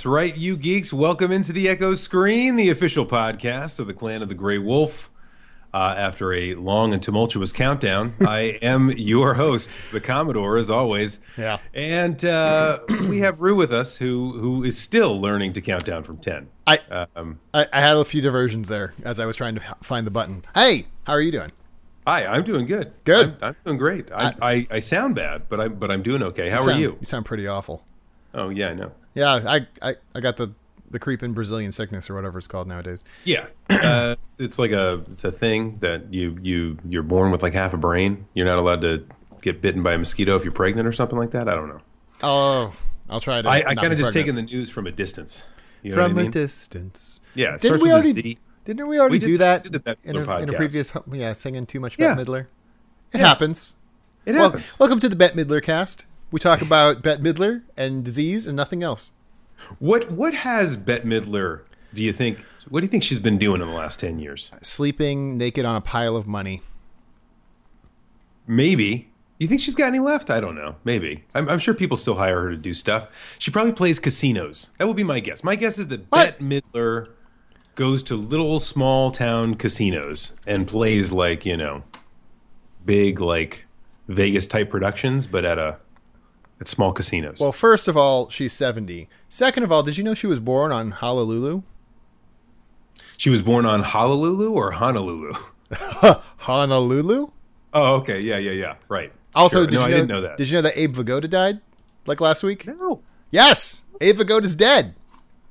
That's 0.00 0.06
right, 0.06 0.34
you 0.34 0.56
geeks. 0.56 0.94
Welcome 0.94 1.30
into 1.30 1.52
the 1.52 1.68
Echo 1.68 1.94
Screen, 1.94 2.56
the 2.56 2.70
official 2.70 3.04
podcast 3.04 3.78
of 3.78 3.86
the 3.86 3.92
Clan 3.92 4.22
of 4.22 4.30
the 4.30 4.34
Grey 4.34 4.56
Wolf. 4.56 5.10
Uh, 5.74 5.94
after 5.94 6.32
a 6.32 6.54
long 6.54 6.94
and 6.94 7.02
tumultuous 7.02 7.52
countdown, 7.52 8.14
I 8.26 8.58
am 8.62 8.92
your 8.92 9.34
host, 9.34 9.76
the 9.92 10.00
Commodore, 10.00 10.56
as 10.56 10.70
always. 10.70 11.20
Yeah. 11.36 11.58
And 11.74 12.24
uh, 12.24 12.78
we 13.10 13.18
have 13.18 13.42
Rue 13.42 13.54
with 13.54 13.74
us, 13.74 13.98
who 13.98 14.38
who 14.38 14.64
is 14.64 14.78
still 14.78 15.20
learning 15.20 15.52
to 15.52 15.60
count 15.60 15.84
down 15.84 16.02
from 16.04 16.16
ten. 16.16 16.48
I, 16.66 16.78
Um, 17.14 17.38
I 17.52 17.66
I 17.70 17.82
had 17.82 17.98
a 17.98 18.04
few 18.06 18.22
diversions 18.22 18.68
there 18.68 18.94
as 19.04 19.20
I 19.20 19.26
was 19.26 19.36
trying 19.36 19.56
to 19.56 19.76
find 19.82 20.06
the 20.06 20.10
button. 20.10 20.46
Hey, 20.54 20.86
how 21.04 21.12
are 21.12 21.20
you 21.20 21.30
doing? 21.30 21.52
hi, 22.06 22.24
I'm 22.24 22.44
doing 22.44 22.64
good. 22.64 22.94
Good. 23.04 23.36
I'm, 23.42 23.48
I'm 23.48 23.56
doing 23.66 23.76
great. 23.76 24.10
I, 24.10 24.34
I, 24.40 24.66
I 24.70 24.78
sound 24.78 25.14
bad, 25.14 25.50
but 25.50 25.60
I'm 25.60 25.74
but 25.74 25.90
I'm 25.90 26.02
doing 26.02 26.22
okay. 26.22 26.48
How 26.48 26.64
are 26.64 26.72
you? 26.72 26.96
You 27.00 27.04
sound 27.04 27.26
pretty 27.26 27.46
awful. 27.46 27.84
Oh 28.32 28.48
yeah, 28.48 28.68
I 28.68 28.74
know. 28.74 28.92
Yeah, 29.14 29.40
I 29.46 29.66
I, 29.82 29.94
I 30.14 30.20
got 30.20 30.36
the 30.36 30.52
the 30.90 30.98
creeping 30.98 31.32
Brazilian 31.32 31.70
sickness 31.72 32.10
or 32.10 32.14
whatever 32.14 32.38
it's 32.38 32.46
called 32.46 32.66
nowadays. 32.68 33.04
Yeah, 33.24 33.46
uh, 33.70 34.16
it's 34.38 34.58
like 34.58 34.70
a 34.72 35.04
it's 35.10 35.24
a 35.24 35.32
thing 35.32 35.78
that 35.80 36.12
you 36.12 36.38
you 36.42 36.78
you're 36.88 37.02
born 37.02 37.30
with 37.30 37.42
like 37.42 37.54
half 37.54 37.72
a 37.74 37.76
brain. 37.76 38.26
You're 38.34 38.46
not 38.46 38.58
allowed 38.58 38.80
to 38.82 39.04
get 39.42 39.60
bitten 39.62 39.82
by 39.82 39.94
a 39.94 39.98
mosquito 39.98 40.36
if 40.36 40.42
you're 40.44 40.52
pregnant 40.52 40.86
or 40.86 40.92
something 40.92 41.18
like 41.18 41.30
that. 41.30 41.48
I 41.48 41.54
don't 41.54 41.68
know. 41.68 41.80
Oh, 42.22 42.74
I'll 43.08 43.20
try 43.20 43.40
to. 43.42 43.48
I, 43.48 43.62
I 43.66 43.74
kind 43.74 43.92
of 43.92 43.98
just 43.98 44.12
taking 44.12 44.34
the 44.34 44.42
news 44.42 44.68
from 44.70 44.86
a 44.86 44.92
distance. 44.92 45.46
You 45.82 45.90
know 45.90 45.96
from 45.96 46.02
what 46.02 46.10
I 46.10 46.22
mean? 46.24 46.28
a 46.28 46.32
distance. 46.32 47.20
yeah, 47.34 47.56
Didn't 47.56 47.80
we 47.82 47.90
already? 47.90 48.38
Didn't 48.66 48.86
we 48.86 48.98
already 49.00 49.14
We 49.14 49.18
did- 49.18 49.24
do 49.26 49.38
that 49.38 49.66
in, 50.04 50.16
a, 50.16 50.38
in 50.40 50.48
a 50.50 50.52
previous? 50.52 50.92
Yeah, 51.10 51.32
singing 51.32 51.64
too 51.64 51.80
much 51.80 51.98
Yeah. 51.98 52.14
Bette 52.14 52.28
Midler. 52.30 52.46
It 53.12 53.20
happens. 53.20 53.76
It 54.26 54.34
Well, 54.34 54.50
happens. 54.50 54.78
welcome 54.78 55.00
to 55.00 55.08
the 55.08 55.16
Bette 55.16 55.34
Midler 55.42 55.62
cast. 55.62 56.04
We 56.30 56.38
talk 56.38 56.62
about 56.62 57.02
Bette 57.02 57.22
Midler 57.22 57.62
and 57.76 58.04
disease 58.04 58.46
and 58.46 58.56
nothing 58.56 58.82
else. 58.82 59.12
What 59.78 60.10
what 60.10 60.34
has 60.34 60.76
Bette 60.76 61.06
Midler? 61.06 61.62
Do 61.92 62.02
you 62.02 62.12
think? 62.12 62.38
What 62.68 62.80
do 62.80 62.84
you 62.84 62.90
think 62.90 63.02
she's 63.02 63.18
been 63.18 63.38
doing 63.38 63.60
in 63.60 63.68
the 63.68 63.74
last 63.74 63.98
ten 63.98 64.18
years? 64.18 64.52
Sleeping 64.62 65.36
naked 65.36 65.64
on 65.64 65.76
a 65.76 65.80
pile 65.80 66.16
of 66.16 66.26
money. 66.26 66.62
Maybe. 68.46 69.08
You 69.38 69.48
think 69.48 69.60
she's 69.60 69.74
got 69.74 69.86
any 69.86 69.98
left? 70.00 70.28
I 70.30 70.38
don't 70.38 70.54
know. 70.54 70.76
Maybe. 70.84 71.24
I'm, 71.34 71.48
I'm 71.48 71.58
sure 71.58 71.72
people 71.72 71.96
still 71.96 72.16
hire 72.16 72.42
her 72.42 72.50
to 72.50 72.56
do 72.56 72.74
stuff. 72.74 73.08
She 73.38 73.50
probably 73.50 73.72
plays 73.72 73.98
casinos. 73.98 74.70
That 74.78 74.86
would 74.86 74.98
be 74.98 75.02
my 75.02 75.18
guess. 75.20 75.42
My 75.42 75.56
guess 75.56 75.78
is 75.78 75.88
that 75.88 76.00
What? 76.10 76.38
Bette 76.38 76.44
Midler 76.44 77.08
goes 77.74 78.02
to 78.04 78.16
little 78.16 78.60
small 78.60 79.10
town 79.10 79.54
casinos 79.54 80.34
and 80.46 80.68
plays 80.68 81.10
like 81.12 81.46
you 81.46 81.56
know, 81.56 81.84
big 82.84 83.20
like 83.20 83.66
Vegas 84.08 84.46
type 84.46 84.70
productions, 84.70 85.26
but 85.26 85.44
at 85.44 85.58
a 85.58 85.78
at 86.60 86.68
small 86.68 86.92
casinos. 86.92 87.40
Well, 87.40 87.52
first 87.52 87.88
of 87.88 87.96
all, 87.96 88.28
she's 88.28 88.52
70. 88.52 89.08
Second 89.28 89.62
of 89.62 89.72
all, 89.72 89.82
did 89.82 89.96
you 89.96 90.04
know 90.04 90.14
she 90.14 90.26
was 90.26 90.40
born 90.40 90.72
on 90.72 90.90
Honolulu? 90.92 91.62
she 93.16 93.28
was 93.30 93.42
born 93.42 93.66
on 93.66 93.82
Honolulu 93.82 94.52
or 94.54 94.70
Honolulu. 94.72 95.32
Honolulu? 96.38 97.30
Oh, 97.72 97.94
okay. 97.96 98.20
Yeah, 98.20 98.38
yeah, 98.38 98.52
yeah. 98.52 98.74
Right. 98.88 99.12
Also, 99.34 99.58
Sure. 99.58 99.66
did 99.66 99.74
no, 99.74 99.80
you 99.80 99.86
I 99.86 99.88
know, 99.90 99.96
didn't 99.96 100.08
know 100.08 100.20
that. 100.22 100.36
Did 100.36 100.48
you 100.50 100.56
know 100.56 100.62
that 100.62 100.78
Abe 100.78 100.94
Vigoda 100.96 101.28
died 101.30 101.60
like 102.06 102.20
last 102.20 102.42
week? 102.42 102.66
no. 102.66 103.02
Yes, 103.30 103.82
Abe 104.00 104.16
Vigoda's 104.18 104.56
dead. 104.56 104.94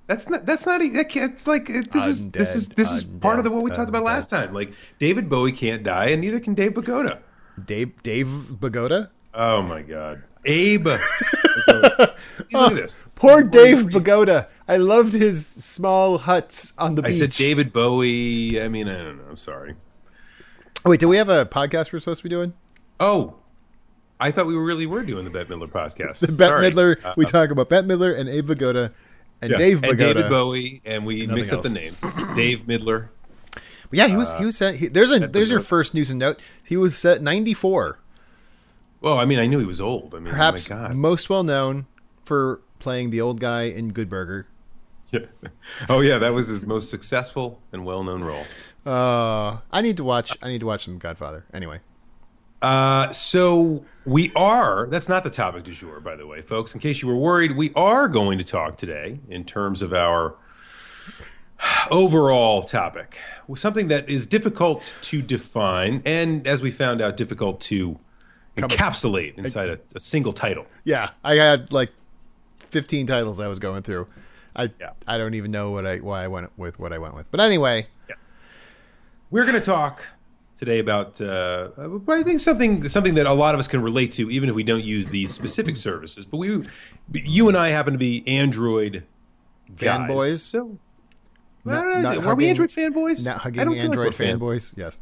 That's 0.07 0.27
not. 0.27 0.45
That's 0.45 0.65
not. 0.65 0.81
that 0.81 1.07
can't- 1.09 1.31
It's 1.33 1.47
like 1.47 1.69
it- 1.69 1.91
this 1.93 2.05
is 2.07 2.31
this 2.31 2.55
is 2.55 2.67
Undead, 2.69 2.75
this 2.75 2.91
is 2.91 3.03
part 3.05 3.37
of 3.37 3.45
the 3.45 3.51
what 3.51 3.63
we 3.63 3.69
undead, 3.71 3.75
talked 3.75 3.89
about 3.89 4.03
last 4.03 4.29
time. 4.29 4.53
Like 4.53 4.73
David 4.97 5.29
Bowie 5.29 5.51
can't 5.53 5.83
die, 5.83 6.07
and 6.07 6.19
neither 6.21 6.39
can 6.41 6.55
Dave 6.55 6.73
Pagoda. 6.73 7.19
Dave 7.63 8.01
Dave 8.03 8.25
Vigoda? 8.27 9.09
Oh 9.33 9.61
my 9.61 9.81
God, 9.83 10.23
Abe. 10.45 10.87
Look 11.67 12.11
at 12.53 12.73
this. 12.73 13.01
Poor 13.15 13.43
Dave 13.43 13.91
Bagoda. 13.91 14.47
I 14.67 14.77
loved 14.77 15.13
his 15.13 15.45
small 15.45 16.19
huts 16.19 16.73
on 16.77 16.95
the 16.95 17.03
I 17.03 17.07
beach. 17.09 17.17
said 17.17 17.31
David 17.31 17.73
Bowie. 17.73 18.61
I 18.61 18.67
mean, 18.69 18.87
I 18.87 18.97
don't 18.97 19.17
know. 19.17 19.23
I'm 19.29 19.37
sorry. 19.37 19.75
Wait, 20.85 20.99
do 20.99 21.07
we 21.07 21.17
have 21.17 21.29
a 21.29 21.45
podcast 21.45 21.91
we're 21.91 21.99
supposed 21.99 22.19
to 22.19 22.23
be 22.23 22.29
doing? 22.29 22.53
Oh, 22.99 23.35
I 24.19 24.31
thought 24.31 24.47
we 24.47 24.55
really 24.55 24.85
were 24.85 25.03
doing 25.03 25.25
the 25.25 25.31
Bette 25.31 25.53
Midler 25.53 25.69
podcast. 25.69 26.19
The 26.27 26.31
Bette 26.33 26.49
Sorry. 26.49 26.71
Midler. 26.71 27.03
Uh, 27.05 27.13
we 27.17 27.25
talk 27.25 27.51
about 27.51 27.69
Bette 27.69 27.87
Midler 27.87 28.17
and 28.17 28.29
Abe 28.29 28.49
Vigoda 28.49 28.91
and 29.41 29.51
yeah. 29.51 29.57
Dave 29.57 29.79
Vigoda. 29.81 29.89
and 29.89 29.97
David 29.97 30.29
Bowie, 30.29 30.81
and 30.85 31.05
we 31.05 31.21
Nothing 31.21 31.35
mix 31.35 31.51
up 31.51 31.63
the 31.63 31.69
names. 31.69 31.99
Dave 32.35 32.61
Midler. 32.61 33.09
Yeah, 33.91 34.07
he 34.07 34.15
was. 34.15 34.33
he 34.35 34.45
was. 34.45 34.55
Set, 34.57 34.75
he, 34.75 34.87
there's 34.87 35.11
a. 35.11 35.27
There's 35.27 35.49
your 35.49 35.61
first 35.61 35.93
news 35.93 36.09
and 36.11 36.19
note. 36.19 36.39
He 36.63 36.77
was 36.77 36.97
set 36.97 37.21
94. 37.21 37.99
Well, 39.01 39.17
I 39.17 39.25
mean, 39.25 39.39
I 39.39 39.45
knew 39.47 39.59
he 39.59 39.65
was 39.65 39.79
old. 39.81 40.13
I 40.13 40.19
mean, 40.19 40.29
Perhaps 40.31 40.69
oh 40.71 40.75
my 40.75 40.87
God. 40.89 40.95
most 40.95 41.29
well 41.29 41.43
known 41.43 41.85
for 42.25 42.61
playing 42.79 43.09
the 43.11 43.21
old 43.21 43.39
guy 43.39 43.63
in 43.63 43.89
Good 43.93 44.09
Burger. 44.09 44.47
Yeah. 45.11 45.21
Oh 45.87 46.01
yeah, 46.01 46.17
that 46.17 46.33
was 46.33 46.47
his 46.47 46.65
most 46.65 46.89
successful 46.89 47.61
and 47.71 47.85
well-known 47.85 48.23
role. 48.23 48.43
Uh, 48.85 49.59
I 49.71 49.81
need 49.81 49.97
to 49.97 50.03
watch. 50.03 50.37
I 50.41 50.47
need 50.49 50.59
to 50.59 50.65
watch 50.65 50.85
some 50.85 50.97
Godfather. 50.97 51.45
Anyway, 51.53 51.79
Uh, 52.61 53.11
so 53.13 53.85
we 54.05 54.31
are. 54.35 54.87
That's 54.87 55.07
not 55.07 55.23
the 55.23 55.29
topic 55.29 55.63
du 55.63 55.71
jour, 55.73 55.99
by 55.99 56.15
the 56.15 56.27
way, 56.27 56.41
folks. 56.41 56.73
In 56.73 56.79
case 56.81 57.01
you 57.01 57.07
were 57.07 57.15
worried, 57.15 57.55
we 57.55 57.71
are 57.75 58.07
going 58.07 58.37
to 58.39 58.43
talk 58.43 58.77
today 58.77 59.19
in 59.29 59.45
terms 59.45 59.81
of 59.81 59.93
our 59.93 60.35
overall 61.91 62.63
topic, 62.63 63.17
something 63.55 63.87
that 63.87 64.09
is 64.09 64.25
difficult 64.25 64.95
to 65.01 65.21
define, 65.21 66.01
and 66.05 66.45
as 66.47 66.61
we 66.61 66.71
found 66.71 67.01
out, 67.01 67.17
difficult 67.17 67.59
to 67.61 67.99
encapsulate 68.61 69.37
inside 69.37 69.69
a, 69.69 69.79
a 69.95 69.99
single 69.99 70.33
title. 70.33 70.65
yeah, 70.83 71.11
I 71.23 71.35
had 71.35 71.71
like 71.73 71.91
15 72.59 73.07
titles 73.07 73.39
I 73.39 73.47
was 73.47 73.59
going 73.59 73.81
through. 73.83 74.07
I 74.55 74.71
Yeah. 74.79 74.91
I 75.07 75.17
don't 75.17 75.33
even 75.35 75.51
know 75.51 75.71
what 75.71 75.85
I 75.85 75.97
why 75.97 76.23
I 76.23 76.27
went 76.27 76.51
with 76.57 76.79
what 76.79 76.91
I 76.93 76.97
went 76.97 77.15
with. 77.15 77.29
But 77.31 77.39
anyway, 77.39 77.87
We're 79.31 79.43
going 79.45 79.59
to 79.59 79.65
talk 79.65 80.05
today 80.57 80.79
about 80.79 81.21
uh, 81.21 81.69
I 82.07 82.23
think 82.23 82.39
something 82.39 82.87
something 82.89 83.13
that 83.15 83.25
a 83.25 83.33
lot 83.33 83.53
of 83.53 83.59
us 83.59 83.67
can 83.67 83.81
relate 83.81 84.11
to, 84.13 84.29
even 84.31 84.49
if 84.49 84.55
we 84.55 84.63
don't 84.63 84.83
use 84.83 85.07
these 85.07 85.31
specific 85.31 85.77
services. 85.77 86.25
But 86.25 86.37
we, 86.37 86.65
you 87.13 87.47
and 87.47 87.55
I, 87.55 87.69
happen 87.69 87.93
to 87.93 87.99
be 87.99 88.27
Android. 88.27 89.05
Fanboys? 89.75 90.39
So, 90.39 90.79
Not- 91.63 91.75
I 91.87 91.93
don't 91.93 92.01
know, 92.01 92.13
not 92.15 92.25
were 92.25 92.35
we 92.35 92.49
Android 92.49 92.69
fanboys? 92.69 93.23
not 93.23 93.35
I 93.35 93.39
hugging 93.39 93.63
don't 93.65 93.73
feel 93.73 93.81
like 93.81 93.89
Android 93.91 94.07
we're 94.07 94.11
fan- 94.11 94.39
fanboys. 94.39 94.77
Yes. 94.77 94.99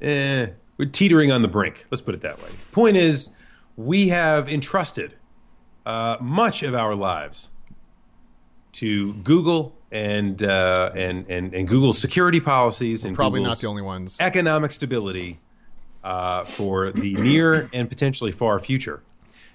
Eh, 0.00 0.46
we're 0.78 0.88
teetering 0.88 1.30
on 1.30 1.42
the 1.42 1.48
brink. 1.48 1.86
Let's 1.90 2.00
put 2.00 2.14
it 2.14 2.22
that 2.22 2.40
way. 2.42 2.48
Point 2.72 2.96
is, 2.96 3.30
we 3.76 4.08
have 4.08 4.48
entrusted 4.48 5.14
uh, 5.84 6.16
much 6.20 6.62
of 6.62 6.74
our 6.74 6.94
lives 6.94 7.50
to 8.72 9.14
Google 9.14 9.74
and 9.90 10.42
uh, 10.42 10.92
and 10.94 11.26
and 11.28 11.54
and 11.54 11.66
Google's 11.68 11.98
security 11.98 12.40
policies 12.40 13.04
and 13.04 13.16
Probably 13.16 13.40
Google's 13.40 13.56
not 13.56 13.60
the 13.62 13.68
only 13.68 13.82
ones. 13.82 14.18
economic 14.20 14.72
stability 14.72 15.40
uh, 16.04 16.44
for 16.44 16.92
the 16.92 17.14
near 17.14 17.68
and 17.72 17.88
potentially 17.88 18.30
far 18.30 18.58
future. 18.58 19.02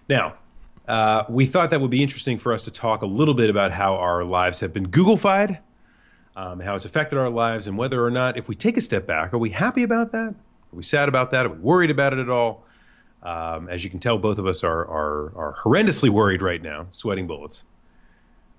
Now, 0.09 0.35
uh, 0.87 1.23
we 1.29 1.45
thought 1.45 1.69
that 1.69 1.79
would 1.79 1.91
be 1.91 2.03
interesting 2.03 2.37
for 2.37 2.51
us 2.51 2.63
to 2.63 2.71
talk 2.71 3.01
a 3.01 3.05
little 3.05 3.33
bit 3.33 3.49
about 3.49 3.71
how 3.71 3.95
our 3.95 4.23
lives 4.23 4.59
have 4.59 4.73
been 4.73 4.87
Googlefied, 4.87 5.59
um, 6.35 6.59
how 6.59 6.75
it's 6.75 6.83
affected 6.83 7.17
our 7.17 7.29
lives, 7.29 7.67
and 7.67 7.77
whether 7.77 8.03
or 8.03 8.11
not, 8.11 8.35
if 8.37 8.49
we 8.49 8.55
take 8.55 8.75
a 8.75 8.81
step 8.81 9.05
back, 9.05 9.33
are 9.33 9.37
we 9.37 9.51
happy 9.51 9.83
about 9.83 10.11
that? 10.11 10.35
Are 10.73 10.75
we 10.75 10.83
sad 10.83 11.07
about 11.07 11.29
that? 11.31 11.45
Are 11.45 11.49
we 11.49 11.59
worried 11.59 11.91
about 11.91 12.13
it 12.13 12.19
at 12.19 12.29
all? 12.29 12.65
Um, 13.21 13.69
as 13.69 13.83
you 13.83 13.91
can 13.91 13.99
tell, 13.99 14.17
both 14.17 14.39
of 14.39 14.47
us 14.47 14.63
are, 14.63 14.81
are, 14.81 15.31
are 15.37 15.55
horrendously 15.63 16.09
worried 16.09 16.41
right 16.41 16.61
now, 16.61 16.87
sweating 16.89 17.27
bullets. 17.27 17.63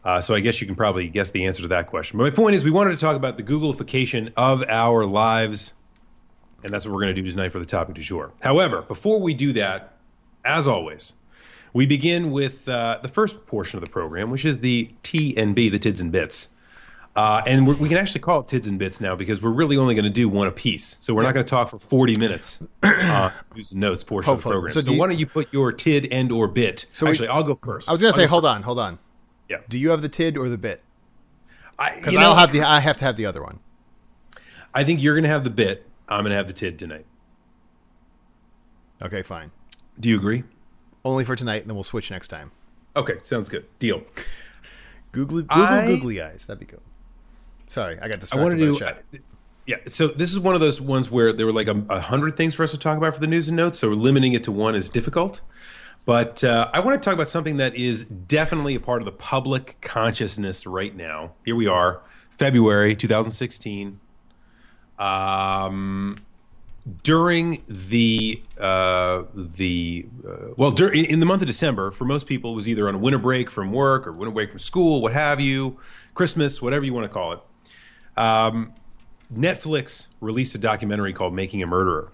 Uh, 0.05 0.21
so 0.21 0.33
I 0.35 0.41
guess 0.41 0.61
you 0.61 0.67
can 0.67 0.77
probably 0.77 1.09
guess 1.09 1.33
the 1.33 1.45
answer 1.45 1.63
to 1.63 1.69
that 1.69 1.89
question. 1.89 2.19
But 2.19 2.25
my 2.25 2.31
point 2.31 2.55
is, 2.55 2.63
we 2.63 2.71
wanted 2.71 2.93
to 2.93 2.97
talk 2.99 3.17
about 3.17 3.37
the 3.37 3.43
Googleification 3.43 4.33
of 4.37 4.63
our 4.69 5.05
lives, 5.05 5.75
and 6.63 6.72
that's 6.72 6.87
what 6.87 6.95
we're 6.95 7.03
going 7.03 7.15
to 7.15 7.21
do 7.21 7.28
tonight 7.28 7.51
for 7.51 7.59
the 7.59 7.65
topic 7.65 7.97
du 7.97 8.01
jour. 8.01 8.33
However, 8.43 8.83
before 8.83 9.21
we 9.21 9.34
do 9.34 9.53
that, 9.55 9.97
as 10.45 10.69
always, 10.69 11.15
we 11.72 11.84
begin 11.84 12.31
with 12.31 12.69
uh, 12.69 13.01
the 13.03 13.09
first 13.09 13.45
portion 13.47 13.78
of 13.78 13.84
the 13.84 13.91
program, 13.91 14.31
which 14.31 14.45
is 14.45 14.60
the 14.60 14.91
T 15.03 15.37
and 15.37 15.55
B, 15.55 15.69
the 15.69 15.81
Tids 15.81 16.01
and 16.01 16.13
Bits. 16.13 16.51
Uh, 17.16 17.43
and 17.47 17.65
we're, 17.66 17.77
we 17.77 17.89
can 17.89 17.97
actually 17.97 18.21
call 18.21 18.41
it 18.41 18.49
Tids 18.49 18.66
and 18.66 18.77
Bits 18.78 19.01
now 19.01 19.15
because 19.15 19.41
we're 19.41 19.51
really 19.53 19.77
only 19.77 19.95
going 19.95 20.05
to 20.05 20.11
do 20.11 20.28
one 20.28 20.49
a 20.49 20.51
piece. 20.51 20.97
So 21.01 21.15
we're 21.15 21.22
not 21.22 21.33
going 21.33 21.47
to 21.47 21.51
talk 21.51 21.71
for 21.71 21.78
40 21.78 22.19
minutes 22.19 22.66
uh, 22.83 23.31
use 23.55 23.71
the 23.71 23.78
notes 23.78 24.03
portion 24.03 24.33
Hopefully. 24.33 24.53
of 24.53 24.55
the 24.57 24.57
program. 24.57 24.72
So 24.72 24.81
So, 24.81 24.87
do 24.89 24.95
you- 24.95 25.01
why 25.01 25.07
don't 25.07 25.19
you 25.19 25.27
put 25.27 25.53
your 25.53 25.71
Tid 25.71 26.09
and 26.11 26.33
or 26.33 26.49
bit? 26.49 26.87
So 26.93 27.07
we- 27.07 27.11
actually, 27.13 27.28
I'll 27.28 27.45
go 27.45 27.55
first. 27.55 27.89
I 27.89 27.93
was 27.93 28.01
gonna 28.03 28.13
say, 28.13 28.25
go 28.25 28.31
hold 28.31 28.45
on, 28.47 28.63
hold 28.63 28.78
on. 28.81 28.99
Yeah. 29.49 29.59
Do 29.69 29.78
you 29.78 29.91
have 29.91 30.03
the 30.03 30.09
tid 30.09 30.37
or 30.39 30.49
the 30.49 30.57
bit? 30.59 30.83
Because 31.97 32.16
I'll 32.16 32.34
have 32.34 32.51
the. 32.51 32.63
I 32.63 32.81
have 32.81 32.97
to 32.97 33.05
have 33.05 33.17
the 33.17 33.27
other 33.27 33.43
one. 33.43 33.59
I 34.72 34.84
think 34.84 35.03
you're 35.03 35.15
going 35.15 35.25
to 35.25 35.28
have 35.28 35.45
the 35.45 35.51
bit. 35.51 35.87
I'm 36.09 36.22
going 36.22 36.31
to 36.31 36.37
have 36.37 36.47
the 36.47 36.53
tid 36.53 36.78
tonight. 36.78 37.05
Okay, 39.03 39.22
fine. 39.22 39.51
Do 40.01 40.09
you 40.09 40.17
agree? 40.17 40.45
Only 41.05 41.25
for 41.25 41.37
tonight, 41.37 41.60
and 41.63 41.69
then 41.69 41.75
we'll 41.77 41.84
switch 41.84 42.10
next 42.10 42.28
time. 42.28 42.51
Okay, 42.97 43.15
sounds 43.22 43.49
good. 43.49 43.67
Deal. 43.78 44.03
Google 45.13 45.43
Google 45.43 45.57
I- 45.59 45.87
googly 45.87 46.22
eyes. 46.22 46.47
That'd 46.47 46.60
be 46.60 46.67
cool. 46.67 46.83
Sorry, 47.74 47.97
I 47.97 48.06
got 48.06 48.16
I 48.16 48.18
distracted 48.18 48.42
want 48.42 48.54
by 48.54 48.60
to 48.60 48.66
the 48.66 48.72
do. 48.72 48.78
chat. 48.78 49.04
Yeah, 49.66 49.76
so 49.88 50.09
this 50.09 50.30
is 50.30 50.38
one 50.38 50.54
of 50.54 50.60
those 50.60 50.80
ones 50.80 51.10
where 51.10 51.32
there 51.32 51.44
were 51.44 51.53
like 51.53 51.66
a, 51.66 51.84
a 51.91 51.98
hundred 51.98 52.36
things 52.36 52.54
for 52.54 52.62
us 52.62 52.71
to 52.71 52.78
talk 52.78 52.97
about 52.97 53.15
for 53.15 53.21
the 53.21 53.26
news 53.26 53.48
and 53.48 53.56
notes, 53.56 53.80
so 53.80 53.88
limiting 53.88 54.32
it 54.32 54.44
to 54.44 54.53
one 54.53 54.76
is 54.76 54.88
difficult. 54.88 55.41
But 56.04 56.44
uh, 56.44 56.71
I 56.72 56.78
want 56.80 57.03
to 57.03 57.04
talk 57.04 57.15
about 57.15 57.28
something 57.28 57.56
that 57.56 57.74
is 57.74 58.04
definitely 58.04 58.76
a 58.76 58.80
part 58.80 59.00
of 59.00 59.06
the 59.06 59.12
public 59.12 59.78
consciousness 59.80 60.66
right 60.66 60.94
now. 60.94 61.32
Here 61.44 61.56
we 61.56 61.66
are, 61.66 62.03
February 62.30 62.94
2016. 62.94 63.98
Um, 64.98 66.16
during 67.03 67.65
the 67.66 68.41
uh, 68.59 69.24
the 69.34 70.06
uh, 70.28 70.48
well, 70.56 70.71
dur- 70.71 70.92
in, 70.92 71.06
in 71.06 71.21
the 71.21 71.26
month 71.26 71.42
of 71.42 71.48
December, 71.48 71.91
for 71.91 72.04
most 72.04 72.28
people, 72.28 72.53
it 72.53 72.54
was 72.54 72.68
either 72.68 72.86
on 72.86 72.94
a 72.94 72.98
winter 72.98 73.18
break 73.18 73.50
from 73.50 73.72
work 73.72 74.06
or 74.06 74.12
winter 74.12 74.30
break 74.30 74.50
from 74.50 74.60
school, 74.60 75.00
what 75.00 75.12
have 75.12 75.41
you, 75.41 75.78
Christmas, 76.12 76.62
whatever 76.62 76.84
you 76.84 76.94
want 76.94 77.04
to 77.04 77.12
call 77.12 77.32
it. 77.32 77.41
Um, 78.16 78.72
Netflix 79.33 80.09
released 80.21 80.55
a 80.55 80.59
documentary 80.59 81.13
called 81.13 81.34
"Making 81.34 81.63
a 81.63 81.66
Murderer." 81.66 82.13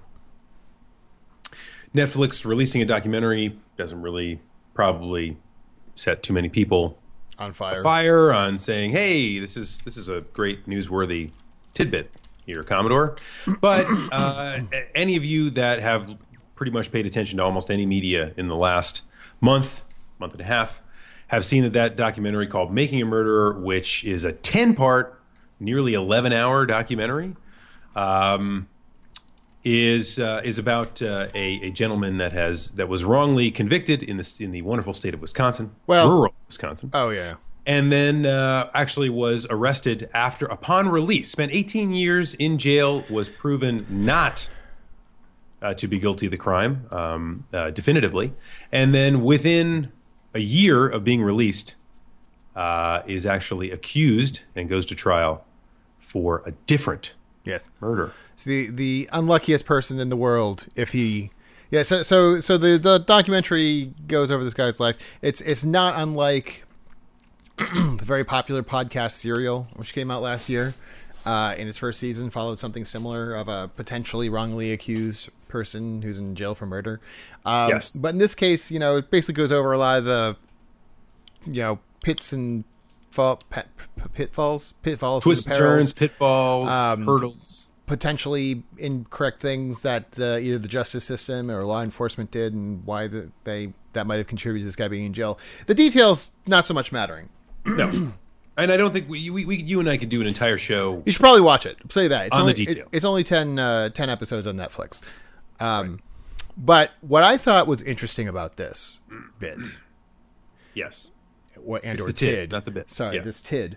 Netflix 1.94 2.44
releasing 2.44 2.80
a 2.80 2.84
documentary 2.86 3.58
doesn't 3.76 4.00
really 4.00 4.40
probably 4.74 5.36
set 5.94 6.22
too 6.22 6.32
many 6.32 6.48
people 6.48 6.98
On 7.38 7.52
fire. 7.52 7.82
fire 7.82 8.32
on 8.32 8.58
saying, 8.58 8.92
"Hey, 8.92 9.38
this 9.38 9.56
is 9.56 9.80
this 9.84 9.96
is 9.96 10.08
a 10.08 10.20
great 10.20 10.66
newsworthy 10.66 11.32
tidbit 11.74 12.10
here, 12.46 12.62
Commodore." 12.62 13.16
But 13.60 13.86
uh, 14.12 14.60
any 14.94 15.16
of 15.16 15.24
you 15.24 15.50
that 15.50 15.80
have 15.80 16.16
pretty 16.54 16.72
much 16.72 16.92
paid 16.92 17.06
attention 17.06 17.38
to 17.38 17.44
almost 17.44 17.70
any 17.70 17.86
media 17.86 18.32
in 18.36 18.48
the 18.48 18.56
last 18.56 19.02
month, 19.40 19.84
month 20.18 20.32
and 20.32 20.42
a 20.42 20.44
half, 20.44 20.80
have 21.28 21.44
seen 21.44 21.62
that 21.64 21.72
that 21.72 21.96
documentary 21.96 22.46
called 22.46 22.72
"Making 22.72 23.02
a 23.02 23.04
Murderer," 23.06 23.58
which 23.58 24.04
is 24.04 24.24
a 24.24 24.32
ten-part, 24.32 25.19
nearly 25.60 25.94
eleven-hour 25.94 26.66
documentary. 26.66 27.36
Um, 27.94 28.68
is 29.62 30.18
uh, 30.18 30.40
is 30.42 30.58
about 30.58 31.02
uh, 31.02 31.28
a, 31.34 31.60
a 31.66 31.70
gentleman 31.70 32.16
that 32.16 32.32
has 32.32 32.70
that 32.70 32.88
was 32.88 33.04
wrongly 33.04 33.50
convicted 33.50 34.02
in 34.02 34.16
the 34.16 34.36
in 34.40 34.52
the 34.52 34.62
wonderful 34.62 34.94
state 34.94 35.12
of 35.12 35.20
Wisconsin, 35.20 35.72
Well- 35.86 36.08
rural 36.08 36.34
Wisconsin, 36.46 36.90
Oh 36.94 37.10
yeah. 37.10 37.34
and 37.66 37.92
then 37.92 38.24
uh, 38.24 38.70
actually 38.72 39.10
was 39.10 39.46
arrested 39.50 40.08
after 40.14 40.46
upon 40.46 40.88
release. 40.88 41.30
Spent 41.30 41.52
18 41.52 41.90
years 41.92 42.34
in 42.34 42.56
jail. 42.56 43.04
Was 43.10 43.28
proven 43.28 43.86
not 43.90 44.48
uh, 45.60 45.74
to 45.74 45.86
be 45.86 45.98
guilty 45.98 46.26
of 46.26 46.30
the 46.32 46.38
crime 46.38 46.86
um, 46.90 47.44
uh, 47.52 47.68
definitively, 47.70 48.32
and 48.72 48.94
then 48.94 49.22
within 49.22 49.92
a 50.32 50.40
year 50.40 50.88
of 50.88 51.04
being 51.04 51.22
released, 51.22 51.74
uh, 52.56 53.02
is 53.06 53.26
actually 53.26 53.70
accused 53.72 54.40
and 54.56 54.70
goes 54.70 54.86
to 54.86 54.94
trial 54.94 55.44
for 56.10 56.42
a 56.46 56.50
different 56.66 57.12
Yes. 57.44 57.70
murder. 57.80 58.12
It's 58.34 58.44
the 58.44 58.68
the 58.68 59.08
unluckiest 59.12 59.64
person 59.64 59.98
in 60.00 60.08
the 60.10 60.16
world 60.16 60.66
if 60.74 60.92
he 60.92 61.30
yeah 61.70 61.82
so 61.82 62.02
so 62.02 62.40
so 62.40 62.58
the 62.58 62.76
the 62.78 62.98
documentary 62.98 63.94
goes 64.08 64.30
over 64.30 64.42
this 64.44 64.54
guy's 64.54 64.80
life 64.80 64.96
it's 65.22 65.40
it's 65.42 65.64
not 65.64 65.94
unlike 65.96 66.64
the 67.58 68.02
very 68.04 68.24
popular 68.24 68.62
podcast 68.62 69.12
serial 69.12 69.68
which 69.76 69.94
came 69.94 70.10
out 70.10 70.20
last 70.22 70.48
year 70.48 70.74
uh, 71.26 71.54
in 71.56 71.68
its 71.68 71.78
first 71.78 72.00
season 72.00 72.28
followed 72.30 72.58
something 72.58 72.84
similar 72.84 73.34
of 73.34 73.48
a 73.48 73.68
potentially 73.76 74.28
wrongly 74.28 74.72
accused 74.72 75.28
person 75.48 76.02
who's 76.02 76.18
in 76.18 76.34
jail 76.34 76.54
for 76.54 76.66
murder 76.66 77.00
um, 77.44 77.68
Yes. 77.70 77.94
but 77.96 78.08
in 78.08 78.18
this 78.18 78.34
case 78.34 78.70
you 78.70 78.78
know 78.78 78.96
it 78.96 79.10
basically 79.10 79.34
goes 79.40 79.52
over 79.52 79.72
a 79.72 79.78
lot 79.78 79.98
of 79.98 80.04
the 80.04 80.36
you 81.46 81.62
know 81.62 81.78
pits 82.02 82.32
and 82.32 82.64
fall, 83.10 83.36
pit, 83.50 83.66
pitfalls 84.14 84.72
pitfalls 84.82 85.24
Twists 85.24 85.46
and 85.46 85.54
and 85.56 85.58
perils 85.60 85.78
turns, 85.84 85.92
pitfalls, 85.92 86.68
Um, 86.70 87.04
hurdles. 87.06 87.68
potentially 87.86 88.62
incorrect 88.78 89.40
things 89.42 89.82
that 89.82 90.18
uh, 90.20 90.38
either 90.38 90.58
the 90.58 90.68
justice 90.68 91.04
system 91.04 91.50
or 91.50 91.64
law 91.64 91.82
enforcement 91.82 92.30
did, 92.30 92.52
and 92.54 92.84
why 92.86 93.06
the, 93.08 93.30
they 93.44 93.72
that 93.92 94.06
might 94.06 94.18
have 94.18 94.26
contributed 94.28 94.62
to 94.62 94.66
this 94.68 94.76
guy 94.76 94.86
being 94.88 95.06
in 95.06 95.12
jail. 95.12 95.38
The 95.66 95.74
details 95.74 96.30
not 96.46 96.66
so 96.66 96.74
much 96.74 96.92
mattering. 96.92 97.28
No. 97.66 98.12
And 98.56 98.70
I 98.70 98.76
don't 98.76 98.92
think 98.92 99.08
we, 99.08 99.30
we, 99.30 99.46
we, 99.46 99.56
you 99.56 99.80
and 99.80 99.88
I 99.88 99.96
could 99.96 100.10
do 100.10 100.20
an 100.20 100.26
entire 100.26 100.58
show. 100.58 101.02
You 101.06 101.12
should 101.12 101.20
probably 101.20 101.40
watch 101.40 101.64
it. 101.64 101.78
Say 101.90 102.08
that 102.08 102.26
it's 102.26 102.36
On 102.36 102.40
the 102.46 102.52
only, 102.52 102.54
detail. 102.66 102.82
it- 102.90 102.96
it's 102.96 103.04
only 103.06 103.22
10, 103.24 103.58
uh, 103.58 103.88
10 103.88 104.10
episodes 104.10 104.46
on 104.46 104.58
Netflix. 104.58 105.00
Um, 105.60 106.00
But 106.58 106.90
what 107.00 107.22
I 107.22 107.38
thought 107.38 107.66
was 107.66 107.80
interesting 107.82 108.28
about 108.28 108.56
this 108.56 108.98
bit, 109.38 109.58
Yes. 110.74 111.10
What 111.64 111.84
and 111.84 111.92
It's 111.92 112.02
or 112.02 112.06
the 112.08 112.12
tid, 112.12 112.34
tid, 112.34 112.52
not 112.52 112.64
the 112.64 112.70
bit. 112.70 112.90
Sorry, 112.90 113.16
Yeah. 113.16 113.22
this 113.22 113.42
tid. 113.42 113.76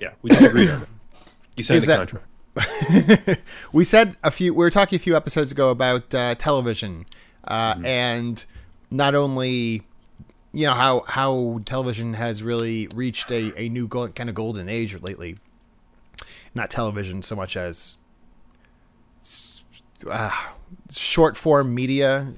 Yeah. 0.00 0.10
We 0.22 0.30
disagreed 0.30 0.70
on 0.70 0.82
it. 0.82 0.88
You 1.56 1.62
signed 1.64 1.76
Is 1.78 1.86
the 1.86 1.96
that- 1.96 2.08
contract. 2.08 3.40
we 3.72 3.82
said 3.84 4.16
a 4.22 4.30
few 4.30 4.52
we 4.54 4.58
were 4.64 4.70
talking 4.70 4.96
a 4.96 5.00
few 5.00 5.16
episodes 5.16 5.50
ago 5.52 5.70
about 5.70 6.14
uh, 6.14 6.34
television 6.36 7.04
uh, 7.46 7.74
Mm-hmm. 7.74 7.84
and 7.86 8.44
not 8.90 9.14
only 9.16 9.82
you 10.52 10.66
know 10.66 10.74
how 10.74 11.04
how 11.08 11.60
television 11.64 12.14
has 12.14 12.42
really 12.44 12.86
reached 12.94 13.30
a, 13.32 13.52
a 13.60 13.68
new 13.68 13.88
kind 13.88 14.28
of 14.28 14.34
golden 14.36 14.68
age 14.68 15.00
lately 15.02 15.36
not 16.54 16.70
television 16.70 17.22
so 17.22 17.34
much 17.34 17.56
as 17.56 17.98
uh, 20.08 20.30
short 20.92 21.36
form 21.36 21.74
media 21.74 22.32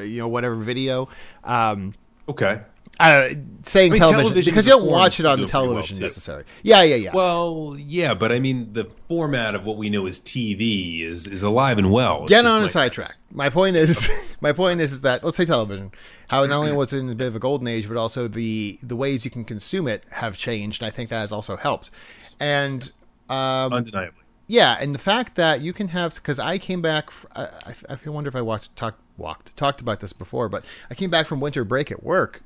you 0.00 0.18
know 0.18 0.28
whatever 0.28 0.56
video 0.56 1.08
um 1.44 1.94
Okay. 2.28 2.60
I 3.00 3.12
don't 3.12 3.32
know, 3.32 3.44
saying 3.62 3.92
I 3.92 3.94
mean, 3.94 3.98
television 3.98 4.24
television's 4.24 4.46
because 4.46 4.66
you 4.66 4.72
don't 4.72 4.86
watch 4.86 5.20
it 5.20 5.26
on 5.26 5.40
the 5.40 5.46
doing 5.46 5.54
well, 5.54 5.72
television 5.72 5.98
necessarily. 5.98 6.44
Yeah, 6.62 6.82
yeah, 6.82 6.96
yeah. 6.96 7.10
Well, 7.14 7.76
yeah, 7.78 8.14
but 8.14 8.30
I 8.30 8.38
mean, 8.38 8.72
the 8.72 8.84
format 8.84 9.54
of 9.54 9.64
what 9.64 9.76
we 9.76 9.88
know 9.90 10.06
as 10.06 10.20
TV 10.20 11.04
is 11.04 11.26
is 11.26 11.42
alive 11.42 11.78
and 11.78 11.90
well. 11.90 12.26
Get 12.26 12.44
on 12.44 12.62
a 12.62 12.68
sidetrack. 12.68 13.12
My 13.32 13.48
point 13.48 13.76
is, 13.76 14.10
my 14.40 14.52
point 14.52 14.80
is, 14.80 14.92
is 14.92 15.02
that 15.02 15.24
let's 15.24 15.36
say 15.36 15.44
television, 15.46 15.92
how 16.28 16.44
not 16.44 16.58
only 16.58 16.72
was 16.72 16.92
it 16.92 16.98
in 16.98 17.10
a 17.10 17.14
bit 17.14 17.28
of 17.28 17.36
a 17.36 17.38
golden 17.38 17.66
age, 17.68 17.88
but 17.88 17.96
also 17.96 18.28
the 18.28 18.78
the 18.82 18.96
ways 18.96 19.24
you 19.24 19.30
can 19.30 19.44
consume 19.44 19.88
it 19.88 20.04
have 20.10 20.36
changed. 20.36 20.82
And 20.82 20.88
I 20.88 20.90
think 20.90 21.08
that 21.10 21.20
has 21.20 21.32
also 21.32 21.56
helped. 21.56 21.90
And 22.38 22.90
um, 23.30 23.72
Undeniably. 23.72 24.22
yeah, 24.46 24.76
and 24.80 24.94
the 24.94 24.98
fact 24.98 25.36
that 25.36 25.60
you 25.60 25.72
can 25.72 25.88
have 25.88 26.14
because 26.16 26.38
I 26.38 26.58
came 26.58 26.82
back. 26.82 27.10
I 27.34 27.96
wonder 28.06 28.28
if 28.28 28.36
I 28.36 28.42
walked, 28.42 28.74
talked, 28.76 29.00
walked, 29.16 29.56
talked 29.56 29.80
about 29.80 30.00
this 30.00 30.12
before, 30.12 30.48
but 30.48 30.64
I 30.90 30.94
came 30.94 31.10
back 31.10 31.26
from 31.26 31.40
winter 31.40 31.64
break 31.64 31.90
at 31.90 32.02
work, 32.02 32.42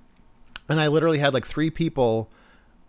and 0.69 0.81
I 0.81 0.89
literally 0.89 1.19
had 1.19 1.35
like 1.35 1.47
three 1.47 1.71
people, 1.71 2.31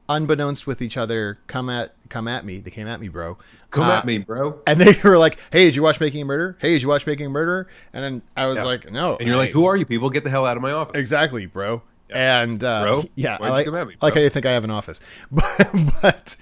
unbeknownst 0.10 0.68
with 0.68 0.82
each 0.82 0.98
other, 0.98 1.40
come 1.48 1.70
at 1.70 1.94
come 2.10 2.28
at 2.28 2.46
me. 2.46 2.60
They 2.60 2.72
came 2.72 2.88
at 2.88 3.00
me, 3.00 3.08
bro. 3.08 3.38
Come 3.72 3.86
Uh, 3.90 3.94
at 3.98 4.06
me, 4.06 4.20
bro. 4.20 4.62
and 4.68 4.80
they 4.80 4.94
were 5.04 5.18
like, 5.18 5.40
"Hey, 5.52 5.66
did 5.66 5.76
you 5.76 5.84
watch 5.84 6.00
Making 6.00 6.22
a 6.22 6.26
Murder? 6.26 6.58
Hey, 6.60 6.70
did 6.74 6.82
you 6.82 6.88
watch 6.88 7.06
Making 7.08 7.28
a 7.28 7.30
Murder?" 7.30 7.68
And 7.94 8.04
then 8.04 8.22
I 8.38 8.46
was 8.46 8.58
Yeah. 8.58 8.64
like, 8.64 8.92
"No." 8.92 9.16
And 9.18 9.28
you're 9.28 9.38
like, 9.38 9.50
who 9.52 9.66
are 9.66 9.76
you 9.76 9.86
people? 9.86 10.10
Get 10.10 10.24
the 10.24 10.30
hell 10.30 10.46
out 10.46 10.56
of 10.58 10.64
my 10.64 10.72
office. 10.72 11.00
Exactly, 11.00 11.46
bro. 11.46 11.82
And 12.12 12.64
uh, 12.64 12.84
Bro? 12.84 13.04
yeah, 13.16 13.38
Why'd 13.40 13.42
I 13.42 13.48
you 13.48 13.54
like, 13.54 13.66
come 13.66 13.76
at 13.76 13.88
me, 13.88 13.96
I 14.02 14.06
like 14.06 14.14
bro? 14.14 14.22
how 14.22 14.24
you 14.24 14.30
think 14.30 14.46
I 14.46 14.52
have 14.52 14.64
an 14.64 14.70
office, 14.72 15.00
but, 15.32 15.72
but 16.02 16.36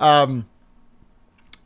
um, 0.00 0.46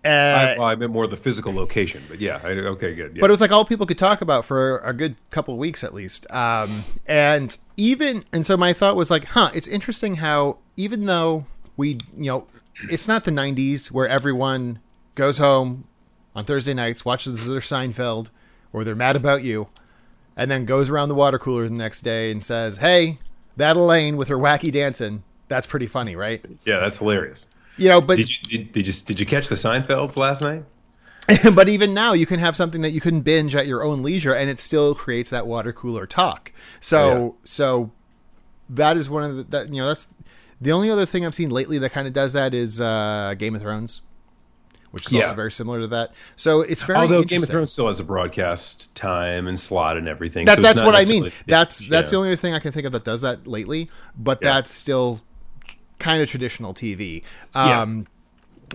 uh, 0.05 0.09
I, 0.09 0.57
well, 0.59 0.67
I 0.67 0.75
meant 0.75 0.93
more 0.93 1.07
the 1.07 1.17
physical 1.17 1.53
location, 1.53 2.03
but 2.09 2.21
yeah. 2.21 2.41
I, 2.43 2.49
okay, 2.49 2.95
good. 2.95 3.15
Yeah. 3.15 3.21
but 3.21 3.31
it 3.31 3.33
was 3.33 3.41
like 3.41 3.53
all 3.53 3.65
people 3.65 3.87
could 3.87 3.99
talk 3.99 4.21
about 4.21 4.45
for 4.45 4.79
a 4.79 4.93
good 4.93 5.17
couple 5.31 5.55
of 5.55 5.59
weeks 5.59 5.85
at 5.85 5.95
least. 5.95 6.31
Um, 6.31 6.85
and 7.07 7.57
even 7.77 8.25
and 8.33 8.45
so 8.45 8.57
my 8.57 8.73
thought 8.73 8.97
was 8.97 9.11
like, 9.11 9.27
huh, 9.27 9.51
it's 9.55 9.69
interesting 9.69 10.17
how 10.17 10.59
even 10.77 11.05
though 11.05 11.47
we, 11.77 11.99
you 12.17 12.27
know, 12.27 12.47
it's 12.91 13.07
not 13.07 13.25
the 13.25 13.31
'90s 13.31 13.93
where 13.93 14.09
everyone 14.09 14.81
goes 15.15 15.39
home 15.39 15.85
on 16.35 16.45
Thursday 16.45 16.75
nights, 16.75 17.05
watches 17.05 17.47
their 17.47 17.61
Seinfeld, 17.61 18.31
or 18.73 18.83
their 18.85 18.97
mad 18.97 19.15
about 19.15 19.45
you, 19.45 19.69
and 20.37 20.51
then 20.51 20.65
goes 20.65 20.89
around 20.89 21.11
the 21.11 21.15
water 21.15 21.39
cooler 21.39 21.65
the 21.65 21.75
next 21.75 22.01
day 22.01 22.31
and 22.33 22.43
says, 22.43 22.79
"Hey, 22.79 23.19
that 23.57 23.77
Elaine 23.77 24.17
with 24.17 24.29
her 24.29 24.39
wacky 24.39 24.73
dancing." 24.73 25.23
That's 25.49 25.67
pretty 25.67 25.87
funny, 25.87 26.17
right? 26.17 26.43
yeah, 26.65 26.79
that's 26.79 26.99
hilarious. 26.99 27.47
You 27.79 27.89
know, 27.89 28.01
but 28.01 28.17
Did 28.19 28.31
you 28.31 28.37
did, 28.59 28.73
did 28.73 28.87
you 28.87 28.93
did 28.93 29.21
you 29.21 29.27
catch 29.27 29.49
the 29.49 29.55
Seinfelds 29.55 30.17
last 30.17 30.43
night? 30.43 30.65
but 31.55 31.69
even 31.69 31.95
now 31.95 32.13
you 32.13 32.27
can 32.27 32.41
have 32.41 32.57
something 32.57 32.81
that 32.83 32.91
you 32.91 33.01
can 33.01 33.21
binge 33.21 33.55
at 33.55 33.67
your 33.67 33.85
own 33.85 34.03
leisure 34.03 34.35
and 34.35 34.51
it 34.51 34.59
still 34.59 34.93
creates 34.95 35.31
that 35.31 35.47
water 35.47 35.73
cooler 35.73 36.05
talk 36.05 36.51
so 36.81 37.07
yeah. 37.07 37.31
so 37.45 37.93
that 38.69 38.97
is 38.97 39.09
one 39.09 39.23
of 39.23 39.37
the 39.37 39.45
that 39.45 39.73
you 39.73 39.81
know 39.81 39.87
that's 39.87 40.13
the 40.61 40.73
only 40.73 40.91
other 40.91 41.07
thing 41.07 41.25
i've 41.25 41.33
seen 41.33 41.49
lately 41.49 41.79
that 41.79 41.93
kind 41.93 42.09
of 42.09 42.13
does 42.13 42.33
that 42.33 42.53
is 42.55 42.81
uh 42.81 43.35
game 43.39 43.55
of 43.55 43.61
thrones 43.63 44.03
which 44.91 45.07
is 45.07 45.13
Yeah. 45.13 45.23
also 45.23 45.37
very 45.37 45.53
similar 45.53 45.81
to 45.83 45.87
that 45.87 46.11
so 46.35 46.63
it's 46.63 46.83
very 46.83 46.99
Although 46.99 47.23
Game 47.23 47.41
of. 47.41 47.49
Thrones 47.49 47.73
still 47.73 47.87
has 47.87 48.01
a 48.01 48.05
broadcast 48.05 48.93
time 48.97 49.47
and 49.47 49.59
slot 49.59 49.97
and 49.97 50.09
everything. 50.09 50.45
that, 50.47 50.57
so 50.57 50.63
that's 50.63 50.83
what 50.83 50.97
i 50.97 51.05
mean 51.05 51.31
that's 51.47 51.87
that's 51.89 52.11
the 52.11 52.17
only 52.17 52.35
thing 52.35 52.53
i 52.53 52.59
can 52.59 52.73
think 52.73 52.85
of 52.85 52.91
that 52.93 53.05
does 53.05 53.21
that 53.21 53.47
lately 53.47 53.89
but 54.19 54.41
Yeah. 54.43 54.55
that's 54.55 54.73
still 54.73 55.21
kind 56.03 56.23
of 56.23 56.29
traditional 56.29 56.75
tv 56.75 57.23
Yeah. 57.55 57.81
um 57.83 58.07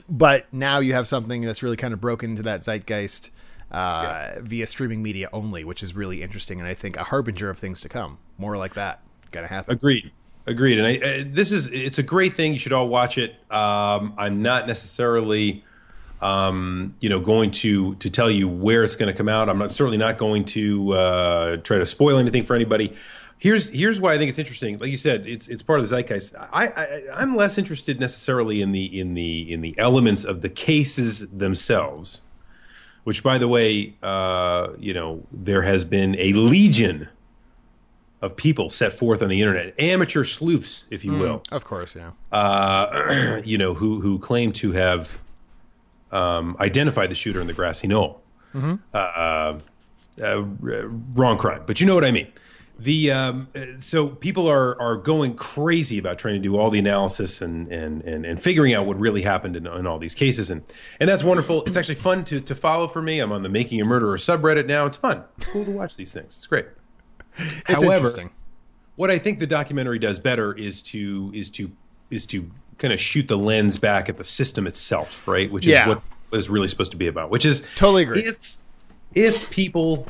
but 0.09 0.45
now 0.51 0.79
you 0.79 0.93
have 0.93 1.07
something 1.07 1.41
that's 1.41 1.61
really 1.63 1.77
kind 1.77 1.93
of 1.93 1.99
broken 1.99 2.31
into 2.31 2.43
that 2.43 2.61
zeitgeist 2.61 3.31
uh, 3.71 4.35
via 4.39 4.65
streaming 4.67 5.03
media 5.03 5.27
only, 5.33 5.63
which 5.63 5.83
is 5.83 5.95
really 5.95 6.21
interesting 6.21 6.59
and 6.59 6.69
I 6.69 6.73
think 6.73 6.95
a 6.97 7.03
harbinger 7.03 7.49
of 7.49 7.57
things 7.57 7.81
to 7.81 7.89
come. 7.89 8.17
More 8.37 8.57
like 8.57 8.75
that 8.75 9.01
gonna 9.31 9.47
happen. 9.47 9.73
Agreed. 9.73 10.11
Agreed. 10.45 10.77
And 10.79 10.87
I, 10.87 10.95
uh, 10.97 11.23
this 11.27 11.51
is 11.51 11.67
it's 11.67 11.97
a 11.97 12.03
great 12.03 12.33
thing. 12.33 12.53
You 12.53 12.59
should 12.59 12.71
all 12.73 12.87
watch 12.87 13.17
it. 13.17 13.31
Um, 13.51 14.13
I'm 14.17 14.41
not 14.41 14.67
necessarily, 14.67 15.65
um, 16.21 16.95
you 17.01 17.09
know, 17.09 17.19
going 17.19 17.51
to 17.51 17.95
to 17.95 18.09
tell 18.09 18.31
you 18.31 18.47
where 18.47 18.83
it's 18.83 18.95
going 18.95 19.11
to 19.11 19.17
come 19.17 19.27
out. 19.27 19.49
I'm 19.49 19.57
not 19.57 19.73
certainly 19.73 19.97
not 19.97 20.17
going 20.17 20.45
to 20.45 20.93
uh, 20.93 21.57
try 21.57 21.79
to 21.79 21.85
spoil 21.85 22.17
anything 22.19 22.43
for 22.45 22.55
anybody. 22.55 22.95
Here's 23.37 23.69
here's 23.69 24.01
why 24.01 24.13
I 24.13 24.17
think 24.17 24.29
it's 24.29 24.39
interesting. 24.39 24.77
Like 24.77 24.91
you 24.91 24.97
said, 24.97 25.25
it's 25.27 25.47
it's 25.47 25.61
part 25.61 25.79
of 25.79 25.89
the 25.89 25.95
zeitgeist. 25.95 26.35
I, 26.35 26.67
I 26.67 27.01
I'm 27.15 27.35
less 27.35 27.57
interested 27.57 27.99
necessarily 27.99 28.61
in 28.61 28.71
the 28.71 28.99
in 28.99 29.13
the 29.13 29.51
in 29.51 29.61
the 29.61 29.75
elements 29.77 30.23
of 30.23 30.41
the 30.41 30.49
cases 30.49 31.29
themselves, 31.29 32.21
which 33.03 33.23
by 33.23 33.37
the 33.37 33.47
way, 33.47 33.95
uh, 34.03 34.69
you 34.77 34.93
know, 34.93 35.23
there 35.31 35.61
has 35.61 35.85
been 35.85 36.15
a 36.19 36.33
legion 36.33 37.09
of 38.21 38.35
people 38.35 38.69
set 38.69 38.91
forth 38.91 39.21
on 39.21 39.29
the 39.29 39.39
internet, 39.41 39.79
amateur 39.79 40.23
sleuths, 40.23 40.85
if 40.89 41.05
you 41.05 41.11
will, 41.13 41.43
Of 41.51 41.65
course, 41.65 41.95
yeah. 41.95 42.11
uh, 42.31 43.41
you 43.45 43.57
know, 43.57 43.75
who 43.75 44.01
who 44.01 44.17
claim 44.17 44.51
to 44.53 44.71
have 44.71 45.19
um, 46.11 46.57
identified 46.59 47.11
the 47.11 47.15
shooter 47.15 47.39
in 47.39 47.47
the 47.47 47.53
grassy 47.53 47.87
knoll. 47.87 48.21
Uh, 48.55 48.97
uh, 48.97 49.59
uh, 50.19 50.41
wrong 51.13 51.37
crime, 51.37 51.61
but 51.67 51.79
you 51.79 51.85
know 51.85 51.93
what 51.93 52.03
I 52.03 52.09
mean. 52.09 52.27
The 52.79 53.09
um, 53.11 53.47
uh, 53.55 53.79
so 53.79 54.07
people 54.09 54.47
are 54.47 54.79
are 54.79 54.95
going 54.97 55.33
crazy 55.35 55.97
about 55.97 56.19
trying 56.19 56.35
to 56.35 56.39
do 56.39 56.57
all 56.57 56.69
the 56.69 56.77
analysis 56.77 57.41
and 57.41 57.71
and 57.71 58.03
and, 58.03 58.23
and 58.25 58.39
figuring 58.41 58.73
out 58.75 58.85
what 58.85 58.99
really 58.99 59.23
happened 59.23 59.55
in, 59.55 59.65
in 59.65 59.87
all 59.87 59.97
these 59.97 60.13
cases, 60.13 60.51
and 60.51 60.61
and 60.99 61.09
that's 61.09 61.23
wonderful. 61.23 61.63
It's 61.65 61.75
actually 61.75 61.95
fun 61.95 62.23
to 62.25 62.39
to 62.39 62.53
follow 62.53 62.87
for 62.87 63.01
me. 63.01 63.19
I'm 63.19 63.31
on 63.31 63.41
the 63.41 63.49
Making 63.49 63.81
a 63.81 63.85
Murderer 63.85 64.17
subreddit 64.17 64.67
now. 64.67 64.85
It's 64.85 64.95
fun. 64.95 65.23
It's 65.39 65.51
cool 65.51 65.65
to 65.65 65.71
watch 65.71 65.95
these 65.95 66.11
things. 66.11 66.35
It's 66.35 66.45
great. 66.45 66.67
It's 67.39 67.53
However, 67.65 67.95
interesting. 67.95 68.29
what 68.95 69.09
I 69.09 69.17
think 69.17 69.39
the 69.39 69.47
documentary 69.47 69.97
does 69.97 70.19
better 70.19 70.53
is 70.53 70.83
to 70.83 71.31
is 71.33 71.49
to 71.51 71.71
is 72.11 72.27
to 72.27 72.49
kind 72.77 72.93
of 72.93 72.99
shoot 72.99 73.27
the 73.27 73.37
lens 73.39 73.79
back 73.79 74.07
at 74.07 74.17
the 74.17 74.23
system 74.23 74.67
itself, 74.67 75.27
right? 75.27 75.51
Which 75.51 75.65
is 75.65 75.71
Yeah. 75.71 75.87
what 75.87 76.01
is 76.31 76.47
really 76.47 76.67
supposed 76.67 76.91
to 76.91 76.97
be 76.97 77.07
about. 77.07 77.31
Which 77.31 77.43
is 77.45 77.63
Totally 77.75 78.03
agree. 78.03 78.21
If 78.21 78.57
if 79.15 79.49
people 79.49 80.05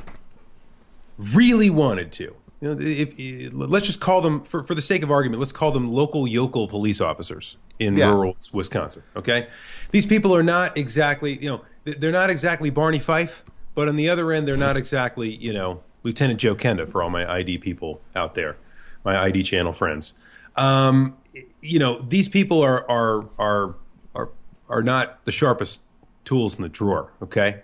really 1.17 1.69
wanted 1.69 2.11
to, 2.13 2.35
you 2.61 2.73
know, 2.73 2.79
if, 2.81 3.17
if 3.19 3.51
let's 3.53 3.85
just 3.85 3.99
call 4.01 4.21
them 4.21 4.43
for 4.43 4.63
for 4.63 4.73
the 4.75 4.81
sake 4.81 5.03
of 5.03 5.11
argument, 5.11 5.39
let's 5.39 5.51
call 5.51 5.71
them 5.71 5.91
local 5.91 6.27
yokel 6.27 6.67
police 6.67 6.99
officers 7.01 7.57
in 7.79 7.95
Yeah. 7.95 8.09
rural 8.09 8.35
Wisconsin. 8.53 9.03
Okay, 9.15 9.47
these 9.91 10.05
people 10.05 10.35
are 10.35 10.43
not 10.43 10.77
exactly 10.77 11.37
you 11.41 11.49
know 11.49 11.61
they're 11.85 12.11
not 12.11 12.29
exactly 12.29 12.69
Barney 12.69 12.99
Fife, 12.99 13.43
but 13.75 13.87
on 13.87 13.95
the 13.95 14.09
other 14.09 14.31
end, 14.31 14.47
they're 14.47 14.57
not 14.57 14.75
exactly 14.77 15.35
you 15.35 15.53
know 15.53 15.81
Lieutenant 16.03 16.39
Joe 16.39 16.55
Kenda 16.55 16.87
for 16.89 17.03
all 17.03 17.09
my 17.09 17.29
ID 17.31 17.59
people 17.59 18.01
out 18.15 18.33
there, 18.35 18.57
my 19.03 19.17
ID 19.17 19.43
channel 19.43 19.73
friends. 19.73 20.15
Um, 20.55 21.15
you 21.61 21.77
know, 21.77 22.01
these 22.01 22.27
people 22.27 22.61
are 22.63 22.89
are 22.89 23.27
are 23.37 23.75
are 24.15 24.29
are 24.69 24.81
not 24.83 25.23
the 25.25 25.31
sharpest 25.31 25.81
tools 26.25 26.55
in 26.57 26.63
the 26.63 26.69
drawer. 26.69 27.11
Okay, 27.21 27.61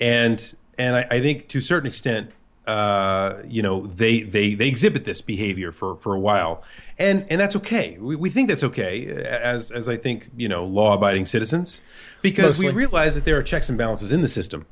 and 0.00 0.54
and 0.78 0.96
I, 0.96 1.06
I 1.12 1.20
think 1.20 1.46
to 1.48 1.58
a 1.58 1.62
certain 1.62 1.86
extent, 1.86 2.32
uh, 2.66 3.42
you 3.46 3.62
know, 3.62 3.86
they 3.86 4.22
they 4.22 4.54
they 4.54 4.68
exhibit 4.68 5.04
this 5.04 5.20
behavior 5.20 5.72
for 5.72 5.96
for 5.96 6.14
a 6.14 6.20
while, 6.20 6.62
and 6.98 7.26
and 7.28 7.40
that's 7.40 7.56
okay. 7.56 7.96
We, 7.98 8.14
we 8.14 8.30
think 8.30 8.48
that's 8.48 8.62
okay 8.62 9.06
as 9.08 9.70
as 9.70 9.88
I 9.88 9.96
think 9.96 10.30
you 10.36 10.48
know 10.48 10.64
law 10.64 10.94
abiding 10.94 11.26
citizens, 11.26 11.80
because 12.20 12.58
we 12.60 12.70
realize 12.70 13.14
that 13.14 13.24
there 13.24 13.36
are 13.36 13.42
checks 13.42 13.68
and 13.68 13.76
balances 13.76 14.12
in 14.12 14.22
the 14.22 14.28
system 14.28 14.66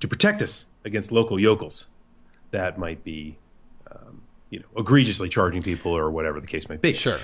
to 0.00 0.08
protect 0.08 0.42
us 0.42 0.66
against 0.84 1.12
local 1.12 1.38
yokels 1.38 1.86
that 2.50 2.78
might 2.78 3.02
be, 3.04 3.38
um, 3.90 4.22
you 4.50 4.60
know, 4.60 4.66
egregiously 4.76 5.28
charging 5.28 5.62
people 5.62 5.92
or 5.92 6.10
whatever 6.10 6.40
the 6.40 6.46
case 6.46 6.68
might 6.68 6.80
be. 6.80 6.92
Sure. 6.92 7.18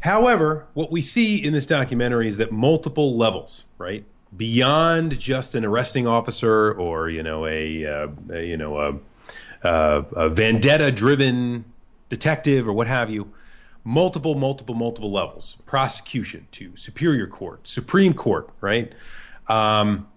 However, 0.00 0.66
what 0.74 0.92
we 0.92 1.02
see 1.02 1.42
in 1.42 1.52
this 1.52 1.66
documentary 1.66 2.28
is 2.28 2.36
that 2.36 2.52
multiple 2.52 3.16
levels, 3.16 3.64
right, 3.78 4.04
beyond 4.36 5.18
just 5.18 5.54
an 5.54 5.64
arresting 5.64 6.06
officer 6.06 6.72
or 6.72 7.08
you 7.08 7.22
know 7.22 7.46
a, 7.46 7.84
uh, 7.84 8.08
a 8.30 8.46
you 8.46 8.56
know 8.56 8.78
a, 8.78 8.94
a, 9.66 10.06
a 10.14 10.28
vendetta-driven 10.28 11.64
detective 12.08 12.68
or 12.68 12.72
what 12.72 12.86
have 12.86 13.10
you, 13.10 13.32
multiple, 13.84 14.34
multiple, 14.34 14.74
multiple 14.74 15.10
levels, 15.10 15.58
prosecution 15.66 16.48
to 16.52 16.76
superior 16.76 17.26
court, 17.26 17.66
supreme 17.66 18.14
court, 18.14 18.50
right, 18.60 18.94
um, 19.48 20.08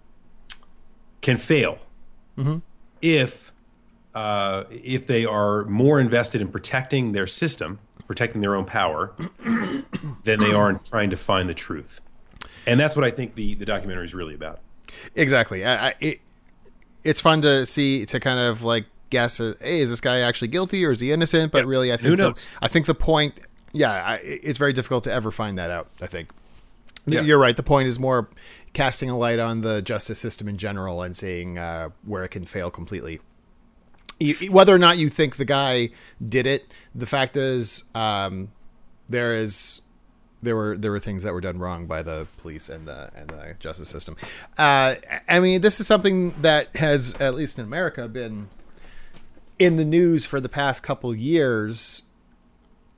can 1.22 1.38
fail 1.38 1.80
if 3.02 3.52
uh, 4.16 4.64
if 4.72 5.06
they 5.08 5.26
are 5.26 5.66
more 5.66 6.00
invested 6.00 6.42
in 6.42 6.48
protecting 6.48 7.12
their 7.12 7.28
system, 7.28 7.80
protecting 8.08 8.42
their 8.42 8.56
own 8.56 8.66
power, 8.66 9.14
than 10.24 10.40
they 10.40 10.52
are 10.52 10.70
in 10.72 10.80
trying 10.80 11.10
to 11.10 11.18
find 11.18 11.48
the 11.48 11.54
truth. 11.54 12.02
And 12.66 12.80
that's 12.80 12.96
what 12.96 13.06
I 13.06 13.12
think 13.12 13.36
the, 13.36 13.54
the 13.56 13.66
documentary 13.66 14.06
is 14.06 14.16
really 14.16 14.34
about. 14.34 14.60
Exactly. 15.16 15.64
I, 15.64 15.90
I, 15.90 15.94
it, 16.00 16.22
it's 17.04 17.22
fun 17.22 17.42
to 17.44 17.66
see 17.66 18.06
to 18.08 18.20
kind 18.20 18.40
of 18.40 18.64
like 18.64 18.86
guess, 19.10 19.40
uh, 19.40 19.54
hey, 19.62 19.80
is 19.80 19.90
this 19.90 20.02
guy 20.02 20.20
actually 20.20 20.50
guilty 20.50 20.86
or 20.86 20.92
is 20.92 21.00
he 21.00 21.12
innocent? 21.12 21.52
But 21.52 21.66
really, 21.66 21.92
I 21.92 21.98
think 21.98 22.10
Who 22.10 22.16
the? 22.16 22.46
I 22.62 22.68
think 22.68 22.86
the 22.86 22.96
point, 22.96 23.40
yeah, 23.74 23.92
I, 23.92 24.16
it's 24.24 24.58
very 24.58 24.74
difficult 24.74 25.04
to 25.06 25.12
ever 25.14 25.32
find 25.32 25.58
that 25.58 25.72
out. 25.72 25.88
I 26.02 26.08
think 26.08 26.30
Yeah. 27.06 27.22
you're 27.22 27.38
right. 27.40 27.56
The 27.56 27.64
point 27.64 27.88
is 27.88 28.00
more 28.00 28.30
casting 28.74 29.10
a 29.10 29.18
light 29.18 29.40
on 29.40 29.62
the 29.62 29.82
justice 29.82 30.20
system 30.20 30.48
in 30.48 30.58
general 30.58 31.02
and 31.02 31.16
seeing 31.16 31.58
uh, 31.58 31.90
where 32.06 32.24
it 32.24 32.30
can 32.30 32.46
fail 32.46 32.70
completely. 32.70 33.20
Whether 34.50 34.76
or 34.76 34.80
not 34.80 34.98
you 34.98 35.08
think 35.10 35.38
the 35.38 35.46
guy 35.46 35.90
did 36.24 36.46
it, 36.46 36.74
the 36.94 37.06
fact 37.06 37.38
is, 37.38 37.86
um, 37.96 38.52
there 39.08 39.34
is 39.36 39.82
there 40.44 40.56
were 40.56 40.78
there 40.78 40.92
were 40.92 41.00
things 41.00 41.24
that 41.24 41.34
were 41.34 41.42
done 41.42 41.58
wrong 41.58 41.86
by 41.86 42.04
the 42.04 42.28
police 42.38 42.68
and 42.70 42.86
the 42.88 43.10
and 43.16 43.30
the 43.30 43.56
justice 43.60 43.88
system. 43.90 44.18
Uh, 44.58 44.96
I 45.28 45.40
mean, 45.40 45.62
this 45.62 45.80
is 45.80 45.88
something 45.88 46.34
that 46.42 46.76
has, 46.76 47.14
at 47.16 47.34
least 47.34 47.60
in 47.60 47.66
America, 47.66 48.08
been 48.10 48.50
in 49.60 49.76
the 49.76 49.86
news 49.86 50.26
for 50.26 50.40
the 50.40 50.50
past 50.50 50.82
couple 50.84 51.14
years. 51.14 52.04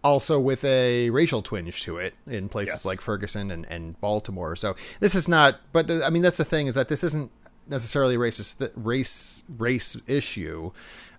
Also, 0.03 0.39
with 0.39 0.63
a 0.65 1.11
racial 1.11 1.43
twinge 1.43 1.83
to 1.83 1.97
it 1.97 2.15
in 2.25 2.49
places 2.49 2.73
Yes. 2.77 2.85
like 2.85 3.01
Ferguson 3.01 3.51
and, 3.51 3.67
and 3.69 3.99
Baltimore. 4.01 4.55
So 4.55 4.75
this 4.99 5.13
is 5.13 5.27
not, 5.27 5.57
but 5.73 5.85
the, 5.87 6.03
I 6.03 6.09
mean, 6.09 6.23
that's 6.23 6.37
the 6.39 6.43
thing 6.45 6.65
is 6.65 6.73
that 6.73 6.87
this 6.87 7.03
isn't 7.03 7.29
necessarily 7.67 8.17
racist 8.17 8.71
race 8.75 9.43
race 9.59 9.95
issue. 10.07 10.71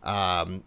Um, 0.02 0.64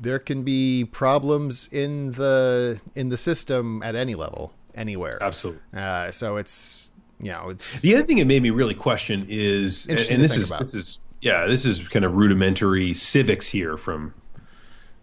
there 0.00 0.18
can 0.18 0.42
be 0.42 0.84
problems 0.90 1.68
in 1.72 2.10
the 2.12 2.80
in 2.96 3.08
the 3.10 3.16
system 3.16 3.84
at 3.84 3.94
any 3.94 4.16
level, 4.16 4.52
anywhere. 4.74 5.18
Absolutely. 5.22 5.62
Uh, 5.76 6.10
so 6.10 6.38
it's 6.38 6.90
you 7.20 7.30
know 7.30 7.50
it's 7.50 7.82
The 7.82 7.94
other 7.94 8.04
thing 8.04 8.18
it 8.18 8.26
made 8.26 8.42
me 8.42 8.50
really 8.50 8.74
question 8.74 9.26
is, 9.28 9.86
and, 9.86 10.00
and 10.10 10.20
this 10.20 10.36
is 10.36 10.50
about. 10.50 10.58
this 10.58 10.74
is 10.74 10.98
yeah, 11.22 11.46
this 11.46 11.64
is 11.64 11.86
kind 11.88 12.04
of 12.04 12.14
rudimentary 12.14 12.92
civics 12.92 13.46
here 13.48 13.76
from, 13.76 14.12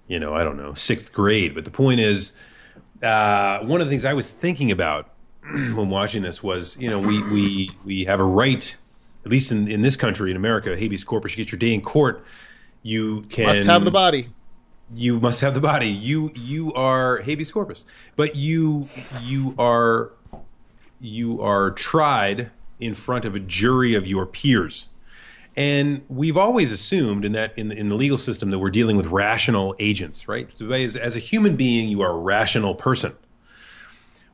you 0.08 0.20
know, 0.20 0.34
I 0.34 0.44
don't 0.44 0.58
know, 0.58 0.74
sixth 0.74 1.14
grade. 1.14 1.56
But 1.56 1.64
the 1.64 1.72
point 1.72 2.02
is, 2.02 2.34
uh, 3.02 3.60
one 3.60 3.80
of 3.80 3.88
the 3.88 3.92
things 3.92 4.04
I 4.04 4.14
was 4.14 4.30
thinking 4.30 4.70
about 4.70 5.14
when 5.50 5.90
watching 5.90 6.22
this 6.22 6.44
was, 6.44 6.78
you 6.78 6.90
know, 6.90 7.00
we 7.00 7.24
we 7.24 7.72
we 7.86 8.04
have 8.04 8.20
a 8.20 8.26
right, 8.26 8.76
at 9.24 9.32
least 9.32 9.50
in 9.52 9.70
in 9.70 9.82
this 9.82 9.96
country 9.96 10.30
in 10.30 10.36
America, 10.36 10.76
habeas 10.76 11.06
corpus. 11.06 11.32
You 11.32 11.46
get 11.46 11.54
your 11.54 11.60
day 11.60 11.74
in 11.74 11.82
court. 11.82 12.24
You 12.84 13.22
can 13.30 13.46
must 13.46 13.64
have 13.64 13.86
the 13.86 13.92
body. 13.92 14.30
you 14.94 15.22
must 15.22 15.40
have 15.40 15.54
the 15.54 15.62
body. 15.62 15.88
You 15.88 16.34
you 16.36 16.74
are 16.74 17.20
habeas 17.20 17.50
corpus, 17.50 17.86
but 18.18 18.36
you 18.36 18.90
you 19.22 19.56
are 19.58 20.12
you 21.00 21.42
are 21.42 21.72
tried 21.72 22.52
in 22.78 22.94
front 22.94 23.24
of 23.24 23.36
a 23.36 23.40
jury 23.40 23.96
of 23.96 24.06
your 24.06 24.26
peers. 24.26 24.89
And 25.56 26.04
we've 26.08 26.38
always 26.38 26.72
assumed 26.72 27.26
in 27.26 27.34
that 27.34 27.58
in, 27.58 27.72
in 27.72 27.90
the 27.90 27.96
legal 27.96 28.18
system 28.18 28.50
that 28.52 28.60
we're 28.60 28.70
dealing 28.70 28.96
with 28.96 29.08
rational 29.08 29.76
agents, 29.80 30.28
right? 30.28 30.50
So 30.58 30.72
as, 30.72 30.96
as 30.96 31.16
a 31.16 31.20
human 31.20 31.56
being, 31.56 31.90
you 31.90 32.02
are 32.02 32.12
a 32.12 32.18
rational 32.18 32.76
person. 32.76 33.14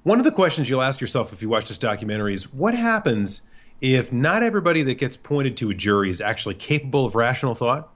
One 0.04 0.20
of 0.20 0.26
the 0.26 0.32
questions 0.32 0.70
you'll 0.70 0.84
ask 0.84 1.02
yourself 1.02 1.34
if 1.34 1.42
you 1.42 1.50
watch 1.50 1.68
this 1.68 1.80
documentary 1.80 2.36
is 2.36 2.54
what 2.54 2.76
happens 2.76 3.42
if 3.82 4.14
not 4.14 4.44
everybody 4.44 4.84
that 4.84 4.96
gets 4.96 5.18
pointed 5.18 5.58
to 5.58 5.70
a 5.72 5.74
jury 5.74 6.10
is 6.10 6.22
actually 6.22 6.56
capable 6.56 7.06
of 7.06 7.16
rational 7.16 7.56
thought? 7.56 7.92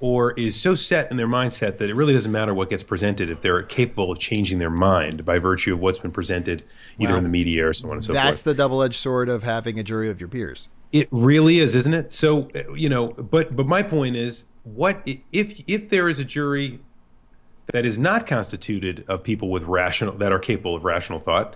or 0.00 0.32
is 0.32 0.54
so 0.54 0.74
set 0.74 1.10
in 1.10 1.16
their 1.16 1.26
mindset 1.26 1.78
that 1.78 1.88
it 1.88 1.94
really 1.94 2.12
doesn't 2.12 2.32
matter 2.32 2.52
what 2.52 2.68
gets 2.68 2.82
presented 2.82 3.30
if 3.30 3.40
they're 3.40 3.62
capable 3.62 4.12
of 4.12 4.18
changing 4.18 4.58
their 4.58 4.70
mind 4.70 5.24
by 5.24 5.38
virtue 5.38 5.72
of 5.72 5.80
what's 5.80 5.98
been 5.98 6.10
presented 6.10 6.62
either 6.98 7.12
Wow. 7.12 7.18
in 7.18 7.22
the 7.24 7.30
media 7.30 7.66
or 7.66 7.72
so 7.72 7.88
on 7.88 7.94
and 7.94 8.04
so 8.04 8.12
That's 8.12 8.22
forth. 8.22 8.30
That's 8.30 8.42
the 8.42 8.54
double 8.54 8.82
edged 8.82 8.96
sword 8.96 9.28
of 9.28 9.42
having 9.42 9.78
a 9.78 9.82
jury 9.82 10.10
of 10.10 10.20
your 10.20 10.28
peers. 10.28 10.68
It 11.00 11.08
really 11.10 11.58
is, 11.58 11.74
isn't 11.74 11.94
it? 11.94 12.12
So 12.12 12.48
you 12.74 12.88
know, 12.88 13.08
but 13.08 13.54
but 13.54 13.66
my 13.66 13.82
point 13.82 14.16
is, 14.16 14.46
what 14.64 15.02
if 15.32 15.62
if 15.66 15.90
there 15.90 16.08
is 16.08 16.18
a 16.18 16.24
jury 16.24 16.80
that 17.72 17.84
is 17.84 17.98
not 17.98 18.26
constituted 18.26 19.04
of 19.08 19.22
people 19.22 19.50
with 19.50 19.64
rational 19.64 20.14
that 20.16 20.32
are 20.32 20.38
capable 20.38 20.74
of 20.74 20.84
rational 20.84 21.18
thought, 21.18 21.54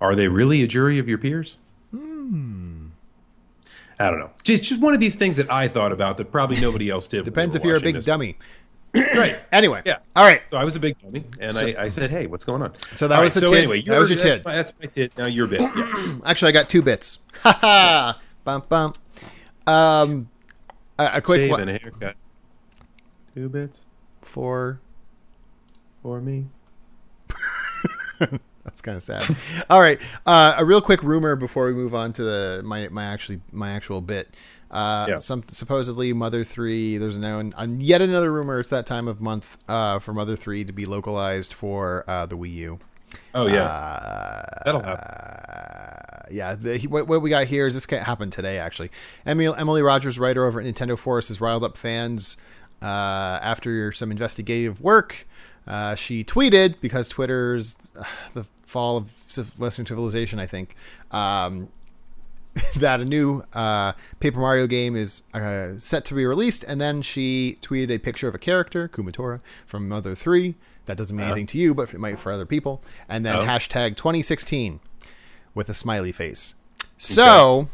are 0.00 0.14
they 0.14 0.28
really 0.28 0.62
a 0.62 0.66
jury 0.66 0.98
of 0.98 1.08
your 1.08 1.18
peers? 1.18 1.58
Hmm. 1.90 2.86
I 3.98 4.10
don't 4.10 4.18
know. 4.18 4.30
Just 4.42 4.64
just 4.64 4.80
one 4.80 4.94
of 4.94 5.00
these 5.00 5.14
things 5.14 5.36
that 5.36 5.50
I 5.50 5.68
thought 5.68 5.92
about 5.92 6.16
that 6.16 6.32
probably 6.32 6.60
nobody 6.60 6.88
else 6.88 7.06
did. 7.06 7.24
Depends 7.24 7.54
if 7.54 7.64
you're 7.64 7.76
a 7.76 7.80
big 7.80 7.96
this. 7.96 8.04
dummy. 8.04 8.38
right? 8.94 9.38
Anyway, 9.52 9.82
Yeah. 9.84 9.98
All 10.16 10.24
right. 10.24 10.42
So 10.50 10.56
I 10.56 10.64
was 10.64 10.74
a 10.76 10.80
big 10.80 10.98
dummy, 10.98 11.24
and 11.38 11.56
I, 11.56 11.84
I 11.84 11.88
said, 11.88 12.10
"Hey, 12.10 12.26
what's 12.26 12.44
going 12.44 12.62
on?" 12.62 12.72
So 12.92 13.08
that 13.08 13.16
All 13.16 13.22
was 13.22 13.34
the 13.34 13.40
so 13.40 13.46
tid. 13.48 13.58
anyway, 13.58 13.82
That 13.82 13.98
was 13.98 14.10
your 14.10 14.18
that's 14.18 14.30
tid. 14.30 14.44
My, 14.44 14.56
that's 14.56 14.72
my 14.80 14.86
tid. 14.86 15.12
Now 15.18 15.26
your 15.26 15.46
bit. 15.46 15.60
Yeah. 15.60 16.18
Actually, 16.24 16.48
I 16.48 16.52
got 16.52 16.68
two 16.68 16.82
bits. 16.82 17.18
Ha 17.42 17.58
ha. 17.60 18.20
Bum 18.58 18.64
bum. 18.68 18.92
Um, 19.66 20.30
a, 20.98 21.10
a 21.14 21.20
quick 21.20 21.42
Shave 21.42 21.50
one 21.50 21.60
and 21.60 21.70
a 21.70 21.78
haircut. 21.78 22.16
Two 23.34 23.48
bits. 23.48 23.86
for 24.22 24.80
for 26.02 26.20
me. 26.20 26.46
That's 28.64 28.82
kind 28.82 28.96
of 28.96 29.02
sad. 29.02 29.24
All 29.70 29.80
right, 29.80 30.00
uh, 30.26 30.54
a 30.58 30.64
real 30.64 30.80
quick 30.80 31.02
rumor 31.02 31.34
before 31.36 31.66
we 31.66 31.72
move 31.72 31.94
on 31.94 32.12
to 32.14 32.22
the 32.22 32.62
my 32.64 32.88
my 32.88 33.04
actually 33.04 33.40
my 33.52 33.70
actual 33.70 34.00
bit. 34.00 34.36
Uh, 34.70 35.06
Yeah. 35.10 35.16
some 35.16 35.42
supposedly 35.48 36.12
Mother 36.12 36.44
Three. 36.44 36.96
There's 36.98 37.18
now 37.18 37.38
an, 37.38 37.52
an, 37.56 37.80
yet 37.80 38.02
another 38.02 38.30
rumor. 38.32 38.60
It's 38.60 38.70
that 38.70 38.86
time 38.86 39.08
of 39.08 39.20
month 39.20 39.58
uh, 39.68 39.98
for 39.98 40.12
Mother 40.12 40.36
Three 40.36 40.64
to 40.64 40.72
be 40.72 40.86
localized 40.86 41.52
for 41.54 42.04
uh, 42.08 42.26
the 42.26 42.36
Wii 42.36 42.52
U. 42.54 42.78
Oh 43.34 43.46
yeah, 43.46 43.64
Uh, 43.64 44.62
that'll 44.64 44.82
happen. 44.82 45.04
uh, 45.04 46.22
yeah, 46.30 46.54
the, 46.54 46.76
he- 46.76 46.86
what, 46.86 47.06
what 47.06 47.22
we 47.22 47.30
got 47.30 47.46
here 47.46 47.66
is 47.66 47.74
this 47.74 47.86
can't 47.86 48.04
happen 48.04 48.30
today. 48.30 48.58
Actually, 48.58 48.90
Emily, 49.26 49.52
Emily 49.56 49.82
Rogers, 49.82 50.18
writer 50.18 50.44
over 50.46 50.60
at 50.60 50.66
Nintendo 50.66 50.98
Force, 50.98 51.28
has 51.28 51.40
riled 51.40 51.64
up 51.64 51.76
fans 51.76 52.36
uh, 52.82 52.86
after 52.86 53.92
some 53.92 54.10
investigative 54.10 54.80
work. 54.80 55.26
Uh, 55.66 55.94
she 55.94 56.24
tweeted 56.24 56.80
because 56.80 57.06
Twitter's 57.08 57.76
uh, 57.98 58.04
the 58.34 58.44
fall 58.66 58.96
of 58.96 59.58
Western 59.58 59.86
civilization, 59.86 60.38
I 60.38 60.46
think. 60.46 60.74
Um, 61.10 61.68
that 62.76 63.00
a 63.00 63.04
new 63.04 63.44
uh, 63.52 63.92
Paper 64.18 64.40
Mario 64.40 64.66
game 64.66 64.96
is 64.96 65.22
uh, 65.34 65.78
set 65.78 66.04
to 66.06 66.14
be 66.14 66.24
released, 66.26 66.64
and 66.64 66.80
then 66.80 67.00
she 67.02 67.58
tweeted 67.62 67.90
a 67.94 67.98
picture 67.98 68.26
of 68.26 68.34
a 68.34 68.38
character, 68.38 68.88
Kumatora, 68.88 69.40
from 69.66 69.88
Mother 69.88 70.16
3. 70.16 70.56
That 70.86 70.96
doesn't 70.96 71.16
mean 71.16 71.26
anything 71.26 71.46
to 71.46 71.58
you, 71.58 71.74
but 71.74 71.92
it 71.94 72.00
might 72.00 72.18
for 72.18 72.32
other 72.32 72.46
people. 72.46 72.82
And 73.08 73.24
then 73.24 73.36
Oh. 73.36 73.44
hashtag 73.44 73.96
2016 73.96 74.80
with 75.54 75.68
a 75.68 75.74
smiley 75.74 76.10
face. 76.12 76.54
So, 76.96 77.68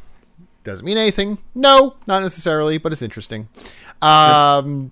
doesn't 0.65 0.85
mean 0.85 0.99
anything. 0.99 1.39
No, 1.55 1.97
not 2.07 2.21
necessarily, 2.23 2.79
but 2.79 2.93
it's 2.93 3.03
interesting. 3.03 3.49
Um, 4.03 4.91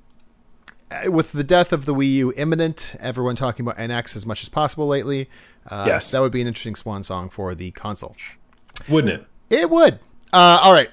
with 1.07 1.33
the 1.33 1.45
death 1.45 1.73
of 1.73 1.85
the 1.87 1.95
Wii 1.95 2.13
U 2.15 2.33
imminent, 2.37 2.95
everyone 3.01 3.37
talking 3.37 3.67
about 3.67 3.79
NX 3.79 4.15
as 4.17 4.25
much 4.27 4.43
as 4.43 4.49
possible 4.49 4.87
lately. 4.87 5.29
Uh, 5.69 5.85
Yes. 5.87 6.11
that 6.13 6.21
would 6.21 6.33
be 6.33 6.41
an 6.41 6.47
interesting 6.47 6.75
swan 6.75 7.03
song 7.03 7.29
for 7.31 7.55
the 7.55 7.71
console. 7.73 8.17
Wouldn't 8.89 9.13
it? 9.13 9.27
It 9.51 9.71
would. 9.71 9.95
Uh, 10.33 10.61
all 10.63 10.73
right. 10.73 10.91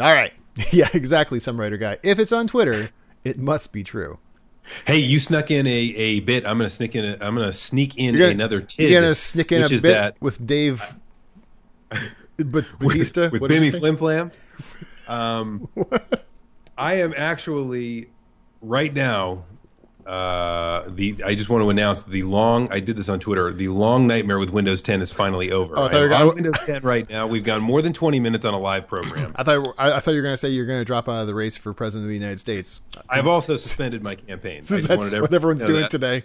All 0.00 0.12
right. 0.14 0.32
yeah, 0.72 0.88
exactly. 0.94 1.38
Some 1.40 1.58
writer 1.60 1.76
guy. 1.76 1.98
If 2.02 2.18
it's 2.18 2.32
on 2.32 2.46
Twitter, 2.46 2.90
it 3.24 3.38
must 3.38 3.72
be 3.72 3.82
true. 3.84 4.18
Hey, 4.86 4.98
you 4.98 5.18
snuck 5.18 5.50
in 5.50 5.66
a, 5.66 5.70
a 5.70 6.20
bit. 6.20 6.44
I'm 6.46 6.58
gonna 6.58 6.70
sneak 6.70 6.94
in. 6.94 7.04
A, 7.04 7.12
I'm 7.20 7.34
gonna 7.34 7.52
sneak 7.52 7.96
in 7.96 8.14
gonna- 8.16 8.30
another 8.30 8.60
tid. 8.60 8.90
You're 8.90 9.00
gonna 9.00 9.14
sneak 9.14 9.52
in 9.52 9.62
a 9.62 9.68
bit 9.68 9.82
that 9.82 10.16
with 10.20 10.44
Dave, 10.44 10.82
but 12.36 12.64
Batista 12.78 13.30
with 13.30 13.42
What 13.42 13.50
Bimmy? 13.50 13.76
Flim 13.76 13.96
Flam. 13.96 14.30
Um, 15.08 15.68
I 16.76 16.94
am 16.94 17.14
actually 17.16 18.08
right 18.60 18.92
now. 18.92 19.44
Uh, 20.06 20.84
the 20.88 21.16
I 21.24 21.34
just 21.34 21.48
want 21.48 21.62
to 21.64 21.70
announce 21.70 22.02
the 22.04 22.22
long. 22.22 22.70
I 22.70 22.78
did 22.78 22.96
this 22.96 23.08
on 23.08 23.18
Twitter. 23.18 23.52
The 23.52 23.68
long 23.68 24.06
nightmare 24.06 24.38
with 24.38 24.50
Windows 24.50 24.80
10 24.82 25.02
is 25.02 25.10
finally 25.10 25.50
over. 25.50 25.76
Oh, 25.76 25.84
I 25.84 25.88
thought 25.88 26.00
you 26.02 26.08
were 26.08 26.14
on 26.14 26.34
Windows 26.34 26.60
10 26.64 26.82
right 26.82 27.08
now. 27.10 27.26
We've 27.26 27.42
gone 27.42 27.60
more 27.60 27.82
than 27.82 27.92
20 27.92 28.20
minutes 28.20 28.44
on 28.44 28.54
a 28.54 28.58
live 28.58 28.86
program. 28.86 29.32
I 29.34 29.42
thought 29.42 29.74
I, 29.78 29.94
I 29.96 30.00
thought 30.00 30.12
you 30.12 30.18
were 30.18 30.22
gonna 30.22 30.36
say 30.36 30.48
you're 30.50 30.64
gonna 30.66 30.84
drop 30.84 31.08
out 31.08 31.20
of 31.22 31.26
the 31.26 31.34
race 31.34 31.56
for 31.56 31.72
president 31.74 32.04
of 32.04 32.08
the 32.10 32.14
United 32.14 32.38
States. 32.38 32.82
I've 33.10 33.26
also 33.26 33.56
suspended 33.56 34.04
my 34.04 34.14
campaign. 34.14 34.60
That's 34.64 34.88
wanted 34.88 35.20
what 35.22 35.34
everyone's 35.34 35.62
to 35.62 35.66
doing 35.66 35.82
that. 35.82 35.90
today. 35.90 36.22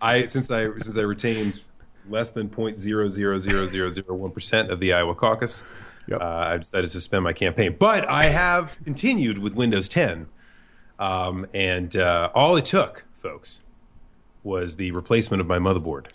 I 0.00 0.26
since 0.26 0.50
I 0.50 0.64
since 0.80 0.98
I 0.98 1.02
retained 1.02 1.62
less 2.10 2.30
than 2.30 2.48
0.00001 2.50 4.34
percent 4.34 4.70
of 4.70 4.78
the 4.80 4.92
Iowa 4.92 5.14
caucus, 5.14 5.62
Yep. 6.08 6.20
uh, 6.20 6.24
I 6.24 6.56
decided 6.58 6.88
to 6.88 6.90
suspend 6.90 7.24
my 7.24 7.32
campaign. 7.32 7.76
But 7.78 8.08
I 8.10 8.24
have 8.24 8.76
continued 8.84 9.38
with 9.38 9.54
Windows 9.54 9.88
10, 9.88 10.26
um, 10.98 11.46
and 11.54 11.94
uh, 11.96 12.30
all 12.34 12.56
it 12.56 12.64
took, 12.64 13.04
folks, 13.22 13.62
was 14.42 14.76
the 14.76 14.90
replacement 14.90 15.40
of 15.40 15.46
my 15.46 15.58
motherboard. 15.58 16.06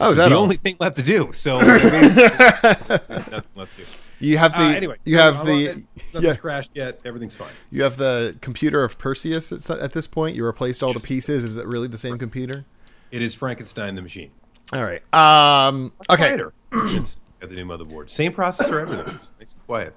Oh, 0.00 0.10
is 0.12 0.16
the 0.16 0.24
all? 0.24 0.42
only 0.42 0.56
thing 0.56 0.76
left 0.80 0.96
to 0.96 1.02
do. 1.02 1.32
So 1.32 1.58
nothing 1.60 3.42
left 3.54 3.76
to 3.76 3.82
do. 3.82 3.88
You 4.20 4.38
have 4.38 4.52
the 4.52 4.58
Uh, 4.58 4.68
anyway, 4.72 4.96
you 5.04 5.18
so 5.18 5.22
have 5.24 5.44
the 5.46 5.64
it. 5.66 5.76
nothing's 6.14 6.22
yeah, 6.24 6.34
crashed 6.36 6.70
yet. 6.74 7.00
Everything's 7.04 7.34
fine. 7.34 7.50
you 7.70 7.82
have 7.82 7.96
the 7.96 8.36
computer 8.40 8.84
of 8.84 8.96
Perseus 8.98 9.50
at, 9.52 9.68
at 9.80 9.92
this 9.92 10.06
point. 10.06 10.36
You 10.36 10.46
replaced 10.46 10.82
all 10.82 10.92
the 10.92 11.00
pieces. 11.00 11.42
Is 11.44 11.56
it 11.56 11.66
really 11.66 11.88
the 11.88 11.98
same 11.98 12.18
computer? 12.18 12.64
It 13.10 13.20
is 13.20 13.34
Frankenstein 13.34 13.94
the 13.96 14.02
machine. 14.02 14.30
All 14.72 14.84
right. 14.84 15.02
Um. 15.12 15.92
Okay. 16.08 16.28
Quieter 16.28 16.52
since 16.88 17.18
I 17.40 17.46
got 17.46 17.50
the 17.50 17.56
new 17.56 17.64
motherboard. 17.66 18.10
Same 18.10 18.32
processor, 18.32 18.80
everything. 18.80 19.14
It's 19.16 19.32
nice 19.40 19.54
and 19.54 19.66
quiet. 19.66 19.96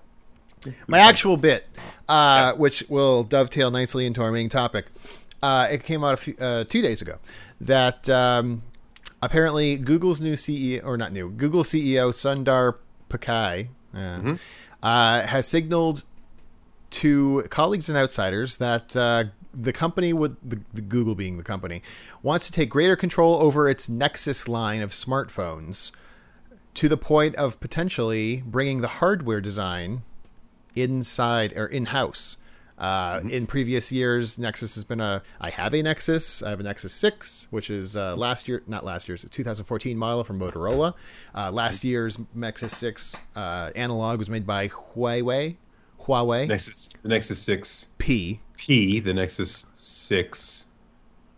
My 0.87 0.97
actual 0.97 1.37
bit, 1.37 1.67
uh, 2.09 2.53
which 2.53 2.83
will 2.89 3.23
dovetail 3.23 3.69
nicely 3.69 4.07
into 4.07 4.23
our 4.23 4.31
main 4.31 4.49
topic, 4.49 4.87
uh, 5.45 5.67
it 5.69 5.83
came 5.83 6.03
out 6.03 6.15
a 6.15 6.17
few, 6.17 6.35
uh, 6.39 6.63
two 6.63 6.81
days 6.81 7.03
ago 7.03 7.19
that 7.61 8.09
um, 8.09 8.63
apparently 9.21 9.77
Google's 9.77 10.19
new 10.19 10.33
CEO, 10.33 10.83
or 10.83 10.97
not 10.97 11.11
new, 11.11 11.29
Google 11.29 11.61
CEO 11.61 12.09
Sundar 12.11 12.77
Pichai 13.09 13.67
uh, 13.95 14.35
uh, 14.81 15.21
has 15.27 15.47
signaled 15.47 16.03
to 16.89 17.43
colleagues 17.49 17.89
and 17.89 17.97
outsiders 17.97 18.57
that 18.57 18.95
uh, 18.95 19.25
the 19.53 19.71
company 19.71 20.13
would, 20.13 20.35
the, 20.43 20.59
the 20.73 20.81
Google 20.81 21.13
being 21.13 21.37
the 21.37 21.43
company, 21.43 21.83
wants 22.23 22.47
to 22.47 22.51
take 22.51 22.71
greater 22.71 22.95
control 22.95 23.35
over 23.35 23.69
its 23.69 23.87
Nexus 23.87 24.47
line 24.47 24.81
of 24.81 24.91
smartphones 24.91 25.91
to 26.73 26.89
the 26.89 26.97
point 26.97 27.35
of 27.35 27.59
potentially 27.59 28.41
bringing 28.47 28.81
the 28.81 28.87
hardware 28.87 29.41
design 29.41 30.01
inside 30.75 31.53
or 31.55 31.67
in 31.67 31.85
house. 31.85 32.37
Uh, 32.77 33.21
in 33.29 33.47
previous 33.47 33.91
years, 33.91 34.37
Nexus 34.37 34.75
has 34.75 34.83
been 34.83 34.99
a. 34.99 35.21
I 35.39 35.49
have 35.49 35.73
a 35.73 35.81
Nexus. 35.81 36.43
I 36.43 36.49
have 36.49 36.59
a 36.59 36.63
Nexus 36.63 36.93
Six, 36.93 37.47
which 37.49 37.69
is 37.69 37.95
uh, 37.95 38.15
last 38.17 38.47
year, 38.47 38.63
not 38.67 38.83
last 38.83 39.07
year's, 39.07 39.23
a 39.23 39.29
2014 39.29 39.97
model 39.97 40.23
from 40.23 40.39
Motorola. 40.39 40.93
Uh, 41.33 41.51
last 41.51 41.83
year's 41.85 42.19
Nexus 42.33 42.75
Six 42.75 43.17
uh, 43.35 43.71
analog 43.75 44.19
was 44.19 44.29
made 44.29 44.45
by 44.45 44.67
Huawei. 44.67 45.55
Huawei 46.01 46.47
Nexus, 46.47 46.91
the 47.01 47.09
Nexus 47.09 47.41
6 47.41 47.87
P. 47.97 48.39
P, 48.57 48.99
the 48.99 49.13
Nexus 49.13 49.65
6. 49.73 50.67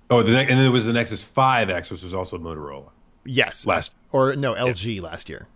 Oh, 0.09 0.23
the 0.23 0.31
ne- 0.31 0.41
and 0.41 0.49
then 0.49 0.57
there 0.57 0.71
was 0.71 0.85
the 0.85 0.93
Nexus 0.93 1.23
5X, 1.23 1.89
which 1.91 2.03
was 2.03 2.13
also 2.13 2.37
Motorola. 2.37 2.91
Yes, 3.25 3.65
Last- 3.65 3.95
or 4.11 4.35
no 4.35 4.55
LG 4.55 5.01
last 5.01 5.29
year. 5.29 5.47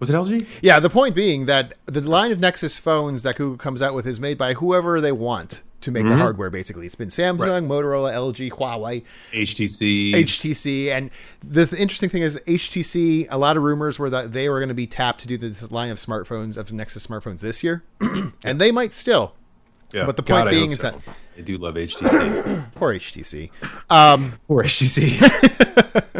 Was 0.00 0.10
it 0.10 0.14
LG? 0.14 0.46
Yeah, 0.62 0.80
the 0.80 0.90
point 0.90 1.14
being 1.14 1.46
that 1.46 1.74
the 1.86 2.00
line 2.00 2.32
of 2.32 2.40
Nexus 2.40 2.78
phones 2.78 3.22
that 3.22 3.36
Google 3.36 3.56
comes 3.58 3.80
out 3.82 3.94
with 3.94 4.06
is 4.06 4.18
made 4.18 4.36
by 4.38 4.54
whoever 4.54 5.00
they 5.00 5.12
want 5.12 5.62
to 5.82 5.90
make 5.90 6.04
the 6.04 6.16
hardware. 6.16 6.50
Basically, 6.50 6.84
it's 6.86 6.94
been 6.94 7.08
Samsung, 7.08 7.66
Motorola, 7.66 8.12
LG, 8.12 8.50
Huawei. 8.50 9.02
HTC. 9.32 10.12
HTC. 10.12 10.88
And 10.88 11.10
the 11.42 11.66
th- 11.66 11.80
interesting 11.80 12.08
thing 12.10 12.22
is, 12.22 12.38
HTC, 12.46 13.26
a 13.30 13.38
lot 13.38 13.56
of 13.56 13.62
rumors 13.62 13.98
were 13.98 14.10
that 14.10 14.32
they 14.32 14.48
were 14.48 14.58
going 14.58 14.68
to 14.68 14.74
be 14.74 14.86
tapped 14.86 15.20
to 15.20 15.26
do 15.26 15.36
this 15.38 15.70
line 15.70 15.90
of 15.90 15.96
smartphones, 15.98 16.56
of 16.56 16.72
Nexus 16.72 17.06
smartphones 17.06 17.40
this 17.40 17.62
year. 17.64 17.82
and 18.44 18.60
they 18.60 18.70
might 18.70 18.92
still. 18.92 19.34
yeah. 19.92 20.04
but 20.06 20.16
the 20.16 20.22
point 20.22 20.48
I 20.48 20.50
being 20.50 20.70
hope 20.70 20.74
is 20.74 20.80
so. 20.80 20.90
that- 20.90 21.16
I 21.38 21.42
do 21.42 21.56
love 21.56 21.74
HTC. 21.76 22.70
Poor 22.74 22.92
HTC. 22.94 23.50
Um, 23.88 24.38
or 24.48 24.62
HTC. 24.64 25.16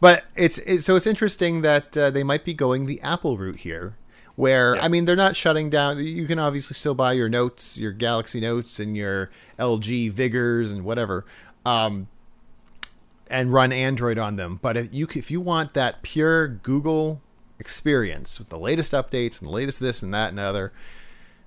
but 0.00 0.24
it's, 0.34 0.58
it's 0.58 0.84
so 0.84 0.96
it's 0.96 1.06
interesting 1.06 1.62
that 1.62 1.96
uh, 1.96 2.10
they 2.10 2.22
might 2.22 2.44
be 2.44 2.54
going 2.54 2.86
the 2.86 3.00
Apple 3.00 3.36
route 3.38 3.60
here. 3.60 3.96
Where 4.36 4.76
I 4.76 4.88
mean, 4.88 5.06
they're 5.06 5.16
not 5.16 5.34
shutting 5.34 5.70
down. 5.70 5.98
You 5.98 6.26
can 6.26 6.38
obviously 6.38 6.74
still 6.74 6.94
buy 6.94 7.14
your 7.14 7.28
notes, 7.30 7.78
your 7.78 7.92
Galaxy 7.92 8.38
Notes, 8.38 8.78
and 8.78 8.94
your 8.94 9.30
LG 9.58 10.10
Vigors 10.12 10.70
and 10.70 10.84
whatever. 10.84 11.24
Um, 11.64 12.08
and 13.30 13.52
run 13.52 13.72
Android 13.72 14.18
on 14.18 14.36
them. 14.36 14.58
But 14.60 14.76
if 14.76 14.92
you 14.94 15.06
if 15.14 15.30
you 15.30 15.40
want 15.40 15.72
that 15.72 16.02
pure 16.02 16.48
Google 16.48 17.22
experience 17.58 18.38
with 18.38 18.50
the 18.50 18.58
latest 18.58 18.92
updates 18.92 19.40
and 19.40 19.48
the 19.48 19.52
latest 19.52 19.80
this 19.80 20.02
and 20.02 20.12
that 20.12 20.28
and 20.28 20.38
other, 20.38 20.70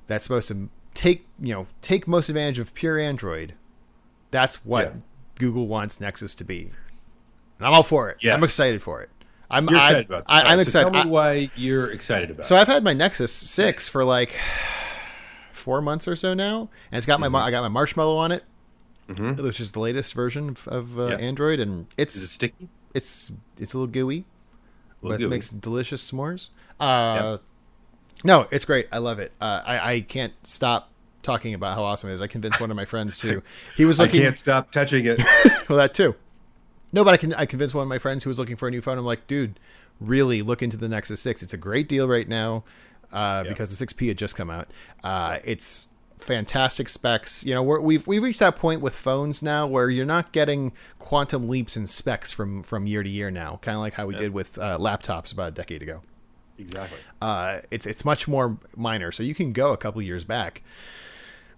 that's 0.07 0.23
supposed 0.23 0.47
to 0.47 0.69
take 0.95 1.27
you 1.39 1.53
know 1.53 1.67
take 1.81 2.07
most 2.07 2.27
advantage 2.27 2.57
of 2.57 2.73
pure 2.73 2.97
Android. 2.97 3.53
That's 4.31 4.65
what 4.65 4.85
Yeah. 4.85 4.93
Google 5.37 5.67
wants 5.67 6.01
Nexus 6.01 6.33
to 6.35 6.43
be, 6.43 6.71
and 7.59 7.67
I'm 7.67 7.73
all 7.73 7.83
for 7.83 8.09
it. 8.09 8.23
Yes. 8.23 8.35
I'm 8.35 8.43
excited 8.43 8.81
for 8.81 9.01
it. 9.01 9.09
I'm 9.51 9.67
You're 9.67 9.77
excited 9.77 10.05
about 10.07 10.25
that. 10.25 10.31
I, 10.31 10.37
right, 10.41 10.47
I'm 10.47 10.57
so 10.57 10.61
excited. 10.61 10.93
Tell 10.93 11.03
me 11.05 11.09
why 11.11 11.49
you're 11.55 11.91
excited 11.91 12.31
about 12.31 12.45
so 12.45 12.55
it. 12.55 12.59
I've 12.59 12.67
had 12.67 12.83
my 12.83 12.93
Nexus 12.93 13.31
Six 13.31 13.87
for 13.89 14.03
like 14.03 14.37
four 15.51 15.81
months 15.81 16.07
or 16.07 16.15
so 16.15 16.33
now, 16.33 16.69
and 16.91 16.97
it's 16.97 17.05
got 17.05 17.19
my 17.19 17.27
I 17.27 17.51
got 17.51 17.61
my 17.61 17.67
Marshmallow 17.69 18.17
on 18.17 18.31
it, 18.31 18.43
which 19.37 19.59
is 19.59 19.71
the 19.71 19.79
latest 19.79 20.13
version 20.13 20.49
of, 20.49 20.67
of 20.67 20.99
uh, 20.99 21.07
Yeah. 21.07 21.15
Android, 21.17 21.59
and 21.59 21.87
it's 21.97 22.15
it 22.15 22.27
sticky? 22.27 22.69
it's 22.93 23.31
it's 23.57 23.73
a 23.73 23.77
little 23.77 23.91
gooey, 23.91 24.25
Little 25.01 25.09
but 25.09 25.13
it 25.15 25.23
gooey. 25.23 25.29
makes 25.29 25.49
delicious 25.49 26.11
s'mores. 26.11 26.49
Uh, 26.79 27.37
No, 28.23 28.47
it's 28.51 28.65
great. 28.65 28.87
I 28.91 28.99
love 28.99 29.19
it. 29.19 29.31
Uh, 29.41 29.61
I 29.65 29.93
I 29.93 30.01
can't 30.01 30.33
stop 30.43 30.91
talking 31.23 31.53
about 31.55 31.75
how 31.75 31.83
awesome 31.83 32.09
it 32.09 32.13
is. 32.13 32.21
I 32.21 32.27
convinced 32.27 32.61
one 32.61 32.69
of 32.71 32.77
my 32.77 32.85
friends 32.85 33.17
to. 33.19 33.41
He 33.75 33.83
was 33.85 33.97
looking. 33.99 34.21
I 34.21 34.23
can't 34.25 34.37
stop 34.37 34.71
touching 34.71 35.05
it. 35.05 35.19
Well, 35.69 35.77
that 35.77 35.93
too. 35.93 36.15
No, 36.91 37.03
but 37.03 37.13
I 37.13 37.17
can. 37.17 37.33
I 37.33 37.45
convinced 37.45 37.75
one 37.75 37.83
of 37.83 37.89
my 37.89 37.99
friends 37.99 38.23
who 38.23 38.29
was 38.29 38.39
looking 38.39 38.55
for 38.55 38.67
a 38.67 38.71
new 38.71 38.81
phone. 38.81 38.97
I'm 38.97 39.05
like, 39.05 39.27
dude, 39.27 39.59
really 39.99 40.41
look 40.41 40.61
into 40.63 40.77
the 40.77 40.89
Nexus 40.89 41.21
Six. 41.21 41.43
It's 41.43 41.53
a 41.53 41.57
great 41.57 41.87
deal 41.87 42.07
right 42.07 42.27
now 42.27 42.63
uh, 43.11 43.43
because 43.43 43.77
the 43.77 43.85
6P 43.85 44.07
had 44.07 44.17
just 44.17 44.35
come 44.35 44.49
out. 44.49 44.71
Uh, 45.03 45.39
it's 45.43 45.87
fantastic 46.17 46.89
specs. 46.89 47.45
You 47.45 47.53
know, 47.53 47.63
we're, 47.63 47.79
we've 47.79 48.05
we've 48.07 48.23
reached 48.23 48.39
that 48.39 48.55
point 48.55 48.81
with 48.81 48.95
phones 48.95 49.41
now 49.41 49.67
where 49.67 49.89
you're 49.89 50.05
not 50.05 50.31
getting 50.31 50.73
quantum 50.97 51.47
leaps 51.47 51.77
in 51.77 51.87
specs 51.87 52.31
from 52.31 52.63
from 52.63 52.87
year 52.87 53.03
to 53.03 53.09
year 53.09 53.31
now, 53.31 53.59
kind 53.61 53.75
of 53.75 53.81
like 53.81 53.93
how 53.93 54.07
we 54.07 54.15
did 54.15 54.33
with 54.33 54.57
uh, 54.57 54.77
laptops 54.77 55.31
about 55.31 55.49
a 55.49 55.51
decade 55.51 55.81
ago. 55.81 56.01
Exactly. 56.57 56.99
Uh, 57.21 57.59
it's 57.71 57.85
it's 57.85 58.03
much 58.03 58.27
more 58.27 58.57
minor, 58.75 59.11
so 59.11 59.23
you 59.23 59.33
can 59.33 59.53
go 59.53 59.71
a 59.71 59.77
couple 59.77 60.01
years 60.01 60.23
back 60.23 60.61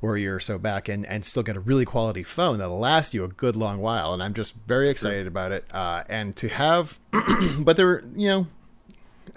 or 0.01 0.15
a 0.15 0.19
year 0.19 0.35
or 0.35 0.39
so 0.39 0.57
back 0.57 0.89
and, 0.89 1.05
and 1.05 1.23
still 1.23 1.43
get 1.43 1.55
a 1.55 1.59
really 1.59 1.85
quality 1.85 2.23
phone 2.23 2.57
that'll 2.57 2.79
last 2.79 3.13
you 3.13 3.23
a 3.23 3.27
good 3.27 3.55
long 3.55 3.79
while. 3.79 4.13
And 4.13 4.23
I'm 4.23 4.33
just 4.33 4.55
very 4.65 4.85
That's 4.85 5.01
excited 5.01 5.23
true. 5.23 5.27
about 5.27 5.51
it. 5.51 5.65
Uh, 5.71 6.03
and 6.09 6.35
to 6.37 6.49
have, 6.49 6.99
but 7.59 7.77
there, 7.77 8.03
you 8.15 8.27
know, 8.27 8.47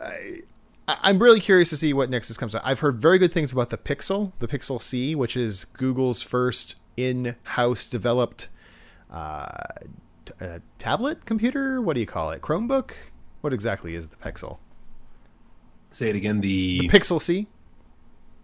I, 0.01 0.41
I'm 0.89 1.19
really 1.19 1.41
curious 1.41 1.71
to 1.71 1.77
see 1.77 1.93
what 1.93 2.11
Nexus 2.11 2.37
comes 2.37 2.55
out. 2.55 2.63
I've 2.65 2.81
heard 2.81 2.97
very 2.97 3.19
good 3.19 3.33
things 3.33 3.53
about 3.53 3.71
the 3.71 3.79
Pixel, 3.79 4.33
the 4.39 4.49
Pixel 4.49 4.81
C, 4.81 5.15
which 5.15 5.37
is 5.37 5.65
Google's 5.65 6.23
first 6.23 6.77
in-house 6.97 7.89
developed 7.89 8.49
uh, 9.11 9.57
t- 10.25 10.33
uh, 10.41 10.59
tablet 10.79 11.25
computer. 11.27 11.81
What 11.81 11.95
do 11.95 12.01
you 12.01 12.07
call 12.07 12.31
it? 12.31 12.41
Chromebook? 12.41 12.93
What 13.41 13.53
exactly 13.53 13.95
is 13.95 14.09
the 14.09 14.17
Pixel? 14.17 14.59
Say 15.91 16.11
it 16.11 16.17
again. 16.17 16.41
The, 16.41 16.81
the 16.81 16.89
Pixel 16.89 17.21
C. 17.21 17.47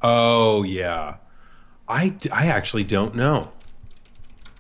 Oh 0.03 0.63
yeah, 0.63 1.17
I, 1.91 2.17
I 2.33 2.47
actually 2.47 2.85
don't 2.85 3.15
know. 3.15 3.53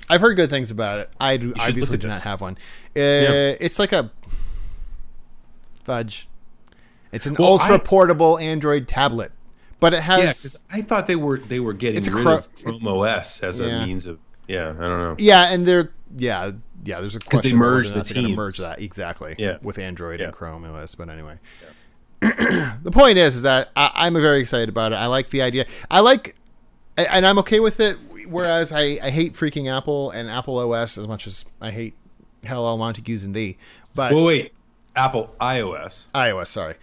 I've 0.08 0.20
heard 0.20 0.34
good 0.34 0.50
things 0.50 0.70
about 0.70 0.98
it. 0.98 1.10
I 1.20 1.36
do, 1.36 1.54
obviously 1.58 1.96
do 1.96 2.08
not 2.08 2.22
have 2.22 2.40
one. 2.40 2.54
Uh, 2.96 3.00
yeah. 3.00 3.56
It's 3.60 3.78
like 3.78 3.92
a 3.92 4.10
fudge. 5.84 6.28
It's 7.12 7.26
an 7.26 7.36
well, 7.38 7.52
ultra 7.52 7.78
portable 7.78 8.38
Android 8.38 8.88
tablet, 8.88 9.32
but 9.78 9.94
it 9.94 10.02
has. 10.02 10.62
Yeah, 10.70 10.78
I 10.78 10.82
thought 10.82 11.06
they 11.06 11.16
were 11.16 11.38
they 11.38 11.60
were 11.60 11.72
getting 11.72 12.02
rid 12.12 12.22
cro- 12.24 12.36
of 12.36 12.54
Chrome 12.54 12.86
OS 12.86 13.42
as 13.42 13.60
yeah. 13.60 13.66
a 13.66 13.86
means 13.86 14.06
of. 14.06 14.18
Yeah, 14.48 14.70
I 14.70 14.72
don't 14.72 14.80
know. 14.80 15.16
Yeah, 15.18 15.52
and 15.52 15.66
they're 15.66 15.92
yeah 16.16 16.52
yeah. 16.84 17.00
There's 17.00 17.16
a 17.16 17.18
because 17.18 17.42
they 17.42 17.52
merged 17.52 17.94
the 17.94 18.02
teams. 18.02 18.36
Merge 18.36 18.58
that 18.58 18.80
exactly. 18.80 19.36
Yeah. 19.38 19.58
with 19.62 19.78
Android 19.78 20.20
yeah. 20.20 20.26
and 20.26 20.34
Chrome 20.34 20.64
OS. 20.64 20.94
But 20.94 21.08
anyway, 21.08 21.38
the 22.20 22.90
point 22.92 23.18
is, 23.18 23.36
is 23.36 23.42
that 23.42 23.70
I, 23.74 23.90
I'm 23.94 24.14
very 24.14 24.40
excited 24.40 24.68
about 24.68 24.92
it. 24.92 24.96
I 24.96 25.06
like 25.06 25.30
the 25.30 25.42
idea. 25.42 25.66
I 25.90 26.00
like 26.00 26.36
and 26.96 27.26
I'm 27.26 27.38
okay 27.38 27.60
with 27.60 27.80
it. 27.80 27.96
Whereas 28.28 28.72
I, 28.72 28.98
I 29.02 29.10
hate 29.10 29.32
freaking 29.32 29.74
Apple 29.74 30.10
and 30.10 30.30
Apple 30.30 30.58
OS 30.58 30.98
as 30.98 31.08
much 31.08 31.26
as 31.26 31.44
I 31.60 31.70
hate 31.70 31.94
hell 32.44 32.64
all 32.64 32.78
Montagues 32.78 33.24
and 33.24 33.34
thee. 33.34 33.56
But 33.94 34.12
well, 34.12 34.24
wait, 34.24 34.52
Apple 34.94 35.34
iOS, 35.40 36.06
iOS, 36.14 36.48
sorry, 36.48 36.74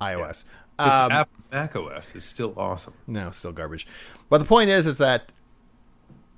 iOS. 0.00 0.44
Yeah. 0.78 1.04
Um, 1.04 1.12
Apple 1.12 1.42
Mac 1.52 1.76
OS 1.76 2.14
is 2.14 2.24
still 2.24 2.54
awesome. 2.56 2.94
No, 3.06 3.30
still 3.30 3.52
garbage. 3.52 3.86
But 4.28 4.38
the 4.38 4.44
point 4.44 4.70
is, 4.70 4.86
is 4.86 4.98
that 4.98 5.32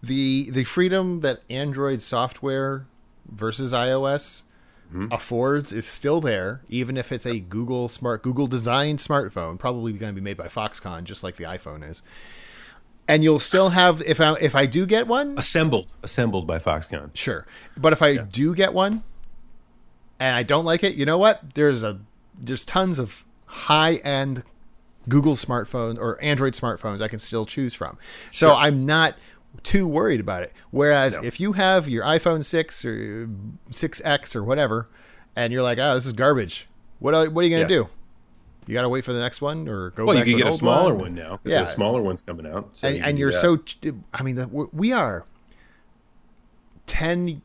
the 0.03 0.51
the 0.51 0.65
freedom 0.65 1.21
that 1.21 1.43
Android 1.49 2.03
software 2.03 2.87
versus 3.31 3.73
iOS 3.73 4.45
mm-hmm. 4.89 5.13
affords 5.13 5.73
is 5.73 5.87
still 5.87 6.21
there, 6.21 6.63
even 6.69 6.97
if 6.97 7.13
it's 7.13 7.27
a 7.27 7.41
Google 7.41 7.89
smart 7.89 8.23
Google 8.23 8.47
designed 8.47 8.99
smartphone, 8.99 9.59
probably 9.59 9.93
going 9.93 10.15
to 10.15 10.21
be 10.21 10.25
made 10.25 10.37
by 10.37 10.47
Foxconn, 10.47 11.05
just 11.05 11.23
like 11.23 11.37
the 11.37 11.45
iPhone 11.45 11.89
is 11.89 12.03
and 13.11 13.25
you'll 13.25 13.41
still 13.41 13.71
have 13.71 14.01
if 14.03 14.21
I 14.21 14.35
if 14.35 14.55
I 14.55 14.67
do 14.67 14.87
get 14.87 15.09
one 15.09 15.37
assembled 15.37 15.93
assembled 16.05 16.47
by 16.47 16.61
Foxconn. 16.61 17.11
Sure, 17.15 17.45
but 17.77 17.93
if 17.93 18.03
I 18.03 18.11
yeah. 18.11 18.27
do 18.31 18.55
get 18.55 18.73
one 18.73 19.03
and 20.21 20.37
I 20.37 20.45
don't 20.45 20.65
like 20.65 20.85
it, 20.85 20.95
you 20.95 21.05
know 21.05 21.19
what? 21.19 21.55
There's 21.55 21.83
a 21.83 21.99
there's 22.39 22.65
tons 22.65 23.01
of 23.01 23.25
high 23.47 23.95
end 23.97 24.45
Google 25.09 25.35
smartphones 25.35 25.99
or 25.99 26.23
Android 26.23 26.53
smartphones 26.53 27.01
I 27.01 27.09
can 27.09 27.19
still 27.19 27.45
choose 27.45 27.75
from. 27.75 27.99
So 28.31 28.55
I'm 28.55 28.87
not 28.87 29.17
too 29.65 29.89
worried 29.89 30.21
about 30.21 30.45
it. 30.45 30.53
Whereas 30.71 31.17
no. 31.17 31.25
if 31.25 31.41
you 31.41 31.53
have 31.55 31.89
your 31.89 32.05
iPhone 32.05 32.45
six 32.45 32.85
or 32.85 33.29
six 33.71 34.01
X 34.05 34.37
or 34.37 34.45
whatever, 34.45 34.89
and 35.35 35.53
you're 35.53 35.63
like, 35.63 35.79
oh, 35.79 35.97
this 35.97 36.07
is 36.07 36.13
garbage. 36.13 36.69
What 37.01 37.15
are, 37.15 37.29
what 37.29 37.43
are 37.43 37.49
you 37.49 37.57
gonna 37.57 37.69
yes. 37.69 37.83
do? 37.83 37.89
You 38.71 38.75
got 38.75 38.83
to 38.83 38.89
wait 38.89 39.05
for 39.05 39.13
the 39.13 39.21
next 39.21 39.43
one 39.43 39.69
or 39.69 39.91
go. 39.91 40.05
Well, 40.05 40.17
you 40.17 40.25
can 40.25 40.37
get 40.37 40.47
a 40.47 40.53
smaller 40.53 40.95
one, 40.95 41.03
one 41.03 41.15
now 41.15 41.37
because 41.37 41.53
yeah. 41.53 41.61
the 41.61 41.67
smaller 41.67 42.01
one's 42.01 42.23
coming 42.23 42.47
out. 42.47 42.71
So 42.73 42.89
and, 42.89 42.97
you 42.97 43.03
and 43.03 43.19
you're 43.19 43.33
so. 43.33 43.59
I 44.15 44.23
mean, 44.23 44.37
the, 44.37 44.47
we 44.47 44.93
are 44.93 45.27
ten. 46.87 47.43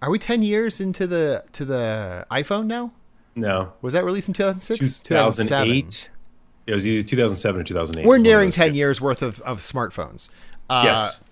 Are 0.00 0.10
we 0.10 0.18
ten 0.18 0.42
years 0.42 0.80
into 0.80 1.06
the 1.06 1.44
to 1.52 1.64
the 1.66 2.26
iPhone 2.30 2.66
now? 2.66 2.92
No. 3.36 3.74
Was 3.82 3.92
that 3.94 4.04
released 4.04 4.28
in 4.28 4.34
2006? 4.34 4.98
2008. 5.00 6.08
It 6.66 6.74
was 6.74 6.86
either 6.86 7.06
2007 7.06 7.60
or 7.60 7.64
2008. 7.64 8.06
We're 8.06 8.18
nearing 8.18 8.50
10 8.50 8.74
years 8.74 9.00
worth 9.00 9.22
of, 9.22 9.40
of 9.40 9.58
smartphones. 9.58 10.28
Uh, 10.68 10.82
yes. 10.86 11.22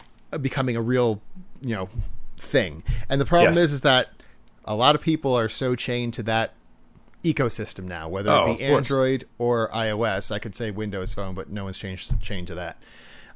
Becoming 0.40 0.76
a 0.76 0.82
real, 0.82 1.20
you 1.62 1.74
know, 1.74 1.88
thing. 2.38 2.82
And 3.08 3.20
the 3.20 3.24
problem 3.24 3.54
yes. 3.54 3.64
is, 3.64 3.72
is 3.74 3.80
that 3.82 4.08
a 4.64 4.74
lot 4.74 4.94
of 4.94 5.00
people 5.00 5.34
are 5.34 5.48
so 5.48 5.74
chained 5.74 6.14
to 6.14 6.22
that 6.24 6.52
ecosystem 7.24 7.84
now, 7.84 8.08
whether 8.08 8.30
oh, 8.30 8.52
it 8.52 8.58
be 8.58 8.64
Android 8.64 9.26
or 9.38 9.68
iOS. 9.70 10.30
I 10.30 10.38
could 10.38 10.54
say 10.54 10.70
Windows 10.70 11.14
Phone, 11.14 11.34
but 11.34 11.50
no 11.50 11.64
one's 11.64 11.78
changed 11.78 12.20
changed 12.20 12.48
to 12.48 12.54
that. 12.56 12.82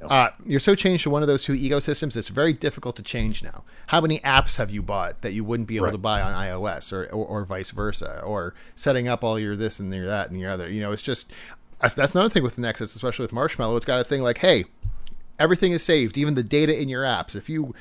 Uh, 0.02 0.30
you're 0.44 0.60
so 0.60 0.74
changed 0.74 1.04
to 1.04 1.10
one 1.10 1.22
of 1.22 1.28
those 1.28 1.44
two 1.44 1.52
ecosystems. 1.52 2.16
It's 2.16 2.28
very 2.28 2.52
difficult 2.52 2.96
to 2.96 3.02
change 3.02 3.42
now. 3.42 3.62
How 3.86 4.00
many 4.00 4.18
apps 4.20 4.56
have 4.56 4.70
you 4.70 4.82
bought 4.82 5.22
that 5.22 5.32
you 5.32 5.44
wouldn't 5.44 5.68
be 5.68 5.76
able 5.76 5.86
right. 5.86 5.92
to 5.92 5.98
buy 5.98 6.20
on 6.20 6.32
iOS 6.32 6.92
or, 6.92 7.04
or, 7.06 7.24
or 7.24 7.44
vice 7.44 7.70
versa? 7.70 8.20
Or 8.24 8.54
setting 8.74 9.06
up 9.06 9.22
all 9.22 9.38
your 9.38 9.54
this 9.54 9.78
and 9.78 9.94
your 9.94 10.06
that 10.06 10.30
and 10.30 10.40
your 10.40 10.50
other. 10.50 10.68
You 10.68 10.80
know, 10.80 10.90
it's 10.90 11.02
just 11.02 11.32
that's, 11.80 11.94
that's 11.94 12.14
another 12.14 12.30
thing 12.30 12.42
with 12.42 12.58
Nexus, 12.58 12.94
especially 12.94 13.24
with 13.24 13.32
Marshmallow. 13.32 13.76
It's 13.76 13.86
got 13.86 14.00
a 14.00 14.04
thing 14.04 14.22
like, 14.22 14.38
hey, 14.38 14.64
everything 15.38 15.72
is 15.72 15.82
saved, 15.82 16.16
even 16.18 16.34
the 16.34 16.42
data 16.42 16.80
in 16.80 16.88
your 16.88 17.02
apps. 17.02 17.36
If 17.36 17.48
you 17.48 17.74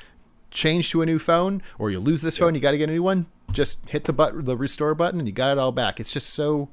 change 0.52 0.90
to 0.90 1.02
a 1.02 1.06
new 1.06 1.18
phone 1.18 1.62
or 1.78 1.90
you 1.90 1.98
lose 1.98 2.22
this 2.22 2.38
phone, 2.38 2.54
you 2.54 2.60
got 2.60 2.72
to 2.72 2.78
get 2.78 2.88
a 2.88 2.92
new 2.92 3.02
one 3.02 3.26
just 3.52 3.88
hit 3.88 4.04
the 4.04 4.12
button, 4.12 4.44
the 4.44 4.56
restore 4.56 4.94
button, 4.94 5.20
and 5.20 5.28
you 5.28 5.34
got 5.34 5.52
it 5.52 5.58
all 5.58 5.72
back. 5.72 6.00
It's 6.00 6.12
just 6.12 6.30
so. 6.30 6.68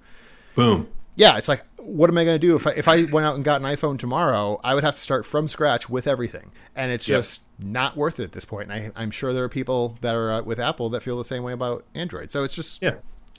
Boom. 0.56 0.88
Yeah, 1.16 1.38
it's 1.38 1.50
like, 1.50 1.66
what 1.78 2.10
am 2.10 2.18
I 2.18 2.24
going 2.24 2.40
to 2.40 2.48
do 2.48 2.56
if 2.56 2.66
I 2.66 2.72
if 2.72 2.88
I 2.88 3.04
went 3.04 3.26
out 3.26 3.36
and 3.36 3.44
got 3.44 3.62
an 3.62 3.68
iPhone 3.68 4.00
tomorrow? 4.00 4.60
I 4.64 4.74
would 4.74 4.84
have 4.84 4.96
to 4.96 5.00
start 5.00 5.26
from 5.26 5.48
scratch 5.48 5.90
with 5.90 6.08
everything, 6.08 6.52
and 6.76 6.92
it's 6.92 7.04
just 7.04 7.46
yep. 7.60 7.68
not 7.68 7.98
worth 7.98 8.20
it 8.20 8.24
at 8.24 8.32
this 8.32 8.46
point. 8.46 8.72
And 8.72 8.94
I, 8.96 9.04
am 9.04 9.12
sure 9.12 9.34
there 9.34 9.44
are 9.44 9.50
people 9.50 9.98
that 10.02 10.16
are 10.16 10.32
uh, 10.32 10.42
with 10.42 10.60
Apple 10.60 10.90
that 10.92 11.04
feel 11.04 11.18
the 11.18 11.26
same 11.26 11.44
way 11.44 11.54
about 11.54 11.84
Android. 11.94 12.32
So 12.32 12.44
it's 12.44 12.56
just 12.56 12.82
yeah. 12.82 12.96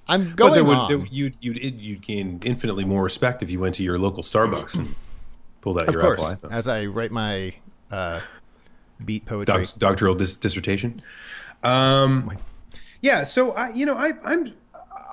I'm 0.08 0.34
going 0.34 0.50
but 0.50 0.54
there 0.54 0.64
would, 0.64 0.88
there, 0.88 1.06
you'd, 1.10 1.36
you'd, 1.40 1.80
you'd 1.80 2.02
gain 2.02 2.40
infinitely 2.44 2.84
more 2.84 3.04
respect 3.04 3.44
if 3.44 3.50
you 3.50 3.60
went 3.60 3.76
to 3.76 3.84
your 3.84 3.96
local 3.96 4.24
Starbucks 4.24 4.74
and 4.74 4.96
pulled 5.60 5.80
out 5.80 5.88
of 5.88 5.94
your 5.94 6.02
course, 6.02 6.32
Apple 6.32 6.48
iPhone. 6.48 6.52
As 6.52 6.66
I 6.66 6.86
write 6.86 7.12
my 7.12 7.54
uh, 7.92 8.20
beat 9.04 9.26
poetry. 9.26 9.64
Doc, 9.64 9.74
doctoral 9.78 10.14
dis- 10.14 10.36
dissertation. 10.36 11.02
Um, 11.62 12.36
yeah, 13.00 13.22
so 13.22 13.52
I, 13.52 13.70
you 13.72 13.86
know, 13.86 13.94
I, 13.96 14.12
I'm, 14.24 14.52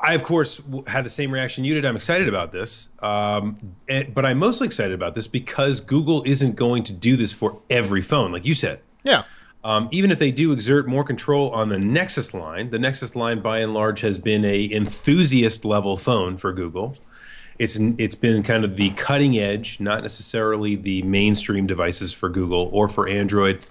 I 0.04 0.14
of 0.14 0.24
course 0.24 0.62
had 0.88 1.06
the 1.06 1.10
same 1.10 1.32
reaction 1.32 1.64
you 1.64 1.74
did. 1.74 1.86
I'm 1.86 1.96
excited 1.96 2.28
about 2.28 2.52
this, 2.52 2.90
um, 3.02 3.58
and, 3.88 4.14
but 4.14 4.26
I'm 4.26 4.38
mostly 4.38 4.66
excited 4.68 4.94
about 4.94 5.16
this 5.16 5.28
because 5.28 5.80
Google 5.80 6.24
isn't 6.26 6.56
going 6.56 6.84
to 6.84 6.94
do 6.94 7.16
this 7.16 7.32
for 7.34 7.62
every 7.70 8.02
phone, 8.02 8.32
like 8.32 8.46
you 8.46 8.54
said. 8.54 8.82
Yeah. 9.04 9.24
Um, 9.64 9.90
even 9.92 10.12
if 10.12 10.20
they 10.20 10.32
do 10.32 10.52
exert 10.52 10.88
more 10.88 11.04
control 11.04 11.50
on 11.50 11.70
the 11.70 11.80
Nexus 11.80 12.34
line, 12.34 12.70
the 12.70 12.80
Nexus 12.80 13.16
line 13.16 13.42
by 13.42 13.60
and 13.60 13.74
large 13.74 14.02
has 14.02 14.18
been 14.18 14.46
a 14.46 14.72
enthusiast 14.72 15.66
level 15.66 15.98
phone 15.98 16.38
for 16.38 16.54
Google. 16.54 16.96
It's 17.60 17.76
it's 17.98 18.16
been 18.16 18.44
kind 18.44 18.64
of 18.64 18.76
the 18.76 18.92
cutting 18.92 19.38
edge, 19.38 19.80
not 19.80 20.04
necessarily 20.04 20.76
the 20.76 21.02
mainstream 21.02 21.66
devices 21.66 22.14
for 22.14 22.30
Google 22.30 22.70
or 22.72 22.88
for 22.88 23.08
Android. 23.10 23.66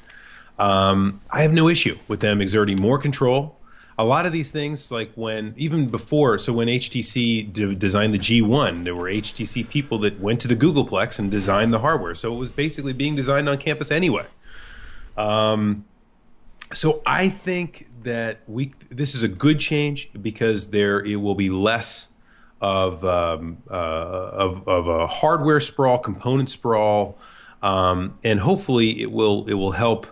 Um, 0.58 1.20
I 1.30 1.42
have 1.42 1.52
no 1.52 1.68
issue 1.68 1.98
with 2.08 2.20
them 2.20 2.40
exerting 2.40 2.80
more 2.80 2.98
control 2.98 3.56
a 3.98 4.04
lot 4.04 4.26
of 4.26 4.32
these 4.32 4.50
things, 4.50 4.90
like 4.90 5.10
when 5.14 5.54
even 5.56 5.88
before, 5.88 6.38
so 6.38 6.52
when 6.52 6.68
HTC 6.68 7.52
de- 7.52 7.74
designed 7.74 8.12
the 8.12 8.18
G1, 8.18 8.84
there 8.84 8.94
were 8.94 9.08
HTC 9.08 9.68
people 9.70 9.98
that 10.00 10.20
went 10.20 10.40
to 10.40 10.48
the 10.48 10.56
Googleplex 10.56 11.18
and 11.18 11.30
designed 11.30 11.72
the 11.72 11.78
hardware. 11.78 12.14
So 12.14 12.34
it 12.34 12.36
was 12.36 12.52
basically 12.52 12.92
being 12.92 13.16
designed 13.16 13.48
on 13.48 13.56
campus 13.56 13.90
anyway. 13.90 14.26
Um, 15.16 15.86
so 16.74 17.00
I 17.06 17.30
think 17.30 17.88
that 18.02 18.40
we 18.46 18.72
this 18.90 19.14
is 19.14 19.22
a 19.22 19.28
good 19.28 19.58
change 19.58 20.10
because 20.20 20.68
there 20.70 21.00
it 21.00 21.16
will 21.16 21.34
be 21.34 21.48
less 21.48 22.08
of 22.60 23.02
um, 23.04 23.62
uh, 23.70 23.74
of, 23.74 24.68
of 24.68 24.88
a 24.88 25.06
hardware 25.06 25.60
sprawl, 25.60 25.98
component 25.98 26.50
sprawl, 26.50 27.16
um, 27.62 28.18
and 28.22 28.40
hopefully 28.40 29.00
it 29.00 29.10
will 29.10 29.46
it 29.48 29.54
will 29.54 29.70
help 29.70 30.06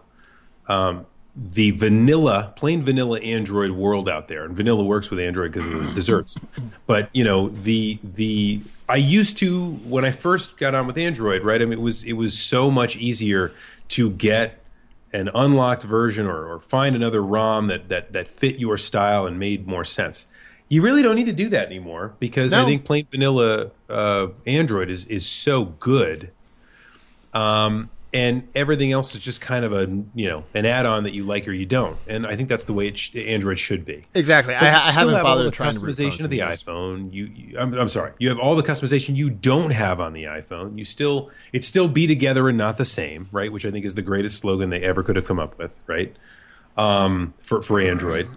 um, 0.68 1.06
the 1.36 1.72
vanilla, 1.72 2.52
plain 2.56 2.82
vanilla 2.82 3.20
Android 3.20 3.72
world 3.72 4.08
out 4.08 4.28
there, 4.28 4.44
and 4.44 4.56
vanilla 4.56 4.84
works 4.84 5.10
with 5.10 5.18
Android 5.18 5.52
because 5.52 5.66
of 5.66 5.86
the 5.86 5.92
desserts. 5.94 6.38
But 6.86 7.10
you 7.12 7.24
know, 7.24 7.48
the 7.48 7.98
the 8.02 8.60
I 8.88 8.96
used 8.96 9.38
to 9.38 9.72
when 9.72 10.04
I 10.04 10.10
first 10.10 10.56
got 10.56 10.74
on 10.74 10.86
with 10.86 10.98
Android, 10.98 11.42
right? 11.42 11.60
I 11.60 11.64
mean, 11.64 11.78
it 11.78 11.82
was 11.82 12.04
it 12.04 12.12
was 12.14 12.38
so 12.38 12.70
much 12.70 12.96
easier 12.96 13.52
to 13.88 14.10
get 14.10 14.60
an 15.12 15.30
unlocked 15.34 15.84
version 15.84 16.26
or, 16.26 16.52
or 16.52 16.58
find 16.60 16.94
another 16.94 17.22
ROM 17.22 17.66
that 17.68 17.88
that 17.88 18.12
that 18.12 18.28
fit 18.28 18.56
your 18.56 18.76
style 18.76 19.26
and 19.26 19.38
made 19.38 19.66
more 19.66 19.84
sense. 19.84 20.26
You 20.68 20.82
really 20.82 21.02
don't 21.02 21.16
need 21.16 21.26
to 21.26 21.32
do 21.32 21.48
that 21.50 21.66
anymore 21.66 22.14
because 22.18 22.52
no. 22.52 22.62
I 22.62 22.64
think 22.64 22.84
plain 22.84 23.06
vanilla 23.10 23.70
uh, 23.88 24.28
Android 24.46 24.90
is 24.90 25.06
is 25.06 25.26
so 25.26 25.64
good. 25.64 26.30
Um, 27.32 27.90
and 28.14 28.48
everything 28.54 28.92
else 28.92 29.12
is 29.14 29.20
just 29.20 29.40
kind 29.40 29.64
of 29.64 29.72
a 29.72 29.86
you 30.14 30.28
know 30.28 30.44
an 30.54 30.64
add-on 30.64 31.02
that 31.02 31.12
you 31.12 31.24
like 31.24 31.48
or 31.48 31.52
you 31.52 31.66
don't. 31.66 31.98
And 32.06 32.26
I 32.26 32.36
think 32.36 32.48
that's 32.48 32.64
the 32.64 32.72
way 32.72 32.86
it 32.86 32.96
sh- 32.96 33.16
Android 33.16 33.58
should 33.58 33.84
be. 33.84 34.04
Exactly. 34.14 34.54
I, 34.54 34.60
I 34.60 34.80
haven't 34.92 35.14
have 35.14 35.24
all 35.26 35.34
bothered 35.34 35.48
the 35.48 35.50
trying 35.50 35.74
customization 35.74 36.10
phones 36.10 36.24
of 36.24 36.30
the 36.30 36.38
iPhone. 36.38 37.12
You, 37.12 37.24
you 37.26 37.58
I'm, 37.58 37.74
I'm 37.74 37.88
sorry. 37.88 38.12
You 38.18 38.28
have 38.28 38.38
all 38.38 38.54
the 38.54 38.62
customization 38.62 39.16
you 39.16 39.28
don't 39.28 39.72
have 39.72 40.00
on 40.00 40.12
the 40.12 40.24
iPhone. 40.24 40.78
You 40.78 40.84
still 40.84 41.30
it's 41.52 41.66
still 41.66 41.88
be 41.88 42.06
together 42.06 42.48
and 42.48 42.56
not 42.56 42.78
the 42.78 42.84
same, 42.84 43.28
right? 43.32 43.52
Which 43.52 43.66
I 43.66 43.72
think 43.72 43.84
is 43.84 43.96
the 43.96 44.02
greatest 44.02 44.38
slogan 44.38 44.70
they 44.70 44.82
ever 44.82 45.02
could 45.02 45.16
have 45.16 45.26
come 45.26 45.40
up 45.40 45.58
with, 45.58 45.80
right? 45.88 46.14
Um, 46.76 47.34
for 47.38 47.62
for 47.62 47.80
Android, 47.80 48.28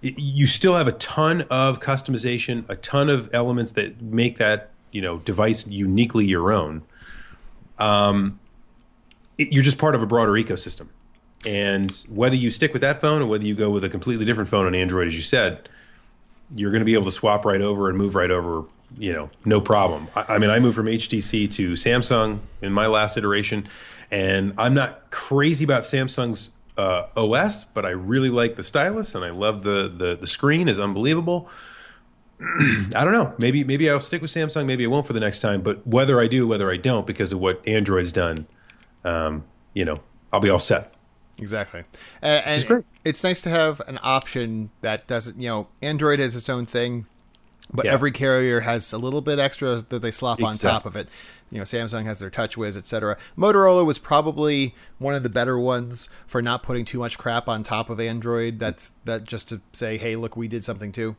you 0.00 0.46
still 0.46 0.74
have 0.74 0.88
a 0.88 0.92
ton 0.92 1.42
of 1.50 1.80
customization, 1.80 2.64
a 2.70 2.76
ton 2.76 3.10
of 3.10 3.28
elements 3.34 3.72
that 3.72 4.00
make 4.00 4.38
that 4.38 4.70
you 4.92 5.02
know 5.02 5.18
device 5.18 5.66
uniquely 5.66 6.24
your 6.24 6.52
own. 6.52 6.82
Um, 7.78 8.40
it, 9.38 9.52
you're 9.52 9.62
just 9.62 9.78
part 9.78 9.94
of 9.94 10.02
a 10.02 10.06
broader 10.06 10.32
ecosystem. 10.32 10.88
And 11.44 11.92
whether 12.08 12.34
you 12.34 12.50
stick 12.50 12.72
with 12.72 12.82
that 12.82 13.00
phone 13.00 13.22
or 13.22 13.26
whether 13.26 13.44
you 13.44 13.54
go 13.54 13.70
with 13.70 13.84
a 13.84 13.88
completely 13.88 14.24
different 14.24 14.48
phone 14.48 14.66
on 14.66 14.74
Android, 14.74 15.08
as 15.08 15.14
you 15.14 15.22
said, 15.22 15.68
you're 16.54 16.70
going 16.70 16.80
to 16.80 16.86
be 16.86 16.94
able 16.94 17.04
to 17.04 17.12
swap 17.12 17.44
right 17.44 17.60
over 17.60 17.88
and 17.88 17.98
move 17.98 18.14
right 18.14 18.30
over, 18.30 18.64
you 18.98 19.12
know, 19.12 19.30
no 19.44 19.60
problem. 19.60 20.08
I, 20.16 20.34
I 20.34 20.38
mean, 20.38 20.50
I 20.50 20.58
moved 20.58 20.76
from 20.76 20.86
HTC 20.86 21.52
to 21.52 21.72
Samsung 21.72 22.40
in 22.62 22.72
my 22.72 22.86
last 22.86 23.16
iteration, 23.16 23.68
and 24.10 24.54
I'm 24.58 24.74
not 24.74 25.10
crazy 25.10 25.64
about 25.64 25.82
Samsung's 25.82 26.50
uh, 26.76 27.06
OS, 27.16 27.64
but 27.64 27.86
I 27.86 27.90
really 27.90 28.30
like 28.30 28.56
the 28.56 28.62
stylus 28.62 29.14
and 29.14 29.24
I 29.24 29.30
love 29.30 29.62
the 29.62 29.88
the, 29.88 30.16
the 30.16 30.26
screen 30.26 30.68
is 30.68 30.78
unbelievable. 30.78 31.48
I 32.40 33.02
don't 33.02 33.12
know. 33.12 33.34
Maybe 33.38 33.64
maybe 33.64 33.88
I'll 33.88 34.00
stick 34.00 34.20
with 34.20 34.30
Samsung. 34.30 34.66
Maybe 34.66 34.84
I 34.84 34.88
won't 34.88 35.06
for 35.06 35.14
the 35.14 35.20
next 35.20 35.40
time. 35.40 35.62
But 35.62 35.86
whether 35.86 36.20
I 36.20 36.26
do, 36.26 36.46
whether 36.46 36.70
I 36.70 36.76
don't, 36.76 37.06
because 37.06 37.32
of 37.32 37.40
what 37.40 37.66
Android's 37.66 38.12
done, 38.12 38.46
um, 39.06 39.44
you 39.74 39.84
know, 39.84 40.00
I'll 40.32 40.40
be 40.40 40.50
all 40.50 40.58
set. 40.58 40.92
Exactly. 41.38 41.84
And, 42.22 42.66
great. 42.66 42.84
it's 43.04 43.22
nice 43.22 43.42
to 43.42 43.50
have 43.50 43.80
an 43.86 43.98
option 44.02 44.70
that 44.80 45.06
doesn't, 45.06 45.38
you 45.40 45.48
know, 45.48 45.68
Android 45.82 46.18
has 46.18 46.34
its 46.34 46.48
own 46.48 46.64
thing, 46.66 47.06
but 47.72 47.84
Yeah. 47.84 47.92
every 47.92 48.10
carrier 48.10 48.60
has 48.60 48.92
a 48.92 48.98
little 48.98 49.20
bit 49.20 49.38
extra 49.38 49.82
that 49.88 50.00
they 50.00 50.10
slop 50.10 50.42
on 50.42 50.50
Exactly. 50.50 50.70
top 50.78 50.86
of 50.86 50.96
it. 50.96 51.08
You 51.50 51.58
know, 51.58 51.64
Samsung 51.64 52.06
has 52.06 52.18
their 52.20 52.30
TouchWiz, 52.30 52.76
etc. 52.76 53.16
Motorola 53.38 53.84
was 53.84 53.98
probably 53.98 54.74
one 54.98 55.14
of 55.14 55.22
the 55.22 55.28
better 55.28 55.58
ones 55.58 56.08
for 56.26 56.40
not 56.42 56.62
putting 56.62 56.84
too 56.84 56.98
much 56.98 57.18
crap 57.18 57.48
on 57.48 57.62
top 57.62 57.88
of 57.90 58.00
Android. 58.00 58.58
That's 58.58 58.92
that 59.04 59.24
just 59.24 59.50
to 59.50 59.60
say, 59.72 59.96
hey, 59.98 60.16
look, 60.16 60.36
we 60.36 60.48
did 60.48 60.64
something 60.64 60.90
too. 60.90 61.16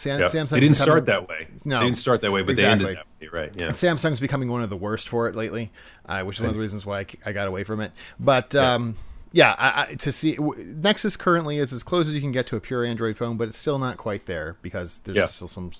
Sam, 0.00 0.20
Yeah. 0.20 0.26
Samsung's 0.26 0.50
they 0.50 0.60
didn't 0.60 0.76
start 0.76 1.06
that 1.06 1.28
way. 1.28 1.46
No. 1.64 1.78
they 1.80 1.84
didn't 1.86 1.98
start 1.98 2.20
that 2.22 2.32
way, 2.32 2.42
but 2.42 2.52
Exactly. 2.52 2.84
they 2.84 2.90
ended 2.90 3.04
that 3.20 3.32
way, 3.32 3.40
right? 3.42 3.52
Yeah. 3.56 3.68
Samsung's 3.68 4.20
becoming 4.20 4.50
one 4.50 4.62
of 4.62 4.70
the 4.70 4.76
worst 4.76 5.08
for 5.08 5.28
it 5.28 5.34
lately, 5.36 5.70
uh, 6.06 6.22
which 6.22 6.36
is 6.36 6.40
one 6.40 6.48
of 6.48 6.54
the 6.54 6.60
reasons 6.60 6.84
why 6.86 7.00
I, 7.00 7.06
I 7.26 7.32
got 7.32 7.46
away 7.48 7.64
from 7.64 7.80
it. 7.80 7.92
But 8.18 8.54
um, 8.54 8.96
yeah, 9.32 9.54
I, 9.58 9.82
I, 9.90 9.94
to 9.94 10.10
see 10.10 10.34
w- 10.36 10.74
Nexus 10.76 11.16
currently 11.16 11.58
is 11.58 11.72
as 11.72 11.82
close 11.82 12.08
as 12.08 12.14
you 12.14 12.20
can 12.20 12.32
get 12.32 12.46
to 12.48 12.56
a 12.56 12.60
pure 12.60 12.84
Android 12.84 13.16
phone, 13.16 13.36
but 13.36 13.48
it's 13.48 13.58
still 13.58 13.78
not 13.78 13.96
quite 13.96 14.26
there 14.26 14.56
because 14.62 14.98
there's 15.00 15.16
Yeah. 15.18 15.26
still 15.26 15.48
some, 15.48 15.70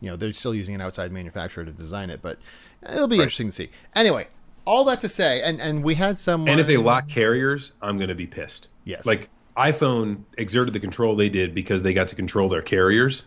you 0.00 0.10
know, 0.10 0.16
they're 0.16 0.32
still 0.32 0.54
using 0.54 0.74
an 0.74 0.80
outside 0.80 1.12
manufacturer 1.12 1.64
to 1.64 1.70
design 1.72 2.10
it. 2.10 2.20
But 2.22 2.38
it'll 2.82 3.08
be 3.08 3.16
interesting 3.16 3.46
to 3.48 3.52
see. 3.52 3.70
Anyway, 3.94 4.26
all 4.66 4.84
that 4.84 5.00
to 5.02 5.08
say, 5.08 5.40
and 5.42 5.60
and 5.60 5.82
we 5.84 5.94
had 5.94 6.18
some. 6.18 6.46
And 6.48 6.60
if 6.60 6.66
they 6.66 6.76
lock 6.76 7.08
carriers, 7.08 7.72
I'm 7.80 7.96
going 7.98 8.08
to 8.08 8.14
be 8.16 8.26
pissed. 8.26 8.68
Yes. 8.84 9.06
Like 9.06 9.30
iPhone 9.56 10.24
exerted 10.36 10.74
the 10.74 10.80
control 10.80 11.16
they 11.16 11.30
did 11.30 11.54
because 11.54 11.82
they 11.82 11.94
got 11.94 12.08
to 12.08 12.14
control 12.14 12.48
their 12.50 12.60
carriers, 12.60 13.24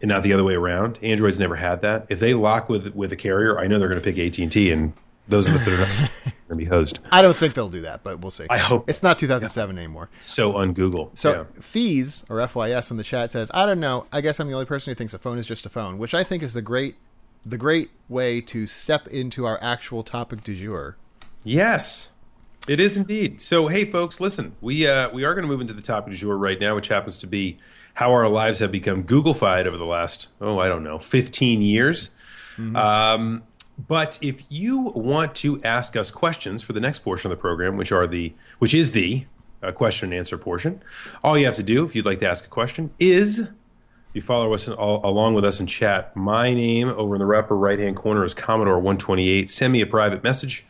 and 0.00 0.08
not 0.08 0.22
the 0.22 0.32
other 0.32 0.44
way 0.44 0.54
around. 0.54 0.98
Android's 1.02 1.38
never 1.38 1.56
had 1.56 1.82
that. 1.82 2.06
If 2.08 2.20
they 2.20 2.34
lock 2.34 2.68
with 2.68 2.94
with 2.94 3.12
a 3.12 3.16
carrier, 3.16 3.58
I 3.58 3.66
know 3.66 3.78
they're 3.78 3.88
going 3.88 4.02
to 4.02 4.12
pick 4.12 4.18
AT 4.18 4.38
and 4.38 4.50
T, 4.50 4.70
and 4.70 4.92
those 5.28 5.46
of 5.46 5.54
us 5.54 5.64
that 5.64 5.74
are 5.74 5.78
not 5.78 5.88
going 6.24 6.34
to 6.50 6.54
be 6.56 6.64
hosed. 6.64 7.00
I 7.12 7.22
don't 7.22 7.36
think 7.36 7.54
they'll 7.54 7.68
do 7.68 7.82
that, 7.82 8.02
but 8.02 8.20
we'll 8.20 8.30
see. 8.30 8.46
I 8.48 8.58
hope 8.58 8.88
it's 8.88 9.02
not 9.02 9.18
2007 9.18 9.76
anymore. 9.76 10.08
so 10.18 10.56
on 10.56 10.72
Google. 10.72 11.10
So 11.14 11.32
yeah. 11.32 11.60
fees 11.60 12.24
or 12.28 12.38
FYS 12.38 12.90
in 12.90 12.96
the 12.96 13.04
chat 13.04 13.32
says, 13.32 13.50
I 13.52 13.66
don't 13.66 13.80
know. 13.80 14.06
I 14.12 14.20
guess 14.20 14.40
I'm 14.40 14.48
the 14.48 14.54
only 14.54 14.66
person 14.66 14.90
who 14.90 14.94
thinks 14.94 15.12
a 15.14 15.18
phone 15.18 15.38
is 15.38 15.46
just 15.46 15.66
a 15.66 15.68
phone, 15.68 15.98
which 15.98 16.14
I 16.14 16.24
think 16.24 16.42
is 16.42 16.54
the 16.54 16.62
great, 16.62 16.96
the 17.44 17.58
great 17.58 17.90
way 18.08 18.40
to 18.42 18.66
step 18.66 19.06
into 19.08 19.44
our 19.44 19.58
actual 19.62 20.02
topic 20.02 20.42
du 20.42 20.54
jour. 20.54 20.96
Yes, 21.44 22.10
it 22.66 22.80
is 22.80 22.96
indeed. 22.96 23.40
So, 23.40 23.68
hey, 23.68 23.84
folks, 23.84 24.20
listen. 24.20 24.54
We 24.60 24.86
uh, 24.86 25.10
we 25.10 25.24
are 25.24 25.34
going 25.34 25.44
to 25.44 25.48
move 25.48 25.60
into 25.60 25.74
the 25.74 25.82
topic 25.82 26.12
du 26.12 26.18
jour 26.18 26.36
right 26.36 26.60
now, 26.60 26.74
which 26.74 26.88
happens 26.88 27.18
to 27.18 27.26
be 27.26 27.58
how 27.98 28.12
our 28.12 28.28
lives 28.28 28.60
have 28.60 28.70
become 28.70 29.02
Googleified 29.02 29.66
over 29.66 29.76
the 29.76 29.84
last 29.84 30.28
oh, 30.40 30.60
I 30.60 30.68
don't 30.68 30.84
know, 30.84 31.00
fifteen 31.00 31.62
years. 31.62 32.12
Um, 32.76 33.42
but 33.76 34.20
if 34.22 34.44
you 34.48 34.92
want 34.94 35.34
to 35.36 35.60
ask 35.64 35.96
us 35.96 36.12
questions 36.12 36.62
for 36.62 36.72
the 36.72 36.80
next 36.80 37.00
portion 37.00 37.32
of 37.32 37.36
the 37.36 37.40
program, 37.40 37.76
which 37.76 37.90
are 37.90 38.06
the 38.06 38.32
which 38.60 38.72
is 38.72 38.92
the 38.92 39.26
uh, 39.64 39.72
question 39.72 40.10
and 40.10 40.18
answer 40.18 40.38
portion, 40.38 40.80
all 41.24 41.36
you 41.36 41.44
have 41.46 41.56
to 41.56 41.62
do 41.64 41.84
if 41.84 41.96
you'd 41.96 42.06
like 42.06 42.20
to 42.20 42.28
ask 42.28 42.44
a 42.44 42.48
question 42.48 42.92
is 43.00 43.48
you 44.12 44.20
follow 44.20 44.54
us 44.54 44.68
in, 44.68 44.74
all, 44.74 45.04
along 45.04 45.34
with 45.34 45.44
us 45.44 45.58
in 45.58 45.66
chat. 45.66 46.14
My 46.14 46.54
name 46.54 46.88
over 46.90 47.16
in 47.16 47.20
the 47.20 47.36
upper 47.36 47.56
right 47.56 47.80
hand 47.80 47.96
corner 47.96 48.24
is 48.24 48.32
Commodore 48.32 48.76
128. 48.76 49.50
Send 49.50 49.72
me 49.72 49.80
a 49.80 49.86
private 49.86 50.22
message, 50.22 50.64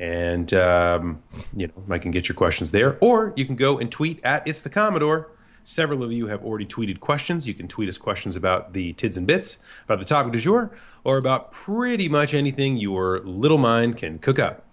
and 0.00 0.52
um, 0.52 1.22
you 1.56 1.68
know 1.68 1.84
I 1.88 1.98
can 1.98 2.10
get 2.10 2.28
your 2.28 2.34
questions 2.34 2.72
there. 2.72 2.98
Or 3.00 3.32
you 3.36 3.46
can 3.46 3.54
go 3.54 3.78
and 3.78 3.92
tweet 3.92 4.18
at 4.24 4.44
It's 4.48 4.60
the 4.60 4.70
Commodore. 4.70 5.30
Several 5.66 6.02
of 6.02 6.12
you 6.12 6.26
have 6.26 6.44
already 6.44 6.66
tweeted 6.66 7.00
questions. 7.00 7.48
You 7.48 7.54
can 7.54 7.68
tweet 7.68 7.88
us 7.88 7.96
questions 7.96 8.36
about 8.36 8.74
the 8.74 8.92
tids 8.92 9.16
and 9.16 9.26
bits, 9.26 9.58
about 9.86 9.98
the 9.98 10.04
topic 10.04 10.32
du 10.32 10.38
jour, 10.38 10.70
or 11.04 11.16
about 11.16 11.52
pretty 11.52 12.06
much 12.08 12.34
anything 12.34 12.76
your 12.76 13.20
little 13.20 13.56
mind 13.58 13.96
can 13.96 14.18
cook 14.18 14.38
up. 14.38 14.64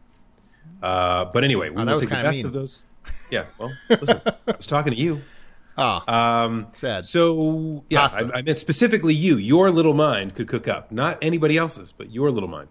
Uh, 0.83 1.25
but 1.25 1.43
anyway, 1.45 1.69
we 1.69 1.77
that 1.77 1.85
will 1.85 1.99
take 1.99 2.09
the 2.09 2.15
best 2.15 2.37
mean. 2.37 2.45
of 2.45 2.53
those. 2.53 2.85
Yeah, 3.31 3.45
well, 3.57 3.71
listen, 3.89 4.19
I 4.25 4.33
was 4.57 4.67
talking 4.67 4.91
to 4.93 4.99
you. 4.99 5.21
Oh, 5.77 6.01
Um, 6.05 6.67
sad. 6.73 7.05
so 7.05 7.85
yeah, 7.89 8.09
I, 8.11 8.39
I 8.39 8.41
meant 8.41 8.57
specifically 8.57 9.13
you. 9.13 9.37
Your 9.37 9.71
little 9.71 9.93
mind 9.93 10.35
could 10.35 10.49
cook 10.49 10.67
up, 10.67 10.91
not 10.91 11.17
anybody 11.23 11.57
else's, 11.57 11.93
but 11.93 12.11
your 12.11 12.29
little 12.29 12.49
mind. 12.49 12.67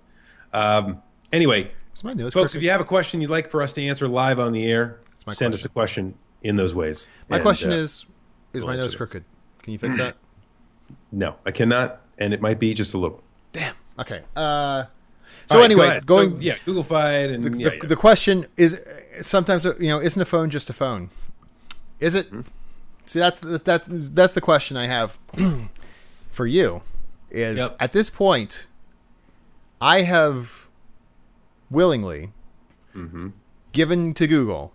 Um, 0.52 1.02
anyway, 1.32 1.70
my 2.04 2.14
folks, 2.28 2.54
if 2.54 2.62
you 2.62 2.68
have 2.70 2.80
a 2.82 2.84
question 2.84 3.22
you'd 3.22 3.30
like 3.30 3.48
for 3.48 3.62
us 3.62 3.72
to 3.72 3.82
answer 3.82 4.06
live 4.06 4.38
on 4.38 4.52
the 4.52 4.66
air, 4.70 5.00
send 5.28 5.54
us 5.54 5.64
a 5.64 5.70
question 5.70 6.14
in 6.42 6.56
those 6.56 6.74
ways. 6.74 7.08
my 7.30 7.36
And, 7.36 7.42
question 7.42 7.70
uh, 7.70 7.76
is, 7.76 8.04
is 8.52 8.64
my 8.64 8.76
nose 8.76 8.94
crooked? 8.96 9.24
Can 9.62 9.72
you 9.72 9.78
fix 9.78 9.96
that? 9.96 10.16
no, 11.12 11.36
I 11.46 11.50
cannot, 11.50 12.00
and 12.18 12.32
it 12.34 12.40
might 12.40 12.58
be 12.58 12.74
just 12.74 12.94
a 12.94 12.98
little. 12.98 13.22
Damn. 13.52 13.74
Okay. 13.98 14.22
Uh, 14.34 14.84
so 15.46 15.56
right, 15.56 15.60
go 15.60 15.62
anyway, 15.62 15.86
ahead. 15.88 16.06
going 16.06 16.30
So, 16.36 16.40
yeah, 16.40 16.54
Googleified 16.66 17.34
and 17.34 17.44
the, 17.44 17.58
yeah, 17.58 17.68
the, 17.70 17.74
yeah. 17.76 17.86
the 17.88 17.96
question 17.96 18.46
is 18.56 18.80
sometimes 19.20 19.64
you 19.64 19.88
know 19.88 20.00
isn't 20.00 20.20
a 20.20 20.24
phone 20.24 20.48
just 20.50 20.70
a 20.70 20.72
phone 20.72 21.10
is 21.98 22.14
it 22.14 22.26
Hmm? 22.28 22.40
see 23.06 23.18
that's 23.18 23.40
the, 23.40 23.58
that's 23.58 23.84
that's 23.88 24.32
the 24.34 24.40
question 24.40 24.76
i 24.76 24.86
have 24.86 25.18
for 26.30 26.46
you 26.46 26.82
is 27.30 27.58
Yep. 27.58 27.76
at 27.80 27.92
this 27.92 28.08
point 28.10 28.68
i 29.80 30.02
have 30.02 30.68
willingly 31.70 32.30
Mm-hmm. 32.94 33.28
given 33.72 34.14
to 34.14 34.26
google 34.28 34.72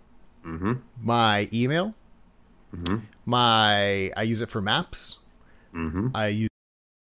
my 1.02 1.48
email 1.52 1.94
Mm-hmm. 2.76 2.98
My 3.26 4.10
i 4.16 4.22
use 4.22 4.40
it 4.40 4.48
for 4.48 4.62
maps 4.62 5.18
Mm-hmm. 5.74 6.08
i 6.14 6.28
use 6.28 6.48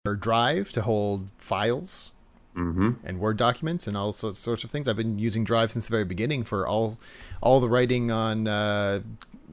our 0.07 0.15
drive 0.15 0.71
to 0.73 0.83
hold 0.83 1.31
files 1.39 2.13
Mm-hmm. 2.55 2.91
and 3.07 3.19
Word 3.19 3.39
documents 3.39 3.87
and 3.87 3.97
all 3.97 4.13
sorts 4.13 4.63
of 4.63 4.71
things. 4.71 4.87
I've 4.87 4.95
been 4.95 5.19
using 5.19 5.43
Drive 5.43 5.71
since 5.73 5.87
the 5.87 5.91
very 5.91 6.05
beginning 6.05 6.43
for 6.43 6.67
all 6.69 6.99
all 7.41 7.61
the 7.61 7.69
writing 7.71 8.11
on 8.11 8.47
uh, 8.47 9.01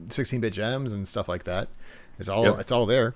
16-bit 0.08 0.52
gems 0.52 0.92
and 0.92 1.08
stuff 1.08 1.26
like 1.26 1.44
that. 1.44 1.68
It's 2.18 2.28
all 2.28 2.44
Yep. 2.44 2.60
it's 2.60 2.70
all 2.70 2.84
there. 2.84 3.14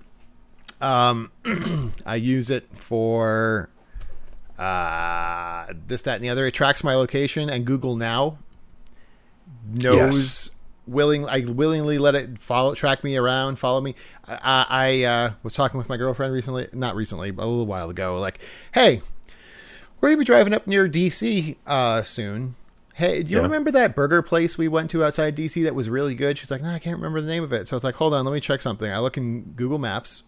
Um, 0.81 1.31
I 2.07 2.17
use 2.17 2.49
it 2.49 2.67
for 2.77 3.69
uh, 4.59 5.67
this, 5.87 6.01
that, 6.01 6.15
and 6.15 6.25
the 6.25 6.31
other. 6.31 6.47
It 6.47 6.53
tracks 6.55 6.83
my 6.83 6.95
location, 6.95 7.51
and 7.51 7.67
Google 7.67 7.95
Now 7.95 8.39
knows 9.67 10.51
willing. 10.87 11.27
I 11.29 11.41
willingly 11.41 11.99
let 11.99 12.15
it 12.15 12.39
follow, 12.39 12.75
track 12.75 13.03
me 13.05 13.17
around, 13.17 13.59
follow 13.59 13.81
me. 13.81 13.95
I, 14.27 14.67
I, 14.69 15.03
uh, 15.05 15.33
was 15.43 15.55
talking 15.55 15.79
with 15.79 15.89
my 15.89 15.97
girlfriend 15.97 16.33
recently, 16.33 16.69
not 16.73 16.95
recently, 16.97 17.31
but 17.31 17.45
a 17.45 17.47
little 17.47 17.67
while 17.67 17.91
ago. 17.91 18.19
Like, 18.19 18.41
hey, 18.73 19.03
we're 20.01 20.09
gonna 20.11 20.19
be 20.19 20.25
driving 20.25 20.53
up 20.53 20.67
near 20.67 20.89
DC 20.89 21.57
uh, 21.67 22.03
soon. 22.03 22.55
Hey, 22.95 23.23
do 23.23 23.31
you 23.33 23.39
Yeah. 23.39 23.43
remember 23.43 23.71
that 23.73 23.97
burger 23.97 24.23
place 24.23 24.57
we 24.57 24.69
went 24.69 24.89
to 24.91 25.03
outside 25.03 25.35
DC 25.37 25.65
that 25.65 25.75
was 25.75 25.89
really 25.91 26.15
good? 26.15 26.39
She's 26.39 26.51
like, 26.51 26.63
no, 26.63 26.71
I 26.71 26.79
can't 26.79 26.97
remember 26.97 27.21
the 27.21 27.27
name 27.27 27.43
of 27.43 27.53
it. 27.53 27.67
So 27.67 27.75
I 27.75 27.77
was 27.77 27.85
like, 27.85 27.97
hold 27.97 28.15
on, 28.15 28.25
let 28.25 28.33
me 28.33 28.39
check 28.41 28.61
something. 28.61 28.91
I 28.91 28.99
look 29.01 29.17
in 29.17 29.43
Google 29.57 29.79
Maps. 29.79 30.23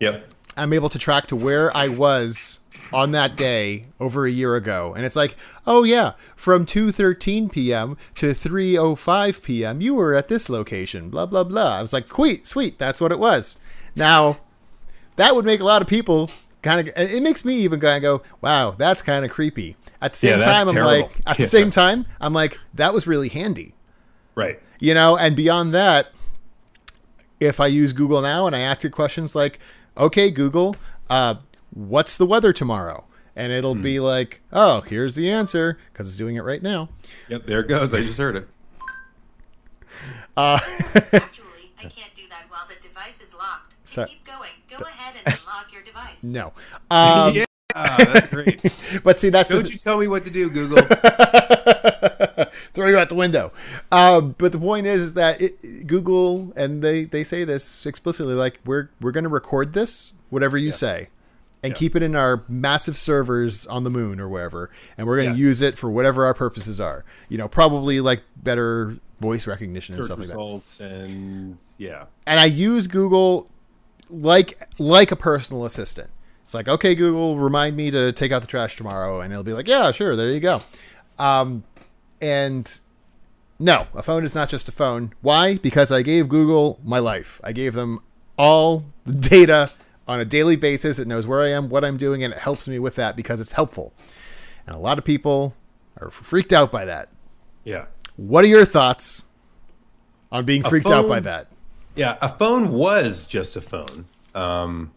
Yep. 0.00 0.28
I'm 0.56 0.72
able 0.72 0.88
to 0.90 0.98
track 0.98 1.26
to 1.28 1.36
where 1.36 1.74
I 1.76 1.88
was 1.88 2.60
on 2.92 3.10
that 3.12 3.36
day 3.36 3.86
over 4.00 4.24
a 4.26 4.30
year 4.30 4.56
ago. 4.56 4.94
And 4.96 5.04
it's 5.04 5.16
like, 5.16 5.36
oh 5.66 5.82
yeah, 5.84 6.12
from 6.36 6.64
2:13 6.66 7.50
p.m. 7.52 7.96
to 8.14 8.32
3:05 8.32 9.42
p.m. 9.42 9.80
you 9.80 9.94
were 9.94 10.14
at 10.14 10.28
this 10.28 10.48
location, 10.48 11.10
blah 11.10 11.26
blah 11.26 11.44
blah. 11.44 11.76
I 11.78 11.82
was 11.82 11.92
like, 11.92 12.10
"Sweet, 12.12 12.46
sweet, 12.46 12.78
that's 12.78 13.00
what 13.00 13.12
it 13.12 13.18
was." 13.18 13.58
Now, 13.94 14.38
that 15.16 15.34
would 15.34 15.44
make 15.44 15.60
a 15.60 15.64
lot 15.64 15.82
of 15.82 15.88
people 15.88 16.30
kind 16.62 16.88
of 16.88 16.94
it 16.96 17.22
makes 17.22 17.44
me 17.44 17.54
even 17.56 17.80
kind 17.80 17.96
of 17.96 18.02
go, 18.02 18.22
"Wow, 18.40 18.70
that's 18.72 19.02
kind 19.02 19.24
of 19.24 19.30
creepy." 19.30 19.76
At 20.00 20.12
the 20.12 20.18
same 20.18 20.40
Yeah, 20.40 20.46
time, 20.46 20.68
I'm 20.68 20.74
terrible. 20.74 21.02
like, 21.02 21.10
at 21.26 21.36
the 21.38 21.46
same 21.46 21.70
time, 21.70 22.06
I'm 22.20 22.32
like, 22.32 22.58
that 22.74 22.92
was 22.92 23.06
really 23.06 23.28
handy. 23.28 23.74
Yeah. 23.74 23.74
You 23.74 23.74
know, 23.74 23.76
and 23.96 24.16
beyond 24.26 24.32
that, 24.34 24.34
Right. 24.34 24.60
you 24.80 24.94
know, 24.94 25.16
and 25.16 25.36
beyond 25.36 25.74
that, 25.74 26.08
if 27.40 27.60
I 27.60 27.66
use 27.66 27.92
Google 27.92 28.20
now 28.22 28.46
and 28.46 28.56
I 28.56 28.60
ask 28.60 28.84
it 28.84 28.90
questions 28.90 29.34
like, 29.36 29.58
okay, 29.96 30.30
Google, 30.30 30.76
uh, 31.10 31.34
what's 31.74 32.16
the 32.16 32.26
weather 32.26 32.52
tomorrow? 32.52 33.04
And 33.34 33.50
it'll 33.50 33.74
be 33.74 33.98
like, 33.98 34.42
oh, 34.52 34.82
here's 34.82 35.14
the 35.14 35.30
answer 35.30 35.78
because 35.92 36.08
it's 36.08 36.18
doing 36.18 36.36
it 36.36 36.42
right 36.42 36.62
now. 36.62 36.90
Yep. 37.28 37.46
There 37.46 37.60
it 37.60 37.68
goes. 37.68 37.94
I 37.94 38.02
just 38.02 38.18
heard 38.18 38.36
it. 38.36 38.46
Actually, 40.36 41.72
I 41.78 41.82
can't 41.82 42.14
do 42.14 42.22
that 42.28 42.44
while 42.48 42.66
the 42.68 42.74
device 42.86 43.20
is 43.26 43.32
locked. 43.34 43.74
So- 43.84 44.04
keep 44.04 44.24
going. 44.26 44.50
Go 44.68 44.84
ahead 44.84 45.14
and 45.24 45.38
unlock 45.38 45.72
your 45.72 45.82
device. 45.82 46.16
No. 46.22 46.52
Um, 46.90 47.32
yeah. 47.34 47.44
That's 47.74 48.26
great. 48.26 48.60
But 49.02 49.18
see, 49.18 49.30
that's 49.30 49.48
Don't 49.48 49.62
the, 49.62 49.70
you 49.70 49.78
tell 49.78 49.96
me 49.96 50.06
what 50.06 50.24
to 50.24 50.30
do, 50.30 50.50
Google. 50.50 50.82
throw 52.74 52.88
you 52.88 52.98
out 52.98 53.08
the 53.08 53.14
window. 53.14 53.50
Um, 53.90 54.34
but 54.36 54.52
the 54.52 54.58
point 54.58 54.86
is, 54.86 55.00
is 55.00 55.14
that 55.14 55.40
it, 55.40 55.86
Google 55.86 56.52
and 56.54 56.82
they 56.82 57.04
they 57.04 57.24
say 57.24 57.44
this 57.44 57.86
explicitly, 57.86 58.34
like 58.34 58.60
we're 58.66 58.90
we're 59.00 59.12
going 59.12 59.24
to 59.24 59.30
record 59.30 59.72
this, 59.72 60.12
whatever 60.28 60.58
you 60.58 60.70
say, 60.72 61.08
and 61.62 61.72
Yeah. 61.72 61.76
keep 61.78 61.94
it 61.96 62.02
in 62.02 62.14
our 62.16 62.42
massive 62.48 62.96
servers 62.96 63.66
on 63.66 63.84
the 63.84 63.90
moon 63.90 64.18
or 64.20 64.28
wherever, 64.28 64.70
and 64.98 65.06
we're 65.06 65.16
going 65.16 65.28
to 65.34 65.38
Yes. 65.38 65.46
use 65.46 65.62
it 65.62 65.78
for 65.78 65.90
whatever 65.90 66.24
our 66.24 66.34
purposes 66.34 66.80
are. 66.80 67.04
You 67.28 67.38
know, 67.38 67.48
probably 67.48 68.00
like 68.00 68.22
better 68.36 68.96
voice 69.20 69.46
recognition 69.46 69.94
and 69.94 70.02
Search 70.02 70.08
stuff 70.08 70.18
like 70.18 70.28
that. 70.28 70.34
results 70.34 70.80
and 70.80 71.56
yeah. 71.78 72.06
And 72.26 72.40
I 72.40 72.46
use 72.46 72.86
Google 72.88 73.48
like 74.10 74.68
like 74.78 75.10
a 75.12 75.16
personal 75.16 75.64
assistant. 75.64 76.10
It's 76.42 76.54
like, 76.54 76.66
okay, 76.68 76.94
Google, 76.96 77.38
remind 77.38 77.76
me 77.76 77.90
to 77.92 78.12
take 78.12 78.32
out 78.32 78.40
the 78.42 78.48
trash 78.48 78.76
tomorrow, 78.76 79.20
and 79.20 79.32
it'll 79.32 79.44
be 79.44 79.52
like, 79.52 79.68
yeah, 79.68 79.90
sure, 79.92 80.16
there 80.16 80.30
you 80.30 80.40
go. 80.40 80.60
Um, 81.18 81.62
and 82.20 82.78
no, 83.60 83.86
a 83.94 84.02
phone 84.02 84.24
is 84.24 84.34
not 84.34 84.48
just 84.48 84.68
a 84.68 84.72
phone. 84.72 85.12
Why? 85.22 85.56
Because 85.56 85.92
I 85.92 86.02
gave 86.02 86.28
Google 86.28 86.80
my 86.84 86.98
life. 86.98 87.40
I 87.44 87.52
gave 87.52 87.74
them 87.74 88.00
all 88.36 88.84
the 89.04 89.12
data 89.12 89.70
on 90.12 90.20
a 90.20 90.24
daily 90.24 90.56
basis. 90.56 90.98
It 90.98 91.08
knows 91.08 91.26
where 91.26 91.40
I 91.40 91.50
am, 91.50 91.68
what 91.68 91.84
I'm 91.84 91.96
doing, 91.96 92.22
and 92.22 92.32
it 92.32 92.38
helps 92.38 92.68
me 92.68 92.78
with 92.78 92.96
that 92.96 93.16
because 93.16 93.40
it's 93.40 93.52
helpful. 93.52 93.92
And 94.66 94.76
a 94.76 94.78
lot 94.78 94.98
of 94.98 95.04
people 95.04 95.54
are 96.00 96.10
freaked 96.10 96.52
out 96.52 96.70
by 96.70 96.84
that. 96.84 97.08
Yeah. 97.64 97.86
What 98.16 98.44
are 98.44 98.48
your 98.48 98.64
thoughts 98.64 99.24
on 100.30 100.44
being 100.44 100.64
A 100.64 100.68
freaked 100.68 100.88
out 100.88 101.08
by 101.08 101.20
that? 101.20 101.48
Yeah, 101.94 102.16
a 102.20 102.28
phone 102.28 102.72
was 102.72 103.26
just 103.26 103.56
a 103.56 103.60
phone. 103.60 104.06
Um, 104.34 104.92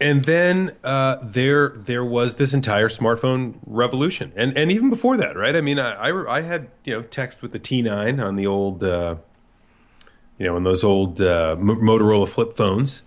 and 0.00 0.24
then 0.24 0.72
uh, 0.82 1.18
there 1.22 1.68
there 1.70 2.04
was 2.04 2.36
this 2.36 2.52
entire 2.52 2.88
smartphone 2.88 3.56
revolution, 3.66 4.32
and 4.34 4.56
and 4.56 4.72
even 4.72 4.90
before 4.90 5.16
that, 5.16 5.36
right? 5.36 5.54
I 5.54 5.60
mean, 5.60 5.78
I 5.78 5.92
I, 5.92 6.36
I 6.36 6.40
had 6.40 6.68
you 6.84 6.94
know 6.94 7.02
text 7.02 7.42
with 7.42 7.52
the 7.52 7.60
T9 7.60 8.22
on 8.22 8.36
the 8.36 8.46
old, 8.46 8.82
uh, 8.82 9.16
you 10.38 10.46
know, 10.46 10.56
on 10.56 10.64
those 10.64 10.82
old 10.82 11.20
uh, 11.20 11.56
M- 11.58 11.66
Motorola 11.66 12.28
flip 12.28 12.54
phones. 12.54 13.02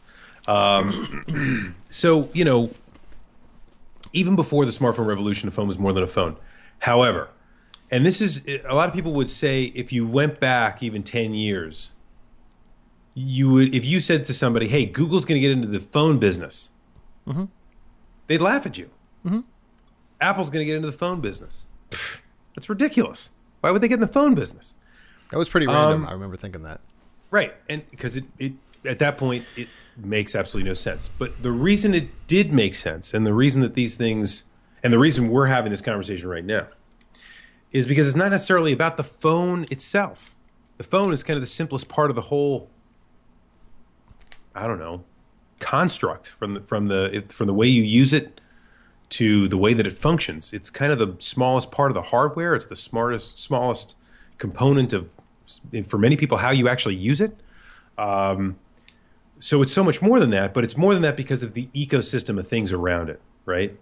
Um, 0.47 1.75
so 1.89 2.29
you 2.33 2.45
know, 2.45 2.71
even 4.13 4.35
before 4.35 4.65
the 4.65 4.71
smartphone 4.71 5.07
revolution, 5.07 5.47
a 5.47 5.51
phone 5.51 5.67
was 5.67 5.77
more 5.77 5.93
than 5.93 6.03
a 6.03 6.07
phone. 6.07 6.37
However, 6.79 7.29
and 7.91 8.05
this 8.05 8.21
is 8.21 8.41
a 8.65 8.73
lot 8.75 8.87
of 8.87 8.93
people 8.95 9.13
would 9.13 9.29
say 9.29 9.63
if 9.75 9.91
you 9.93 10.05
went 10.07 10.39
back 10.39 10.83
even 10.83 11.03
10 11.03 11.33
years 11.33 11.91
you 13.13 13.49
would 13.49 13.73
if 13.73 13.85
you 13.85 13.99
said 13.99 14.25
to 14.25 14.33
somebody 14.33 14.67
hey 14.67 14.85
google's 14.85 15.25
going 15.25 15.37
to 15.37 15.39
get 15.39 15.51
into 15.51 15.67
the 15.67 15.79
phone 15.79 16.19
business 16.19 16.69
they'd 18.27 18.41
laugh 18.41 18.65
at 18.65 18.77
you 18.77 18.89
apple's 20.21 20.49
going 20.49 20.61
to 20.61 20.65
get 20.65 20.75
into 20.75 20.85
the 20.89 20.97
phone 20.97 21.21
business 21.21 21.65
Pfft, 21.91 22.19
that's 22.55 22.69
ridiculous 22.69 23.31
why 23.61 23.71
would 23.71 23.81
they 23.81 23.87
get 23.87 23.95
in 23.95 24.01
the 24.01 24.07
phone 24.07 24.35
business 24.35 24.73
That 25.31 25.37
was 25.37 25.49
pretty 25.49 25.67
random. 25.67 26.03
Um, 26.03 26.09
I 26.09 26.11
remember 26.11 26.35
thinking 26.37 26.63
that. 26.63 26.79
Right, 27.31 27.53
and 27.69 27.89
because 27.89 28.15
it, 28.17 28.25
it 28.37 28.53
at 28.85 28.99
that 28.99 29.17
point 29.17 29.45
it 29.55 29.67
makes 29.97 30.35
absolutely 30.35 30.69
no 30.69 30.73
sense. 30.73 31.09
But 31.17 31.41
the 31.41 31.51
reason 31.51 31.93
it 31.93 32.27
did 32.27 32.53
make 32.53 32.75
sense, 32.75 33.13
and 33.13 33.25
the 33.25 33.33
reason 33.33 33.61
that 33.61 33.73
these 33.73 33.95
things, 33.95 34.43
and 34.83 34.93
the 34.93 34.99
reason 34.99 35.29
we're 35.29 35.47
having 35.47 35.71
this 35.71 35.81
conversation 35.81 36.27
right 36.27 36.45
now, 36.45 36.67
is 37.71 37.85
because 37.85 38.07
it's 38.07 38.15
not 38.15 38.31
necessarily 38.31 38.71
about 38.71 38.97
the 38.97 39.03
phone 39.03 39.65
itself. 39.71 40.35
The 40.77 40.83
phone 40.83 41.11
is 41.13 41.23
kind 41.23 41.35
of 41.35 41.41
the 41.41 41.47
simplest 41.47 41.89
part 41.89 42.09
of 42.09 42.15
the 42.15 42.23
whole. 42.23 42.69
I 44.55 44.67
don't 44.67 44.79
know, 44.79 45.03
construct 45.59 46.29
from 46.29 46.55
the 46.55 46.61
from 46.61 46.87
the 46.87 47.23
from 47.29 47.47
the 47.47 47.53
way 47.53 47.67
you 47.67 47.83
use 47.83 48.13
it 48.13 48.41
to 49.09 49.47
the 49.47 49.57
way 49.57 49.73
that 49.73 49.87
it 49.87 49.93
functions. 49.93 50.53
It's 50.53 50.69
kind 50.69 50.91
of 50.91 50.99
the 50.99 51.15
smallest 51.19 51.71
part 51.71 51.91
of 51.91 51.95
the 51.95 52.01
hardware. 52.03 52.55
It's 52.55 52.65
the 52.65 52.75
smartest, 52.75 53.39
smallest 53.39 53.95
component 54.37 54.93
of, 54.93 55.11
for 55.85 55.97
many 55.97 56.17
people, 56.17 56.37
how 56.37 56.51
you 56.51 56.67
actually 56.67 56.95
use 56.95 57.21
it. 57.21 57.39
Um, 57.97 58.57
so 59.39 59.61
it's 59.61 59.73
so 59.73 59.83
much 59.83 60.01
more 60.01 60.19
than 60.19 60.29
that, 60.31 60.53
but 60.53 60.63
it's 60.63 60.77
more 60.77 60.93
than 60.93 61.03
that 61.03 61.17
because 61.17 61.43
of 61.43 61.53
the 61.53 61.67
ecosystem 61.75 62.39
of 62.39 62.47
things 62.47 62.71
around 62.73 63.09
it, 63.09 63.21
right? 63.45 63.77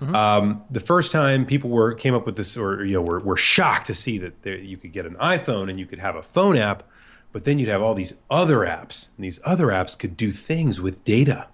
Mm-hmm. 0.00 0.14
Um, 0.14 0.64
the 0.70 0.80
first 0.80 1.10
time 1.10 1.44
people 1.44 1.70
were 1.70 1.94
came 1.94 2.14
up 2.14 2.24
with 2.24 2.36
this, 2.36 2.56
or 2.56 2.84
you 2.84 2.92
know, 2.92 3.02
were, 3.02 3.18
were 3.20 3.36
shocked 3.36 3.86
to 3.88 3.94
see 3.94 4.18
that 4.18 4.42
there, 4.42 4.56
you 4.56 4.76
could 4.76 4.92
get 4.92 5.06
an 5.06 5.16
iPhone 5.16 5.68
and 5.68 5.78
you 5.78 5.86
could 5.86 5.98
have 5.98 6.14
a 6.14 6.22
phone 6.22 6.56
app, 6.56 6.84
but 7.32 7.44
then 7.44 7.58
you'd 7.58 7.68
have 7.68 7.82
all 7.82 7.94
these 7.94 8.14
other 8.30 8.58
apps, 8.58 9.08
and 9.16 9.24
these 9.24 9.40
other 9.44 9.66
apps 9.66 9.98
could 9.98 10.16
do 10.16 10.30
things 10.30 10.80
with 10.80 11.04
data. 11.04 11.48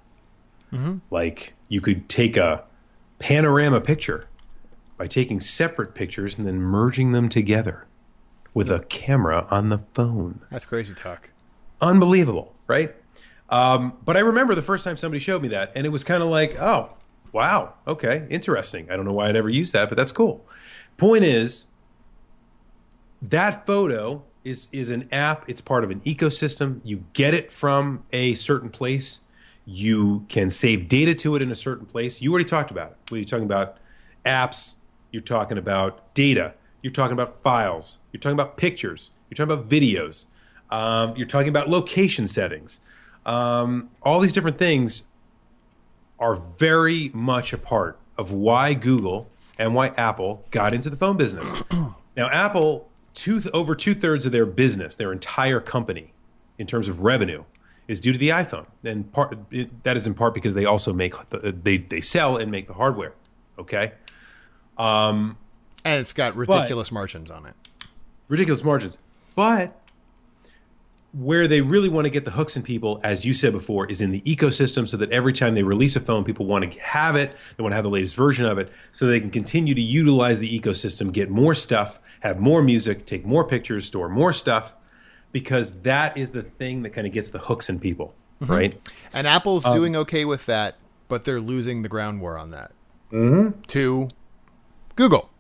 Mm-hmm. 0.73 0.99
Like 1.11 1.55
you 1.69 1.81
could 1.81 2.09
take 2.09 2.37
a 2.37 2.65
panorama 3.19 3.81
picture 3.81 4.27
by 4.99 5.07
taking 5.07 5.41
separate 5.41 5.95
pictures 5.95 6.37
and 6.37 6.47
then 6.47 6.61
merging 6.61 7.13
them 7.13 7.29
together 7.29 7.87
with 8.53 8.69
hmm. 8.69 8.75
a 8.75 8.81
camera 8.81 9.47
on 9.51 9.69
the 9.69 9.79
phone. 9.95 10.41
That's 10.51 10.65
crazy 10.65 10.95
talk. 10.95 11.31
Unbelievable, 11.81 12.55
right? 12.67 12.95
Um, 13.51 13.99
but 14.05 14.17
I 14.17 14.21
remember 14.21 14.55
the 14.55 14.63
first 14.63 14.85
time 14.85 14.97
somebody 14.97 15.21
showed 15.21 15.43
me 15.43 15.49
that, 15.49 15.73
and 15.75 15.87
it 15.87 15.91
was 15.91 16.03
kind 16.05 16.23
of 16.23 16.29
like, 16.29 16.57
oh, 16.61 16.97
wow, 17.33 17.75
okay, 17.87 18.27
interesting. 18.31 18.91
I 18.91 18.97
don't 18.97 19.05
know 19.05 19.13
why 19.13 19.29
I'd 19.29 19.37
ever 19.37 19.51
used 19.51 19.73
that, 19.75 19.89
but 19.89 19.99
that's 19.99 20.13
cool. 20.13 20.47
Point 20.97 21.25
is, 21.25 21.67
that 23.21 23.67
photo 23.67 24.23
is 24.45 24.69
is 24.73 24.91
an 24.91 25.09
app. 25.11 25.49
It's 25.49 25.61
part 25.61 25.85
of 25.85 25.91
an 25.91 26.01
ecosystem. 26.01 26.81
You 26.85 27.05
get 27.13 27.35
it 27.35 27.53
from 27.53 28.05
a 28.13 28.35
certain 28.35 28.71
place. 28.71 29.21
You 29.65 30.27
can 30.29 30.51
save 30.51 30.89
data 30.89 31.15
to 31.15 31.35
it 31.37 31.43
in 31.43 31.51
a 31.51 31.55
certain 31.55 31.87
place. 31.87 32.21
You 32.21 32.31
already 32.31 32.49
talked 32.49 32.71
about 32.71 32.93
it. 32.93 33.11
When 33.11 33.21
you're 33.21 33.27
talking 33.27 33.47
about 33.47 33.79
apps, 34.27 34.75
you're 35.11 35.23
talking 35.23 35.57
about 35.57 36.13
data. 36.15 36.55
You're 36.83 36.93
talking 36.93 37.15
about 37.15 37.35
files. 37.35 37.99
You're 38.13 38.21
talking 38.21 38.35
about 38.35 38.59
pictures. 38.59 39.11
You're 39.31 39.37
talking 39.37 39.53
about 39.55 39.69
videos. 39.71 40.27
Um, 40.71 41.17
you're 41.17 41.27
talking 41.27 41.49
about 41.49 41.69
location 41.71 42.27
settings. 42.27 42.81
Um, 43.27 43.91
all 44.03 44.21
these 44.21 44.33
different 44.33 44.59
things 44.59 45.05
are 46.19 46.37
very 46.37 47.11
much 47.15 47.53
a 47.53 47.59
part 47.59 47.99
of 48.17 48.31
why 48.31 48.75
Google 48.75 49.29
and 49.59 49.75
why 49.75 49.89
Apple 49.97 50.45
got 50.51 50.75
into 50.75 50.91
the 50.91 50.97
phone 50.97 51.17
business. 51.17 51.55
now, 52.17 52.29
Apple, 52.31 52.89
two, 53.15 53.43
over 53.53 53.75
two 53.75 53.95
thirds 53.95 54.27
of 54.27 54.33
their 54.33 54.47
business, 54.47 54.97
their 54.97 55.13
entire 55.13 55.61
company, 55.61 56.13
in 56.59 56.67
terms 56.67 56.87
of 56.89 57.03
revenue, 57.03 57.45
is 57.89 58.01
due 58.01 58.13
to 58.13 58.19
the 58.19 58.31
iPhone, 58.31 58.67
and 58.83 59.13
part 59.13 59.37
it, 59.51 59.83
that 59.83 59.97
is 59.97 60.07
in 60.07 60.15
part 60.15 60.33
because 60.35 60.55
they 60.55 60.65
also 60.65 60.93
make 60.93 61.15
the, 61.31 61.53
they 61.63 61.77
they 61.77 62.01
sell 62.01 62.37
and 62.37 62.51
make 62.51 62.67
the 62.67 62.73
hardware. 62.75 63.13
Okay, 63.59 63.93
um, 64.79 65.37
And 65.85 66.01
it's 66.01 66.13
got 66.15 66.35
ridiculous 66.37 66.91
margins 66.91 67.31
on 67.31 67.45
it. 67.47 67.55
ridiculous 68.29 68.65
margins, 68.65 68.97
but 69.35 69.79
where 71.17 71.47
they 71.47 71.61
really 71.61 71.89
want 71.89 72.07
to 72.07 72.11
get 72.11 72.25
the 72.25 72.33
hooks 72.33 72.57
in 72.57 72.63
people, 72.63 73.01
as 73.05 73.25
you 73.25 73.33
said 73.33 73.53
before, 73.53 73.87
is 73.87 74.01
in 74.01 74.11
the 74.11 74.21
ecosystem 74.23 74.89
so 74.89 74.97
that 74.97 75.11
every 75.13 75.33
time 75.33 75.55
they 75.55 75.63
release 75.63 75.95
a 75.95 76.01
phone, 76.01 76.25
people 76.25 76.45
want 76.47 76.73
to 76.73 76.81
have 76.81 77.15
it. 77.15 77.35
They 77.57 77.63
want 77.63 77.71
to 77.71 77.77
have 77.77 77.85
the 77.85 77.91
latest 77.91 78.17
version 78.17 78.45
of 78.47 78.59
it 78.59 78.73
so 78.91 79.07
they 79.07 79.21
can 79.21 79.31
continue 79.31 79.75
to 79.75 79.81
utilize 79.81 80.41
the 80.41 80.61
ecosystem, 80.61 81.13
get 81.13 81.31
more 81.31 81.55
stuff, 81.55 82.01
have 82.21 82.41
more 82.41 82.63
music, 82.63 83.07
take 83.07 83.25
more 83.25 83.45
pictures, 83.47 83.87
store 83.87 84.09
more 84.09 84.33
stuff, 84.33 84.75
because 85.31 85.83
that 85.83 86.17
is 86.17 86.33
the 86.33 86.43
thing 86.43 86.83
that 86.83 86.91
kind 86.91 87.07
of 87.07 87.13
gets 87.13 87.29
the 87.29 87.39
hooks 87.39 87.69
in 87.69 87.79
people, 87.79 88.15
right? 88.41 88.77
And 89.13 89.27
Apple's 89.29 89.65
Um, 89.65 89.77
doing 89.77 89.95
okay 89.97 90.25
with 90.25 90.47
that, 90.47 90.79
but 91.07 91.25
they're 91.25 91.41
losing 91.41 91.83
the 91.83 91.89
ground 91.89 92.21
war 92.21 92.37
on 92.37 92.51
that 92.51 92.73
Mm-hmm. 93.13 93.61
to 93.69 94.09
Google. 94.97 95.31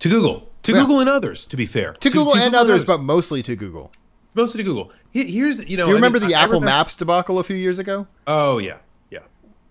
To 0.00 0.08
Google. 0.10 0.48
To 0.64 0.72
Yeah. 0.72 0.80
Google 0.82 1.00
and 1.00 1.08
others, 1.08 1.46
to 1.46 1.56
be 1.56 1.64
fair. 1.64 1.94
To, 1.94 2.10
Google 2.10 2.36
and 2.36 2.54
others, 2.54 2.84
but 2.84 2.98
mostly 3.00 3.42
to 3.42 3.56
Google. 3.56 3.90
Mostly 4.34 4.58
to 4.58 4.64
Google. 4.64 4.92
Here's, 5.10 5.58
you 5.68 5.76
know, 5.76 5.84
Do 5.84 5.90
you 5.90 5.96
I 5.96 5.98
remember 5.98 6.18
mean, 6.20 6.28
the 6.30 6.34
I- 6.34 6.40
I 6.40 6.42
Apple 6.44 6.54
remember- 6.54 6.66
Maps 6.66 6.94
debacle 6.94 7.38
a 7.38 7.44
few 7.44 7.56
years 7.56 7.78
ago? 7.78 8.06
Oh, 8.26 8.58
yeah. 8.58 8.78
Yeah. 9.10 9.20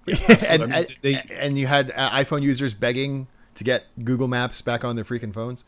and, 0.47 0.63
I 0.63 0.65
mean, 0.65 0.71
and, 0.73 0.87
they- 1.01 1.25
and 1.39 1.57
you 1.57 1.67
had 1.67 1.91
uh, 1.95 2.11
iPhone 2.11 2.41
users 2.43 2.73
begging 2.73 3.27
to 3.55 3.63
get 3.63 3.85
Google 4.03 4.27
Maps 4.27 4.61
back 4.61 4.83
on 4.85 4.95
their 4.95 5.05
freaking 5.05 5.33
phones. 5.33 5.63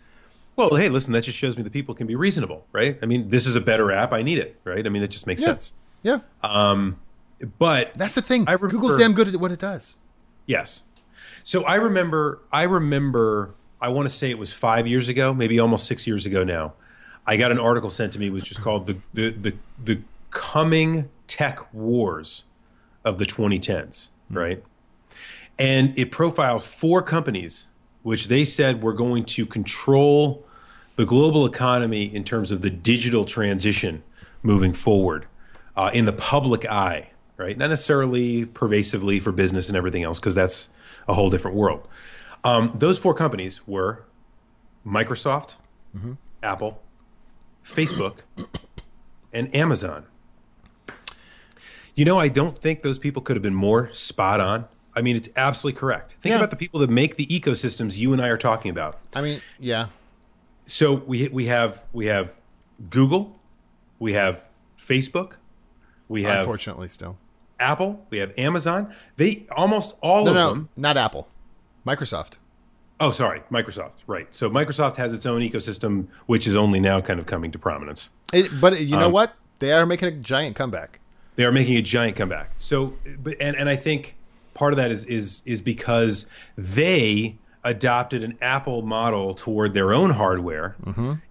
Well, 0.55 0.75
hey, 0.75 0.89
listen, 0.89 1.13
that 1.13 1.23
just 1.23 1.37
shows 1.37 1.57
me 1.57 1.63
that 1.63 1.73
people 1.73 1.95
can 1.95 2.05
be 2.05 2.15
reasonable, 2.15 2.65
right? 2.71 2.99
I 3.01 3.07
mean, 3.07 3.29
this 3.29 3.47
is 3.47 3.55
a 3.55 3.61
better 3.61 3.91
app. 3.91 4.13
I 4.13 4.21
need 4.21 4.37
it, 4.37 4.59
right? 4.63 4.85
I 4.85 4.89
mean, 4.89 5.01
it 5.01 5.07
just 5.09 5.25
makes 5.25 5.41
Yeah. 5.41 5.47
sense. 5.49 5.73
Yeah, 6.03 6.19
Um, 6.43 6.97
But 7.57 7.93
that's 7.95 8.13
the 8.15 8.21
thing. 8.21 8.43
I 8.47 8.51
remember- 8.53 8.67
Google's 8.69 8.97
damn 8.97 9.13
good 9.13 9.27
at 9.27 9.35
what 9.39 9.51
it 9.51 9.59
does. 9.59 9.97
yes. 10.45 10.83
So 11.45 11.63
I 11.65 11.75
remember, 11.75 12.39
I 12.53 12.63
remember, 12.63 13.55
I 13.81 13.89
want 13.89 14.07
to 14.07 14.13
say 14.15 14.29
it 14.29 14.37
was 14.37 14.53
five 14.53 14.87
years 14.87 15.09
ago, 15.09 15.33
maybe 15.33 15.59
almost 15.59 15.85
six 15.87 16.07
years 16.07 16.25
ago 16.25 16.43
now. 16.45 16.73
I 17.25 17.37
got 17.37 17.51
an 17.51 17.59
article 17.59 17.89
sent 17.89 18.13
to 18.13 18.19
me, 18.19 18.29
which 18.29 18.49
was 18.49 18.57
called 18.57 18.85
the 18.85 18.97
the 19.13 19.31
the, 19.31 19.55
the 19.83 20.01
coming 20.31 21.09
tech 21.27 21.73
wars 21.73 22.45
of 23.05 23.19
the 23.19 23.25
2010s, 23.25 24.09
right? 24.29 24.63
And 25.59 25.97
it 25.97 26.11
profiles 26.11 26.65
four 26.65 27.01
companies 27.01 27.67
which 28.01 28.27
they 28.27 28.43
said 28.43 28.83
were 28.83 28.93
going 28.93 29.23
to 29.23 29.45
control 29.45 30.45
the 30.95 31.05
global 31.05 31.45
economy 31.45 32.13
in 32.13 32.23
terms 32.23 32.51
of 32.51 32.61
the 32.61 32.69
digital 32.69 33.25
transition 33.25 34.03
moving 34.43 34.73
forward 34.73 35.25
uh, 35.75 35.89
in 35.93 36.05
the 36.05 36.13
public 36.13 36.65
eye, 36.65 37.09
right? 37.37 37.57
Not 37.57 37.69
necessarily 37.69 38.45
pervasively 38.45 39.19
for 39.19 39.31
business 39.31 39.69
and 39.69 39.77
everything 39.77 40.03
else, 40.03 40.19
because 40.19 40.35
that's 40.35 40.69
a 41.07 41.13
whole 41.13 41.29
different 41.29 41.57
world. 41.57 41.87
Um, 42.43 42.73
those 42.75 42.99
four 42.99 43.13
companies 43.13 43.65
were 43.65 44.03
Microsoft, 44.85 45.55
Apple, 46.43 46.82
Facebook, 47.63 48.19
and 49.31 49.53
Amazon. 49.55 50.05
You 51.95 52.05
know, 52.05 52.17
I 52.19 52.27
don't 52.27 52.57
think 52.57 52.81
those 52.81 52.97
people 52.97 53.21
could 53.21 53.35
have 53.35 53.43
been 53.43 53.55
more 53.55 53.91
spot 53.93 54.39
on. 54.41 54.65
I 54.95 55.01
mean, 55.01 55.15
it's 55.15 55.29
absolutely 55.35 55.79
correct. 55.79 56.15
Think 56.21 56.31
Yeah. 56.31 56.37
about 56.37 56.49
the 56.49 56.55
people 56.55 56.79
that 56.81 56.89
make 56.89 57.15
the 57.15 57.25
ecosystems 57.27 57.97
you 57.97 58.13
and 58.13 58.21
I 58.21 58.27
are 58.29 58.37
talking 58.37 58.71
about. 58.71 58.97
I 59.15 59.21
mean, 59.21 59.41
yeah. 59.59 59.87
So 60.65 60.93
we 60.93 61.27
we 61.29 61.45
have 61.47 61.85
we 61.93 62.05
have 62.07 62.35
Google, 62.89 63.39
we 63.99 64.13
have 64.13 64.47
Facebook, 64.77 65.33
we 66.07 66.23
have 66.23 66.39
Unfortunately, 66.39 66.89
still. 66.89 67.17
Apple, 67.59 68.05
we 68.09 68.17
have 68.19 68.33
Amazon. 68.37 68.93
They 69.17 69.45
almost 69.55 69.95
all 70.01 70.25
No, 70.25 70.31
of 70.31 70.35
no, 70.35 70.49
them. 70.49 70.69
not 70.75 70.97
Apple. 70.97 71.27
Microsoft. 71.85 72.37
Oh, 73.03 73.11
sorry, 73.11 73.41
Microsoft. 73.51 74.03
Right. 74.07 74.33
So 74.33 74.49
Microsoft 74.49 74.95
has 74.95 75.13
its 75.13 75.25
own 75.25 75.41
ecosystem, 75.41 76.07
which 76.25 76.47
is 76.47 76.55
only 76.55 76.79
now 76.79 77.01
kind 77.01 77.19
of 77.19 77.25
coming 77.25 77.51
to 77.51 77.59
prominence. 77.59 78.09
It, 78.31 78.49
but 78.61 78.79
you 78.79 78.95
Um, 78.95 79.01
know 79.01 79.09
what? 79.09 79.35
They 79.59 79.71
are 79.73 79.85
making 79.85 80.07
a 80.07 80.11
giant 80.11 80.55
comeback. 80.55 80.99
They 81.35 81.43
are 81.43 81.51
making 81.51 81.75
a 81.75 81.81
giant 81.81 82.15
comeback. 82.15 82.51
So, 82.57 82.93
but 83.21 83.35
and 83.41 83.57
and 83.57 83.67
I 83.67 83.75
think 83.75 84.15
part 84.53 84.71
of 84.71 84.77
that 84.77 84.89
is 84.91 85.03
is 85.05 85.41
is 85.45 85.59
because 85.59 86.27
they 86.57 87.35
adopted 87.65 88.23
an 88.23 88.37
Apple 88.41 88.81
model 88.83 89.33
toward 89.33 89.73
their 89.73 89.93
own 89.93 90.11
hardware 90.11 90.75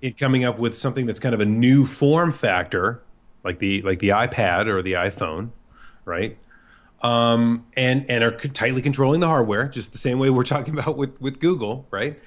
in 0.00 0.12
coming 0.14 0.44
up 0.44 0.58
with 0.58 0.76
something 0.76 1.06
that's 1.06 1.20
kind 1.20 1.34
of 1.34 1.40
a 1.40 1.46
new 1.46 1.86
form 1.86 2.32
factor, 2.32 3.00
like 3.44 3.60
the 3.60 3.80
like 3.82 4.00
the 4.00 4.08
iPad 4.10 4.66
or 4.66 4.82
the 4.82 4.92
iPhone, 4.94 5.50
right? 6.04 6.36
Um, 7.03 7.66
and 7.76 8.09
and 8.09 8.22
are 8.22 8.30
tightly 8.30 8.80
controlling 8.80 9.20
the 9.20 9.28
hardware, 9.28 9.66
just 9.66 9.90
the 9.90 9.98
same 9.98 10.18
way 10.18 10.30
we're 10.30 10.44
talking 10.44 10.72
about 10.78 10.96
with 10.96 11.20
with 11.20 11.40
Google, 11.40 11.86
right? 11.90 12.20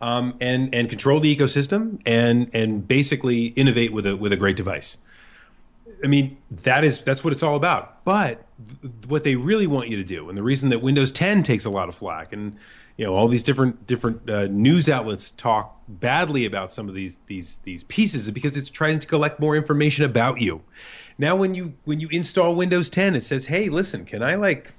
Um, 0.00 0.34
and 0.40 0.74
and 0.74 0.88
control 0.88 1.20
the 1.20 1.34
ecosystem 1.34 2.00
and 2.06 2.50
and 2.52 2.88
basically 2.88 3.46
innovate 3.48 3.92
with 3.92 4.06
a 4.06 4.16
with 4.16 4.32
a 4.32 4.36
great 4.36 4.56
device. 4.56 4.98
I 6.02 6.06
mean, 6.08 6.36
that 6.50 6.84
is 6.84 7.00
that's 7.00 7.22
what 7.22 7.32
it's 7.32 7.42
all 7.42 7.56
about. 7.56 8.04
But 8.04 8.44
th- 8.82 9.06
what 9.06 9.24
they 9.24 9.36
really 9.36 9.66
want 9.66 9.88
you 9.88 9.96
to 9.96 10.04
do, 10.04 10.28
and 10.28 10.36
the 10.36 10.42
reason 10.42 10.70
that 10.70 10.80
Windows 10.80 11.12
10 11.12 11.42
takes 11.42 11.64
a 11.64 11.70
lot 11.70 11.88
of 11.88 11.94
flack, 11.94 12.32
and 12.32 12.56
you 12.96 13.04
know 13.04 13.14
all 13.14 13.28
these 13.28 13.42
different 13.42 13.86
different 13.86 14.28
uh, 14.28 14.46
news 14.46 14.88
outlets 14.88 15.30
talk 15.30 15.80
badly 15.88 16.44
about 16.44 16.72
some 16.72 16.88
of 16.88 16.94
these 16.94 17.18
these 17.26 17.58
these 17.64 17.84
pieces, 17.84 18.24
is 18.24 18.30
because 18.30 18.56
it's 18.56 18.70
trying 18.70 18.98
to 18.98 19.06
collect 19.06 19.38
more 19.38 19.54
information 19.56 20.04
about 20.04 20.40
you. 20.40 20.62
Now, 21.18 21.36
when 21.36 21.54
you 21.54 21.74
when 21.84 22.00
you 22.00 22.08
install 22.10 22.54
Windows 22.54 22.88
10, 22.90 23.14
it 23.14 23.22
says, 23.22 23.46
"Hey, 23.46 23.68
listen, 23.68 24.04
can 24.04 24.22
I 24.22 24.34
like 24.34 24.74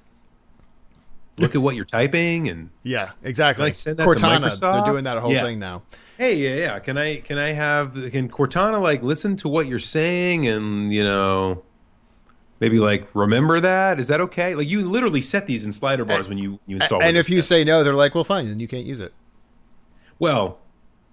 look 1.38 1.56
at 1.56 1.62
what 1.62 1.76
you're 1.76 1.86
typing?" 1.86 2.50
And 2.50 2.70
Yeah, 2.84 3.12
exactly. 3.24 3.66
Like, 3.66 3.74
send 3.74 3.98
that 3.98 4.04
to 4.04 4.10
Cortana, 4.10 4.60
they're 4.60 4.92
doing 4.92 5.04
that 5.04 5.18
whole 5.20 5.32
Yeah. 5.32 5.44
thing 5.44 5.60
now. 5.60 5.84
hey, 6.18 6.36
yeah, 6.36 6.56
yeah, 6.56 6.80
can 6.80 6.98
I 6.98 7.18
can 7.18 7.38
I 7.38 7.50
have 7.50 7.94
can 8.12 8.30
Cortana 8.30 8.82
like 8.82 9.02
listen 9.04 9.36
to 9.38 9.48
what 9.50 9.68
you're 9.68 9.80
saying 9.80 10.48
and 10.48 10.92
you 10.94 11.04
know 11.04 11.64
maybe 12.60 12.80
like 12.80 13.08
remember 13.14 13.60
that? 13.60 14.00
Is 14.00 14.08
that 14.08 14.22
okay? 14.22 14.56
Like 14.56 14.70
you 14.70 14.86
literally 14.86 15.22
set 15.22 15.48
these 15.48 15.66
in 15.66 15.72
slider 15.72 16.06
bars 16.06 16.28
when 16.30 16.38
you 16.38 16.60
you 16.68 16.76
install. 16.78 17.00
and 17.00 17.08
Windows 17.10 17.26
if 17.26 17.30
you 17.30 17.38
10. 17.38 17.44
say 17.44 17.64
no, 17.64 17.84
they're 17.84 17.94
like, 17.96 18.16
"Well, 18.16 18.24
fine, 18.24 18.46
then 18.48 18.60
you 18.60 18.68
can't 18.68 18.86
use 18.86 19.00
it." 19.00 19.14
well, 20.20 20.60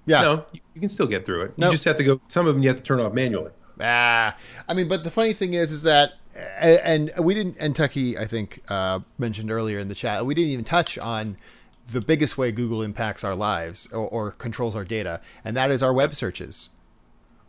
Yeah. 0.06 0.20
no, 0.22 0.44
you, 0.52 0.60
you 0.74 0.80
can 0.80 0.88
still 0.90 1.06
get 1.06 1.26
through 1.26 1.42
it. 1.42 1.58
No. 1.58 1.66
You 1.66 1.72
just 1.72 1.84
have 1.84 1.96
to 1.96 2.04
go. 2.04 2.20
Some 2.28 2.46
of 2.46 2.54
them 2.54 2.62
you 2.62 2.68
have 2.68 2.76
to 2.78 2.82
turn 2.82 3.00
off 3.00 3.12
manually. 3.12 3.50
Ah, 3.82 4.36
I 4.68 4.74
mean, 4.74 4.88
but 4.88 5.04
the 5.04 5.10
funny 5.10 5.32
thing 5.32 5.54
is, 5.54 5.72
is 5.72 5.82
that, 5.82 6.14
and 6.34 7.10
and 7.10 7.24
we 7.24 7.34
didn't, 7.34 7.56
and 7.58 7.74
Tucky, 7.74 8.16
I 8.18 8.26
think, 8.26 8.62
uh, 8.68 9.00
mentioned 9.18 9.50
earlier 9.50 9.78
in 9.78 9.88
the 9.88 9.94
chat, 9.94 10.24
we 10.26 10.34
didn't 10.34 10.50
even 10.50 10.64
touch 10.64 10.98
on 10.98 11.36
the 11.90 12.00
biggest 12.00 12.38
way 12.38 12.52
Google 12.52 12.82
impacts 12.82 13.24
our 13.24 13.34
lives 13.34 13.90
or, 13.92 14.06
or 14.08 14.30
controls 14.32 14.76
our 14.76 14.84
data, 14.84 15.20
and 15.44 15.56
that 15.56 15.70
is 15.70 15.82
our 15.82 15.92
web 15.92 16.14
searches. 16.14 16.70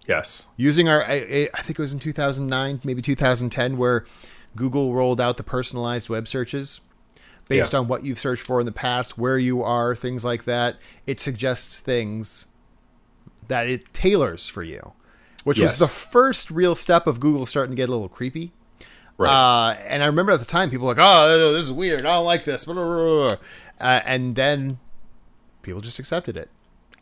Yes. 0.08 0.48
Using 0.58 0.90
our, 0.90 1.04
I, 1.04 1.50
I 1.54 1.62
think 1.62 1.78
it 1.78 1.82
was 1.82 1.94
in 1.94 2.00
2009, 2.00 2.82
maybe 2.84 3.02
2010, 3.04 3.78
where 3.78 4.04
Google 4.56 4.94
rolled 4.96 5.22
out 5.22 5.38
the 5.38 5.44
personalized 5.44 6.10
web 6.10 6.28
searches 6.28 6.82
based 7.48 7.74
Yeah. 7.74 7.80
on 7.80 7.88
what 7.88 8.04
you've 8.04 8.18
searched 8.20 8.42
for 8.42 8.60
in 8.60 8.66
the 8.66 8.72
past, 8.72 9.16
where 9.18 9.38
you 9.38 9.62
are, 9.62 9.96
things 9.96 10.26
like 10.26 10.46
that. 10.46 10.78
It 11.06 11.20
suggests 11.20 11.80
things 11.80 12.48
that 13.48 13.68
it 13.68 13.94
tailors 13.94 14.48
for 14.48 14.64
you, 14.64 14.94
which 15.44 15.58
Yes. 15.60 15.72
was 15.74 15.80
the 15.80 15.94
first 15.94 16.52
real 16.52 16.76
step 16.76 17.08
of 17.08 17.20
Google 17.20 17.46
starting 17.46 17.72
to 17.72 17.76
get 17.78 17.90
a 17.90 17.92
little 17.92 18.10
creepy. 18.10 18.52
Right. 19.18 19.30
Uh, 19.30 19.76
and 19.88 20.02
I 20.02 20.08
remember 20.08 20.32
at 20.32 20.40
the 20.40 20.46
time 20.46 20.70
people 20.70 20.88
were 20.88 20.96
like, 20.96 21.04
"Oh, 21.06 21.54
this 21.54 21.64
is 21.64 21.72
weird. 21.72 22.02
I 22.02 22.16
don't 22.16 22.26
like 22.26 22.44
this." 22.44 22.66
blah, 22.66 22.74
blah, 22.74 22.84
blah, 22.86 23.28
blah." 23.30 23.38
Uh, 23.80 24.02
and 24.06 24.36
then 24.36 24.80
people 25.62 25.82
just 25.82 26.00
accepted 26.00 26.38
it, 26.38 26.50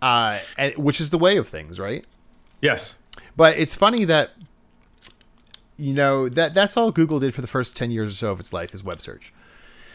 uh, 0.02 0.40
and, 0.58 0.76
which 0.76 1.00
is 1.00 1.12
the 1.12 1.18
way 1.18 1.38
of 1.38 1.48
things, 1.48 1.80
right? 1.80 2.06
yes. 2.62 2.98
But 3.38 3.58
it's 3.58 3.74
funny 3.76 4.04
that 4.06 4.32
you 5.78 5.94
know 5.94 6.28
that 6.28 6.54
that's 6.54 6.76
all 6.76 6.92
Google 6.92 7.20
did 7.20 7.34
for 7.34 7.42
the 7.42 7.48
first 7.48 7.76
ten 7.78 7.90
years 7.92 8.12
or 8.12 8.16
so 8.16 8.32
of 8.32 8.40
its 8.40 8.52
life 8.52 8.74
is 8.74 8.84
web 8.84 9.02
search. 9.02 9.34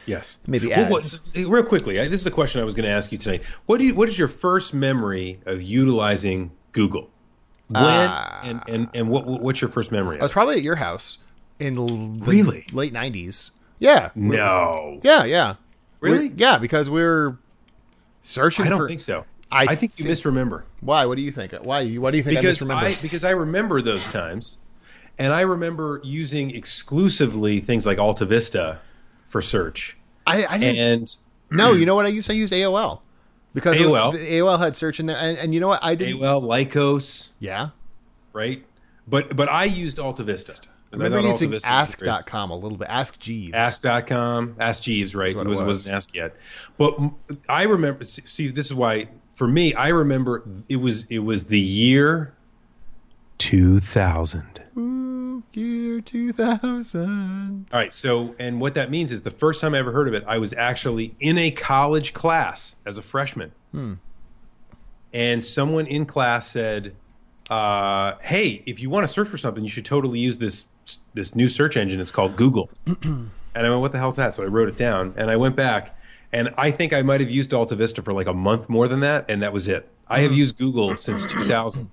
Yes. 0.07 0.39
Maybe 0.47 0.69
Well, 0.69 0.91
what- 0.91 1.19
real 1.35 1.63
quickly, 1.63 1.99
I- 2.01 2.09
this 2.09 2.21
is 2.21 2.27
a 2.27 2.31
question 2.31 2.61
I 2.61 2.65
was 2.65 2.75
going 2.75 2.85
to 2.85 2.91
ask 2.91 3.11
you 3.13 3.19
tonight. 3.19 3.43
What 3.67 3.79
do 3.79 3.85
you? 3.85 3.95
What 3.95 4.09
is 4.09 4.19
your 4.19 4.29
first 4.29 4.73
memory 4.75 5.41
of 5.47 5.63
utilizing 5.63 6.53
Google? 6.73 7.11
When 7.75 8.09
Ah. 8.11 8.41
and, 8.45 8.63
and 8.69 8.89
and 8.95 9.09
what 9.09 9.27
what's 9.27 9.61
your 9.61 9.71
first 9.71 9.91
memory? 9.91 10.19
I 10.21 10.23
was 10.23 10.33
probably 10.33 10.57
at 10.57 10.63
your 10.63 10.77
house 10.77 11.19
in 11.59 11.75
the 11.75 11.83
Really? 12.25 12.67
late 12.73 12.93
nineties. 12.93 13.51
Yeah, 13.79 14.11
no. 14.15 15.01
yeah, 15.03 15.25
yeah. 15.25 15.55
Really? 16.01 16.29
We- 16.31 16.35
yeah, 16.37 16.59
because 16.59 16.89
we 16.89 17.03
are 17.03 17.37
searching. 18.23 18.67
I 18.67 18.69
don't 18.69 18.79
for, 18.79 18.89
think 18.89 19.01
so. 19.01 19.25
I 19.51 19.67
I, 19.69 19.75
think 19.75 19.99
you 19.99 20.05
misremember 20.07 20.65
Why? 20.81 21.07
What 21.07 21.17
do 21.19 21.23
you 21.25 21.31
think? 21.31 21.53
Why? 21.53 21.87
Why 21.97 22.11
do 22.11 22.17
you 22.17 22.23
think 22.23 22.39
I 22.39 22.41
because 22.41 22.61
misremember? 22.61 22.87
I 22.87 22.95
because 23.03 23.25
I 23.25 23.31
remember 23.31 23.81
those 23.83 24.11
times, 24.11 24.59
and 25.19 25.33
I 25.33 25.43
remember 25.43 26.01
using 26.05 26.51
exclusively 26.51 27.61
things 27.61 27.87
like 27.87 27.99
Alta 27.99 28.25
Vista 28.25 28.81
for 29.29 29.41
search, 29.43 29.97
I, 30.27 30.45
I 30.47 30.59
didn't. 30.59 30.77
and 30.79 31.17
no, 31.51 31.73
you 31.73 31.87
know 31.87 31.95
what? 31.95 32.07
I 32.07 32.11
used 32.11 32.31
I 32.31 32.35
used 32.35 32.53
AOL 32.53 33.01
because 33.55 33.79
AOL. 33.79 34.13
the 34.13 34.19
AOL 34.19 34.59
had 34.59 34.77
search 34.77 35.01
in 35.01 35.07
there, 35.07 35.17
and, 35.17 35.39
and 35.39 35.55
you 35.55 35.61
know 35.61 35.69
what? 35.69 35.81
I 35.83 35.95
didn't. 35.95 36.21
AOL, 36.21 36.43
Lycos, 36.43 37.31
Yeah, 37.39 37.71
right? 38.33 38.65
But 39.09 39.35
but 39.37 39.49
I 39.49 39.65
used 39.65 39.99
Alta 39.99 40.23
Vista. 40.25 40.53
'cause 40.53 40.69
I 40.93 40.97
remember 40.97 41.27
using 41.29 41.51
Vista 41.51 41.69
was 41.69 41.91
the 41.95 41.97
greatest. 42.05 42.21
Ask.com 42.21 42.51
a 42.53 42.57
little 42.57 42.79
bit. 42.79 42.87
Ask 42.89 43.19
Jeeves. 43.19 43.53
Ask.com, 43.55 44.55
Ask 44.61 44.83
Jeeves, 44.85 45.15
right? 45.15 45.31
It 45.31 45.37
it 45.37 45.47
was, 45.47 45.59
was. 45.59 45.67
wasn't 45.67 45.97
Ask 45.97 46.15
yet. 46.15 46.37
But 46.79 46.97
I 47.49 47.65
remember, 47.65 48.05
see, 48.05 48.49
this 48.49 48.67
is 48.67 48.75
why, 48.75 49.09
for 49.35 49.49
me, 49.49 49.75
I 49.75 49.89
remember 49.89 50.45
it 50.69 50.77
was 50.77 51.07
it 51.11 51.21
was 51.21 51.45
the 51.47 51.59
year 51.59 52.33
2000. 53.39 54.61
Hmm. 54.75 55.04
Year 55.53 56.01
two 56.01 56.33
thousand. 56.33 57.67
All 57.73 57.81
right. 57.81 57.93
So, 57.93 58.35
and 58.39 58.61
what 58.61 58.75
that 58.75 58.91
means 58.91 59.13
is 59.13 59.23
the 59.23 59.31
first 59.31 59.61
time 59.61 59.75
I 59.75 59.79
ever 59.79 59.93
heard 59.93 60.09
of 60.09 60.15
it, 60.15 60.25
I 60.27 60.39
was 60.39 60.53
actually 60.55 61.15
in 61.21 61.39
a 61.39 61.51
college 61.51 62.13
class 62.13 62.77
as 62.85 62.99
a 62.99 63.03
freshman. 63.03 63.53
And 65.13 65.45
someone 65.45 65.87
in 65.87 66.07
class 66.07 66.49
said, 66.51 66.95
uh, 67.51 68.15
"Hey, 68.23 68.63
if 68.67 68.81
you 68.81 68.91
want 68.91 69.05
to 69.07 69.13
search 69.13 69.29
for 69.29 69.39
something, 69.39 69.63
you 69.63 69.71
should 69.71 69.85
totally 69.85 70.19
use 70.19 70.39
this 70.39 70.67
this 71.15 71.35
new 71.35 71.49
search 71.49 71.77
engine. 71.77 72.01
It's 72.01 72.11
called 72.11 72.37
Google." 72.37 72.71
and 72.87 73.31
I 73.55 73.69
went, 73.69 73.81
"What 73.81 73.93
the 73.93 73.99
hell's 73.99 74.17
that?" 74.17 74.35
So 74.35 74.43
I 74.43 74.47
wrote 74.47 74.69
it 74.69 74.77
down, 74.77 75.15
and 75.17 75.31
I 75.31 75.37
went 75.37 75.55
back, 75.57 75.97
and 76.33 76.53
I 76.57 76.71
think 76.71 76.93
I 76.93 77.03
might 77.03 77.21
have 77.21 77.31
used 77.31 77.55
Alta 77.55 77.77
Vista 77.77 78.03
for 78.03 78.13
like 78.13 78.27
a 78.27 78.35
month 78.35 78.69
more 78.69 78.89
than 78.89 79.01
that, 79.01 79.25
and 79.29 79.41
that 79.43 79.53
was 79.53 79.69
it. 79.69 79.89
I 80.09 80.21
have 80.21 80.33
used 80.33 80.59
Google 80.59 80.97
since 80.97 81.25
2000. 81.27 81.91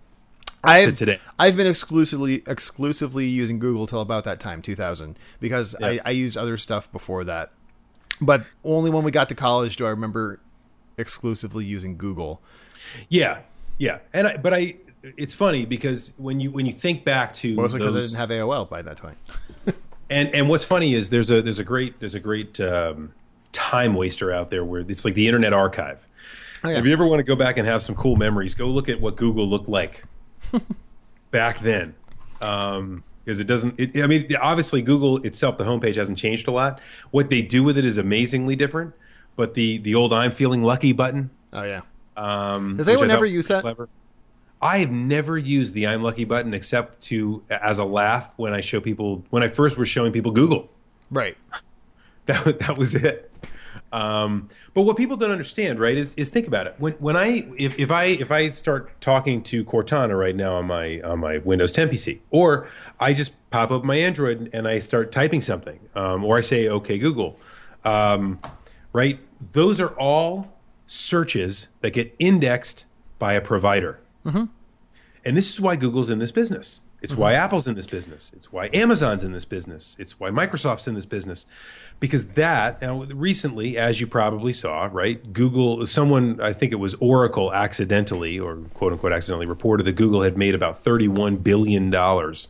I've 0.63 0.95
today. 0.95 1.19
I've 1.39 1.57
been 1.57 1.67
exclusively 1.67 2.43
exclusively 2.47 3.27
using 3.27 3.59
Google 3.59 3.87
till 3.87 4.01
about 4.01 4.23
that 4.25 4.39
time, 4.39 4.61
2000, 4.61 5.17
because 5.39 5.75
I, 5.81 5.99
I 6.05 6.11
used 6.11 6.37
other 6.37 6.57
stuff 6.57 6.91
before 6.91 7.23
that. 7.23 7.51
But 8.19 8.45
only 8.63 8.91
when 8.91 9.03
we 9.03 9.11
got 9.11 9.29
to 9.29 9.35
college 9.35 9.75
do 9.75 9.85
I 9.85 9.89
remember 9.89 10.39
exclusively 10.97 11.65
using 11.65 11.97
Google. 11.97 12.41
Yeah, 13.09 13.39
yeah, 13.77 13.99
and 14.13 14.27
I, 14.27 14.37
but 14.37 14.53
I, 14.53 14.75
it's 15.03 15.33
funny 15.33 15.65
because 15.65 16.13
when 16.17 16.39
you 16.39 16.51
when 16.51 16.65
you 16.65 16.71
think 16.71 17.03
back 17.03 17.33
to 17.35 17.55
Mostly 17.55 17.79
because 17.79 17.95
I 17.95 18.01
didn't 18.01 18.17
have 18.17 18.29
AOL 18.29 18.69
by 18.69 18.81
that 18.83 18.97
time. 18.97 19.17
and 20.09 20.33
and 20.35 20.49
what's 20.49 20.63
funny 20.63 20.93
is 20.93 21.09
there's 21.09 21.31
a 21.31 21.41
there's 21.41 21.59
a 21.59 21.63
great 21.63 21.99
there's 21.99 22.13
a 22.13 22.19
great 22.19 22.59
um, 22.59 23.13
time 23.51 23.95
waster 23.95 24.31
out 24.31 24.49
there 24.49 24.63
where 24.63 24.81
it's 24.81 25.03
like 25.03 25.15
the 25.15 25.27
Internet 25.27 25.53
Archive. 25.53 26.07
Oh, 26.63 26.69
yeah. 26.69 26.77
If 26.77 26.85
you 26.85 26.93
ever 26.93 27.07
want 27.07 27.19
to 27.19 27.23
go 27.23 27.35
back 27.35 27.57
and 27.57 27.67
have 27.67 27.81
some 27.81 27.95
cool 27.95 28.15
memories, 28.15 28.53
go 28.53 28.67
look 28.67 28.87
at 28.87 29.01
what 29.01 29.15
Google 29.15 29.49
looked 29.49 29.67
like 29.67 30.03
back 31.31 31.59
then. 31.59 31.95
Um, 32.41 33.03
because 33.23 33.39
it 33.39 33.45
doesn't. 33.45 33.79
It, 33.79 34.03
I 34.03 34.07
mean, 34.07 34.27
obviously, 34.41 34.81
Google 34.81 35.17
itself, 35.23 35.57
the 35.57 35.63
homepage 35.63 35.95
hasn't 35.95 36.17
changed 36.17 36.47
a 36.47 36.51
lot. 36.51 36.81
What 37.11 37.29
they 37.29 37.41
do 37.41 37.63
with 37.63 37.77
it 37.77 37.85
is 37.85 37.97
amazingly 37.97 38.55
different. 38.55 38.93
But 39.35 39.53
the 39.53 39.77
the 39.77 39.95
old 39.95 40.11
"I'm 40.11 40.31
feeling 40.31 40.63
lucky" 40.63 40.91
button. 40.91 41.29
Oh 41.53 41.63
yeah. 41.63 41.81
Um, 42.17 42.77
Does 42.77 42.87
anyone 42.87 43.11
ever 43.11 43.25
use 43.25 43.47
that? 43.47 43.61
Clever. 43.61 43.89
I 44.61 44.79
have 44.79 44.91
never 44.91 45.37
used 45.37 45.73
the 45.73 45.87
"I'm 45.87 46.03
lucky" 46.03 46.25
button 46.25 46.53
except 46.53 47.01
to 47.03 47.43
as 47.49 47.79
a 47.79 47.85
laugh 47.85 48.33
when 48.37 48.53
I 48.53 48.61
show 48.61 48.81
people 48.81 49.23
when 49.29 49.43
I 49.43 49.47
first 49.47 49.77
was 49.77 49.87
showing 49.87 50.11
people 50.11 50.31
Google. 50.31 50.69
Right. 51.09 51.37
That 52.27 52.59
that 52.59 52.77
was 52.77 52.93
it. 52.93 53.30
Um, 53.91 54.47
but 54.73 54.83
what 54.83 54.95
people 54.95 55.17
don't 55.17 55.31
understand, 55.31 55.79
right, 55.79 55.97
is 55.97 56.15
is 56.15 56.29
think 56.29 56.47
about 56.47 56.67
it. 56.67 56.75
When 56.77 56.93
when 56.93 57.17
I 57.17 57.47
if, 57.57 57.77
if 57.77 57.91
I 57.91 58.05
if 58.05 58.31
I 58.31 58.49
start 58.49 58.99
talking 59.01 59.43
to 59.43 59.65
Cortana 59.65 60.17
right 60.17 60.35
now 60.35 60.55
on 60.55 60.67
my 60.67 61.01
on 61.01 61.19
my 61.19 61.39
Windows 61.39 61.71
10 61.71 61.89
PC, 61.89 62.19
or 62.29 62.69
I 62.99 63.13
just 63.13 63.33
pop 63.49 63.71
up 63.71 63.83
my 63.83 63.97
Android 63.97 64.49
and 64.53 64.67
I 64.67 64.79
start 64.79 65.11
typing 65.11 65.41
something, 65.41 65.79
um, 65.95 66.23
or 66.23 66.37
I 66.37 66.41
say 66.41 66.67
OK 66.67 66.97
Google, 66.99 67.37
um, 67.83 68.39
right? 68.93 69.19
Those 69.51 69.81
are 69.81 69.93
all 69.99 70.57
searches 70.87 71.69
that 71.81 71.91
get 71.91 72.15
indexed 72.19 72.85
by 73.19 73.33
a 73.33 73.41
provider. 73.41 73.99
And 75.23 75.37
this 75.37 75.49
is 75.49 75.59
why 75.61 75.75
Google's 75.75 76.09
in 76.09 76.19
this 76.19 76.31
business. 76.31 76.81
It's 77.01 77.15
why 77.15 77.33
mm-hmm. 77.33 77.43
Apple's 77.43 77.67
in 77.67 77.73
this 77.73 77.87
business. 77.87 78.31
It's 78.35 78.51
why 78.51 78.69
Amazon's 78.73 79.23
in 79.23 79.31
this 79.31 79.45
business. 79.45 79.95
It's 79.97 80.19
why 80.19 80.29
Microsoft's 80.29 80.87
in 80.87 80.93
this 80.93 81.07
business. 81.07 81.47
Because 81.99 82.27
that, 82.33 82.79
now 82.79 83.03
recently, 83.03 83.75
as 83.75 83.99
you 83.99 84.05
probably 84.05 84.53
saw, 84.53 84.87
right, 84.91 85.33
Google, 85.33 85.87
someone, 85.87 86.39
I 86.39 86.53
think 86.53 86.71
it 86.71 86.75
was 86.75 86.93
Oracle 86.95 87.51
accidentally, 87.53 88.39
or 88.39 88.57
quote 88.75 88.93
unquote 88.93 89.13
accidentally, 89.13 89.47
reported 89.47 89.83
that 89.85 89.93
Google 89.93 90.21
had 90.21 90.37
made 90.37 90.53
about 90.53 90.75
$31 90.75 91.41
billion 91.41 91.93
on 91.95 92.45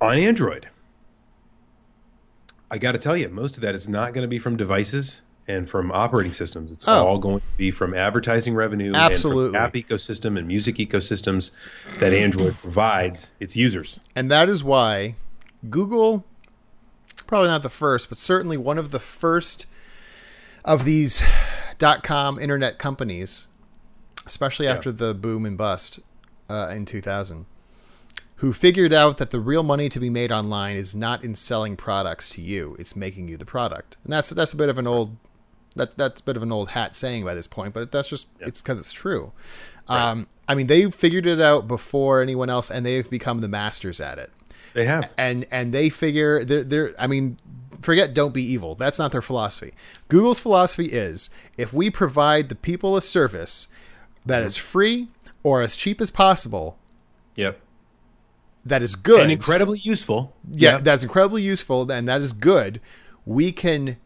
Android. 0.00 0.68
I 2.70 2.78
got 2.78 2.92
to 2.92 2.98
tell 2.98 3.18
you, 3.18 3.28
most 3.28 3.56
of 3.56 3.60
that 3.60 3.74
is 3.74 3.86
not 3.86 4.14
going 4.14 4.22
to 4.22 4.28
be 4.28 4.38
from 4.38 4.56
devices 4.56 5.20
and 5.48 5.68
from 5.68 5.92
operating 5.92 6.32
systems. 6.32 6.72
It's 6.72 6.86
Oh. 6.88 7.06
all 7.06 7.18
going 7.18 7.40
to 7.40 7.46
be 7.56 7.70
from 7.70 7.94
advertising 7.94 8.54
revenue 8.54 8.92
Absolutely. 8.94 9.44
and 9.46 9.54
from 9.54 9.62
app 9.62 9.74
ecosystem 9.74 10.38
and 10.38 10.46
music 10.48 10.76
ecosystems 10.76 11.50
that 12.00 12.12
Android 12.12 12.56
provides 12.58 13.32
its 13.38 13.54
users. 13.56 14.00
And 14.14 14.30
that 14.30 14.48
is 14.48 14.64
why 14.64 15.14
Google, 15.70 16.24
probably 17.26 17.48
not 17.48 17.62
the 17.62 17.68
first, 17.70 18.08
but 18.08 18.18
certainly 18.18 18.56
one 18.56 18.78
of 18.78 18.90
the 18.90 18.98
first 19.00 19.66
of 20.64 20.84
these 20.84 21.22
dot 21.78 22.02
com 22.02 22.38
internet 22.38 22.78
companies, 22.78 23.46
especially 24.26 24.66
after 24.66 24.90
the 24.90 25.14
boom 25.14 25.46
and 25.46 25.56
bust 25.56 26.00
uh, 26.50 26.68
in 26.74 26.84
2000, 26.84 27.46
who 28.36 28.52
figured 28.52 28.92
out 28.92 29.18
that 29.18 29.30
the 29.30 29.40
real 29.40 29.62
money 29.62 29.88
to 29.88 30.00
be 30.00 30.10
made 30.10 30.32
online 30.32 30.76
is 30.76 30.94
not 30.94 31.22
in 31.22 31.34
selling 31.36 31.76
products 31.76 32.30
to 32.30 32.40
you; 32.42 32.74
it's 32.80 32.96
making 32.96 33.28
you 33.28 33.36
the 33.36 33.46
product. 33.46 33.96
And 34.04 34.12
that's 34.12 34.30
that's 34.30 34.52
a 34.52 34.56
bit 34.56 34.68
of 34.68 34.78
an 34.78 34.86
old 34.88 35.16
that's 35.76 35.94
that's 35.94 36.20
a 36.20 36.24
bit 36.24 36.36
of 36.36 36.42
an 36.42 36.50
old 36.50 36.70
hat 36.70 36.96
saying 36.96 37.24
by 37.24 37.34
this 37.34 37.46
point, 37.46 37.74
but 37.74 37.92
that's 37.92 38.08
just 38.08 38.26
it's 38.40 38.60
because 38.62 38.80
it's 38.80 38.92
true. 38.92 39.32
Um, 39.88 40.26
I 40.48 40.56
mean, 40.56 40.66
they 40.66 40.90
figured 40.90 41.26
it 41.26 41.40
out 41.40 41.68
before 41.68 42.20
anyone 42.20 42.50
else, 42.50 42.70
and 42.72 42.84
they've 42.84 43.08
become 43.08 43.40
the 43.40 43.46
masters 43.48 44.00
at 44.00 44.18
it. 44.18 44.32
They 44.74 44.84
have. 44.86 45.12
And 45.16 45.46
and 45.52 45.72
they 45.72 45.88
figure 45.90 46.44
they're, 46.44 46.64
they're 46.64 46.94
I 46.98 47.06
mean, 47.06 47.36
forget 47.82 48.12
don't 48.14 48.34
be 48.34 48.42
evil. 48.42 48.74
That's 48.74 48.98
not 48.98 49.12
their 49.12 49.22
philosophy. 49.22 49.72
Google's 50.08 50.40
philosophy 50.40 50.86
is 50.86 51.30
if 51.56 51.72
we 51.72 51.88
provide 51.90 52.48
the 52.48 52.56
people 52.56 52.96
a 52.96 53.02
service 53.02 53.68
that 54.24 54.42
is 54.42 54.56
free 54.56 55.08
or 55.44 55.62
as 55.62 55.76
cheap 55.76 56.00
as 56.00 56.10
possible, 56.10 56.76
Yep. 57.36 57.60
that 58.64 58.82
is 58.82 58.96
good. 58.96 59.20
And 59.22 59.30
incredibly 59.30 59.78
useful. 59.78 60.34
yeah, 60.50 60.72
Yep. 60.72 60.84
that's 60.84 61.02
incredibly 61.04 61.42
useful 61.42 61.88
and 61.90 62.08
that 62.08 62.20
is 62.22 62.32
good 62.32 62.80
we 63.24 63.52
can 63.52 63.96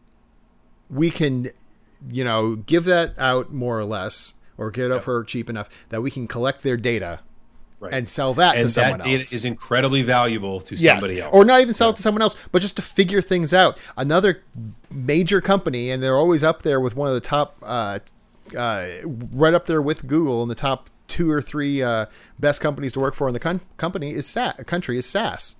we 0.91 1.09
can 1.09 1.49
you 2.09 2.23
know 2.23 2.55
give 2.57 2.85
that 2.85 3.17
out 3.17 3.51
more 3.53 3.79
or 3.79 3.83
less 3.85 4.33
or 4.57 4.69
get 4.71 4.91
it 4.91 5.01
for 5.03 5.23
cheap 5.23 5.49
enough 5.49 5.69
that 5.89 6.01
we 6.01 6.11
can 6.11 6.27
collect 6.27 6.61
their 6.63 6.77
data 6.77 7.19
Right. 7.79 7.95
and 7.95 8.07
sell 8.07 8.35
that 8.35 8.57
and 8.57 8.65
to 8.65 8.69
someone 8.69 8.99
that 8.99 9.05
data 9.05 9.15
else 9.15 9.33
is 9.33 9.43
incredibly 9.43 10.03
valuable 10.03 10.61
to 10.61 10.75
Yes. 10.75 11.01
somebody 11.01 11.19
else. 11.19 11.33
or 11.33 11.43
not 11.45 11.61
even 11.61 11.73
sell 11.73 11.89
it 11.89 11.95
to 11.95 12.01
someone 12.03 12.21
else 12.21 12.35
but 12.51 12.61
just 12.61 12.75
to 12.75 12.81
figure 12.83 13.21
things 13.21 13.55
out 13.55 13.79
another 13.97 14.43
major 14.91 15.41
company 15.41 15.89
and 15.89 16.03
they're 16.03 16.17
always 16.17 16.43
up 16.43 16.61
there 16.61 16.79
with 16.79 16.95
one 16.95 17.07
of 17.07 17.15
the 17.15 17.19
top 17.21 17.57
uh, 17.63 17.97
uh, 18.55 18.85
right 19.33 19.55
up 19.55 19.65
there 19.65 19.81
with 19.81 20.05
google 20.05 20.43
in 20.43 20.49
the 20.49 20.53
top 20.53 20.89
two 21.07 21.29
or 21.31 21.41
three 21.41 21.81
uh, 21.81 22.05
best 22.39 22.61
companies 22.61 22.93
to 22.93 22.99
work 22.99 23.15
for 23.15 23.27
in 23.27 23.33
the 23.33 23.39
con- 23.39 23.61
company 23.77 24.11
is 24.11 24.27
SAS, 24.27 24.53
country 24.65 24.97
is 24.97 25.05
SAS. 25.07 25.55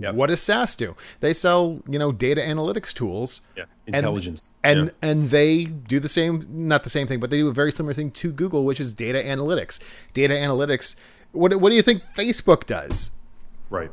Yep. 0.00 0.14
What 0.14 0.28
does 0.28 0.42
SAS 0.42 0.74
do? 0.74 0.96
They 1.20 1.32
sell, 1.32 1.80
you 1.88 1.98
know, 1.98 2.10
data 2.12 2.40
analytics 2.40 2.92
tools. 2.92 3.42
Yeah. 3.56 3.64
Intelligence. 3.86 4.54
And 4.64 4.86
Yeah. 4.86 5.10
and 5.10 5.24
they 5.30 5.64
do 5.64 6.00
the 6.00 6.08
same 6.08 6.46
not 6.50 6.82
the 6.84 6.90
same 6.90 7.06
thing, 7.06 7.20
but 7.20 7.30
they 7.30 7.38
do 7.38 7.48
a 7.48 7.52
very 7.52 7.70
similar 7.70 7.94
thing 7.94 8.10
to 8.12 8.32
Google, 8.32 8.64
which 8.64 8.80
is 8.80 8.92
data 8.92 9.18
analytics. 9.18 9.78
Data 10.14 10.34
analytics. 10.34 10.96
What 11.32 11.54
what 11.60 11.70
do 11.70 11.76
you 11.76 11.82
think 11.82 12.02
Facebook 12.16 12.66
does? 12.66 13.10
Right. 13.70 13.90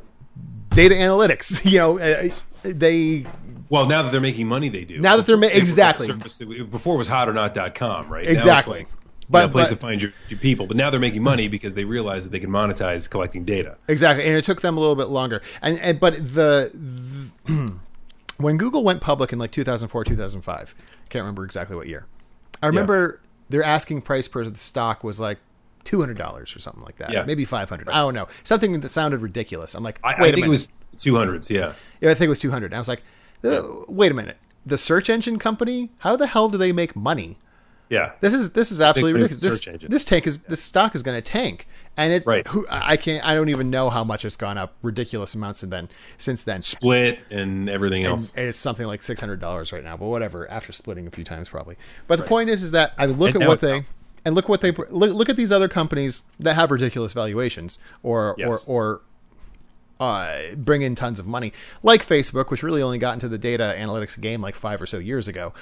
Data 0.70 0.96
analytics. 0.96 1.66
You 1.72 1.78
know, 1.80 2.00
uh, 2.00 2.30
they 2.64 3.26
Well, 3.70 3.86
now 3.88 4.02
that 4.04 4.12
they're 4.12 4.22
making 4.22 4.48
money, 4.48 4.70
they 4.70 4.86
do. 4.86 5.00
Now 5.00 5.18
that 5.18 5.26
they're 5.26 5.38
ma- 5.38 5.48
Before- 5.48 5.60
exactly. 5.60 6.08
Before 6.12 6.96
it 6.96 6.98
was 6.98 7.08
hotornot.com, 7.10 8.10
right? 8.10 8.24
Now 8.26 8.32
it's 8.32 8.44
Exactly. 8.44 8.80
like, 8.80 8.88
But- 9.32 9.46
a 9.46 9.50
place 9.50 9.70
but- 9.70 9.76
to 9.76 9.82
find 9.82 10.02
your, 10.02 10.14
your 10.30 10.40
people. 10.40 10.68
But 10.68 10.78
now 10.78 10.90
they're 10.90 11.00
making 11.00 11.24
money 11.24 11.48
because 11.48 11.74
they 11.74 11.86
realize 11.86 12.24
that 12.26 12.32
they 12.32 12.40
can 12.40 12.50
monetize 12.50 13.10
collecting 13.10 13.46
data. 13.46 13.78
Exactly, 13.88 14.26
and 14.26 14.38
it 14.38 14.44
took 14.44 14.62
them 14.62 14.78
a 14.78 14.80
little 14.80 14.96
bit 14.96 15.08
longer. 15.08 15.42
And, 15.62 15.80
and 15.80 16.00
but 16.00 16.16
the, 16.16 16.72
the 16.74 17.74
when 18.38 18.58
Google 18.58 18.84
went 18.84 19.02
public 19.02 19.34
in 19.34 19.40
like 19.40 19.52
2004, 19.52 20.04
2005, 20.04 20.76
I 20.78 21.08
can't 21.10 21.24
remember 21.24 21.46
exactly 21.46 21.76
what 21.76 21.88
year. 21.88 22.06
I 22.62 22.68
remember 22.68 23.20
their 23.50 23.64
asking 23.64 24.02
price 24.02 24.28
per 24.28 24.44
the 24.46 24.58
stock 24.58 25.04
was 25.04 25.20
like 25.20 25.40
two 25.84 26.00
hundred 26.00 26.18
dollars 26.18 26.56
or 26.56 26.60
something 26.60 26.84
like 26.84 26.98
that. 26.98 27.12
Yeah. 27.12 27.24
maybe 27.24 27.46
five 27.46 27.70
hundred. 27.70 27.90
I 27.90 27.98
don't 27.98 28.14
know, 28.14 28.28
something 28.44 28.80
that 28.80 28.90
sounded 28.90 29.22
ridiculous. 29.22 29.74
I'm 29.76 29.84
like, 29.84 30.00
I, 30.04 30.22
wait 30.22 30.34
I 30.34 30.36
think 30.36 30.46
it 30.46 30.50
was 30.50 30.70
200s, 30.98 31.50
yeah. 31.50 31.74
Yeah, 32.00 32.12
I 32.12 32.14
think 32.14 32.28
it 32.28 32.30
was 32.30 32.40
two 32.40 32.52
hundred. 32.52 32.74
I 32.74 32.78
was 32.78 32.88
like, 32.88 33.04
uh, 33.44 33.62
wait 33.88 34.12
a 34.12 34.16
minute. 34.16 34.38
The 34.66 34.78
search 34.78 35.10
engine 35.10 35.40
company, 35.40 35.90
how 36.00 36.16
the 36.16 36.28
hell 36.28 36.50
do 36.50 36.58
they 36.58 36.72
make 36.72 36.96
money? 36.96 37.38
Yeah. 37.92 38.14
This 38.22 38.34
is 38.34 38.54
this 38.54 38.72
is 38.72 38.80
absolutely 38.80 39.14
ridiculous. 39.22 39.42
This, 39.66 39.82
this 39.90 40.06
tank 40.06 40.26
is 40.26 40.40
this 40.44 40.64
stock 40.64 40.96
is 40.96 41.04
going 41.04 41.18
to 41.18 41.22
tank, 41.22 41.68
and 41.98 42.14
it. 42.14 42.26
Right. 42.26 42.48
Who, 42.48 42.66
I 42.70 42.96
can't. 42.96 43.24
I 43.26 43.36
don't 43.36 43.50
even 43.50 43.70
know 43.70 43.90
how 43.90 44.06
much 44.06 44.24
it's 44.24 44.38
gone 44.38 44.58
up. 44.58 44.74
Ridiculous 44.82 45.36
amounts 45.36 45.62
and 45.62 45.74
then 45.74 45.90
since 46.18 46.46
then. 46.46 46.62
Split 46.62 47.20
and 47.30 47.70
everything 47.70 48.06
else. 48.06 48.34
And 48.34 48.48
it's 48.48 48.58
something 48.58 48.88
like 48.88 49.02
six 49.02 49.20
hundred 49.20 49.42
dollars 49.42 49.74
right 49.74 49.84
now, 49.84 49.98
but 49.98 50.06
whatever. 50.06 50.50
After 50.50 50.72
splitting 50.72 51.06
a 51.06 51.12
few 51.12 51.26
times, 51.26 51.50
probably. 51.50 51.76
But 52.08 52.20
the 52.20 52.24
point 52.26 52.50
is, 52.50 52.64
is 52.64 52.72
that 52.72 52.94
I 52.98 53.08
look 53.08 53.36
And 53.36 53.44
at 53.44 53.50
what 53.50 53.60
they 53.60 53.80
up. 53.80 53.84
and 54.24 54.36
look 54.36 54.48
what 54.48 54.62
they 54.62 54.72
look, 54.72 55.12
look 55.14 55.28
at 55.28 55.36
these 55.36 55.52
other 55.52 55.68
companies 55.68 56.24
that 56.40 56.54
have 56.56 56.72
ridiculous 56.72 57.12
valuations 57.12 57.78
or 58.04 58.36
Yes. 58.38 58.66
or 58.68 59.02
or 60.00 60.08
uh, 60.08 60.56
bring 60.56 60.82
in 60.82 60.96
tons 60.96 61.20
of 61.20 61.28
money, 61.28 61.52
like 61.84 62.06
Facebook, 62.06 62.50
which 62.50 62.64
really 62.64 62.82
only 62.82 62.98
got 62.98 63.14
into 63.14 63.28
the 63.28 63.38
data 63.38 63.76
analytics 63.78 64.20
game 64.20 64.42
like 64.42 64.56
five 64.56 64.82
or 64.82 64.86
so 64.86 64.98
years 64.98 65.28
ago. 65.28 65.54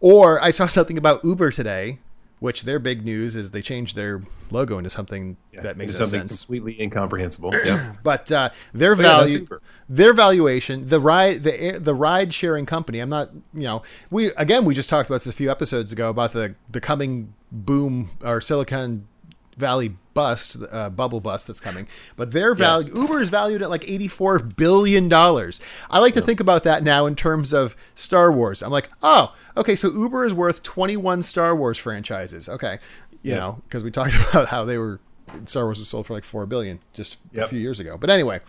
Or 0.00 0.42
I 0.42 0.50
saw 0.50 0.66
something 0.66 0.98
about 0.98 1.24
Uber 1.24 1.50
today, 1.50 2.00
which 2.38 2.62
their 2.62 2.78
big 2.78 3.04
news 3.04 3.34
is 3.34 3.50
they 3.50 3.62
changed 3.62 3.96
their 3.96 4.22
logo 4.50 4.78
into 4.78 4.90
something 4.90 5.36
that 5.54 5.76
makes 5.76 5.92
no 5.92 6.04
something 6.04 6.28
sense. 6.28 6.44
completely 6.44 6.80
incomprehensible. 6.80 7.52
yeah. 7.64 7.94
But 8.02 8.30
uh, 8.30 8.50
their 8.72 8.92
yeah, 8.92 8.96
that's 8.96 9.18
value, 9.18 9.38
Uber. 9.38 9.62
their 9.88 10.12
valuation, 10.12 10.88
the 10.88 11.00
ride, 11.00 11.42
the 11.42 11.78
the 11.78 11.94
ride 11.94 12.34
sharing 12.34 12.66
company. 12.66 13.00
I'm 13.00 13.08
not, 13.08 13.30
you 13.54 13.62
know, 13.62 13.82
we 14.10 14.26
again 14.32 14.64
we 14.64 14.74
just 14.74 14.88
talked 14.88 15.08
about 15.08 15.22
this 15.22 15.28
a 15.28 15.36
few 15.36 15.50
episodes 15.50 15.92
ago 15.92 16.10
about 16.10 16.32
the 16.32 16.54
the 16.70 16.80
coming 16.80 17.34
boom 17.50 18.10
or 18.22 18.40
Silicon 18.40 19.08
Valley 19.56 19.96
bust, 20.16 20.56
uh, 20.72 20.90
bubble 20.90 21.20
bust 21.20 21.46
that's 21.46 21.60
coming. 21.60 21.86
But 22.16 22.32
their 22.32 22.54
value, 22.54 22.92
Uber 22.92 23.20
is 23.20 23.28
valued 23.30 23.62
at 23.62 23.70
like 23.70 23.84
84 23.88 24.40
billion 24.40 25.08
dollars. 25.08 25.60
I 25.90 26.00
like 26.00 26.14
to 26.14 26.20
think 26.20 26.40
about 26.40 26.64
that 26.64 26.82
now 26.82 27.06
in 27.06 27.14
terms 27.14 27.52
of 27.52 27.76
Star 27.94 28.32
Wars. 28.32 28.62
I'm 28.62 28.72
like, 28.72 28.88
oh, 29.02 29.36
okay, 29.56 29.76
so 29.76 29.92
Uber 29.92 30.26
is 30.26 30.34
worth 30.34 30.62
21 30.64 31.22
Star 31.22 31.54
Wars 31.54 31.78
franchises. 31.78 32.48
Okay, 32.48 32.78
you 33.22 33.32
Yeah. 33.32 33.36
know, 33.38 33.62
because 33.68 33.84
we 33.84 33.92
talked 33.92 34.14
about 34.30 34.48
how 34.48 34.64
they 34.64 34.78
were 34.78 34.98
Star 35.44 35.64
Wars 35.64 35.78
was 35.78 35.88
sold 35.88 36.06
for 36.06 36.14
like 36.14 36.24
four 36.24 36.46
billion 36.46 36.80
just 36.94 37.18
a 37.36 37.46
few 37.46 37.58
years 37.60 37.78
ago. 37.78 37.96
But 37.96 38.10
anyway, 38.10 38.40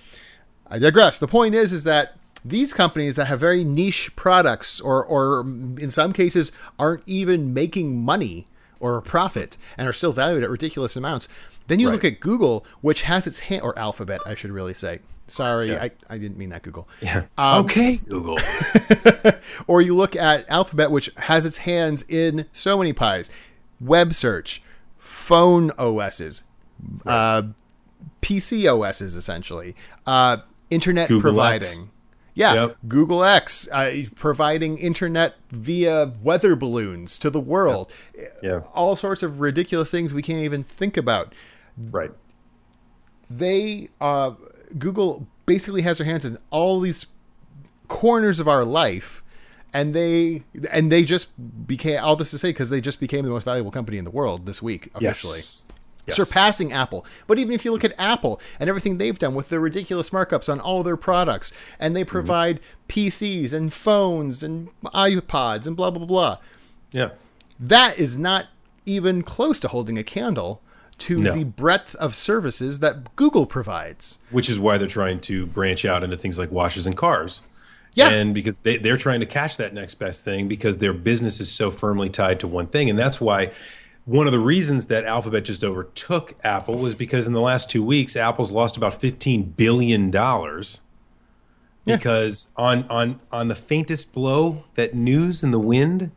I 0.68 0.80
digress. 0.80 1.20
The 1.20 1.28
point 1.28 1.54
is, 1.56 1.72
is 1.72 1.84
that 1.84 2.16
these 2.46 2.72
companies 2.72 3.16
that 3.16 3.26
have 3.26 3.40
very 3.40 3.64
niche 3.64 4.16
products, 4.16 4.80
or 4.80 5.04
or 5.04 5.42
in 5.42 5.90
some 5.92 6.14
cases 6.14 6.52
aren't 6.80 7.02
even 7.08 7.54
making 7.54 8.04
money, 8.06 8.46
or 8.80 8.98
a 8.98 9.02
profit 9.02 9.58
and 9.78 9.88
are 9.88 9.94
still 9.94 10.12
valued 10.14 10.44
at 10.44 10.50
ridiculous 10.50 10.96
amounts. 10.96 11.28
Then 11.68 11.80
you 11.80 11.88
Right. 11.88 11.94
look 11.94 12.06
at 12.06 12.20
Google, 12.20 12.66
which 12.82 13.04
has 13.04 13.28
its 13.28 13.40
hand, 13.40 13.62
or 13.62 13.78
Alphabet, 13.78 14.22
I 14.26 14.36
should 14.36 14.52
really 14.52 14.74
say. 14.74 15.00
Sorry, 15.28 15.70
Yeah. 15.72 15.84
I, 15.84 15.92
I 16.10 16.18
didn't 16.18 16.38
mean 16.38 16.50
that 16.50 16.62
Google. 16.62 16.88
Yeah. 17.02 17.26
Um, 17.38 17.66
okay, 17.66 17.98
Google. 18.10 18.38
Or 19.68 19.82
you 19.82 19.96
look 19.96 20.16
at 20.16 20.46
Alphabet, 20.50 20.92
which 20.92 21.10
has 21.18 21.46
its 21.46 21.58
hands 21.60 22.04
in 22.08 22.46
so 22.54 22.78
many 22.78 22.94
pies 22.94 23.30
web 23.82 24.14
search, 24.14 24.62
phone 24.98 25.72
OSs, 25.78 26.44
uh, 27.06 27.44
PC 28.22 28.66
OSs, 28.68 29.16
essentially, 29.16 29.76
uh, 30.06 30.38
internet 30.70 31.10
Google 31.10 31.22
providing. 31.22 31.68
X. 31.68 31.82
Yeah, 32.38 32.54
Yep. 32.54 32.78
Google 32.88 33.24
X 33.24 33.68
uh, 33.72 34.04
providing 34.16 34.78
internet 34.78 35.36
via 35.50 36.14
weather 36.22 36.56
balloons 36.56 37.18
to 37.18 37.32
the 37.32 37.40
world. 37.40 37.92
Yeah. 38.44 38.62
All 38.76 38.96
sorts 38.96 39.24
of 39.24 39.40
ridiculous 39.40 39.90
things 39.90 40.14
we 40.14 40.22
can't 40.22 40.44
even 40.44 40.62
think 40.62 40.98
about. 40.98 41.34
Right. 41.76 42.12
They, 43.30 43.90
uh, 44.00 44.34
Google 44.78 45.26
basically 45.48 45.82
has 45.82 45.98
their 45.98 46.06
hands 46.06 46.26
in 46.26 46.38
all 46.52 46.80
these 46.80 47.08
corners 47.88 48.40
of 48.40 48.48
our 48.48 48.64
life 48.66 49.24
and 49.74 49.94
they 49.94 50.44
and 50.72 50.92
they 50.92 51.04
just 51.06 51.30
became 51.68 52.04
all 52.04 52.16
this 52.18 52.32
to 52.32 52.38
say 52.38 52.50
because 52.50 52.70
they 52.70 52.82
just 52.82 53.00
became 53.00 53.24
the 53.24 53.32
most 53.32 53.46
valuable 53.46 53.72
company 53.72 53.98
in 53.98 54.04
the 54.04 54.12
world 54.12 54.46
this 54.46 54.62
week 54.62 54.88
officially 54.94 55.38
Yes. 55.38 55.68
Yes. 56.08 56.16
surpassing 56.16 56.72
apple 56.72 57.06
but 57.28 57.38
even 57.38 57.52
if 57.54 57.66
you 57.66 57.72
look 57.72 57.84
at 57.84 57.94
apple 58.00 58.40
and 58.60 58.70
everything 58.70 58.98
they've 58.98 59.20
done 59.20 59.36
with 59.36 59.50
their 59.50 59.60
ridiculous 59.60 60.10
markups 60.12 60.50
on 60.52 60.60
all 60.60 60.82
their 60.84 60.98
products 60.98 61.52
and 61.80 61.92
Mm-hmm. 61.92 61.94
they 61.96 62.04
provide 62.06 62.60
pcs 62.88 63.52
and 63.54 63.74
phones 63.74 64.42
and 64.44 64.70
ipods 64.86 65.68
and 65.68 65.76
blah 65.76 65.92
blah 65.92 66.06
blah 66.06 66.38
Yeah. 66.92 67.10
that 67.60 67.98
is 68.00 68.18
not 68.18 68.46
even 68.86 69.22
close 69.24 69.60
to 69.60 69.68
holding 69.68 69.98
a 69.98 70.04
candle 70.04 70.62
to 71.00 71.20
No. 71.20 71.34
the 71.36 71.44
breadth 71.44 71.94
of 71.96 72.16
services 72.16 72.80
that 72.80 73.16
google 73.16 73.46
provides 73.46 74.20
Which 74.32 74.50
is 74.50 74.60
why 74.60 74.78
they're 74.78 74.88
trying 74.88 75.20
to 75.22 75.46
branch 75.46 75.86
out 75.86 76.04
into 76.04 76.16
things 76.18 76.40
like 76.40 76.52
washes 76.52 76.88
and 76.88 76.96
cars. 76.98 77.42
Yeah. 77.94 78.10
And 78.10 78.34
because 78.34 78.60
they, 78.60 78.78
they're 78.78 78.96
trying 78.98 79.20
to 79.22 79.26
catch 79.26 79.58
that 79.58 79.74
next 79.74 79.96
best 79.96 80.24
thing 80.24 80.48
because 80.48 80.78
their 80.78 80.94
business 80.94 81.40
is 81.40 81.52
so 81.52 81.72
firmly 81.72 82.10
tied 82.10 82.40
to 82.42 82.48
one 82.48 82.68
thing. 82.68 82.90
And 82.92 82.98
that's 83.00 83.20
why 83.20 83.52
one 84.08 84.26
of 84.26 84.32
the 84.32 84.40
reasons 84.40 84.86
that 84.86 85.04
Alphabet 85.04 85.44
just 85.44 85.66
overtook 85.66 86.34
Apple 86.42 86.78
was 86.78 86.96
because 86.96 87.28
in 87.28 87.34
the 87.34 87.42
last 87.42 87.70
two 87.70 87.84
weeks, 87.84 88.16
Apple's 88.16 88.52
lost 88.52 88.78
about 88.78 89.02
$15 89.02 89.58
billion. 89.58 90.10
Because 91.84 92.48
on, 92.56 92.86
on, 92.90 93.20
on 93.34 93.50
the 93.50 93.56
faintest 93.56 94.14
blow, 94.14 94.64
that 94.76 94.96
news 94.96 95.44
in 95.44 95.52
the 95.52 95.60
wind, 95.60 96.12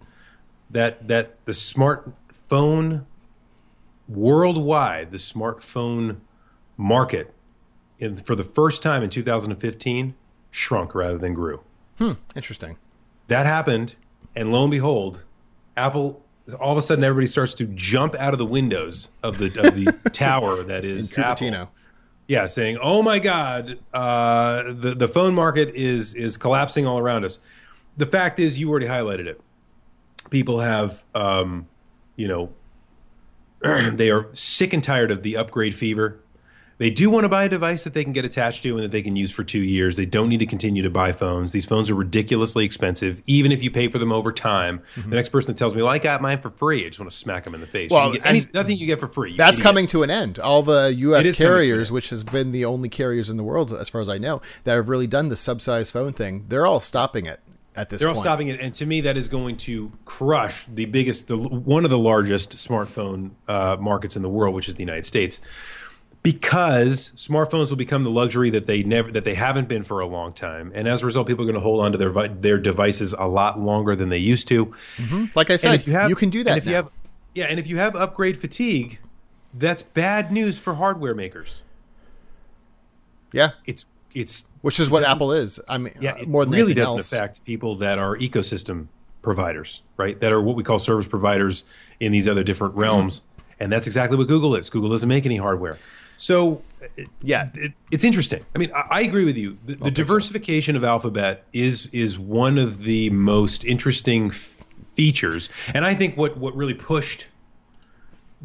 that, 0.70 1.08
that 1.08 1.44
the 1.46 1.52
smartphone 1.52 3.06
worldwide, 4.08 5.10
the 5.10 5.16
smartphone 5.16 6.18
market 6.76 7.34
in, 7.98 8.14
for 8.14 8.36
the 8.36 8.44
first 8.44 8.84
time 8.84 9.02
in 9.02 9.10
2015 9.10 10.14
shrunk 10.52 10.94
rather 10.94 11.18
than 11.18 11.34
grew. 11.34 11.60
Hmm. 11.98 12.12
Interesting 12.36 12.76
That 13.26 13.46
happened, 13.46 13.94
and 14.36 14.52
lo 14.52 14.62
and 14.62 14.70
behold, 14.70 15.24
Apple 15.76 16.24
all 16.54 16.72
of 16.72 16.78
a 16.78 16.82
sudden 16.82 17.04
everybody 17.04 17.26
starts 17.26 17.54
to 17.54 17.66
jump 17.66 18.14
out 18.16 18.32
of 18.32 18.38
the 18.38 18.46
windows 18.46 19.10
of 19.22 19.38
the 19.38 19.46
of 19.46 19.74
the 19.74 19.92
tower 20.12 20.62
that 20.62 20.84
is 20.84 21.12
in 21.12 21.22
cupertino 21.22 21.62
Apple. 21.62 21.72
Yeah, 22.28 22.46
saying, 22.46 22.78
"Oh 22.80 23.02
my 23.02 23.18
God, 23.18 23.78
uh, 23.92 24.72
the 24.72 24.94
the 24.94 25.08
phone 25.08 25.34
market 25.34 25.74
is 25.74 26.14
is 26.14 26.36
collapsing 26.36 26.86
all 26.86 26.98
around 26.98 27.24
us." 27.24 27.40
The 27.96 28.06
fact 28.06 28.38
is, 28.38 28.58
you 28.58 28.70
already 28.70 28.86
highlighted 28.86 29.26
it. 29.26 29.40
People 30.30 30.60
have, 30.60 31.02
um, 31.14 31.66
you 32.14 32.28
know, 32.28 32.52
they 33.92 34.10
are 34.10 34.28
sick 34.32 34.72
and 34.72 34.82
tired 34.82 35.10
of 35.10 35.22
the 35.22 35.36
upgrade 35.36 35.74
fever. 35.74 36.20
They 36.80 36.88
do 36.88 37.10
want 37.10 37.24
to 37.24 37.28
buy 37.28 37.44
a 37.44 37.48
device 37.50 37.84
that 37.84 37.92
they 37.92 38.04
can 38.04 38.14
get 38.14 38.24
attached 38.24 38.62
to 38.62 38.74
and 38.74 38.82
that 38.82 38.90
they 38.90 39.02
can 39.02 39.14
use 39.14 39.30
for 39.30 39.44
two 39.44 39.60
years. 39.60 39.98
They 39.98 40.06
don't 40.06 40.30
need 40.30 40.38
to 40.38 40.46
continue 40.46 40.82
to 40.82 40.88
buy 40.88 41.12
phones. 41.12 41.52
These 41.52 41.66
phones 41.66 41.90
are 41.90 41.94
ridiculously 41.94 42.64
expensive, 42.64 43.22
even 43.26 43.52
if 43.52 43.62
you 43.62 43.70
pay 43.70 43.88
for 43.88 43.98
them 43.98 44.10
over 44.10 44.32
time. 44.32 44.80
The 44.96 45.14
next 45.14 45.28
person 45.28 45.48
that 45.48 45.58
tells 45.58 45.74
me, 45.74 45.82
"Well, 45.82 45.92
I 45.92 45.98
got 45.98 46.22
mine 46.22 46.40
for 46.40 46.48
free," 46.48 46.86
I 46.86 46.88
just 46.88 46.98
want 46.98 47.10
to 47.10 47.16
smack 47.16 47.44
them 47.44 47.54
in 47.54 47.60
the 47.60 47.66
face. 47.66 47.90
Well, 47.90 48.14
you 48.14 48.18
get 48.18 48.26
any, 48.26 48.48
nothing 48.54 48.78
you 48.78 48.86
get 48.86 48.98
for 48.98 49.08
free. 49.08 49.32
You 49.32 49.36
That's 49.36 49.58
coming 49.58 49.88
to 49.88 50.02
an 50.02 50.08
end. 50.08 50.38
All 50.38 50.62
the 50.62 50.94
U.S. 50.96 51.26
It 51.26 51.28
is 51.28 51.36
coming 51.36 51.48
to 51.48 51.52
an 51.52 51.66
carriers, 51.66 51.92
which 51.92 52.08
has 52.08 52.24
been 52.24 52.50
the 52.50 52.64
only 52.64 52.88
carriers 52.88 53.28
in 53.28 53.36
the 53.36 53.44
world, 53.44 53.74
as 53.74 53.90
far 53.90 54.00
as 54.00 54.08
I 54.08 54.16
know, 54.16 54.40
that 54.64 54.74
have 54.74 54.88
really 54.88 55.06
done 55.06 55.28
the 55.28 55.36
subsidized 55.36 55.92
phone 55.92 56.14
thing, 56.14 56.46
they're 56.48 56.64
all 56.64 56.80
stopping 56.80 57.26
it 57.26 57.40
at 57.76 57.90
this 57.90 58.00
They're 58.00 58.08
all 58.08 58.20
stopping 58.20 58.48
it, 58.48 58.60
and 58.60 58.74
to 58.74 58.86
me, 58.86 59.02
that 59.02 59.16
is 59.16 59.28
going 59.28 59.56
to 59.58 59.92
crush 60.04 60.66
the 60.66 60.86
biggest, 60.86 61.28
the 61.28 61.36
one 61.36 61.84
of 61.84 61.90
the 61.90 61.98
largest 61.98 62.52
smartphone 62.56 63.32
uh, 63.48 63.76
markets 63.78 64.16
in 64.16 64.22
the 64.22 64.28
world, 64.28 64.54
which 64.54 64.68
is 64.68 64.74
the 64.74 64.82
United 64.82 65.04
States, 65.04 65.40
because 66.22 67.12
smartphones 67.16 67.70
will 67.70 67.76
become 67.76 68.04
the 68.04 68.10
luxury 68.10 68.50
that 68.50 68.66
they 68.66 68.82
never, 68.82 69.10
that 69.12 69.24
they 69.24 69.34
haven't 69.34 69.68
been 69.68 69.82
for 69.82 70.00
a 70.00 70.06
long 70.06 70.32
time, 70.32 70.70
and 70.74 70.86
as 70.86 71.02
a 71.02 71.06
result, 71.06 71.26
people 71.26 71.44
are 71.44 71.46
going 71.46 71.54
to 71.54 71.60
hold 71.60 71.84
on 71.84 71.92
to 71.92 71.98
their 71.98 72.28
their 72.28 72.58
devices 72.58 73.14
a 73.18 73.26
lot 73.26 73.58
longer 73.58 73.96
than 73.96 74.08
they 74.10 74.18
used 74.18 74.46
to. 74.48 74.74
Like 75.34 75.50
I 75.50 75.54
And 75.54 75.60
said, 75.60 75.74
if 75.74 75.86
you, 75.86 75.92
have, 75.94 76.14
can 76.16 76.30
do 76.30 76.44
that 76.44 76.50
And 76.50 76.58
if 76.58 76.66
you 76.66 76.74
have, 76.74 76.88
yeah, 77.34 77.46
and 77.46 77.58
if 77.58 77.66
you 77.66 77.76
have 77.78 77.96
upgrade 77.96 78.36
fatigue, 78.36 78.98
that's 79.54 79.82
bad 79.82 80.30
news 80.30 80.58
for 80.58 80.74
hardware 80.74 81.14
makers. 81.14 81.62
yeah, 83.32 83.50
It's 83.64 83.86
it's 84.12 84.46
which 84.62 84.80
is 84.80 84.90
what 84.90 85.04
Apple 85.04 85.32
is. 85.32 85.60
I 85.68 85.78
mean, 85.78 85.94
yeah, 86.00 86.12
uh, 86.12 86.16
it 86.16 86.28
more 86.28 86.44
than 86.44 86.52
really 86.52 86.74
doesn't 86.74 86.98
else. 86.98 87.12
affect 87.12 87.44
people 87.44 87.76
that 87.76 87.98
are 87.98 88.16
ecosystem 88.18 88.88
providers, 89.22 89.80
right? 89.96 90.18
That 90.20 90.32
are 90.32 90.40
what 90.42 90.56
we 90.56 90.62
call 90.64 90.78
service 90.78 91.06
providers 91.06 91.64
in 92.00 92.10
these 92.12 92.26
other 92.28 92.42
different 92.42 92.74
realms, 92.74 93.22
and 93.60 93.72
that's 93.72 93.86
exactly 93.86 94.18
what 94.18 94.26
Google 94.28 94.56
is. 94.56 94.68
Google 94.68 94.90
doesn't 94.90 95.08
make 95.08 95.24
any 95.26 95.36
hardware, 95.36 95.78
so 96.20 96.60
uh, 96.82 96.86
Yeah. 97.22 97.46
it, 97.54 97.72
it's 97.90 98.04
interesting. 98.04 98.44
I 98.54 98.58
mean, 98.58 98.70
I, 98.74 98.82
I 98.90 99.00
agree 99.02 99.24
with 99.24 99.36
you. 99.38 99.56
The, 99.64 99.74
the 99.74 99.84
think 99.84 99.96
so. 99.96 100.02
diversification 100.02 100.76
of 100.76 100.84
Alphabet 100.84 101.44
is 101.52 101.86
is 101.92 102.18
one 102.18 102.58
of 102.58 102.82
the 102.84 103.08
most 103.10 103.64
interesting 103.64 104.26
f- 104.28 104.36
features, 104.94 105.48
and 105.74 105.84
I 105.84 105.94
think 105.94 106.16
what 106.16 106.36
what 106.36 106.54
really 106.54 106.74
pushed 106.74 107.26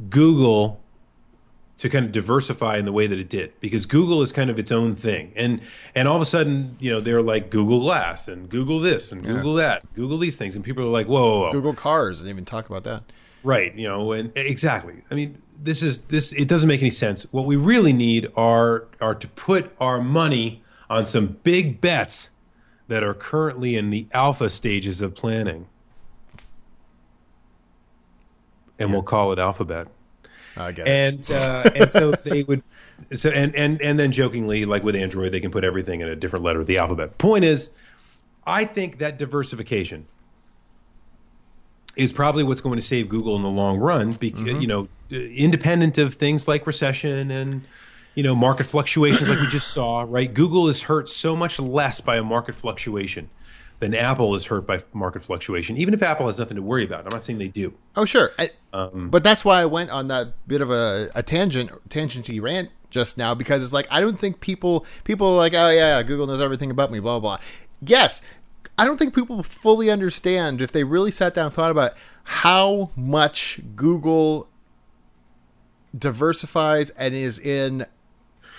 Google 0.10 0.82
to 1.78 1.90
kind 1.90 2.06
of 2.06 2.12
diversify 2.14 2.78
in 2.78 2.86
the 2.86 2.94
way 2.94 3.06
that 3.06 3.20
it 3.20 3.28
did 3.28 3.52
because 3.60 3.86
Google 3.86 4.22
is 4.22 4.32
kind 4.32 4.50
of 4.50 4.58
its 4.58 4.72
own 4.72 4.96
thing. 4.96 5.34
And 5.36 5.60
and 5.94 6.08
all 6.08 6.16
of 6.16 6.22
a 6.22 6.26
sudden, 6.26 6.78
you 6.80 6.90
know, 6.92 7.02
they're 7.02 7.22
like 7.22 7.50
Google 7.50 7.82
Glass 7.82 8.30
and 8.30 8.48
Google 8.50 8.80
this 8.80 9.12
and 9.12 9.22
Google 9.22 9.56
that, 9.56 9.94
Google 9.94 10.18
these 10.18 10.38
things 10.38 10.56
and 10.56 10.64
people 10.64 10.84
are 10.84 10.88
like, 10.90 11.08
"Whoa, 11.08 11.22
whoa, 11.30 11.40
whoa. 11.42 11.52
Google 11.52 11.74
cars, 11.74 12.22
and 12.22 12.30
even 12.30 12.46
talk 12.46 12.70
about 12.70 12.86
that. 12.86 13.04
Right, 13.44 13.76
you 13.76 13.88
know, 13.88 14.12
and 14.14 14.32
exactly. 14.36 14.96
I 15.12 15.16
mean, 15.16 15.40
this 15.62 15.82
is 15.82 16.02
this 16.02 16.32
it 16.34 16.48
doesn't 16.48 16.68
make 16.68 16.82
any 16.82 16.90
sense. 16.90 17.24
What 17.32 17.46
we 17.46 17.56
really 17.56 17.94
need 17.94 18.32
are 18.36 18.88
are 19.02 19.16
to 19.16 19.28
put 19.30 19.76
our 19.80 20.02
money 20.02 20.64
on 20.90 21.06
some 21.06 21.38
big 21.44 21.82
bets 21.82 22.30
that 22.88 23.04
are 23.04 23.14
currently 23.14 23.76
in 23.76 23.90
the 23.90 24.08
alpha 24.14 24.50
stages 24.50 25.02
of 25.02 25.16
planning. 25.16 25.68
And 28.78 28.92
we'll 28.92 29.04
call 29.04 29.32
it 29.32 29.40
alphabet 29.40 29.88
I 30.58 30.72
get 30.72 30.88
it. 30.88 30.92
and 30.92 31.32
uh, 31.32 31.70
and 31.76 31.92
so 31.92 32.12
they 32.24 32.44
would 32.44 32.64
so 33.14 33.30
and 33.30 33.56
and 33.56 33.82
and 33.82 34.00
then 34.00 34.12
jokingly 34.12 34.66
like 34.66 34.84
with 34.84 34.96
android 34.96 35.32
they 35.32 35.40
can 35.40 35.52
put 35.52 35.64
everything 35.64 36.02
in 36.02 36.08
a 36.08 36.16
different 36.16 36.46
letter 36.46 36.62
of 36.62 36.68
the 36.68 36.78
alphabet 36.78 37.18
point 37.18 37.44
is 37.44 37.70
i 38.46 38.64
think 38.64 39.00
that 39.00 39.18
diversification 39.18 40.08
is 41.96 42.12
probably 42.12 42.44
what's 42.44 42.62
going 42.62 42.76
to 42.76 42.82
save 42.86 43.10
google 43.10 43.36
in 43.36 43.42
the 43.44 43.50
long 43.50 43.78
run 43.78 44.12
because 44.12 44.42
you 44.62 44.68
know 44.68 44.88
independent 45.12 45.98
of 45.98 46.14
things 46.16 46.48
like 46.48 46.66
recession 46.68 47.32
and 47.32 47.62
you 48.16 48.24
know 48.24 48.36
market 48.36 48.66
fluctuations 48.66 49.30
like 49.30 49.40
we 49.40 49.48
just 49.48 49.70
saw 49.70 50.06
right 50.08 50.34
google 50.34 50.68
is 50.68 50.84
hurt 50.84 51.10
so 51.10 51.36
much 51.36 51.60
less 51.60 52.02
by 52.02 52.18
a 52.18 52.24
market 52.24 52.56
fluctuation 52.56 53.30
than 53.80 53.94
apple 53.94 54.34
is 54.36 54.46
hurt 54.46 54.66
by 54.66 54.80
market 54.94 55.24
fluctuation 55.24 55.78
even 55.78 55.94
if 55.94 56.02
apple 56.02 56.26
has 56.28 56.40
nothing 56.40 56.56
to 56.56 56.62
worry 56.62 56.84
about 56.84 57.02
i'm 57.02 57.10
not 57.12 57.24
saying 57.24 57.38
they 57.40 57.48
do 57.48 57.74
Oh, 57.98 58.04
sure. 58.04 58.32
I, 58.38 58.50
Um, 58.74 59.10
but 59.10 59.24
that's 59.24 59.46
why 59.46 59.62
I 59.62 59.66
went 59.66 59.90
on 59.90 60.10
that 60.10 60.34
bit 60.48 60.60
of 60.60 60.70
a, 60.70 61.10
a 61.16 61.24
tangent, 61.24 61.72
tangenty 61.88 62.42
rant 62.42 62.70
just 62.90 63.18
now 63.18 63.34
because 63.34 63.64
it's 63.64 63.72
like 63.72 63.88
I 63.90 64.02
don't 64.02 64.20
think 64.20 64.42
people 64.42 64.86
people 65.06 65.28
are 65.28 65.38
like, 65.38 65.54
oh 65.54 65.70
yeah, 65.70 66.04
Google 66.04 66.28
knows 66.28 66.42
everything 66.42 66.72
about 66.72 66.92
me, 66.92 67.00
blah 67.00 67.20
blah. 67.22 67.38
blah. 67.38 67.46
Yes, 67.82 68.22
I 68.78 68.86
don't 68.86 68.98
think 68.98 69.16
people 69.16 69.42
fully 69.44 69.90
understand 69.90 70.62
if 70.62 70.72
they 70.72 70.84
really 70.84 71.12
sat 71.12 71.34
down 71.34 71.46
and 71.46 71.54
thought 71.54 71.72
about 71.72 71.94
how 72.24 72.92
much 72.96 73.60
Google 73.76 74.50
diversifies 75.98 76.90
and 76.92 77.14
is 77.14 77.40
in 77.40 77.86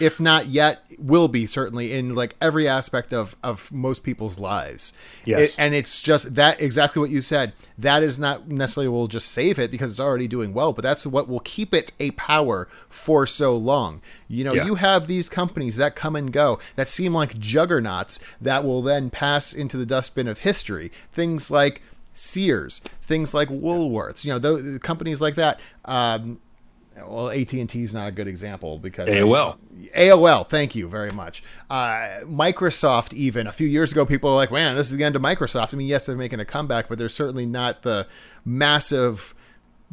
if 0.01 0.21
not 0.21 0.47
yet 0.47 0.85
will 0.99 1.29
be 1.29 1.47
certainly 1.47 1.93
in 1.93 2.15
like 2.15 2.35
every 2.41 2.67
aspect 2.69 3.13
of 3.13 3.37
of 3.43 3.71
most 3.73 4.03
people's 4.03 4.39
lives 4.39 4.93
Yes. 5.25 5.55
It- 5.55 5.61
and 5.61 5.75
it's 5.75 6.03
just 6.03 6.35
that 6.35 6.61
exactly 6.61 7.01
what 7.01 7.11
you 7.11 7.21
said 7.21 7.53
that 7.79 8.03
is 8.03 8.19
not 8.19 8.49
necessarily 8.49 8.89
will 8.89 9.07
just 9.09 9.29
save 9.33 9.59
it 9.59 9.71
because 9.71 9.91
it's 9.91 10.01
already 10.01 10.29
doing 10.29 10.53
well 10.55 10.73
but 10.73 10.83
that's 10.83 11.07
what 11.07 11.29
will 11.29 11.41
keep 11.41 11.75
it 11.75 11.93
a 12.01 12.11
power 12.13 12.69
for 12.89 13.27
so 13.27 13.57
long 13.57 14.01
you 14.29 14.45
know 14.45 14.53
Yeah. 14.55 14.65
you 14.67 14.75
have 14.77 15.07
these 15.07 15.29
companies 15.29 15.77
that 15.77 15.95
come 15.97 16.17
and 16.17 16.33
go 16.33 16.59
that 16.77 16.89
seem 16.89 17.13
like 17.15 17.39
juggernauts 17.39 18.19
that 18.41 18.65
will 18.65 18.83
then 18.83 19.11
pass 19.11 19.53
into 19.53 19.77
the 19.77 19.87
dustbin 19.87 20.29
of 20.29 20.41
history 20.41 20.91
things 21.13 21.51
like 21.51 21.83
Sears, 22.19 22.81
things 23.03 23.35
like 23.35 23.51
Woolworths, 23.51 24.25
you 24.25 24.33
know, 24.33 24.39
those, 24.39 24.79
companies 24.79 25.21
like 25.21 25.35
that. 25.35 25.61
Um, 25.85 26.41
well, 27.05 27.31
AT 27.31 27.53
and 27.53 27.69
T 27.69 27.83
is 27.83 27.93
not 27.93 28.09
a 28.09 28.13
good 28.13 28.29
example 28.29 28.79
because 28.79 29.07
AOL. 29.07 29.57
AOL, 29.97 30.49
thank 30.49 30.75
you 30.75 30.89
very 30.89 31.11
much. 31.11 31.43
Uh, 31.69 32.21
Microsoft, 32.25 33.13
even 33.15 33.47
a 33.47 33.53
few 33.53 33.67
years 33.67 33.93
ago, 33.93 34.07
people 34.07 34.31
were 34.31 34.37
like, 34.37 34.51
"Man, 34.51 34.77
this 34.77 34.91
is 34.91 34.97
the 34.97 35.05
end 35.05 35.17
of 35.17 35.23
Microsoft." 35.23 35.75
I 35.75 35.77
mean, 35.77 35.87
yes, 35.89 36.07
they're 36.07 36.17
making 36.17 36.41
a 36.41 36.45
comeback, 36.45 36.89
but 36.89 36.99
they're 36.99 37.09
certainly 37.09 37.47
not 37.47 37.83
the 37.83 38.07
massive 38.45 39.35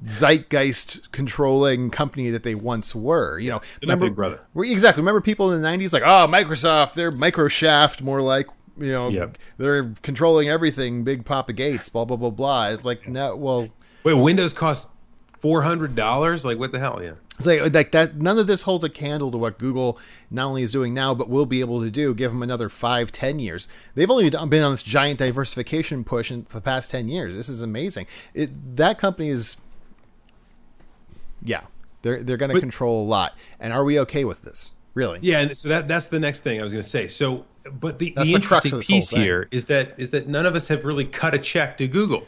zeitgeist 0.07 1.11
controlling 1.11 1.89
company 1.89 2.29
that 2.29 2.43
they 2.43 2.55
once 2.55 2.95
were. 2.95 3.39
You 3.39 3.49
know, 3.51 3.61
Big 3.81 4.15
Brother. 4.15 4.41
Exactly. 4.55 5.01
Remember 5.01 5.21
people 5.21 5.51
in 5.51 5.61
the 5.61 5.67
'90s 5.67 5.93
like, 5.93 6.03
"Oh, 6.03 6.27
Microsoft, 6.29 6.93
they're 6.93 7.11
Microshaft," 7.11 8.01
more 8.01 8.21
like. 8.21 8.47
You 8.75 8.91
know, 8.91 9.07
Yep. 9.09 9.37
they're 9.59 9.93
controlling 10.01 10.49
everything. 10.49 11.03
Big 11.03 11.25
Papa 11.25 11.53
Gates, 11.53 11.89
blah 11.89 12.05
blah 12.05 12.17
blah 12.17 12.31
blah. 12.31 12.69
It's 12.69 12.83
like 12.83 13.07
no, 13.07 13.35
well, 13.35 13.67
Wait, 14.03 14.15
Windows 14.15 14.51
cost 14.51 14.87
four 15.43 15.63
hundred 15.63 15.93
dollars? 15.93 16.45
Like 16.45 16.57
what 16.57 16.71
the 16.71 16.79
hell? 16.79 17.01
Yeah. 17.03 17.15
It's 17.37 17.45
like, 17.45 17.73
like 17.73 17.91
that 17.91 18.15
none 18.15 18.39
of 18.39 18.47
this 18.47 18.63
holds 18.63 18.85
a 18.85 18.89
candle 18.89 19.29
to 19.31 19.37
what 19.37 19.57
google 19.57 19.97
not 20.29 20.45
only 20.45 20.61
is 20.61 20.71
doing 20.71 20.93
now 20.93 21.15
but 21.15 21.27
will 21.29 21.47
be 21.47 21.61
able 21.61 21.81
to 21.81 21.89
do 21.89 22.13
give 22.13 22.31
them 22.31 22.43
another 22.43 22.69
five 22.69 23.11
ten 23.11 23.39
years 23.39 23.67
they've 23.95 24.09
only 24.09 24.29
been 24.29 24.63
on 24.63 24.71
this 24.71 24.83
giant 24.83 25.17
diversification 25.17 26.03
push 26.03 26.29
in 26.29 26.45
the 26.51 26.61
past 26.61 26.91
10 26.91 27.07
years 27.07 27.33
this 27.33 27.49
is 27.49 27.63
amazing 27.63 28.05
it, 28.35 28.75
that 28.77 28.99
company 28.99 29.29
is 29.29 29.57
yeah 31.41 31.61
they're, 32.03 32.21
they're 32.21 32.37
going 32.37 32.53
to 32.53 32.59
control 32.59 33.03
a 33.03 33.07
lot 33.07 33.35
and 33.59 33.73
are 33.73 33.83
we 33.83 33.99
okay 33.99 34.23
with 34.23 34.43
this 34.43 34.75
really 34.93 35.17
Yeah, 35.23 35.39
and 35.39 35.57
so 35.57 35.69
that 35.69 35.87
that's 35.87 36.09
the 36.09 36.19
next 36.19 36.41
thing 36.41 36.59
I 36.59 36.63
was 36.63 36.71
going 36.71 36.83
to 36.83 36.89
say. 36.89 37.07
So, 37.07 37.45
but 37.71 37.97
the, 37.97 38.13
the 38.15 38.25
the 38.25 38.33
interesting 38.33 38.79
piece 38.81 39.09
here 39.09 39.47
is 39.49 39.65
that 39.65 39.95
is 39.97 40.11
that 40.11 40.27
none 40.27 40.45
of 40.45 40.55
us 40.55 40.67
have 40.67 40.85
really 40.85 41.05
cut 41.05 41.33
a 41.33 41.39
check 41.39 41.77
to 41.77 41.87
Google. 41.87 42.27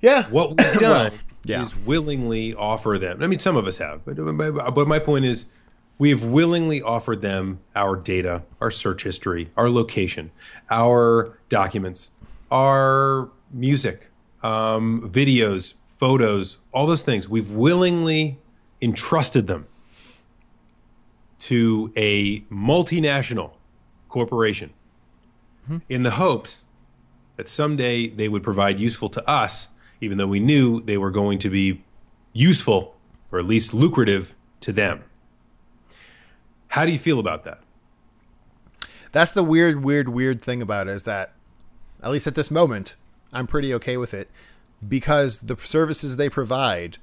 yeah 0.00 0.24
What 0.30 0.50
we've 0.50 0.72
done 0.80 1.12
yeah. 1.44 1.62
is 1.62 1.74
willingly 1.76 2.54
offer 2.54 2.98
them. 2.98 3.22
I 3.22 3.26
mean, 3.26 3.38
some 3.38 3.56
of 3.56 3.66
us 3.66 3.78
have, 3.78 4.04
but 4.04 4.16
but 4.16 4.88
my 4.88 4.98
point 4.98 5.24
is, 5.24 5.46
we 5.98 6.10
have 6.10 6.24
willingly 6.24 6.80
offered 6.80 7.22
them 7.22 7.60
our 7.76 7.96
data, 7.96 8.42
our 8.60 8.70
search 8.70 9.04
history, 9.04 9.50
our 9.56 9.68
location, 9.68 10.30
our 10.70 11.38
documents, 11.48 12.10
our 12.50 13.30
music, 13.52 14.10
um, 14.42 15.10
videos, 15.10 15.74
photos, 15.84 16.58
all 16.72 16.86
those 16.86 17.02
things. 17.02 17.28
We've 17.28 17.50
willingly 17.50 18.38
entrusted 18.80 19.46
them 19.46 19.66
to 21.40 21.92
a 21.96 22.40
multinational 22.42 23.52
corporation 24.08 24.70
in 25.88 26.02
the 26.02 26.12
hopes 26.12 26.66
that 27.36 27.48
someday 27.48 28.08
they 28.08 28.28
would 28.28 28.42
provide 28.42 28.80
useful 28.80 29.08
to 29.08 29.28
us, 29.28 29.68
even 30.00 30.18
though 30.18 30.26
we 30.26 30.40
knew 30.40 30.80
they 30.80 30.96
were 30.98 31.10
going 31.10 31.38
to 31.40 31.50
be 31.50 31.82
useful 32.32 32.96
or 33.32 33.38
at 33.38 33.46
least 33.46 33.74
lucrative 33.74 34.34
to 34.60 34.72
them. 34.72 35.04
How 36.68 36.84
do 36.84 36.92
you 36.92 36.98
feel 36.98 37.18
about 37.18 37.44
that? 37.44 37.60
that's 39.12 39.32
the 39.32 39.42
weird 39.42 39.82
weird 39.82 40.08
weird 40.08 40.40
thing 40.40 40.62
about 40.62 40.86
it 40.86 40.92
is 40.92 41.02
that 41.02 41.32
at 42.00 42.10
least 42.12 42.28
at 42.28 42.36
this 42.36 42.48
moment 42.48 42.94
i'm 43.32 43.44
pretty 43.44 43.74
okay 43.74 43.96
with 43.96 44.14
it 44.14 44.30
because 44.88 45.40
the 45.40 45.56
services 45.64 46.16
they 46.16 46.28
provide 46.30 46.96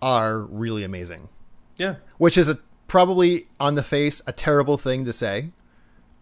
are 0.00 0.40
really 0.46 0.82
amazing 0.82 1.28
Yeah. 1.76 1.94
which 2.18 2.36
is 2.36 2.48
a 2.48 2.58
probably 2.88 3.46
on 3.60 3.76
the 3.76 3.84
face 3.84 4.20
a 4.26 4.32
terrible 4.32 4.76
thing 4.76 5.04
to 5.04 5.12
say 5.12 5.50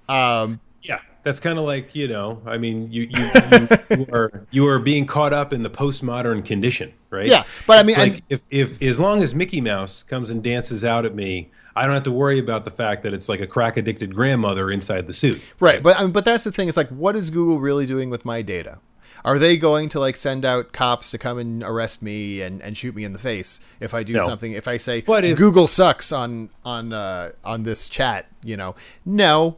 um 0.06 0.60
Yeah. 0.82 1.00
That's 1.22 1.40
kind 1.40 1.58
of 1.58 1.64
like, 1.64 1.94
you 1.94 2.08
know, 2.08 2.40
I 2.46 2.56
mean, 2.58 2.90
you, 2.90 3.02
you, 3.10 3.30
you, 3.50 3.68
you 3.98 4.06
are 4.12 4.46
you 4.50 4.66
are 4.68 4.78
being 4.78 5.06
caught 5.06 5.32
up 5.32 5.52
in 5.52 5.62
the 5.62 5.70
postmodern 5.70 6.44
condition, 6.44 6.92
right? 7.10 7.26
Yeah, 7.26 7.44
but 7.66 7.78
I 7.78 7.82
mean, 7.82 7.96
like 7.98 8.22
if, 8.28 8.46
if 8.50 8.80
as 8.82 8.98
long 8.98 9.22
as 9.22 9.34
Mickey 9.34 9.60
Mouse 9.60 10.02
comes 10.02 10.30
and 10.30 10.42
dances 10.42 10.84
out 10.84 11.04
at 11.04 11.14
me, 11.14 11.50
I 11.76 11.84
don't 11.86 11.94
have 11.94 12.04
to 12.04 12.12
worry 12.12 12.38
about 12.38 12.64
the 12.64 12.70
fact 12.70 13.02
that 13.04 13.12
it's 13.14 13.28
like 13.28 13.40
a 13.40 13.46
crack 13.46 13.76
addicted 13.76 14.14
grandmother 14.14 14.70
inside 14.70 15.06
the 15.06 15.12
suit. 15.12 15.40
right 15.60 15.82
but 15.82 15.98
I 15.98 16.02
mean, 16.02 16.12
but 16.12 16.24
that's 16.24 16.44
the 16.44 16.52
thing 16.52 16.66
it's 16.68 16.76
like 16.76 16.88
what 16.88 17.14
is 17.16 17.30
google 17.30 17.60
really 17.60 17.86
doing 17.86 18.10
with 18.10 18.24
my 18.24 18.42
data 18.42 18.78
are 19.24 19.38
they 19.38 19.56
going 19.56 19.88
to 19.90 20.00
like 20.00 20.16
send 20.16 20.44
out 20.44 20.72
cops 20.72 21.10
to 21.12 21.18
come 21.18 21.38
and 21.38 21.62
arrest 21.62 22.02
me 22.02 22.40
and, 22.42 22.60
and 22.60 22.76
shoot 22.76 22.94
me 22.96 23.04
in 23.04 23.12
the 23.12 23.18
face 23.20 23.60
if 23.78 23.94
I 23.94 24.02
do 24.02 24.14
No. 24.14 24.24
something 24.24 24.52
if 24.52 24.66
I 24.66 24.78
say 24.78 25.02
But 25.02 25.24
if- 25.24 25.38
Google 25.38 25.66
sucks 25.68 26.10
on 26.12 26.50
on 26.64 26.92
uh, 26.92 27.32
on 27.44 27.62
this 27.62 27.88
chat 27.88 28.26
you 28.42 28.56
know 28.56 28.74
no 29.06 29.56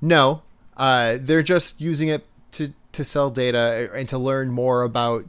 no 0.00 0.42
uh, 0.80 1.18
they're 1.20 1.42
just 1.42 1.80
using 1.80 2.08
it 2.08 2.24
to 2.52 2.72
to 2.92 3.04
sell 3.04 3.30
data 3.30 3.88
and 3.94 4.08
to 4.08 4.18
learn 4.18 4.50
more 4.50 4.82
about 4.82 5.24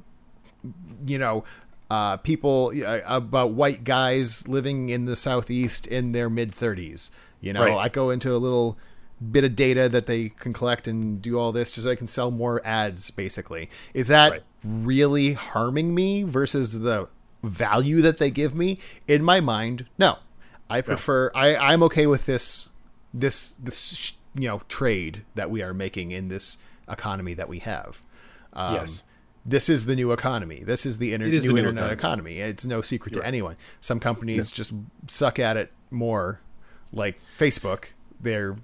you 1.06 1.20
know 1.20 1.44
uh, 1.92 2.18
people 2.18 2.72
uh, 2.86 3.00
about 3.06 3.52
white 3.52 3.84
guys 3.84 4.48
living 4.48 4.90
in 4.90 5.06
the 5.06 5.16
southeast 5.16 5.86
in 5.88 6.14
their 6.14 6.30
mid 6.30 6.52
30s 6.52 7.12
you 7.42 7.52
know 7.54 7.64
Right. 7.66 7.78
i 7.78 7.90
go 7.90 8.10
into 8.10 8.34
a 8.34 8.38
little 8.38 8.78
bit 9.32 9.44
of 9.44 9.56
data 9.56 9.88
that 9.90 10.08
they 10.08 10.30
can 10.30 10.54
collect 10.54 10.88
and 10.88 11.22
do 11.22 11.38
all 11.38 11.52
this 11.52 11.70
just 11.76 11.84
so 11.84 11.90
they 11.90 11.96
can 11.96 12.08
sell 12.08 12.32
more 12.32 12.60
ads 12.66 13.12
basically. 13.12 13.70
Is 13.94 14.08
that 14.08 14.32
Right. 14.32 14.44
really 14.64 15.34
harming 15.34 15.94
me 15.94 16.24
versus 16.24 16.80
the 16.80 17.08
value 17.44 18.02
that 18.02 18.18
they 18.18 18.32
give 18.32 18.56
me? 18.56 18.80
In 19.08 19.22
my 19.24 19.40
mind 19.40 19.86
no. 20.00 20.18
I 20.70 20.82
prefer 20.82 21.30
I, 21.36 21.56
i'm 21.58 21.84
okay 21.84 22.08
with 22.08 22.26
this 22.26 22.70
this 23.14 23.52
this 23.62 24.14
you 24.36 24.48
know 24.48 24.62
trade 24.68 25.24
that 25.36 25.50
we 25.50 25.62
are 25.62 25.74
making 25.74 26.12
in 26.12 26.28
this 26.30 26.58
economy 26.90 27.34
that 27.34 27.50
we 27.50 27.60
have 27.60 28.02
um, 28.54 28.76
Yes. 28.76 29.04
this 29.46 29.70
is 29.70 29.86
the 29.86 29.96
new 29.96 30.12
economy. 30.12 30.64
This 30.66 30.86
is 30.86 30.98
the 30.98 31.14
inter- 31.14 31.28
is 31.28 31.44
new, 31.46 31.50
the 31.50 31.54
new 31.62 31.70
internet 31.70 31.92
economy. 31.92 32.34
economy. 32.36 32.52
It's 32.52 32.66
no 32.66 32.82
secret 32.82 33.14
to 33.16 33.24
anyone. 33.26 33.56
Some 33.80 34.00
companies 34.00 34.52
just 34.52 34.74
suck 35.08 35.40
at 35.40 35.56
it 35.58 35.72
more, 35.90 36.42
like 36.92 37.20
Facebook. 37.40 37.92
They're 38.20 38.58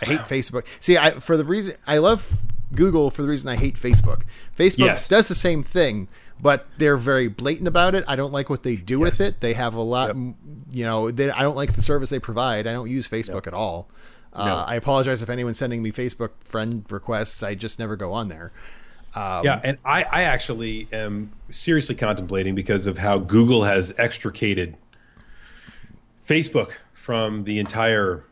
I 0.00 0.04
hate 0.06 0.20
Facebook. 0.20 0.66
See, 0.80 0.96
I 0.98 1.12
for 1.12 1.36
the 1.36 1.44
reason 1.44 1.76
I 1.86 1.98
love 1.98 2.38
Google 2.74 3.10
for 3.10 3.22
the 3.22 3.28
reason 3.28 3.48
I 3.48 3.56
hate 3.56 3.74
Facebook. 3.76 4.22
Facebook 4.56 4.78
Yes. 4.78 5.08
does 5.08 5.28
the 5.28 5.34
same 5.34 5.62
thing, 5.62 6.08
but 6.40 6.66
they're 6.78 6.96
very 6.96 7.28
blatant 7.28 7.68
about 7.68 7.94
it. 7.94 8.04
I 8.06 8.16
don't 8.16 8.32
like 8.32 8.48
what 8.50 8.62
they 8.62 8.76
do 8.76 8.98
with 8.98 9.20
it. 9.20 9.40
They 9.40 9.54
have 9.54 9.74
a 9.74 9.80
lot, 9.82 10.14
Yep. 10.16 10.34
you 10.70 10.84
know. 10.84 11.10
They, 11.10 11.30
I 11.30 11.40
don't 11.42 11.56
like 11.56 11.72
the 11.74 11.82
service 11.82 12.10
they 12.10 12.18
provide. 12.18 12.66
I 12.66 12.72
don't 12.72 12.90
use 12.90 13.08
Facebook 13.08 13.46
at 13.46 13.54
all. 13.54 13.88
Uh, 14.32 14.46
No. 14.46 14.56
I 14.56 14.74
apologize 14.76 15.22
if 15.22 15.28
anyone's 15.30 15.58
sending 15.58 15.82
me 15.82 15.90
Facebook 15.92 16.30
friend 16.44 16.84
requests. 16.90 17.42
I 17.42 17.54
just 17.54 17.78
never 17.78 17.96
go 17.96 18.12
on 18.12 18.28
there. 18.28 18.52
Um, 19.14 19.44
Yeah, 19.44 19.60
and 19.62 19.78
I, 19.84 20.04
I 20.10 20.22
actually 20.22 20.88
am 20.92 21.32
seriously 21.50 21.94
contemplating 21.94 22.54
because 22.54 22.86
of 22.86 22.98
how 22.98 23.18
Google 23.18 23.64
has 23.64 23.94
extricated 23.98 24.76
Facebook 26.20 26.72
from 26.94 27.44
the 27.44 27.58
entire, 27.58 28.24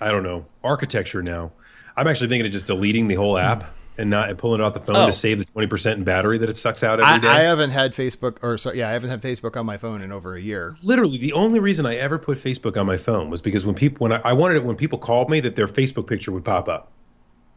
I 0.00 0.10
don't 0.10 0.22
know, 0.22 0.46
architecture 0.64 1.22
now. 1.22 1.52
I'm 1.96 2.08
actually 2.08 2.28
thinking 2.28 2.46
of 2.46 2.52
just 2.52 2.66
deleting 2.66 3.08
the 3.08 3.14
whole 3.16 3.36
app 3.36 3.64
and 3.98 4.08
not 4.10 4.30
and 4.30 4.38
pulling 4.38 4.60
it 4.60 4.64
off 4.64 4.74
the 4.74 4.80
phone 4.80 4.96
Oh. 4.96 5.06
to 5.06 5.12
save 5.12 5.38
the 5.38 5.44
20% 5.44 5.92
in 5.92 6.04
battery 6.04 6.38
that 6.38 6.48
it 6.48 6.56
sucks 6.56 6.82
out 6.82 7.00
every 7.00 7.12
I, 7.14 7.18
day. 7.18 7.28
I 7.28 7.40
haven't 7.42 7.70
had 7.70 7.92
Facebook, 7.92 8.38
or 8.42 8.56
sorry, 8.58 8.78
yeah, 8.78 8.88
I 8.88 8.92
haven't 8.92 9.10
had 9.10 9.20
Facebook 9.22 9.56
on 9.56 9.66
my 9.66 9.76
phone 9.76 10.00
in 10.02 10.10
over 10.12 10.34
a 10.34 10.40
year. 10.40 10.76
Literally, 10.82 11.18
the 11.18 11.32
only 11.34 11.60
reason 11.60 11.84
I 11.86 11.96
ever 11.96 12.18
put 12.18 12.38
Facebook 12.38 12.76
on 12.76 12.86
my 12.86 12.96
phone 12.96 13.28
was 13.30 13.42
because 13.42 13.64
when 13.66 13.74
people 13.74 14.04
when 14.04 14.12
I, 14.12 14.20
I 14.24 14.32
wanted 14.32 14.56
it 14.56 14.64
when 14.64 14.76
people 14.76 14.98
called 14.98 15.28
me 15.30 15.40
that 15.40 15.56
their 15.56 15.68
Facebook 15.68 16.06
picture 16.06 16.32
would 16.32 16.44
pop 16.44 16.68
up. 16.68 16.90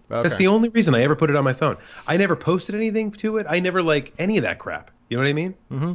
That's 0.08 0.36
the 0.36 0.48
only 0.48 0.70
reason 0.70 0.94
I 0.94 1.02
ever 1.02 1.16
put 1.16 1.32
it 1.32 1.36
on 1.36 1.44
my 1.44 1.54
phone. 1.54 1.78
I 2.08 2.18
never 2.18 2.36
posted 2.36 2.76
anything 2.76 3.10
to 3.12 3.38
it. 3.38 3.48
I 3.50 3.60
never 3.60 3.82
like 3.82 4.14
any 4.20 4.38
of 4.38 4.44
that 4.44 4.60
crap. 4.60 4.92
You 5.10 5.18
know 5.18 5.24
what 5.24 5.30
I 5.30 5.34
mean? 5.34 5.56
Mm-hmm. 5.72 5.94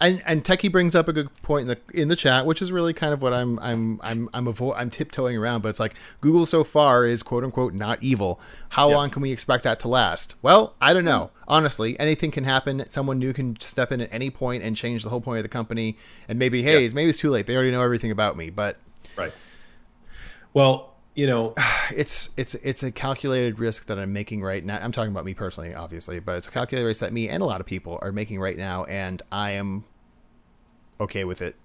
And 0.00 0.22
and 0.26 0.42
Techie 0.44 0.70
brings 0.72 0.94
up 0.94 1.06
a 1.08 1.12
good 1.12 1.28
point 1.42 1.62
in 1.62 1.68
the 1.68 2.00
in 2.02 2.08
the 2.08 2.16
chat, 2.16 2.46
which 2.46 2.60
is 2.60 2.72
really 2.72 2.92
kind 2.92 3.12
of 3.12 3.22
what 3.22 3.32
I'm 3.32 3.58
I'm 3.60 4.00
I'm 4.02 4.28
I'm 4.34 4.46
avo- 4.46 4.74
I'm 4.76 4.90
tiptoeing 4.90 5.36
around. 5.36 5.62
But 5.62 5.68
it's 5.70 5.80
like 5.80 5.94
Google 6.20 6.46
so 6.46 6.64
far 6.64 7.06
is 7.06 7.22
quote 7.22 7.44
unquote 7.44 7.74
not 7.74 8.02
evil. 8.02 8.40
How 8.70 8.88
Yeah. 8.88 8.96
long 8.96 9.10
can 9.10 9.22
we 9.22 9.30
expect 9.32 9.64
that 9.64 9.78
to 9.80 9.88
last? 9.88 10.34
Well, 10.42 10.74
I 10.80 10.92
don't 10.92 11.04
know. 11.04 11.26
Hmm. 11.34 11.44
Honestly, 11.46 11.98
anything 12.00 12.30
can 12.30 12.44
happen. 12.44 12.84
Someone 12.90 13.18
new 13.18 13.32
can 13.32 13.58
step 13.60 13.92
in 13.92 14.00
at 14.00 14.08
any 14.12 14.30
point 14.30 14.62
and 14.62 14.74
change 14.76 15.02
the 15.04 15.10
whole 15.10 15.20
point 15.20 15.38
of 15.38 15.42
the 15.44 15.48
company. 15.48 15.96
And 16.28 16.38
maybe 16.38 16.62
hey, 16.62 16.84
Yes. 16.84 16.94
maybe 16.94 17.10
it's 17.10 17.18
too 17.18 17.30
late. 17.30 17.46
They 17.46 17.54
already 17.54 17.70
know 17.70 17.82
everything 17.82 18.10
about 18.10 18.36
me. 18.36 18.50
But 18.50 18.78
Right. 19.16 19.32
Well, 20.52 20.93
you 21.14 21.26
know, 21.26 21.54
it's 21.94 22.30
it's 22.36 22.54
it's 22.56 22.82
a 22.82 22.90
calculated 22.92 23.58
risk 23.58 23.86
that 23.86 23.98
I'm 23.98 24.12
making 24.12 24.42
right 24.42 24.64
now. 24.64 24.78
I'm 24.80 24.92
talking 24.92 25.12
about 25.12 25.24
me 25.24 25.34
personally, 25.34 25.74
obviously, 25.74 26.20
but 26.20 26.36
it's 26.36 26.48
a 26.48 26.50
calculated 26.50 26.86
risk 26.86 27.00
that 27.00 27.12
me 27.12 27.28
and 27.28 27.42
a 27.42 27.46
lot 27.46 27.60
of 27.60 27.66
people 27.66 27.98
are 28.02 28.12
making 28.12 28.40
right 28.40 28.56
now, 28.56 28.84
and 28.84 29.22
I 29.32 29.52
am 29.52 29.84
okay 31.00 31.24
with 31.24 31.42
it. 31.42 31.56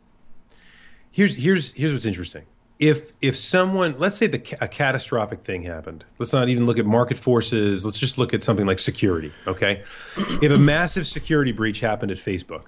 here's 1.12 1.36
here's 1.36 1.72
here's 1.74 1.94
what's 1.94 2.06
interesting. 2.06 2.46
If 2.80 3.12
if 3.22 3.36
someone, 3.36 3.96
let's 4.00 4.16
say 4.16 4.28
the 4.28 4.38
a 4.62 4.68
catastrophic 4.68 5.42
thing 5.42 5.64
happened. 5.64 6.06
Let's 6.18 6.32
not 6.32 6.48
even 6.48 6.66
look 6.66 6.80
at 6.80 6.86
market 6.86 7.20
forces. 7.20 7.84
Let's 7.84 8.00
just 8.00 8.18
look 8.18 8.34
at 8.34 8.42
something 8.42 8.66
like 8.66 8.80
security. 8.80 9.34
Okay, 9.48 9.84
if 10.42 10.50
a 10.52 10.58
massive 10.58 11.06
security 11.06 11.52
breach 11.52 11.82
happened 11.82 12.12
at 12.12 12.18
Facebook, 12.18 12.66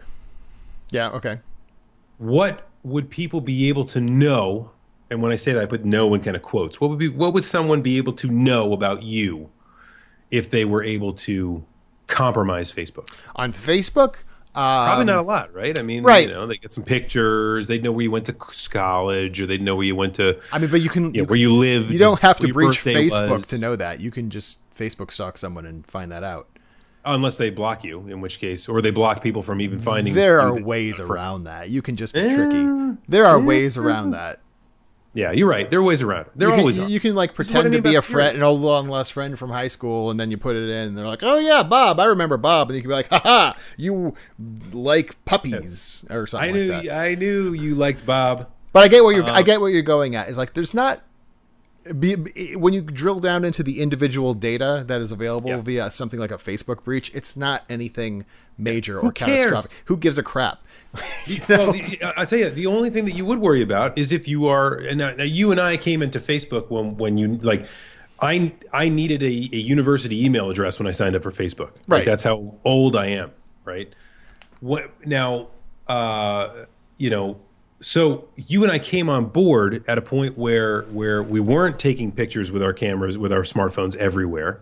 Yeah. 0.92 1.10
Okay. 1.12 1.40
what 2.18 2.68
would 2.84 3.10
people 3.10 3.40
be 3.42 3.70
able 3.70 3.86
to 3.86 4.02
know? 4.02 4.72
And 5.12 5.22
when 5.22 5.32
I 5.32 5.36
say 5.36 5.52
that, 5.54 5.62
I 5.62 5.66
put 5.68 5.86
"know" 5.86 6.12
in 6.16 6.22
kind 6.22 6.36
of 6.36 6.42
quotes. 6.42 6.82
What 6.82 6.90
would 6.90 6.98
be 6.98 7.10
what 7.10 7.34
would 7.34 7.44
someone 7.44 7.82
be 7.82 7.98
able 7.98 8.14
to 8.14 8.32
know 8.32 8.74
about 8.74 9.04
you 9.04 9.52
if 10.32 10.50
they 10.50 10.66
were 10.66 10.84
able 10.84 11.12
to 11.28 11.64
compromise 12.08 12.72
Facebook? 12.72 13.10
On 13.36 13.52
Facebook, 13.52 14.24
Probably 14.54 15.02
um, 15.02 15.08
not 15.08 15.18
a 15.18 15.22
lot, 15.22 15.54
right? 15.54 15.78
I 15.78 15.82
mean, 15.82 16.04
right. 16.04 16.28
you 16.28 16.34
know, 16.34 16.46
they 16.46 16.56
get 16.56 16.72
some 16.72 16.84
pictures. 16.84 17.68
They 17.68 17.78
know 17.78 17.92
where 17.92 18.04
you 18.04 18.12
went 18.12 18.26
to 18.26 18.34
college, 18.34 19.40
or 19.40 19.46
they 19.48 19.58
know 19.58 19.76
where 19.76 19.86
you 19.86 19.96
went 19.96 20.16
to, 20.16 20.40
I 20.52 20.60
mean, 20.60 20.70
but 20.70 20.82
you 20.82 20.90
can 20.90 21.14
you 21.14 21.22
know, 21.22 21.28
where 21.28 21.38
you 21.40 21.54
live. 21.54 21.92
You 21.92 22.00
don't 22.00 22.20
have 22.22 22.38
to 22.40 22.52
breach 22.52 22.84
Facebook 22.84 23.30
was. 23.30 23.48
to 23.50 23.58
know 23.58 23.76
that. 23.78 24.00
You 24.02 24.12
can 24.12 24.30
just 24.30 24.60
Facebook 24.74 25.12
stalk 25.12 25.38
someone 25.38 25.66
and 25.66 25.86
find 25.86 26.12
that 26.12 26.24
out. 26.24 26.48
unless 27.06 27.38
they 27.38 27.50
block 27.50 27.84
you, 27.84 28.08
in 28.08 28.22
which 28.22 28.40
case, 28.40 28.68
or 28.70 28.82
they 28.82 28.92
block 28.92 29.24
people 29.24 29.42
from 29.42 29.60
even 29.62 29.80
finding. 29.80 30.14
There 30.14 30.40
are 30.42 30.54
ways 30.62 31.00
around 31.00 31.46
that. 31.46 31.70
You 31.70 31.82
can 31.82 31.96
just 31.96 32.14
be 32.14 32.20
Eh, 32.22 32.36
tricky. 32.36 32.98
There 33.08 33.26
are 33.26 33.40
ways 33.40 33.78
around 33.78 34.12
that. 34.12 34.40
Yeah, 35.14 35.32
you're 35.34 35.50
right. 35.50 35.70
There 35.70 35.80
are 35.80 35.84
ways 35.84 36.02
around 36.02 36.28
it. 36.28 36.32
There 36.36 36.48
You 36.48 36.54
can, 36.54 36.60
always 36.62 36.78
you, 36.78 36.84
are. 36.84 36.88
you 36.90 37.00
can 37.02 37.16
like 37.16 37.32
I 37.32 37.34
pretend 37.34 37.70
mean 37.70 37.84
to 37.84 37.90
be 37.90 37.96
a 37.96 38.02
friend, 38.02 38.36
an 38.38 38.44
old 38.44 38.62
long 38.62 38.88
lost 38.88 39.12
friend 39.12 39.38
from 39.38 39.50
high 39.50 39.68
school, 39.68 40.10
and 40.10 40.18
then 40.20 40.32
you 40.32 40.38
put 40.38 40.56
it 40.56 40.70
in, 40.70 40.88
and 40.90 40.98
they're 40.98 41.06
like, 41.08 41.22
"Oh 41.22 41.38
yeah, 41.38 41.64
Bob, 41.64 42.00
I 42.00 42.06
remember 42.06 42.38
Bob," 42.38 42.70
and 42.70 42.76
you 42.78 42.82
can 42.82 42.90
be 42.90 42.96
like, 42.96 43.10
"Haha, 43.10 43.54
you 43.76 44.16
like 44.72 45.24
puppies 45.26 46.06
or 46.10 46.28
something 46.28 46.50
I 46.50 46.54
knew. 46.54 46.72
like 46.72 46.84
that." 46.86 46.98
I 47.06 47.16
knew 47.16 47.52
you 47.52 47.76
liked 47.76 48.06
Bob. 48.06 48.50
But 48.72 48.84
I 48.84 48.88
get 48.88 49.04
what 49.04 49.14
you're. 49.16 49.26
Uh, 49.26 49.34
I 49.34 49.42
get 49.44 49.60
what 49.60 49.74
you're 49.74 49.82
going 49.82 50.16
at. 50.16 50.30
Is 50.30 50.38
like 50.38 50.54
there's 50.54 50.74
not. 50.74 51.02
Be, 52.00 52.16
be- 52.16 52.56
when 52.56 52.74
you 52.74 52.82
drill 52.82 53.20
down 53.20 53.44
into 53.44 53.64
the 53.64 53.82
individual 53.82 54.34
data 54.36 54.84
that 54.88 55.02
is 55.02 55.12
available 55.12 55.50
Yeah. 55.50 55.62
via 55.62 55.92
something 55.92 56.20
like 56.20 56.30
a 56.32 56.38
Facebook 56.38 56.84
breach, 56.84 57.12
it's 57.14 57.36
not 57.36 57.64
anything 57.70 58.26
major 58.58 59.00
or 59.00 59.12
cares? 59.12 59.32
catastrophic. 59.46 59.72
Who 59.86 59.98
gives 59.98 60.18
a 60.18 60.24
crap? 60.24 60.60
Well, 61.50 61.72
the, 61.72 62.14
I 62.18 62.26
tell 62.26 62.38
you, 62.40 62.50
the 62.50 62.68
only 62.68 62.90
thing 62.90 63.06
that 63.06 63.14
you 63.16 63.26
would 63.26 63.40
worry 63.40 63.62
about 63.62 63.98
is 63.98 64.12
if 64.12 64.28
you 64.28 64.48
are. 64.48 64.74
And 64.76 64.98
now, 65.00 65.14
now 65.16 65.24
you 65.24 65.52
and 65.52 65.60
I 65.60 65.78
came 65.78 66.02
into 66.02 66.20
Facebook 66.20 66.70
when 66.70 66.98
when 66.98 67.18
you 67.18 67.38
like. 67.38 67.68
I 68.24 68.54
I 68.72 68.90
needed 68.90 69.24
a, 69.24 69.26
a 69.28 69.58
university 69.58 70.24
email 70.26 70.50
address 70.52 70.78
when 70.80 70.88
I 70.88 70.92
signed 70.92 71.16
up 71.16 71.24
for 71.24 71.32
Facebook. 71.32 71.72
Like, 71.88 71.88
Right. 71.88 72.06
that's 72.06 72.24
how 72.24 72.56
old 72.64 72.96
I 72.96 73.08
am. 73.08 73.32
Right. 73.66 73.94
What 74.60 74.92
now? 75.08 75.48
Uh, 75.88 76.66
you 76.98 77.10
know. 77.10 77.40
So 77.82 78.30
you 78.36 78.62
and 78.64 78.72
I 78.72 78.78
came 78.78 79.10
on 79.10 79.26
board 79.26 79.84
at 79.88 79.98
a 79.98 80.02
point 80.02 80.38
where 80.38 80.84
where 80.84 81.22
we 81.24 81.40
weren't 81.40 81.80
taking 81.80 82.12
pictures 82.12 82.52
with 82.52 82.62
our 82.62 82.74
cameras 82.74 83.18
with 83.18 83.32
our 83.32 83.42
smartphones 83.42 83.96
everywhere. 83.96 84.62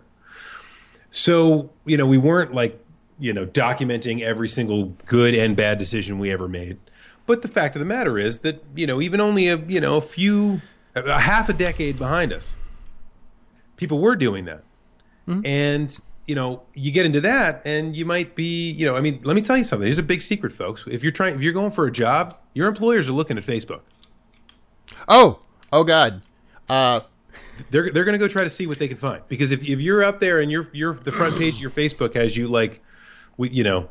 So, 1.10 1.70
you 1.84 1.96
know, 1.96 2.06
we 2.06 2.18
weren't 2.18 2.54
like, 2.54 2.82
you 3.18 3.32
know, 3.32 3.44
documenting 3.44 4.22
every 4.22 4.48
single 4.48 4.94
good 5.04 5.34
and 5.34 5.54
bad 5.54 5.78
decision 5.78 6.18
we 6.18 6.32
ever 6.32 6.48
made. 6.48 6.78
But 7.26 7.42
the 7.42 7.48
fact 7.48 7.76
of 7.76 7.80
the 7.80 7.86
matter 7.86 8.18
is 8.18 8.38
that, 8.40 8.64
you 8.74 8.86
know, 8.86 9.00
even 9.00 9.20
only 9.20 9.48
a, 9.48 9.56
you 9.56 9.80
know, 9.80 9.96
a 9.96 10.00
few, 10.00 10.62
a 10.94 11.20
half 11.20 11.48
a 11.48 11.52
decade 11.52 11.98
behind 11.98 12.32
us, 12.32 12.56
people 13.76 13.98
were 13.98 14.16
doing 14.16 14.46
that. 14.46 14.64
Mm-hmm. 15.28 15.44
And, 15.44 16.00
you 16.30 16.36
know, 16.36 16.62
you 16.74 16.92
get 16.92 17.04
into 17.06 17.20
that 17.22 17.60
and 17.64 17.96
you 17.96 18.04
might 18.04 18.36
be, 18.36 18.70
you 18.70 18.86
know, 18.86 18.94
I 18.94 19.00
mean, 19.00 19.18
let 19.24 19.34
me 19.34 19.42
tell 19.42 19.56
you 19.56 19.64
something. 19.64 19.84
Here's 19.84 19.98
a 19.98 20.02
big 20.04 20.22
secret, 20.22 20.52
folks. 20.52 20.84
If 20.86 21.02
you're 21.02 21.10
trying, 21.10 21.34
if 21.34 21.42
you're 21.42 21.52
going 21.52 21.72
for 21.72 21.86
a 21.88 21.90
job, 21.90 22.38
your 22.54 22.68
employers 22.68 23.08
are 23.08 23.12
looking 23.12 23.36
at 23.36 23.42
Facebook. 23.42 23.80
Oh, 25.08 25.40
oh 25.72 25.82
God. 25.82 26.22
Uh, 26.68 27.00
they're 27.70 27.90
they're 27.90 28.04
going 28.04 28.16
to 28.16 28.24
go 28.24 28.28
try 28.28 28.44
to 28.44 28.50
see 28.50 28.68
what 28.68 28.78
they 28.78 28.86
can 28.86 28.96
find 28.96 29.22
because 29.26 29.50
if, 29.50 29.60
if 29.68 29.80
you're 29.80 30.04
up 30.04 30.20
there 30.20 30.38
and 30.38 30.52
you're 30.52 30.68
you're 30.72 30.94
the 30.94 31.10
front 31.12 31.36
page 31.36 31.54
of 31.56 31.60
your 31.60 31.70
Facebook 31.70 32.14
has 32.14 32.36
you 32.36 32.46
like 32.46 32.80
we 33.36 33.50
you 33.50 33.64
know 33.64 33.90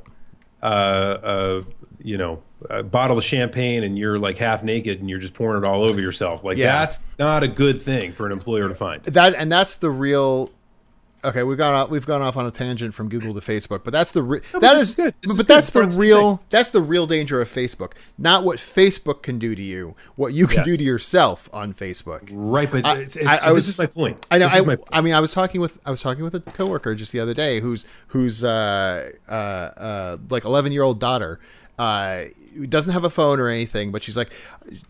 uh 0.63 0.65
uh 0.65 1.63
you 2.01 2.17
know 2.17 2.41
a 2.69 2.81
bottle 2.81 3.17
of 3.17 3.23
champagne 3.23 3.83
and 3.83 3.97
you're 3.97 4.17
like 4.17 4.37
half 4.37 4.63
naked 4.63 4.99
and 5.01 5.09
you're 5.09 5.19
just 5.19 5.33
pouring 5.33 5.61
it 5.63 5.67
all 5.67 5.83
over 5.89 6.01
yourself 6.01 6.43
like 6.43 6.57
Yeah. 6.57 6.79
that's 6.79 7.05
not 7.19 7.43
a 7.43 7.47
good 7.47 7.79
thing 7.79 8.11
for 8.11 8.25
an 8.25 8.31
employer 8.31 8.67
to 8.69 8.75
find 8.75 9.03
that 9.03 9.35
and 9.35 9.51
that's 9.51 9.75
the 9.75 9.91
real. 9.91 10.51
Okay, 11.23 11.43
we've 11.43 11.57
gone 11.57 11.73
off, 11.73 11.89
we've 11.89 12.05
gone 12.05 12.21
off 12.21 12.37
on 12.37 12.45
a 12.45 12.51
tangent 12.51 12.93
from 12.93 13.09
Google 13.09 13.33
to 13.33 13.41
Facebook, 13.41 13.83
but 13.83 13.91
that's 13.91 14.11
the 14.11 14.23
re- 14.23 14.41
but 14.53 14.61
that 14.61 14.73
this 14.75 14.81
is, 14.83 14.89
is 14.89 14.95
good. 14.95 15.13
This 15.21 15.31
but 15.33 15.39
is 15.41 15.45
that's 15.47 15.69
good. 15.69 15.79
the 15.81 15.85
It's 15.87 15.95
the 15.95 16.01
real 16.01 16.43
that's 16.49 16.69
the 16.69 16.81
real 16.81 17.07
danger 17.07 17.41
of 17.41 17.49
Facebook. 17.49 17.91
Not 18.17 18.43
what 18.45 18.57
Facebook 18.57 19.21
can 19.21 19.37
do 19.37 19.53
to 19.53 19.61
you, 19.61 19.95
what 20.15 20.33
you 20.33 20.47
can 20.47 20.57
Yes. 20.59 20.65
do 20.67 20.77
to 20.77 20.83
yourself 20.83 21.49
on 21.51 21.73
Facebook. 21.73 22.29
right 22.31 22.71
but 22.71 22.85
I- 22.85 22.99
it's, 22.99 23.15
it's, 23.17 23.27
I- 23.27 23.49
I 23.49 23.51
was- 23.51 23.65
this 23.65 23.75
is 23.75 23.79
my 23.79 23.85
point 23.87 24.25
I 24.31 24.37
know. 24.37 24.45
this 24.47 24.55
is 24.59 24.65
my 24.65 24.73
I, 24.73 24.75
point. 24.77 24.87
I 24.93 25.01
mean, 25.01 25.13
I 25.13 25.19
was 25.19 25.33
talking 25.33 25.59
with 25.59 25.77
I 25.85 25.91
was 25.91 26.01
talking 26.01 26.23
with 26.23 26.35
a 26.35 26.39
coworker 26.39 26.95
just 26.95 27.11
the 27.11 27.19
other 27.19 27.33
day 27.33 27.59
who's 27.59 27.85
who's 28.07 28.43
uh, 28.43 29.11
uh, 29.27 29.31
uh, 29.31 30.17
like 30.29 30.45
eleven 30.45 30.71
year 30.71 30.83
old 30.83 30.99
daughter. 31.01 31.39
Uh, 31.77 32.25
doesn't 32.67 32.91
have 32.91 33.05
a 33.05 33.09
phone 33.09 33.39
or 33.39 33.47
anything, 33.47 33.89
but 33.91 34.03
she's 34.03 34.17
like, 34.17 34.29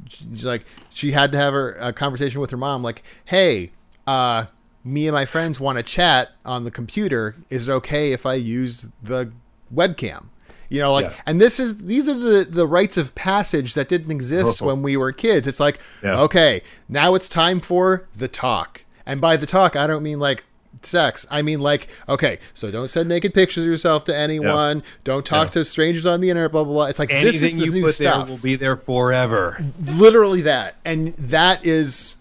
she's 0.10 0.44
like, 0.44 0.66
she 0.92 1.12
had 1.12 1.32
to 1.34 1.38
have 1.38 1.54
her 1.54 1.74
a 1.80 1.94
conversation 1.94 2.42
with 2.42 2.50
her 2.50 2.58
mom. 2.58 2.82
Like, 2.82 3.04
hey, 3.26 3.72
uh, 4.08 4.46
me 4.84 5.08
and 5.08 5.14
my 5.14 5.26
friends 5.26 5.60
want 5.60 5.78
to 5.78 5.84
chat 5.84 6.30
on 6.46 6.64
the 6.64 6.72
computer. 6.72 7.36
Is 7.50 7.68
it 7.68 7.72
okay 7.72 8.12
if 8.14 8.26
I 8.26 8.36
use 8.36 8.88
the 9.04 9.32
webcam? 9.74 10.26
You 10.70 10.80
know, 10.82 10.94
like, 10.94 11.08
Yeah. 11.08 11.14
and 11.26 11.42
this 11.42 11.60
is 11.60 11.80
these 11.80 12.08
are 12.08 12.14
the 12.14 12.46
the 12.50 12.68
rites 12.68 12.96
of 12.96 13.16
passage 13.16 13.74
that 13.74 13.90
didn't 13.90 14.12
exist 14.12 14.62
Oh. 14.62 14.68
when 14.68 14.82
we 14.84 14.96
were 14.98 15.12
kids. 15.12 15.48
It's 15.48 15.60
like, 15.60 15.80
Yeah. 16.04 16.20
okay, 16.22 16.62
now 16.88 17.16
it's 17.16 17.28
time 17.28 17.60
for 17.60 18.08
the 18.16 18.28
talk. 18.28 18.84
And 19.06 19.20
by 19.20 19.36
the 19.36 19.48
talk, 19.48 19.76
I 19.76 19.88
don't 19.88 20.04
mean 20.04 20.20
like 20.20 20.46
sex. 20.84 21.26
I 21.32 21.42
mean 21.42 21.60
like, 21.60 21.88
okay, 22.08 22.38
so 22.54 22.70
don't 22.70 22.88
send 22.88 23.10
naked 23.10 23.34
pictures 23.34 23.64
of 23.64 23.70
yourself 23.70 24.06
to 24.06 24.16
anyone. 24.16 24.84
Don't 25.04 25.26
talk 25.26 25.48
Yeah. 25.48 25.52
to 25.64 25.66
strangers 25.66 26.06
on 26.06 26.22
the 26.22 26.30
internet. 26.30 26.52
Blah 26.52 26.64
blah 26.64 26.74
blah. 26.74 26.86
It's 26.86 27.00
like 27.00 27.10
this 27.10 27.42
is 27.42 27.58
the 27.58 27.66
you 27.66 27.72
new 27.74 27.84
put 27.86 27.96
stuff. 27.96 28.28
there 28.28 28.36
will 28.36 28.42
be 28.42 28.56
there 28.56 28.78
forever 28.78 29.60
Literally 29.84 30.42
that, 30.44 30.76
and 30.86 31.16
that 31.18 31.66
is 31.66 32.18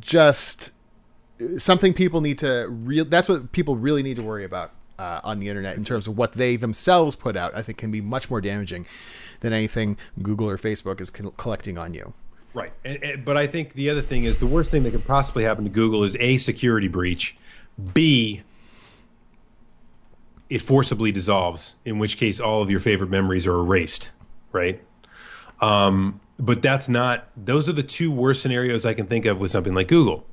just 0.00 0.72
something 1.58 1.92
people 1.92 2.20
need 2.20 2.38
to 2.38 2.66
real. 2.68 3.04
That's 3.04 3.28
what 3.28 3.52
people 3.52 3.76
really 3.76 4.02
need 4.02 4.16
to 4.16 4.22
worry 4.22 4.44
about 4.44 4.72
uh, 4.98 5.20
on 5.24 5.40
the 5.40 5.48
internet 5.48 5.76
in 5.76 5.84
terms 5.84 6.06
of 6.06 6.16
what 6.16 6.32
they 6.32 6.56
themselves 6.56 7.16
put 7.16 7.36
out. 7.36 7.54
I 7.54 7.62
think 7.62 7.78
can 7.78 7.90
be 7.90 8.00
much 8.00 8.30
more 8.30 8.40
damaging 8.40 8.86
than 9.40 9.52
anything 9.52 9.96
Google 10.22 10.48
or 10.48 10.58
Facebook 10.58 11.00
is 11.00 11.10
col- 11.10 11.32
collecting 11.32 11.78
on 11.78 11.94
you. 11.94 12.12
Right. 12.52 12.72
And, 12.84 13.02
and, 13.02 13.24
but 13.24 13.36
I 13.36 13.46
think 13.46 13.74
the 13.74 13.90
other 13.90 14.02
thing 14.02 14.24
is 14.24 14.38
the 14.38 14.46
worst 14.46 14.70
thing 14.70 14.82
that 14.82 14.90
could 14.90 15.06
possibly 15.06 15.44
happen 15.44 15.64
to 15.64 15.70
Google 15.70 16.04
is 16.04 16.16
A, 16.20 16.36
security 16.36 16.88
breach, 16.88 17.36
B, 17.94 18.42
it 20.48 20.60
forcibly 20.60 21.12
dissolves, 21.12 21.76
in 21.84 21.98
which 21.98 22.16
case 22.16 22.40
all 22.40 22.60
of 22.60 22.70
your 22.70 22.80
favorite 22.80 23.08
memories 23.08 23.46
are 23.46 23.54
erased. 23.54 24.10
Right. 24.52 24.82
Um, 25.60 26.20
but 26.38 26.60
that's 26.60 26.88
not, 26.88 27.28
those 27.36 27.68
are 27.68 27.72
the 27.72 27.84
two 27.84 28.10
worst 28.10 28.42
scenarios 28.42 28.84
I 28.84 28.94
can 28.94 29.06
think 29.06 29.26
of 29.26 29.38
with 29.38 29.50
something 29.50 29.74
like 29.74 29.88
Google. 29.88 30.26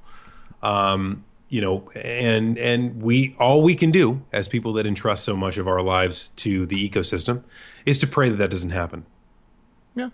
Um, 0.61 1.23
you 1.49 1.61
know, 1.61 1.89
and 1.95 2.57
and 2.57 3.01
we 3.01 3.35
all 3.39 3.63
we 3.63 3.75
can 3.75 3.91
do 3.91 4.21
as 4.33 4.47
people 4.47 4.73
that 4.73 4.85
entrust 4.85 5.23
so 5.23 5.35
much 5.35 5.57
of 5.57 5.67
our 5.67 5.81
lives 5.81 6.29
to 6.37 6.65
the 6.65 6.89
ecosystem 6.89 7.43
is 7.85 7.97
to 7.99 8.07
pray 8.07 8.29
that 8.29 8.35
that 8.35 8.49
doesn't 8.49 8.71
happen. 8.71 9.05
Yeah. 9.95 10.09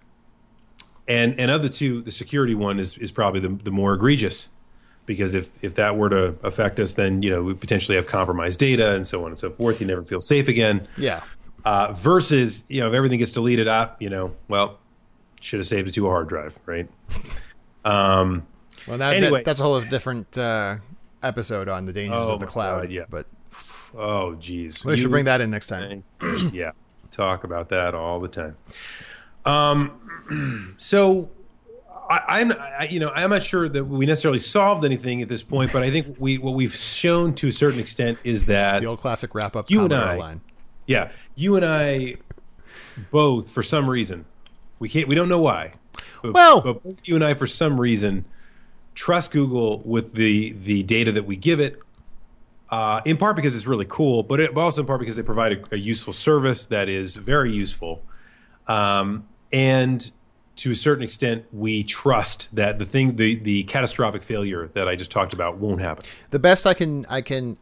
And 1.07 1.37
and 1.39 1.49
of 1.49 1.63
the 1.63 1.69
two, 1.69 2.01
the 2.01 2.11
security 2.11 2.53
one 2.53 2.79
is 2.79 2.97
is 2.99 3.11
probably 3.11 3.39
the, 3.39 3.49
the 3.49 3.71
more 3.71 3.93
egregious, 3.95 4.49
because 5.05 5.33
if 5.33 5.63
if 5.63 5.73
that 5.75 5.97
were 5.97 6.09
to 6.09 6.35
affect 6.43 6.79
us, 6.79 6.93
then 6.93 7.23
you 7.23 7.31
know 7.31 7.41
we 7.41 7.55
potentially 7.55 7.95
have 7.95 8.05
compromised 8.05 8.59
data 8.59 8.93
and 8.93 9.07
so 9.07 9.23
on 9.25 9.31
and 9.31 9.39
so 9.39 9.49
forth. 9.49 9.81
You 9.81 9.87
never 9.87 10.03
feel 10.03 10.21
safe 10.21 10.47
again. 10.47 10.87
Yeah. 10.97 11.23
Uh, 11.65 11.93
versus 11.93 12.63
you 12.67 12.79
know 12.79 12.89
if 12.89 12.93
everything 12.93 13.17
gets 13.17 13.31
deleted 13.31 13.67
up, 13.67 13.99
you 14.01 14.09
know, 14.09 14.35
well, 14.49 14.77
should 15.41 15.59
have 15.59 15.67
saved 15.67 15.87
it 15.87 15.93
to 15.95 16.05
a 16.05 16.09
hard 16.09 16.29
drive, 16.29 16.59
right? 16.65 16.87
Um, 17.85 18.45
Well, 18.87 18.97
that, 18.97 19.13
Anyway. 19.13 19.39
that- 19.39 19.45
that's 19.45 19.59
a 19.59 19.63
whole 19.63 19.79
different 19.81 20.37
uh, 20.37 20.77
episode 21.21 21.69
on 21.69 21.85
the 21.85 21.93
dangers 21.93 22.17
Oh 22.29 22.33
of 22.33 22.39
the 22.39 22.45
cloud. 22.47 22.81
God, 22.83 22.91
yeah. 22.91 23.03
But 23.09 23.27
oh, 23.95 24.35
geez, 24.35 24.83
we 24.83 24.97
should 24.97 25.11
bring 25.11 25.25
that 25.25 25.41
in 25.41 25.49
next 25.51 25.67
time. 25.67 26.03
yeah, 26.51 26.71
talk 27.11 27.43
about 27.43 27.69
that 27.69 27.95
all 27.95 28.19
the 28.19 28.27
time. 28.27 28.57
Um, 29.45 30.75
so 30.77 31.29
I, 32.09 32.21
I'm, 32.41 32.51
I, 32.51 32.87
you 32.89 32.99
know, 32.99 33.11
I'm 33.13 33.29
not 33.29 33.43
sure 33.43 33.67
that 33.69 33.85
we 33.85 34.05
necessarily 34.05 34.39
solved 34.39 34.85
anything 34.85 35.21
at 35.21 35.29
this 35.29 35.43
point, 35.43 35.71
but 35.71 35.83
I 35.83 35.89
think 35.91 36.15
we 36.19 36.37
what 36.37 36.53
we've 36.55 36.73
shown 36.73 37.33
to 37.35 37.47
a 37.47 37.51
certain 37.51 37.79
extent 37.79 38.19
is 38.23 38.45
that 38.45 38.81
The 38.81 38.87
old 38.87 38.99
classic 38.99 39.33
wrap 39.35 39.55
up 39.55 39.69
You 39.69 39.83
and 39.83 39.93
I- 39.93 40.17
line. 40.17 40.41
yeah, 40.87 41.11
you 41.35 41.55
and 41.55 41.65
I 41.65 42.15
both 43.11 43.49
for 43.49 43.63
some 43.63 43.89
reason 43.89 44.25
we 44.79 44.87
can't 44.89 45.07
we 45.07 45.15
don't 45.15 45.29
know 45.29 45.41
why. 45.41 45.73
But, 46.21 46.33
Well- 46.33 46.61
but 46.61 46.81
you 47.07 47.15
and 47.15 47.23
I 47.23 47.33
for 47.33 47.47
some 47.47 47.79
reason 47.79 48.25
trust 48.95 49.31
Google 49.31 49.79
with 49.79 50.13
the 50.13 50.53
the 50.53 50.83
data 50.83 51.11
that 51.11 51.25
we 51.25 51.35
give 51.35 51.59
it. 51.59 51.81
Uh, 52.69 53.01
in 53.05 53.17
part 53.17 53.35
because 53.35 53.55
it's 53.55 53.67
really 53.67 53.85
cool, 53.87 54.23
but, 54.23 54.39
it, 54.39 54.51
but 54.55 54.61
also 54.61 54.81
in 54.81 54.87
part 54.87 54.99
because 54.99 55.15
they 55.15 55.21
provide 55.21 55.51
a, 55.51 55.75
a 55.75 55.77
useful 55.77 56.11
service 56.11 56.65
that 56.65 56.89
is 56.89 57.15
very 57.15 57.51
useful. 57.51 58.01
Um, 58.65 59.27
and 59.51 60.09
to 60.55 60.71
a 60.71 60.75
certain 60.75 61.03
extent, 61.03 61.45
we 61.51 61.83
trust 61.83 62.53
that 62.55 62.79
the 62.79 62.85
thing, 62.85 63.15
the, 63.15 63.35
the 63.35 63.63
catastrophic 63.65 64.23
failure 64.23 64.71
that 64.73 64.87
I 64.87 64.95
just 64.95 65.11
talked 65.11 65.33
about 65.33 65.57
won't 65.57 65.81
happen. 65.81 66.05
The 66.31 66.39
best 66.39 66.65
I 66.65 66.73
can 66.73 67.05
I 67.09 67.21
can 67.21 67.57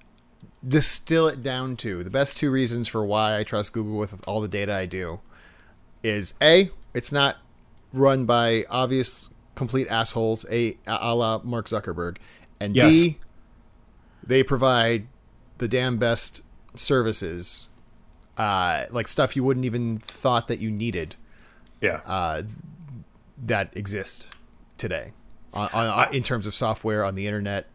distill 0.66 1.28
it 1.28 1.42
down 1.42 1.76
to 1.76 2.04
the 2.04 2.10
best 2.10 2.38
two 2.38 2.52
reasons 2.52 2.88
for 2.88 3.04
why 3.04 3.40
I 3.40 3.44
trust 3.44 3.74
Google 3.74 3.98
with 3.98 4.24
all 4.28 4.42
the 4.42 4.48
data 4.48 4.74
I 4.74 4.86
do 4.86 5.20
is 6.04 6.36
a 6.42 6.70
it's 6.94 7.12
not 7.12 7.38
run 7.92 8.26
by 8.26 8.66
obvious 8.70 9.30
complete 9.62 9.88
assholes 9.90 10.44
a 10.50 10.76
a 10.88 11.14
la 11.14 11.40
Mark 11.44 11.68
Zuckerberg, 11.68 12.18
and 12.60 12.76
Yes. 12.76 12.92
b 12.92 13.18
they 14.24 14.42
provide 14.42 15.06
the 15.60 15.68
damn 15.68 15.98
best 15.98 16.42
services, 16.76 17.68
uh, 18.38 18.86
like 18.90 19.08
stuff 19.08 19.36
you 19.36 19.44
wouldn't 19.44 19.66
even 19.68 20.00
thought 20.00 20.48
that 20.48 20.58
you 20.60 20.72
needed 20.72 21.16
Yeah. 21.80 22.02
uh, 22.08 22.42
that 23.46 23.70
exist 23.78 24.28
today 24.78 25.14
on, 25.54 25.70
on, 25.74 26.14
in 26.16 26.24
terms 26.24 26.48
of 26.48 26.56
software 26.56 27.06
on 27.06 27.14
the 27.14 27.28
internet, 27.28 27.68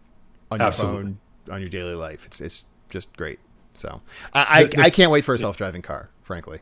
on 0.50 0.58
your 0.58 0.66
Absolutely. 0.66 1.02
phone, 1.02 1.18
on 1.54 1.60
your 1.60 1.68
daily 1.70 1.94
life. 1.94 2.26
It's 2.26 2.40
it's 2.40 2.64
just 2.90 3.16
great. 3.16 3.38
So 3.74 4.00
I 4.32 4.64
The- 4.64 4.68
the- 4.76 4.82
I, 4.82 4.84
I 4.86 4.90
can't 4.90 5.12
wait 5.12 5.24
for 5.24 5.34
a 5.34 5.38
self 5.38 5.56
driving 5.56 5.82
car. 5.82 6.10
Frankly, 6.22 6.58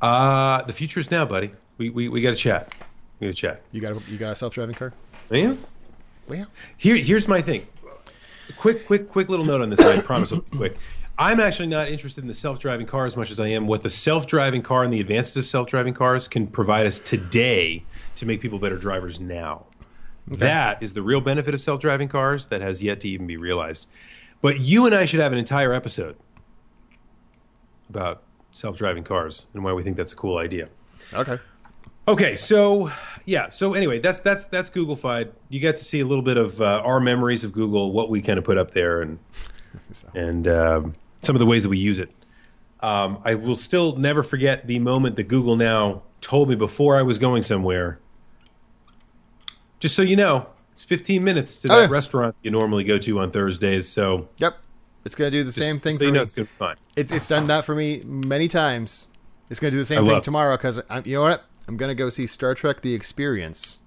Uh, 0.00 0.62
the 0.62 0.72
future 0.72 1.00
is 1.00 1.10
now, 1.10 1.24
buddy. 1.24 1.50
We 1.78 1.90
we, 1.90 2.08
we 2.08 2.20
got 2.22 2.30
to 2.30 2.36
chat. 2.36 2.72
Got 3.22 3.28
to 3.28 3.34
chat. 3.34 3.62
you 3.70 3.80
got 3.80 3.92
a, 3.92 4.10
you 4.10 4.18
got 4.18 4.32
a 4.32 4.34
self 4.34 4.52
driving 4.52 4.74
car? 4.74 4.92
Yeah. 5.30 5.54
Well, 6.26 6.46
Here, 6.76 6.96
here's 6.96 7.28
my 7.28 7.40
thing. 7.40 7.68
Quick, 8.56 8.84
quick, 8.84 9.08
quick 9.08 9.28
little 9.28 9.44
note 9.44 9.60
on 9.60 9.70
this. 9.70 9.78
I 9.78 10.00
promise 10.00 10.32
quick. 10.56 10.76
I'm 11.16 11.38
actually 11.38 11.68
not 11.68 11.88
interested 11.88 12.22
in 12.24 12.26
the 12.26 12.34
self-driving 12.34 12.86
car 12.86 13.06
as 13.06 13.16
much 13.16 13.30
as 13.30 13.38
I 13.38 13.46
am 13.48 13.68
what 13.68 13.82
the 13.82 13.90
self-driving 13.90 14.62
car 14.62 14.82
and 14.82 14.92
the 14.92 14.98
advances 15.00 15.36
of 15.36 15.46
self-driving 15.46 15.94
cars 15.94 16.26
can 16.26 16.48
provide 16.48 16.84
us 16.84 16.98
today 16.98 17.84
to 18.16 18.26
make 18.26 18.40
people 18.40 18.58
better 18.58 18.76
drivers 18.78 19.20
now. 19.20 19.66
That 20.26 20.82
is 20.82 20.94
the 20.94 21.02
real 21.02 21.20
benefit 21.20 21.54
of 21.54 21.60
self-driving 21.60 22.08
cars 22.08 22.48
that 22.48 22.60
has 22.60 22.82
yet 22.82 22.98
to 23.00 23.08
even 23.08 23.28
be 23.28 23.36
realized. 23.36 23.86
But 24.40 24.60
you 24.60 24.84
and 24.86 24.94
I 24.94 25.04
should 25.04 25.20
have 25.20 25.32
an 25.32 25.38
entire 25.38 25.72
episode 25.72 26.16
about 27.88 28.22
self-driving 28.50 29.04
cars 29.04 29.46
and 29.54 29.62
why 29.62 29.72
we 29.74 29.84
think 29.84 29.96
that's 29.96 30.12
a 30.12 30.16
cool 30.16 30.38
idea. 30.38 30.68
okay. 31.12 31.38
Okay, 32.08 32.34
so 32.34 32.90
yeah, 33.24 33.48
so 33.48 33.74
anyway, 33.74 33.98
that's 33.98 34.20
that's 34.20 34.46
that's 34.46 34.70
Googlefied. 34.70 35.30
You 35.48 35.60
get 35.60 35.76
to 35.76 35.84
see 35.84 36.00
a 36.00 36.06
little 36.06 36.24
bit 36.24 36.36
of 36.36 36.60
uh, 36.60 36.82
our 36.84 37.00
memories 37.00 37.44
of 37.44 37.52
Google, 37.52 37.92
what 37.92 38.10
we 38.10 38.20
kind 38.22 38.38
of 38.38 38.44
put 38.44 38.58
up 38.58 38.72
there, 38.72 39.02
and 39.02 39.18
and 40.14 40.48
um, 40.48 40.94
some 41.20 41.34
of 41.36 41.40
the 41.40 41.46
ways 41.46 41.62
that 41.62 41.68
we 41.68 41.78
use 41.78 41.98
it. 41.98 42.10
Um, 42.80 43.20
I 43.24 43.34
will 43.34 43.54
still 43.56 43.96
never 43.96 44.22
forget 44.24 44.66
the 44.66 44.78
moment 44.80 45.14
that 45.16 45.24
Google 45.28 45.54
now 45.56 46.02
told 46.20 46.48
me 46.48 46.56
before 46.56 46.96
I 46.96 47.02
was 47.02 47.18
going 47.18 47.42
somewhere. 47.44 48.00
Just 49.78 49.94
so 49.94 50.02
you 50.02 50.16
know, 50.16 50.46
it's 50.72 50.84
15 50.84 51.22
minutes 51.22 51.58
to 51.60 51.68
Oh, 51.72 51.76
that 51.76 51.82
yeah. 51.82 51.92
restaurant 51.92 52.34
you 52.42 52.50
normally 52.50 52.84
go 52.84 52.98
to 52.98 53.18
on 53.20 53.30
Thursdays. 53.30 53.88
So 53.88 54.28
Yep. 54.38 54.54
It's 55.04 55.14
gonna 55.16 55.30
do 55.32 55.42
the 55.44 55.50
same 55.52 55.80
thing 55.80 55.94
so 55.94 55.98
for 55.98 56.04
you 56.04 56.10
me. 56.12 56.16
know, 56.18 56.22
it's 56.22 56.32
gonna 56.32 56.46
be 56.46 56.50
fine. 56.58 56.76
It's 56.96 57.10
it's 57.12 57.28
done 57.28 57.46
that 57.48 57.64
for 57.64 57.74
me 57.74 58.02
many 58.04 58.46
times. 58.48 59.08
It's 59.50 59.58
gonna 59.58 59.72
do 59.72 59.78
the 59.78 59.84
same 59.84 60.04
I 60.04 60.08
thing 60.14 60.22
tomorrow 60.22 60.56
because 60.56 60.80
you 61.04 61.16
know 61.16 61.22
what? 61.22 61.44
I'm 61.68 61.76
gonna 61.76 61.94
go 61.94 62.10
see 62.10 62.26
Star 62.26 62.54
Trek: 62.54 62.80
The 62.80 62.94
Experience 62.94 63.78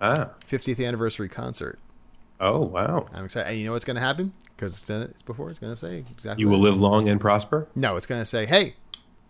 Ah, 0.00 0.30
50th 0.46 0.84
anniversary 0.86 1.28
concert. 1.28 1.78
oh 2.40 2.60
wow! 2.60 3.06
I'm 3.12 3.24
excited. 3.24 3.50
And 3.50 3.58
you 3.58 3.66
know 3.66 3.72
what's 3.72 3.84
gonna 3.84 4.00
happen? 4.00 4.32
Because 4.56 4.72
it's, 4.82 4.90
it's 4.90 5.22
before. 5.22 5.50
It's 5.50 5.58
gonna 5.58 5.76
say 5.76 6.04
exactly. 6.10 6.42
You 6.42 6.48
will 6.48 6.60
live 6.60 6.78
long 6.78 7.08
and 7.08 7.20
prosper. 7.20 7.66
No, 7.74 7.96
it's 7.96 8.06
gonna 8.06 8.24
say, 8.24 8.46
"Hey, 8.46 8.74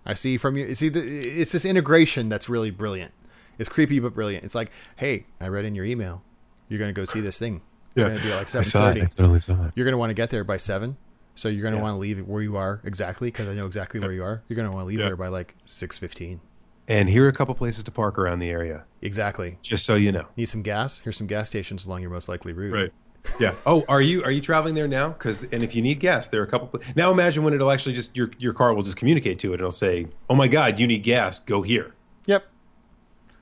I 0.05 0.15
see 0.15 0.37
from 0.37 0.57
you." 0.57 0.75
See, 0.75 0.89
the, 0.91 1.01
it's 1.01 1.53
this 1.53 1.65
integration 1.65 2.29
that's 2.29 2.49
really 2.49 2.71
brilliant. 2.71 3.13
It's 3.59 3.69
creepy 3.69 3.99
but 3.99 4.15
brilliant. 4.15 4.45
It's 4.45 4.55
like, 4.55 4.71
"Hey, 4.97 5.27
I 5.41 5.49
read 5.49 5.65
in 5.65 5.75
your 5.75 5.85
email, 5.85 6.23
you're 6.69 6.79
gonna 6.79 6.93
go 6.93 7.05
see 7.05 7.21
this 7.21 7.39
thing. 7.39 7.63
It's 7.97 8.05
gonna 8.05 8.21
be 8.21 8.33
like 8.35 8.47
7:30. 8.47 9.17
totally 9.17 9.39
saw 9.41 9.67
it. 9.67 9.73
You're 9.75 9.87
gonna 9.87 9.97
want 9.99 10.11
to 10.11 10.15
get 10.15 10.31
there 10.31 10.45
by 10.45 10.59
seven, 10.59 10.97
so 11.35 11.49
you're 11.49 11.63
gonna 11.65 11.77
Yeah. 11.77 11.83
want 11.83 11.95
to 11.95 11.99
leave 11.99 12.27
where 12.29 12.43
you 12.43 12.57
are 12.59 12.81
exactly 12.85 13.29
because 13.29 13.49
I 13.49 13.55
know 13.55 13.67
exactly 13.67 13.99
where 14.01 14.13
you 14.13 14.23
are. 14.23 14.43
You're 14.49 14.57
gonna 14.57 14.71
want 14.71 14.83
to 14.85 14.87
leave 14.89 14.99
Yeah. 15.01 15.07
there 15.07 15.17
by 15.17 15.29
like 15.29 15.57
six 15.65 15.99
fifteen. 15.99 16.41
And 16.89 17.09
here 17.11 17.27
are 17.27 17.29
a 17.29 17.33
couple 17.33 17.55
places 17.55 17.85
to 17.85 17.91
park 17.93 18.19
around 18.19 18.39
the 18.39 18.49
area, 18.49 18.85
Exactly. 19.03 19.59
just 19.63 19.85
so 19.85 19.95
you 19.95 20.11
know. 20.11 20.27
Need 20.37 20.47
some 20.47 20.63
gas? 20.63 21.01
Here's 21.01 21.19
some 21.19 21.27
gas 21.27 21.49
stations 21.49 21.85
along 21.87 22.01
your 22.01 22.11
most 22.11 22.29
likely 22.29 22.53
route. 22.55 22.73
Right. 22.73 22.93
Yeah. 23.39 23.55
Oh, 23.67 23.85
are 23.89 24.01
you 24.01 24.25
are 24.25 24.31
you 24.31 24.41
traveling 24.41 24.75
there 24.75 24.89
now? 24.89 25.11
Because 25.11 25.45
and 25.45 25.63
if 25.63 25.75
you 25.75 25.83
need 25.83 26.01
gas, 26.01 26.29
there 26.29 26.41
are 26.41 26.45
a 26.45 26.49
couple. 26.49 26.81
Now 26.97 27.11
imagine 27.13 27.43
when 27.45 27.53
it'll 27.53 27.71
actually 27.71 27.93
just 27.95 28.17
your 28.17 28.31
your 28.39 28.55
car 28.55 28.73
will 28.73 28.83
just 28.83 28.97
communicate 28.97 29.39
to 29.41 29.49
it. 29.49 29.55
and 29.55 29.61
It'll 29.61 29.71
say, 29.71 30.07
"Oh 30.31 30.35
my 30.35 30.49
God, 30.49 30.79
you 30.79 30.87
need 30.87 31.03
gas. 31.03 31.39
Go 31.39 31.61
here." 31.61 31.95
Yep. 32.27 32.47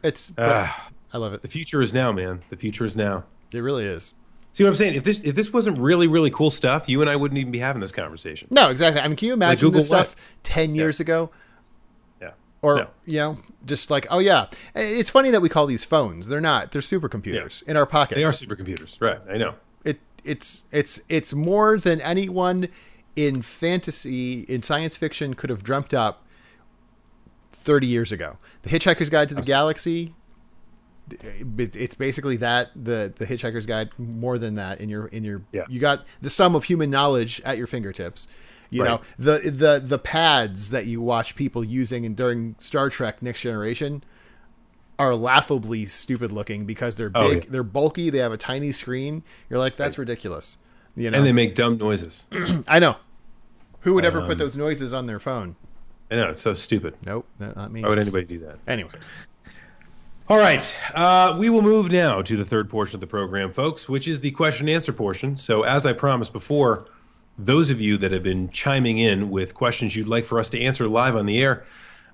It's. 0.02 0.32
Ah. 0.38 0.90
I 1.12 1.18
love 1.18 1.34
it. 1.34 1.42
The 1.42 1.48
future 1.48 1.80
is 1.82 1.94
now, 1.94 2.10
man. 2.10 2.42
The 2.48 2.56
future 2.56 2.84
is 2.84 2.96
now. 2.96 3.24
It 3.52 3.60
really 3.60 3.84
is. 3.84 4.14
See 4.52 4.64
what 4.64 4.70
I'm 4.70 4.74
saying? 4.76 4.94
If 4.96 5.04
this 5.04 5.20
if 5.20 5.36
this 5.36 5.52
wasn't 5.52 5.78
really 5.78 6.08
really 6.08 6.30
cool 6.30 6.50
stuff, 6.50 6.88
you 6.88 7.00
and 7.00 7.08
I 7.08 7.14
wouldn't 7.14 7.38
even 7.38 7.52
be 7.52 7.58
having 7.60 7.80
this 7.80 7.92
conversation. 7.92 8.48
No, 8.50 8.70
exactly. 8.70 9.00
I 9.02 9.06
mean, 9.06 9.16
can 9.16 9.28
you 9.28 9.34
imagine 9.34 9.60
Google 9.68 9.78
this 9.80 9.86
stuff 9.86 10.16
what? 10.16 10.42
ten 10.42 10.74
years 10.74 10.98
ago? 10.98 11.30
Yeah. 12.62 12.68
Or 12.70 12.76
No. 12.76 12.88
you 13.04 13.18
know, 13.18 13.38
just 13.64 13.90
like, 13.90 14.06
oh 14.10 14.18
yeah, 14.18 14.46
eh, 14.74 14.80
it's 14.98 15.10
funny 15.10 15.30
that 15.30 15.40
we 15.42 15.48
call 15.48 15.66
these 15.66 15.84
phones. 15.84 16.28
They're 16.28 16.40
not. 16.40 16.72
They're 16.72 16.82
supercomputers 16.82 17.62
in 17.68 17.76
our 17.76 17.86
pockets. 17.86 18.16
They 18.18 18.24
are 18.24 18.28
supercomputers, 18.28 19.00
right? 19.00 19.20
I 19.30 19.36
know. 19.38 19.54
it 19.84 19.98
it's 20.24 20.64
it's 20.72 21.00
it's 21.08 21.34
more 21.34 21.78
than 21.78 22.00
anyone 22.00 22.68
in 23.14 23.42
fantasy 23.42 24.40
in 24.42 24.62
science 24.62 24.96
fiction 24.96 25.34
could 25.34 25.48
have 25.50 25.62
dreamt 25.62 25.94
up 25.94 26.22
30 27.52 27.86
years 27.86 28.12
ago 28.12 28.36
the 28.62 28.68
hitchhiker's 28.70 29.08
guide 29.10 29.28
to 29.30 29.34
the 29.34 29.42
galaxy 29.42 30.14
eh, 31.24 31.42
it's 31.56 31.94
basically 31.94 32.36
that 32.36 32.68
the 32.76 33.12
the 33.16 33.26
hitchhiker's 33.26 33.66
guide 33.66 33.88
more 33.98 34.38
than 34.38 34.54
that 34.56 34.80
in 34.80 34.88
your 34.88 35.06
in 35.08 35.24
your 35.24 35.42
Yeah. 35.52 35.62
you 35.68 35.80
got 35.80 36.04
the 36.20 36.30
sum 36.30 36.54
of 36.54 36.64
human 36.64 36.90
knowledge 36.90 37.40
at 37.44 37.56
your 37.58 37.66
fingertips 37.66 38.28
you 38.70 38.82
Right. 38.82 38.88
know 38.90 39.00
the 39.18 39.50
the 39.50 39.82
the 39.84 39.98
pads 39.98 40.70
that 40.70 40.86
you 40.86 41.00
watch 41.00 41.36
people 41.36 41.62
using 41.64 42.04
and 42.06 42.16
during 42.16 42.54
Star 42.58 42.90
Trek 42.90 43.22
Next 43.22 43.40
Generation 43.40 44.02
are 44.98 45.14
laughably 45.14 45.84
stupid 45.86 46.32
looking 46.32 46.64
because 46.64 46.96
they're 46.96 47.10
Oh, 47.14 47.28
big, 47.28 47.44
yeah. 47.44 47.50
they're 47.50 47.62
bulky, 47.62 48.08
they 48.10 48.18
have 48.18 48.32
a 48.32 48.38
tiny 48.38 48.72
screen. 48.72 49.22
You're 49.50 49.58
like, 49.58 49.76
that's 49.76 49.98
ridiculous. 49.98 50.56
You 50.96 51.10
know, 51.10 51.18
And 51.18 51.26
they 51.26 51.32
make 51.32 51.54
dumb 51.54 51.76
noises. 51.76 52.26
I 52.68 52.78
know. 52.78 52.96
Who 53.80 53.92
would 53.94 54.06
ever 54.06 54.22
Um, 54.22 54.26
put 54.26 54.38
those 54.38 54.56
noises 54.56 54.94
on 54.94 55.06
their 55.06 55.18
phone? 55.20 55.56
I 56.10 56.14
know 56.16 56.30
it's 56.30 56.40
so 56.40 56.54
stupid. 56.54 56.94
Nope, 57.04 57.26
not 57.38 57.70
me. 57.70 57.82
Why 57.82 57.90
would 57.90 57.98
anybody 57.98 58.24
do 58.24 58.38
that? 58.38 58.58
Anyway, 58.66 58.90
All 60.28 60.38
right. 60.38 60.76
Uh, 60.94 61.36
we 61.38 61.50
will 61.50 61.62
move 61.62 61.92
now 61.92 62.22
to 62.22 62.36
the 62.36 62.44
third 62.44 62.68
portion 62.70 62.96
of 62.96 63.00
the 63.00 63.06
program, 63.06 63.52
folks, 63.52 63.88
which 63.88 64.08
is 64.08 64.20
the 64.22 64.30
question 64.32 64.66
and 64.66 64.74
answer 64.74 64.92
portion. 64.92 65.36
So, 65.36 65.62
as 65.62 65.84
I 65.86 65.92
promised 65.92 66.32
before, 66.32 66.86
those 67.38 67.70
of 67.70 67.80
you 67.80 67.96
that 67.98 68.12
have 68.12 68.22
been 68.22 68.50
chiming 68.50 68.98
in 68.98 69.30
with 69.30 69.54
questions 69.54 69.94
you'd 69.94 70.08
like 70.08 70.24
for 70.24 70.38
us 70.38 70.50
to 70.50 70.60
answer 70.60 70.88
live 70.88 71.16
on 71.16 71.26
the 71.26 71.40
air, 71.40 71.64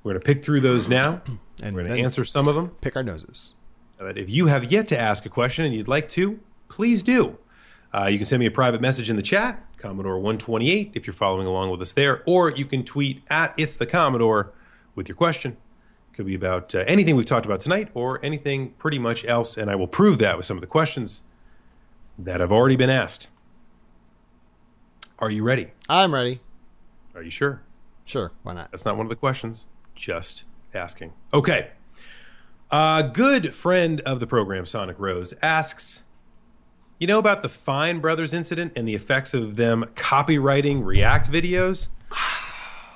we're 0.02 0.12
going 0.12 0.20
to 0.20 0.26
pick 0.26 0.44
through 0.44 0.60
those 0.60 0.88
now. 0.88 1.22
And 1.62 1.76
we're 1.76 1.84
going 1.84 1.96
to 1.96 2.02
answer 2.02 2.24
some 2.24 2.48
of 2.48 2.56
them. 2.56 2.70
pick 2.80 2.96
our 2.96 3.04
noses. 3.04 3.54
But 3.96 4.18
if 4.18 4.28
you 4.28 4.46
have 4.46 4.72
yet 4.72 4.88
to 4.88 4.98
ask 4.98 5.24
a 5.24 5.28
question 5.28 5.64
and 5.64 5.72
you'd 5.72 5.86
like 5.86 6.08
to, 6.08 6.40
please 6.68 7.04
do. 7.04 7.38
Uh, 7.94 8.06
you 8.06 8.18
can 8.18 8.24
send 8.24 8.40
me 8.40 8.46
a 8.46 8.50
private 8.50 8.80
message 8.80 9.08
in 9.08 9.14
the 9.14 9.22
chat, 9.22 9.62
Commodore 9.76 10.16
128, 10.16 10.90
if 10.94 11.06
you're 11.06 11.14
following 11.14 11.46
along 11.46 11.70
with 11.70 11.80
us 11.80 11.92
there, 11.92 12.24
or 12.26 12.50
you 12.50 12.64
can 12.64 12.84
tweet 12.84 13.22
at 13.30 13.54
It's 13.56 13.76
the 13.76 13.86
Commodore 13.86 14.52
with 14.96 15.08
your 15.08 15.14
question. 15.14 15.56
Could 16.14 16.26
be 16.26 16.34
about 16.34 16.74
uh, 16.74 16.84
anything 16.88 17.14
we've 17.14 17.26
talked 17.26 17.46
about 17.46 17.60
tonight 17.60 17.90
or 17.94 18.18
anything 18.24 18.70
pretty 18.72 18.98
much 18.98 19.24
else, 19.24 19.56
and 19.56 19.70
I 19.70 19.76
will 19.76 19.86
prove 19.86 20.18
that 20.18 20.36
with 20.36 20.46
some 20.46 20.56
of 20.56 20.62
the 20.62 20.66
questions 20.66 21.22
that 22.18 22.40
have 22.40 22.50
already 22.50 22.76
been 22.76 22.90
asked. 22.90 23.28
Are 25.22 25.30
you 25.30 25.44
ready? 25.44 25.68
I'm 25.88 26.12
ready. 26.12 26.40
Are 27.14 27.22
you 27.22 27.30
sure? 27.30 27.62
Sure, 28.04 28.32
why 28.42 28.54
not? 28.54 28.72
That's 28.72 28.84
not 28.84 28.96
one 28.96 29.06
of 29.06 29.10
the 29.10 29.14
questions. 29.14 29.68
Just 29.94 30.42
asking. 30.74 31.12
Okay. 31.32 31.70
A 32.72 33.08
good 33.14 33.54
friend 33.54 34.00
of 34.00 34.18
the 34.18 34.26
program, 34.26 34.66
Sonic 34.66 34.98
Rose, 34.98 35.32
asks 35.40 36.02
You 36.98 37.06
know 37.06 37.20
about 37.20 37.44
the 37.44 37.48
Fine 37.48 38.00
Brothers 38.00 38.34
incident 38.34 38.72
and 38.74 38.88
the 38.88 38.96
effects 38.96 39.32
of 39.32 39.54
them 39.54 39.84
copywriting 39.94 40.84
React 40.84 41.30
videos? 41.30 41.86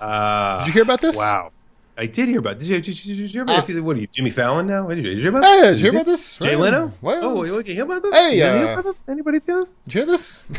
Uh, 0.00 0.58
Did 0.58 0.66
you 0.66 0.72
hear 0.72 0.82
about 0.82 1.00
this? 1.00 1.16
wow. 1.16 1.52
I 1.98 2.06
did 2.06 2.28
hear 2.28 2.40
about. 2.40 2.58
Did 2.58 2.68
you, 2.68 2.80
did 2.80 3.04
you, 3.04 3.14
did 3.14 3.22
you 3.22 3.28
hear 3.28 3.42
about? 3.42 3.70
Uh, 3.70 3.82
what 3.82 3.96
are 3.96 4.00
you, 4.00 4.06
Jimmy 4.06 4.30
Fallon 4.30 4.66
now? 4.66 4.86
Did 4.88 4.98
you, 4.98 5.02
did 5.04 5.16
you 5.16 5.20
hear 5.22 5.30
about? 5.30 5.44
Hey, 5.44 5.60
this? 5.60 5.70
did 5.70 5.78
you 5.78 5.82
hear 5.84 6.00
about 6.00 6.06
this? 6.06 6.38
Jay 6.38 6.48
Right. 6.56 6.58
Leno? 6.58 6.92
What? 7.00 7.18
Oh, 7.22 7.44
you 7.44 7.62
hear 7.62 7.84
about 7.84 8.02
this? 8.02 8.14
Hey, 8.14 8.36
You 8.36 8.42
didn't 8.42 8.58
hear 8.58 8.68
uh, 8.68 8.72
about 8.72 8.84
this? 8.84 8.94
Anybody 9.08 9.38
this? 9.38 9.46
Did 9.86 9.94
you 9.94 10.00
hear 10.00 10.06
this? 10.06 10.44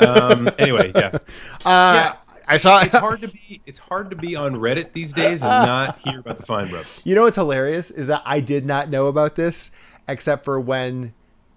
Um, 0.00 0.50
anyway, 0.58 0.92
yeah. 0.94 1.10
Uh, 1.64 1.94
Yeah. 1.94 2.14
I 2.46 2.58
saw. 2.58 2.82
it's 2.82 2.94
hard 2.94 3.22
to 3.22 3.28
be 3.28 3.62
it's 3.64 3.78
hard 3.78 4.10
to 4.10 4.16
be 4.16 4.36
on 4.36 4.54
Reddit 4.56 4.92
these 4.92 5.14
days 5.14 5.42
and 5.42 5.48
not 5.66 5.98
hear 6.00 6.18
about 6.20 6.36
the 6.36 6.44
Fine 6.44 6.68
Brothers. 6.68 7.00
You 7.04 7.14
know 7.14 7.22
what's 7.22 7.36
hilarious 7.36 7.90
is 7.90 8.08
that 8.08 8.22
I 8.26 8.40
did 8.40 8.66
not 8.66 8.90
know 8.90 9.06
about 9.06 9.34
this 9.36 9.70
except 10.08 10.44
for 10.44 10.60
when 10.60 11.14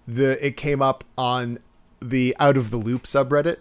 the 0.08 0.44
it 0.46 0.56
came 0.56 0.82
up 0.82 1.04
on 1.18 1.58
the 2.02 2.34
Out 2.40 2.56
of 2.56 2.70
the 2.72 2.78
Loop 2.78 3.04
subreddit. 3.04 3.58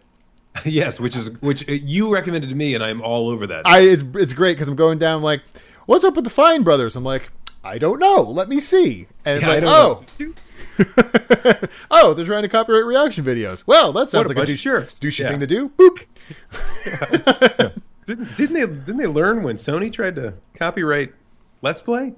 yes, 0.64 0.98
which 1.00 1.16
is 1.16 1.30
which 1.40 1.68
uh, 1.68 1.72
you 1.72 2.12
recommended 2.12 2.50
to 2.50 2.56
me, 2.56 2.74
and 2.74 2.82
I'm 2.82 3.00
all 3.02 3.28
over 3.28 3.46
that. 3.48 3.66
I 3.66 3.80
it's, 3.80 4.02
it's 4.14 4.32
great 4.32 4.54
because 4.54 4.68
I'm 4.68 4.76
going 4.76 4.98
down 4.98 5.22
like, 5.22 5.42
what's 5.86 6.04
up 6.04 6.14
with 6.14 6.24
the 6.24 6.30
Fine 6.30 6.62
brothers? 6.62 6.96
I'm 6.96 7.04
like, 7.04 7.30
I 7.64 7.78
don't 7.78 7.98
know. 7.98 8.22
Let 8.22 8.48
me 8.48 8.60
see. 8.60 9.06
And 9.24 9.36
it's 9.38 9.46
Yeah, 9.46 9.54
like, 9.54 9.62
oh, 9.66 10.04
oh, 11.90 12.14
they're 12.14 12.26
trying 12.26 12.42
to 12.42 12.48
copyright 12.48 12.84
reaction 12.84 13.24
videos. 13.24 13.66
Well, 13.66 13.92
that 13.92 14.10
sounds 14.10 14.26
a 14.26 14.28
like 14.28 14.36
a 14.36 14.40
bunch 14.40 14.48
douche, 14.48 14.66
douchey 14.66 15.18
Yeah. 15.20 15.30
thing 15.30 15.40
to 15.40 15.46
do. 15.46 15.68
Boop. 15.78 16.06
didn't, 18.06 18.36
didn't 18.36 18.54
they 18.54 18.66
didn't 18.66 18.96
they 18.98 19.06
learn 19.06 19.42
when 19.42 19.56
Sony 19.56 19.92
tried 19.92 20.16
to 20.16 20.34
copyright 20.54 21.12
Let's 21.62 21.80
Play? 21.82 22.14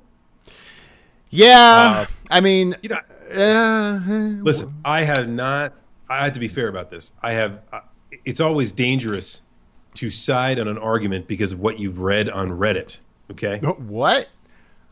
Yeah, 1.31 2.07
I 2.31 2.41
mean, 2.41 2.75
You 2.83 2.89
know, 2.89 2.99
uh, 3.37 4.01
listen, 4.43 4.75
I 4.85 5.03
have 5.03 5.29
not. 5.29 5.75
I 6.09 6.25
have 6.25 6.33
to 6.33 6.41
be 6.41 6.49
fair 6.49 6.69
about 6.69 6.91
this. 6.91 7.13
I 7.23 7.33
have. 7.33 7.61
Uh, 8.13 8.17
it's 8.25 8.41
always 8.41 8.73
dangerous 8.73 9.43
to 9.95 10.11
side 10.11 10.59
on 10.59 10.69
an 10.69 10.79
argument 10.79 11.27
because 11.27 11.53
of 11.53 11.61
what 11.61 11.79
you've 11.79 12.01
read 12.01 12.29
on 12.29 12.51
Reddit. 12.51 12.99
Okay. 13.31 13.59
What? 13.59 14.29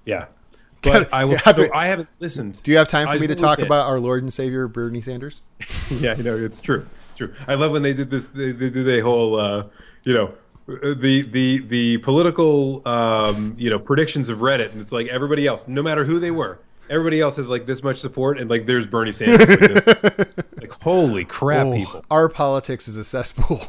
Yeah. 0.05 0.27
But 0.83 1.13
I 1.13 1.25
will. 1.25 1.39
So 1.39 1.69
I 1.75 1.89
haven't 1.89 2.09
listened. 2.21 2.63
Do 2.63 2.71
you 2.71 2.77
have 2.77 2.87
time 2.87 3.09
for 3.09 3.15
I 3.15 3.19
me 3.19 3.27
to 3.27 3.35
talk 3.35 3.59
about 3.59 3.89
our 3.89 3.99
Lord 3.99 4.23
and 4.23 4.33
Savior 4.33 4.69
Bernie 4.69 5.01
Sanders? 5.01 5.43
yeah, 5.91 6.15
you 6.15 6.23
know, 6.23 6.37
it's 6.37 6.61
true. 6.61 6.87
It's 7.09 7.19
true. 7.19 7.35
I 7.49 7.55
love 7.55 7.73
when 7.73 7.83
they 7.83 7.93
did 7.93 8.09
this. 8.09 8.29
They, 8.29 8.53
they 8.53 8.71
did 8.71 8.87
a 8.87 9.01
whole, 9.01 9.35
uh, 9.35 9.65
you 10.05 10.15
know, 10.15 10.35
the 10.67 11.27
the 11.29 11.59
the 11.67 11.99
political, 11.99 12.87
um, 12.87 13.57
you 13.59 13.69
know, 13.69 13.81
predictions 13.81 14.29
of 14.29 14.39
Reddit, 14.39 14.71
and 14.71 14.81
it's 14.81 14.93
like 14.93 15.09
everybody 15.09 15.45
else, 15.47 15.67
no 15.67 15.83
matter 15.83 16.05
who 16.05 16.21
they 16.21 16.31
were, 16.31 16.61
everybody 16.91 17.21
else 17.21 17.37
has 17.37 17.49
like 17.49 17.67
this 17.67 17.83
much 17.83 17.99
support, 17.99 18.39
and 18.39 18.49
like 18.51 18.67
there's 18.67 18.87
Bernie 18.87 19.13
Sanders. 19.13 19.49
Like 19.49 19.59
this. 19.61 19.87
It's 19.87 20.61
like 20.61 20.71
holy 20.83 21.25
crap, 21.25 21.67
Oh, 21.67 21.73
people. 21.73 22.05
Our 22.11 22.29
politics 22.29 22.89
is 22.89 22.97
a 22.97 23.05
cesspool. 23.05 23.61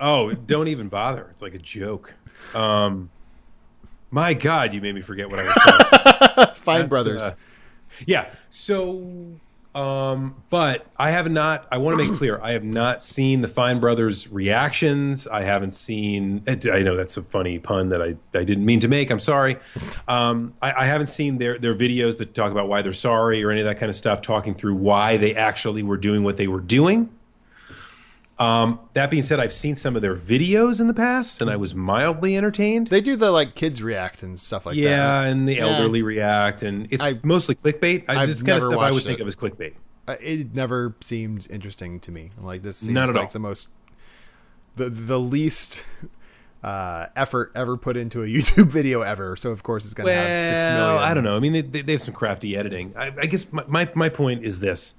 Oh, 0.00 0.32
don't 0.32 0.68
even 0.68 0.88
bother. 0.88 1.26
It's 1.32 1.42
like 1.42 1.54
a 1.54 1.58
joke. 1.58 2.14
Um, 2.54 3.10
my 4.12 4.32
God, 4.32 4.72
you 4.72 4.80
made 4.80 4.94
me 4.94 5.00
forget 5.00 5.28
what 5.28 5.40
I 5.40 5.44
was 5.44 5.54
saying. 6.44 6.46
Fine 6.54 6.78
That's, 6.82 6.88
brothers. 6.88 7.22
uh, 7.22 7.30
yeah. 8.06 8.30
So, 8.48 9.32
um, 9.74 10.42
but 10.50 10.86
I 10.96 11.10
have 11.10 11.30
not. 11.30 11.68
I 11.70 11.78
want 11.78 11.98
to 11.98 12.04
make 12.04 12.16
clear. 12.18 12.40
I 12.42 12.52
have 12.52 12.64
not 12.64 13.02
seen 13.02 13.42
the 13.42 13.48
Fine 13.48 13.80
Brothers 13.80 14.28
reactions. 14.28 15.26
I 15.26 15.42
haven't 15.42 15.72
seen. 15.72 16.42
I 16.46 16.80
know 16.80 16.96
that's 16.96 17.16
a 17.16 17.22
funny 17.22 17.58
pun 17.58 17.90
that 17.90 18.00
I, 18.00 18.16
I 18.34 18.44
didn't 18.44 18.64
mean 18.64 18.80
to 18.80 18.88
make. 18.88 19.10
I'm 19.10 19.20
sorry. 19.20 19.56
Um, 20.08 20.54
I, 20.62 20.72
I 20.72 20.84
haven't 20.86 21.08
seen 21.08 21.38
their 21.38 21.58
their 21.58 21.74
videos 21.74 22.18
that 22.18 22.34
talk 22.34 22.50
about 22.50 22.68
why 22.68 22.82
they're 22.82 22.92
sorry 22.92 23.44
or 23.44 23.50
any 23.50 23.60
of 23.60 23.66
that 23.66 23.78
kind 23.78 23.90
of 23.90 23.96
stuff. 23.96 24.22
Talking 24.22 24.54
through 24.54 24.74
why 24.74 25.16
they 25.16 25.34
actually 25.34 25.82
were 25.82 25.98
doing 25.98 26.24
what 26.24 26.36
they 26.36 26.48
were 26.48 26.60
doing. 26.60 27.10
Um, 28.38 28.78
that 28.92 29.10
being 29.10 29.24
said, 29.24 29.40
I've 29.40 29.52
seen 29.52 29.74
some 29.74 29.96
of 29.96 30.02
their 30.02 30.14
videos 30.14 30.80
in 30.80 30.86
the 30.86 30.94
past, 30.94 31.40
and 31.40 31.50
I 31.50 31.56
was 31.56 31.74
mildly 31.74 32.36
entertained. 32.36 32.86
they 32.86 33.00
do 33.00 33.16
the 33.16 33.32
like 33.32 33.54
kids 33.56 33.82
react 33.82 34.22
and 34.22 34.38
stuff 34.38 34.64
like 34.66 34.76
Yeah, 34.76 34.90
that. 34.90 34.96
Yeah, 34.96 35.22
and 35.32 35.48
the 35.48 35.54
Yeah. 35.56 35.66
elderly 35.66 36.02
react, 36.02 36.62
and 36.62 36.86
it's 36.92 37.02
I- 37.02 37.18
mostly 37.24 37.56
clickbait. 37.56 38.04
I, 38.08 38.22
I've 38.22 38.28
this 38.28 38.36
is 38.36 38.42
kind 38.44 38.56
of 38.58 38.62
stuff 38.68 38.72
I 38.74 38.86
would 38.90 38.94
watched 38.94 39.06
think 39.06 39.18
of 39.20 39.26
as 39.26 39.34
clickbait. 39.34 39.74
It 40.20 40.54
never 40.54 40.94
seemed 41.00 41.48
interesting 41.50 41.98
to 42.00 42.12
me. 42.12 42.30
Like 42.40 42.62
this 42.62 42.76
seems 42.76 42.94
Not 42.94 43.08
at 43.08 43.14
like 43.16 43.24
all. 43.24 43.30
the 43.32 43.38
most 43.40 43.70
the 44.76 44.88
the 44.88 45.18
least 45.18 45.84
uh, 46.62 47.06
effort 47.16 47.50
ever 47.54 47.76
put 47.76 47.96
into 47.96 48.22
a 48.22 48.26
YouTube 48.28 48.68
video 48.70 49.02
ever. 49.02 49.34
So 49.36 49.50
of 49.50 49.62
course 49.64 49.84
it's 49.84 49.94
going 49.94 50.06
to 50.06 50.14
have 50.14 50.46
six 50.46 50.68
million. 50.70 51.02
I 51.02 51.12
don't 51.12 51.24
know. 51.24 51.36
I 51.36 51.40
mean, 51.40 51.52
they, 51.52 51.60
they, 51.62 51.82
they 51.82 51.92
have 51.92 52.02
some 52.02 52.14
crafty 52.14 52.56
editing. 52.56 52.94
I, 52.96 53.12
I 53.18 53.26
guess 53.26 53.52
my, 53.52 53.64
my 53.66 53.90
my 53.94 54.08
point 54.08 54.44
is 54.44 54.60
this: 54.60 54.94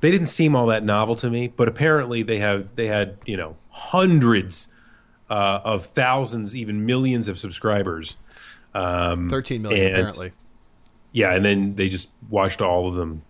they 0.00 0.10
didn't 0.10 0.26
seem 0.28 0.54
all 0.56 0.66
that 0.66 0.84
novel 0.84 1.16
to 1.16 1.30
me, 1.30 1.48
but 1.48 1.68
apparently 1.68 2.22
they 2.22 2.38
have 2.38 2.74
they 2.74 2.86
had 2.86 3.18
you 3.26 3.36
know 3.36 3.56
hundreds 3.70 4.68
uh, 5.30 5.60
of 5.64 5.84
thousands, 5.86 6.54
even 6.56 6.86
millions 6.86 7.28
of 7.28 7.38
subscribers. 7.38 8.16
Um, 8.74 9.28
Thirteen 9.28 9.62
million 9.62 9.86
and- 9.86 9.94
apparently. 9.96 10.32
Yeah, 11.10 11.34
and 11.34 11.44
then 11.44 11.74
they 11.74 11.88
just 11.88 12.10
watched 12.28 12.60
all 12.60 12.86
of 12.86 12.94
them 12.94 13.22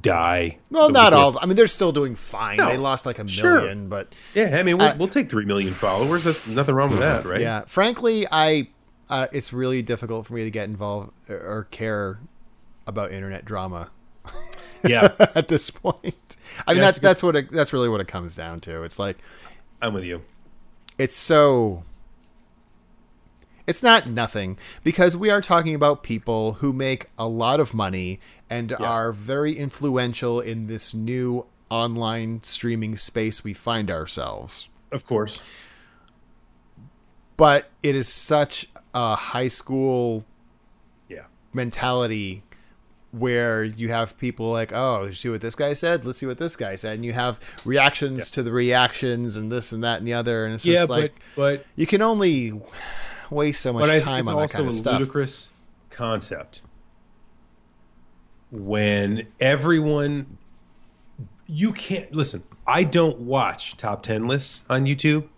die. 0.00 0.58
Well, 0.70 0.90
not 0.90 1.12
all. 1.12 1.38
I 1.40 1.46
mean, 1.46 1.56
they're 1.56 1.68
still 1.68 1.92
doing 1.92 2.14
fine. 2.16 2.56
No, 2.56 2.66
they 2.66 2.76
lost 2.76 3.06
like 3.06 3.18
a 3.18 3.28
sure. 3.28 3.60
million, 3.60 3.88
but 3.88 4.14
Yeah, 4.34 4.56
I 4.58 4.62
mean, 4.62 4.78
we'll, 4.78 4.88
I- 4.88 4.94
we'll 4.96 5.08
take 5.08 5.28
three 5.30 5.44
million 5.44 5.72
followers. 5.72 6.24
That's 6.24 6.48
nothing 6.48 6.74
wrong 6.74 6.90
with 6.90 7.00
that, 7.00 7.24
right? 7.24 7.40
yeah. 7.40 7.62
Frankly, 7.66 8.26
I 8.30 8.68
uh, 9.08 9.28
it's 9.32 9.52
really 9.52 9.80
difficult 9.82 10.26
for 10.26 10.34
me 10.34 10.44
to 10.44 10.50
get 10.50 10.64
involved 10.68 11.12
or- 11.28 11.36
or 11.40 11.64
care 11.70 12.20
about 12.86 13.12
internet 13.12 13.44
drama 13.44 13.90
yeah. 14.84 15.12
at 15.34 15.48
this 15.48 15.70
point. 15.70 16.36
I 16.66 16.74
mean, 16.74 16.82
Yeah, 16.82 16.88
it's 16.88 16.96
that, 16.96 16.96
a 16.96 17.00
good- 17.00 17.08
that's 17.08 17.22
what 17.22 17.36
it, 17.36 17.50
that's 17.52 17.72
really 17.72 17.88
what 17.88 18.00
it 18.00 18.08
comes 18.08 18.34
down 18.34 18.60
to. 18.60 18.82
It's 18.82 18.98
like 18.98 19.18
I'm 19.80 19.94
with 19.94 20.04
you. 20.04 20.22
it's 20.98 21.16
so 21.16 21.84
it's 23.66 23.82
not 23.82 24.06
nothing 24.08 24.58
because 24.84 25.16
we 25.16 25.30
are 25.30 25.40
talking 25.40 25.74
about 25.74 26.02
people 26.02 26.54
who 26.54 26.72
make 26.72 27.06
a 27.18 27.28
lot 27.28 27.60
of 27.60 27.72
money 27.74 28.18
and 28.50 28.72
are 28.72 29.12
very 29.12 29.52
influential 29.52 30.40
in 30.40 30.66
this 30.66 30.92
new 30.92 31.46
online 31.70 32.42
streaming 32.42 32.96
space 32.96 33.42
we 33.44 33.54
find 33.54 33.90
ourselves. 33.90 34.68
Of 34.90 35.06
course. 35.06 35.42
But 37.36 37.70
it 37.82 37.94
is 37.94 38.08
such 38.08 38.66
a 38.94 39.14
high 39.14 39.48
school 39.48 40.24
Yeah. 41.08 41.24
mentality 41.52 42.42
where 43.12 43.62
you 43.62 43.90
have 43.90 44.18
people 44.18 44.50
like, 44.50 44.72
oh, 44.72 45.10
see 45.10 45.28
what 45.28 45.40
this 45.42 45.54
guy 45.54 45.74
said? 45.74 46.04
Let's 46.04 46.18
see 46.18 46.26
what 46.26 46.38
this 46.38 46.56
guy 46.56 46.76
said. 46.76 46.94
And 46.96 47.04
you 47.04 47.12
have 47.12 47.38
reactions 47.64 48.30
to 48.30 48.42
the 48.42 48.52
reactions 48.52 49.36
and 49.36 49.52
this 49.52 49.70
and 49.70 49.84
that 49.84 49.98
and 49.98 50.06
the 50.06 50.14
other. 50.14 50.44
And 50.46 50.54
it's 50.54 50.64
Yeah, 50.64 50.78
just 50.80 50.90
like, 50.90 51.12
but 51.36 51.66
you 51.76 51.86
can 51.86 52.00
only 52.02 52.60
waste 53.30 53.60
so 53.60 53.72
much 53.72 53.86
but 53.86 54.02
time 54.02 54.26
on 54.28 54.36
that 54.36 54.50
kind 54.50 54.62
of 54.62 54.68
a 54.68 54.72
stuff. 54.72 54.98
ludicrous 54.98 55.48
concept 55.90 56.62
when 58.50 59.26
everyone 59.40 60.38
you 61.46 61.72
can't 61.72 62.12
listen. 62.14 62.42
I 62.66 62.84
don't 62.84 63.20
watch 63.20 63.76
top 63.76 64.02
ten 64.02 64.26
lists 64.26 64.64
on 64.70 64.84
YouTube. 64.86 65.28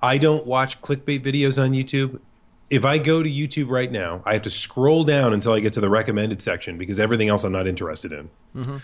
I 0.00 0.16
don't 0.16 0.46
watch 0.46 0.80
clickbait 0.80 1.22
videos 1.22 1.62
on 1.62 1.72
YouTube. 1.72 2.20
If 2.70 2.84
I 2.84 2.98
go 2.98 3.22
to 3.22 3.28
YouTube 3.28 3.68
right 3.68 3.90
now, 3.90 4.22
I 4.24 4.32
have 4.34 4.42
to 4.42 4.50
scroll 4.50 5.02
down 5.04 5.32
until 5.32 5.52
I 5.52 5.60
get 5.60 5.72
to 5.74 5.80
the 5.80 5.90
recommended 5.90 6.40
section 6.40 6.78
because 6.78 7.00
everything 7.00 7.28
else 7.28 7.42
I'm 7.44 7.52
not 7.52 7.66
interested 7.66 8.12
in. 8.12 8.30
Mm-hmm. 8.56 8.76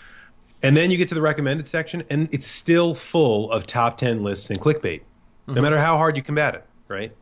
And 0.63 0.75
then 0.75 0.91
you 0.91 0.97
get 0.97 1.07
to 1.09 1.15
the 1.15 1.21
recommended 1.21 1.67
section, 1.67 2.03
and 2.09 2.27
it's 2.33 2.47
still 2.47 2.93
full 2.95 3.51
of 3.51 3.65
top 3.67 3.95
10 3.97 4.23
lists 4.23 4.49
and 4.49 4.59
clickbait, 4.59 5.01
Mm-hmm. 5.47 5.53
no 5.55 5.61
matter 5.61 5.79
how 5.79 5.95
hard 5.95 6.17
you 6.17 6.21
combat 6.23 6.55
it, 6.55 6.65
right? 6.89 7.13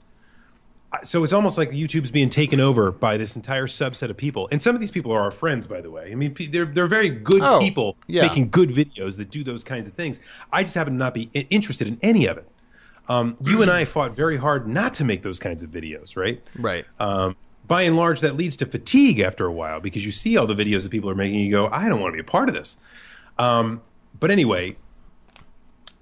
So 1.03 1.23
it's 1.23 1.33
almost 1.33 1.57
like 1.59 1.69
YouTube's 1.71 2.09
being 2.09 2.29
taken 2.29 2.59
over 2.59 2.91
by 2.91 3.17
this 3.17 3.35
entire 3.35 3.67
subset 3.67 4.09
of 4.09 4.17
people. 4.17 4.47
And 4.51 4.59
some 4.61 4.73
of 4.73 4.79
these 4.81 4.89
people 4.91 5.11
are 5.11 5.21
our 5.21 5.29
friends, 5.29 5.67
by 5.67 5.81
the 5.81 5.91
way. 5.91 6.11
I 6.11 6.15
mean, 6.15 6.35
they're, 6.51 6.65
they're 6.65 6.87
very 6.87 7.09
good 7.09 7.41
Oh, 7.43 7.59
people 7.59 7.97
yeah. 8.07 8.21
making 8.23 8.49
good 8.49 8.69
videos 8.69 9.17
that 9.17 9.29
do 9.29 9.43
those 9.43 9.63
kinds 9.63 9.87
of 9.87 9.93
things. 9.93 10.19
I 10.53 10.63
just 10.63 10.73
happen 10.73 10.93
to 10.93 10.97
not 10.97 11.13
be 11.13 11.29
interested 11.51 11.87
in 11.87 11.99
any 12.01 12.25
of 12.27 12.37
it. 12.37 12.49
Um, 13.07 13.37
you 13.41 13.61
and 13.61 13.69
I 13.69 13.85
fought 13.85 14.15
very 14.15 14.37
hard 14.37 14.67
not 14.67 14.93
to 14.95 15.03
make 15.03 15.21
those 15.21 15.39
kinds 15.39 15.63
of 15.63 15.69
videos, 15.69 16.15
right? 16.17 16.41
Right. 16.57 16.85
um, 16.99 17.35
by 17.67 17.83
and 17.83 17.95
large, 17.95 18.21
that 18.21 18.35
leads 18.35 18.55
to 18.57 18.65
fatigue 18.65 19.19
after 19.19 19.45
a 19.45 19.51
while 19.51 19.79
because 19.79 20.05
you 20.05 20.11
see 20.11 20.37
all 20.37 20.45
the 20.45 20.55
videos 20.55 20.83
that 20.83 20.91
people 20.91 21.09
are 21.09 21.15
making, 21.15 21.39
you 21.39 21.51
go, 21.51 21.67
I 21.67 21.89
don't 21.89 21.99
want 21.99 22.13
to 22.13 22.15
be 22.15 22.21
a 22.21 22.23
part 22.23 22.47
of 22.47 22.55
this. 22.55 22.77
Um, 23.37 23.81
but 24.19 24.31
anyway, 24.31 24.75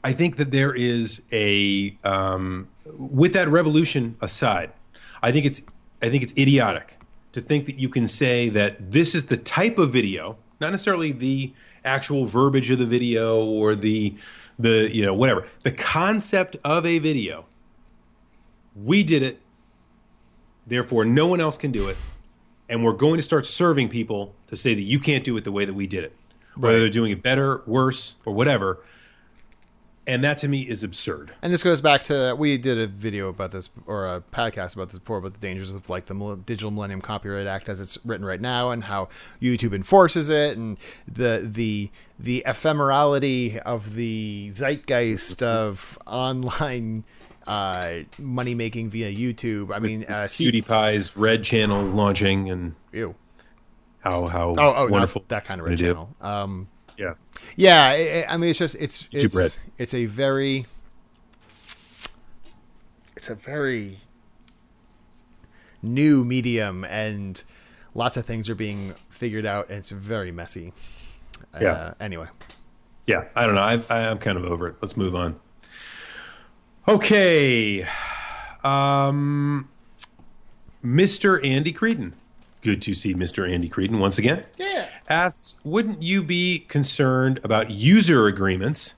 I 0.03 0.11
think 0.11 0.35
that 0.37 0.51
there 0.51 0.73
is 0.73 1.21
a 1.31 1.97
um, 2.03 2.67
with 2.85 3.33
that 3.33 3.47
revolution 3.47 4.17
aside, 4.21 4.71
I 5.21 5.31
think 5.31 5.45
it's 5.45 5.61
I 6.01 6.09
think 6.09 6.23
it's 6.23 6.33
idiotic 6.37 6.97
to 7.31 7.41
think 7.41 7.65
that 7.65 7.77
you 7.77 7.89
can 7.89 8.07
say 8.07 8.49
that 8.49 8.91
this 8.91 9.15
is 9.15 9.25
the 9.25 9.37
type 9.37 9.77
of 9.77 9.91
video, 9.91 10.37
not 10.59 10.71
necessarily 10.71 11.11
the 11.11 11.53
actual 11.85 12.25
verbiage 12.25 12.69
of 12.69 12.79
the 12.79 12.85
video 12.85 13.43
or 13.43 13.75
the 13.75 14.15
the 14.59 14.89
you 14.93 15.05
know 15.05 15.13
whatever 15.13 15.47
the 15.61 15.71
concept 15.71 16.57
of 16.63 16.85
a 16.85 16.99
video. 16.99 17.45
We 18.75 19.03
did 19.03 19.21
it 19.21 19.39
Therefore, 20.65 21.05
no 21.05 21.27
one 21.27 21.39
else 21.41 21.57
can 21.57 21.71
do 21.71 21.87
it. 21.89 21.97
And 22.69 22.83
we're 22.83 22.93
going 22.93 23.17
to 23.17 23.23
start 23.23 23.45
serving 23.45 23.89
people 23.89 24.33
to 24.47 24.55
say 24.55 24.73
that 24.73 24.81
you 24.81 24.99
can't 24.99 25.23
do 25.23 25.35
it 25.37 25.43
the 25.43 25.51
way 25.51 25.65
that 25.65 25.73
we 25.73 25.85
did 25.85 26.03
it, 26.03 26.15
whether 26.55 26.79
they're 26.79 26.89
doing 26.89 27.11
it 27.11 27.21
better, 27.21 27.61
worse, 27.65 28.15
or 28.25 28.33
whatever. 28.33 28.79
And 30.05 30.21
that 30.23 30.37
to 30.39 30.49
me 30.49 30.61
is 30.63 30.83
absurd. 30.83 31.31
And 31.41 31.53
this 31.53 31.63
goes 31.63 31.79
back 31.79 32.03
to 32.05 32.35
we 32.37 32.57
did 32.57 32.77
a 32.77 32.87
video 32.87 33.29
about 33.29 33.51
this 33.51 33.69
or 33.85 34.05
a 34.05 34.21
podcast 34.33 34.75
about 34.75 34.89
this 34.89 34.99
before 34.99 35.17
about 35.17 35.33
the 35.33 35.39
dangers 35.39 35.73
of 35.73 35.89
like 35.89 36.07
the 36.07 36.39
Digital 36.45 36.71
Millennium 36.71 36.99
Copyright 36.99 37.47
Act 37.47 37.69
as 37.69 37.79
it's 37.79 37.97
written 38.03 38.25
right 38.25 38.41
now 38.41 38.71
and 38.71 38.83
how 38.83 39.07
YouTube 39.41 39.73
enforces 39.73 40.29
it 40.29 40.57
and 40.57 40.77
the 41.07 41.41
the 41.43 41.89
the 42.19 42.43
ephemerality 42.45 43.57
of 43.59 43.95
the 43.95 44.49
zeitgeist 44.51 45.41
of 45.47 45.97
online 46.05 47.05
uh, 47.47 47.99
money 48.19 48.55
making 48.55 48.89
via 48.89 49.11
YouTube. 49.11 49.73
I 49.73 49.79
mean, 49.79 50.03
uh, 50.05 50.27
PewDiePie's 50.27 51.15
Red 51.15 51.43
channel 51.43 51.81
launching 51.81 52.49
and 52.49 52.75
ew. 52.91 53.15
how 53.99 54.27
how 54.27 54.49
Oh, 54.57 54.73
oh, 54.75 54.87
wonderful 54.87 55.23
that 55.29 55.45
kind 55.45 55.61
of 55.61 55.65
red 55.67 55.77
gonna 55.77 55.77
do. 55.77 55.85
channel. 55.93 56.15
Um, 56.21 56.67
Yeah, 56.97 57.13
Yeah, 57.55 57.85
I- 57.89 58.25
I 58.33 58.37
mean, 58.37 58.49
it's 58.51 58.59
just 58.59 58.75
it's 58.75 59.07
Red. 59.13 59.21
it's 59.23 59.59
it's 59.77 59.93
a 59.93 60.05
very 60.05 60.65
it's 63.15 63.29
a 63.29 63.35
very 63.35 63.99
new 65.81 66.23
medium, 66.23 66.83
and 66.85 67.43
lots 67.93 68.17
of 68.17 68.25
things 68.25 68.49
are 68.49 68.55
being 68.55 68.93
figured 69.09 69.45
out, 69.45 69.69
and 69.69 69.77
it's 69.79 69.91
very 69.91 70.31
messy. 70.31 70.73
Yeah. 71.59 71.71
Uh, 71.71 71.93
anyway, 71.99 72.27
yeah. 73.05 73.25
I 73.35 73.45
don't 73.45 73.55
know. 73.55 73.61
I, 73.61 73.73
I, 73.89 74.07
I'm 74.09 74.17
kind 74.19 74.37
of 74.37 74.45
over 74.45 74.67
it. 74.67 74.75
Let's 74.81 74.95
move 74.97 75.15
on. 75.15 75.39
Okay, 76.87 77.85
um, 78.63 79.69
Mr. 80.83 81.43
Andy 81.45 81.71
Creedon. 81.71 82.13
Good 82.61 82.81
to 82.83 82.93
see 82.93 83.13
Mr. 83.13 83.49
Andy 83.49 83.69
Creedon 83.69 83.99
once 83.99 84.17
again. 84.17 84.45
yeah, 84.57 84.87
asks, 85.09 85.59
wouldn't 85.63 86.01
you 86.01 86.23
be 86.23 86.59
concerned 86.67 87.39
about 87.43 87.69
user 87.69 88.27
agreements 88.27 88.95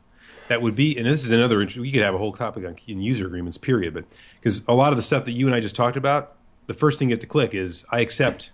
that 0.48 0.62
would 0.62 0.76
be, 0.76 0.96
and 0.96 1.06
this 1.06 1.24
is 1.24 1.32
another, 1.32 1.58
we 1.58 1.92
could 1.92 2.02
have 2.02 2.14
a 2.14 2.18
whole 2.18 2.34
topic 2.34 2.66
on 2.66 2.76
user 2.86 3.26
agreements, 3.26 3.58
period. 3.58 3.94
But 3.94 4.06
because 4.40 4.62
a 4.68 4.76
lot 4.76 4.94
of 4.94 4.98
the 4.98 5.02
stuff 5.02 5.26
that 5.26 5.32
you 5.32 5.48
and 5.48 5.56
I 5.56 5.60
just 5.60 5.76
talked 5.76 5.98
about, 5.98 6.36
the 6.68 6.74
first 6.74 7.00
thing 7.00 7.10
you 7.10 7.14
have 7.14 7.22
to 7.22 7.28
click 7.28 7.54
is 7.54 7.86
I 7.90 8.02
accept 8.02 8.52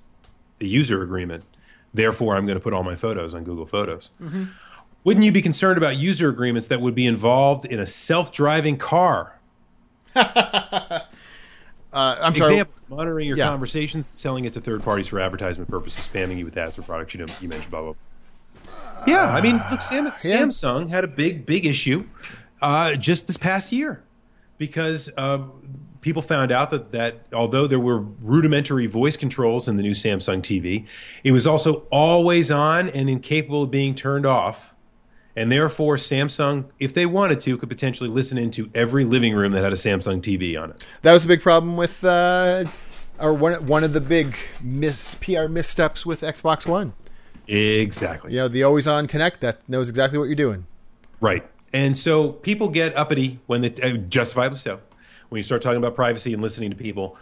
the 0.60 0.68
user 0.68 1.02
agreement. 1.02 1.44
Therefore, 1.94 2.36
I'm 2.36 2.46
going 2.46 2.58
to 2.58 2.64
put 2.64 2.74
all 2.74 2.84
my 2.84 2.96
photos 2.96 3.34
on 3.34 3.44
Google 3.44 3.66
Photos. 3.66 4.12
Mm-hmm. 4.22 4.46
Wouldn't 5.04 5.26
you 5.26 5.32
be 5.32 5.42
concerned 5.42 5.78
about 5.78 5.98
user 5.98 6.30
agreements 6.30 6.68
that 6.68 6.80
would 6.80 6.96
be 6.96 7.06
involved 7.06 7.66
in 7.66 7.80
a 7.80 7.86
self-driving 7.86 8.78
car? 8.78 9.40
Uh, 11.94 12.18
I'm 12.22 12.36
sorry. 12.36 12.64
Monitoring 12.90 13.28
your 13.28 13.38
Yeah. 13.38 13.48
conversations, 13.48 14.12
selling 14.14 14.46
it 14.46 14.54
to 14.54 14.62
third 14.62 14.84
parties 14.84 15.08
for 15.08 15.20
advertisement 15.20 15.70
purposes, 15.70 16.08
spamming 16.08 16.38
you 16.38 16.46
with 16.46 16.58
ads 16.58 16.76
for 16.76 16.82
products 16.82 17.14
you 17.14 17.20
know 17.26 17.34
you 17.42 17.48
mentioned. 17.50 17.72
Blah 17.72 17.82
blah. 17.82 17.94
Yeah, 19.08 19.34
I 19.34 19.42
mean, 19.42 19.60
look, 19.72 19.82
Sam, 19.82 20.06
Samsung 20.12 20.90
had 20.90 21.04
a 21.04 21.08
big, 21.08 21.46
big 21.46 21.66
issue 21.66 22.06
uh, 22.62 22.96
just 22.96 23.26
this 23.28 23.36
past 23.38 23.72
year 23.72 24.04
because 24.60 25.10
uh, 25.18 25.40
people 26.02 26.22
found 26.22 26.52
out 26.52 26.70
that 26.70 26.92
that 26.92 27.22
although 27.34 27.66
there 27.66 27.80
were 27.80 28.00
rudimentary 28.00 28.86
voice 28.88 29.18
controls 29.18 29.68
in 29.68 29.76
the 29.78 29.84
new 29.84 29.92
Samsung 29.94 30.42
TV, 30.42 30.86
it 31.24 31.32
was 31.32 31.48
also 31.48 31.88
always 31.92 32.52
on 32.52 32.90
and 32.90 33.10
incapable 33.10 33.64
of 33.64 33.72
being 33.72 33.96
turned 33.96 34.26
off. 34.26 34.74
And 35.36 35.52
therefore, 35.52 35.96
Samsung, 35.96 36.66
if 36.80 36.94
they 36.94 37.06
wanted 37.06 37.40
to, 37.42 37.58
could 37.58 37.70
potentially 37.70 38.10
listen 38.10 38.38
into 38.38 38.70
every 38.76 39.06
living 39.06 39.34
room 39.34 39.54
that 39.54 39.64
had 39.64 39.72
a 39.72 39.78
Samsung 39.78 40.22
TV 40.22 40.62
on 40.62 40.72
it. 40.72 40.86
That 41.04 41.14
was 41.14 41.26
a 41.26 41.28
big 41.28 41.42
problem 41.42 41.78
with, 41.78 42.04
uh, 42.04 42.66
or 43.20 43.34
one 43.34 43.66
one 43.66 43.84
of 43.84 43.94
the 43.94 44.02
big 44.02 44.36
miss 44.62 45.16
PR 45.16 45.48
missteps 45.48 46.06
with 46.06 46.22
Xbox 46.22 46.68
One. 46.68 46.94
Exactly. 47.48 48.34
You 48.34 48.40
know, 48.40 48.48
the 48.48 48.64
always 48.64 48.88
on 48.88 49.08
Kinect 49.08 49.40
that 49.40 49.68
knows 49.68 49.90
exactly 49.90 50.18
what 50.18 50.26
you're 50.26 50.36
doing. 50.36 50.66
Right. 51.20 51.46
And 51.74 51.96
so 51.96 52.34
people 52.34 52.70
get 52.70 52.96
uppity 52.96 53.40
when 53.48 53.62
they, 53.62 53.74
uh, 53.82 53.98
justifiably 53.98 54.58
so, 54.58 54.80
when 55.30 55.38
you 55.38 55.44
start 55.44 55.62
talking 55.62 55.78
about 55.78 55.96
privacy 55.96 56.34
and 56.34 56.42
listening 56.42 56.70
to 56.70 56.76
people. 56.76 57.18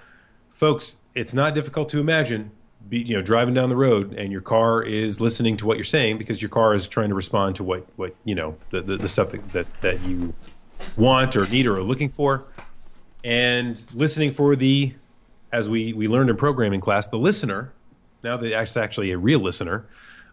Folks, 0.52 0.98
it's 1.15 1.34
not 1.34 1.56
difficult 1.56 1.90
to 1.90 1.99
imagine, 1.99 2.52
be, 2.88 2.99
you 2.99 3.15
know, 3.15 3.22
driving 3.22 3.53
down 3.53 3.69
the 3.69 3.76
road 3.76 4.14
and 4.14 4.31
your 4.31 4.41
car 4.41 4.81
is 4.81 5.19
listening 5.19 5.57
to 5.57 5.65
what 5.65 5.77
you're 5.77 5.84
saying 5.84 6.18
because 6.18 6.41
your 6.41 6.49
car 6.49 6.73
is 6.73 6.88
trying 6.88 7.10
to 7.10 7.15
respond 7.15 7.56
to 7.56 7.64
what, 7.64 7.85
what 7.97 8.15
you 8.23 8.35
know, 8.35 8.56
the, 8.72 8.81
the, 8.81 8.97
the 8.97 9.07
stuff 9.07 9.31
that, 9.31 9.47
that, 9.49 9.68
that 9.81 10.01
you 10.01 10.34
want 10.97 11.35
or 11.35 11.47
need 11.47 11.68
or 11.68 11.77
are 11.77 11.84
looking 11.84 12.10
for. 12.10 12.45
And 13.23 13.84
listening 13.93 14.31
for 14.31 14.56
the, 14.56 14.93
as 15.51 15.69
we, 15.69 15.93
we 15.93 16.07
learned 16.07 16.30
in 16.30 16.38
programming 16.38 16.80
class, 16.80 17.07
the 17.07 17.18
listener, 17.18 17.73
now 18.23 18.38
that 18.38 18.51
it's 18.51 18.77
actually 18.77 19.11
a 19.11 19.18
real 19.18 19.39
listener, 19.39 19.85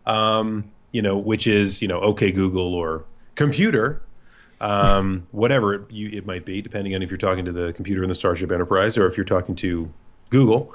um, 0.06 0.70
you 0.92 1.02
know, 1.02 1.16
which 1.16 1.46
is, 1.46 1.82
you 1.82 1.88
know, 1.88 2.00
OK 2.00 2.32
Google 2.32 2.74
or 2.74 3.04
computer, 3.34 4.02
um, 4.60 5.26
whatever 5.32 5.74
it, 5.74 5.90
you, 5.90 6.10
it 6.10 6.26
might 6.26 6.44
be, 6.44 6.62
depending 6.62 6.94
on 6.94 7.02
if 7.02 7.10
you're 7.10 7.18
talking 7.18 7.44
to 7.44 7.52
the 7.52 7.72
computer 7.72 8.02
in 8.02 8.08
the 8.08 8.14
Starship 8.14 8.52
Enterprise 8.52 8.96
or 8.96 9.06
if 9.06 9.16
you're 9.16 9.24
talking 9.24 9.54
to 9.56 9.92
Google. 10.30 10.74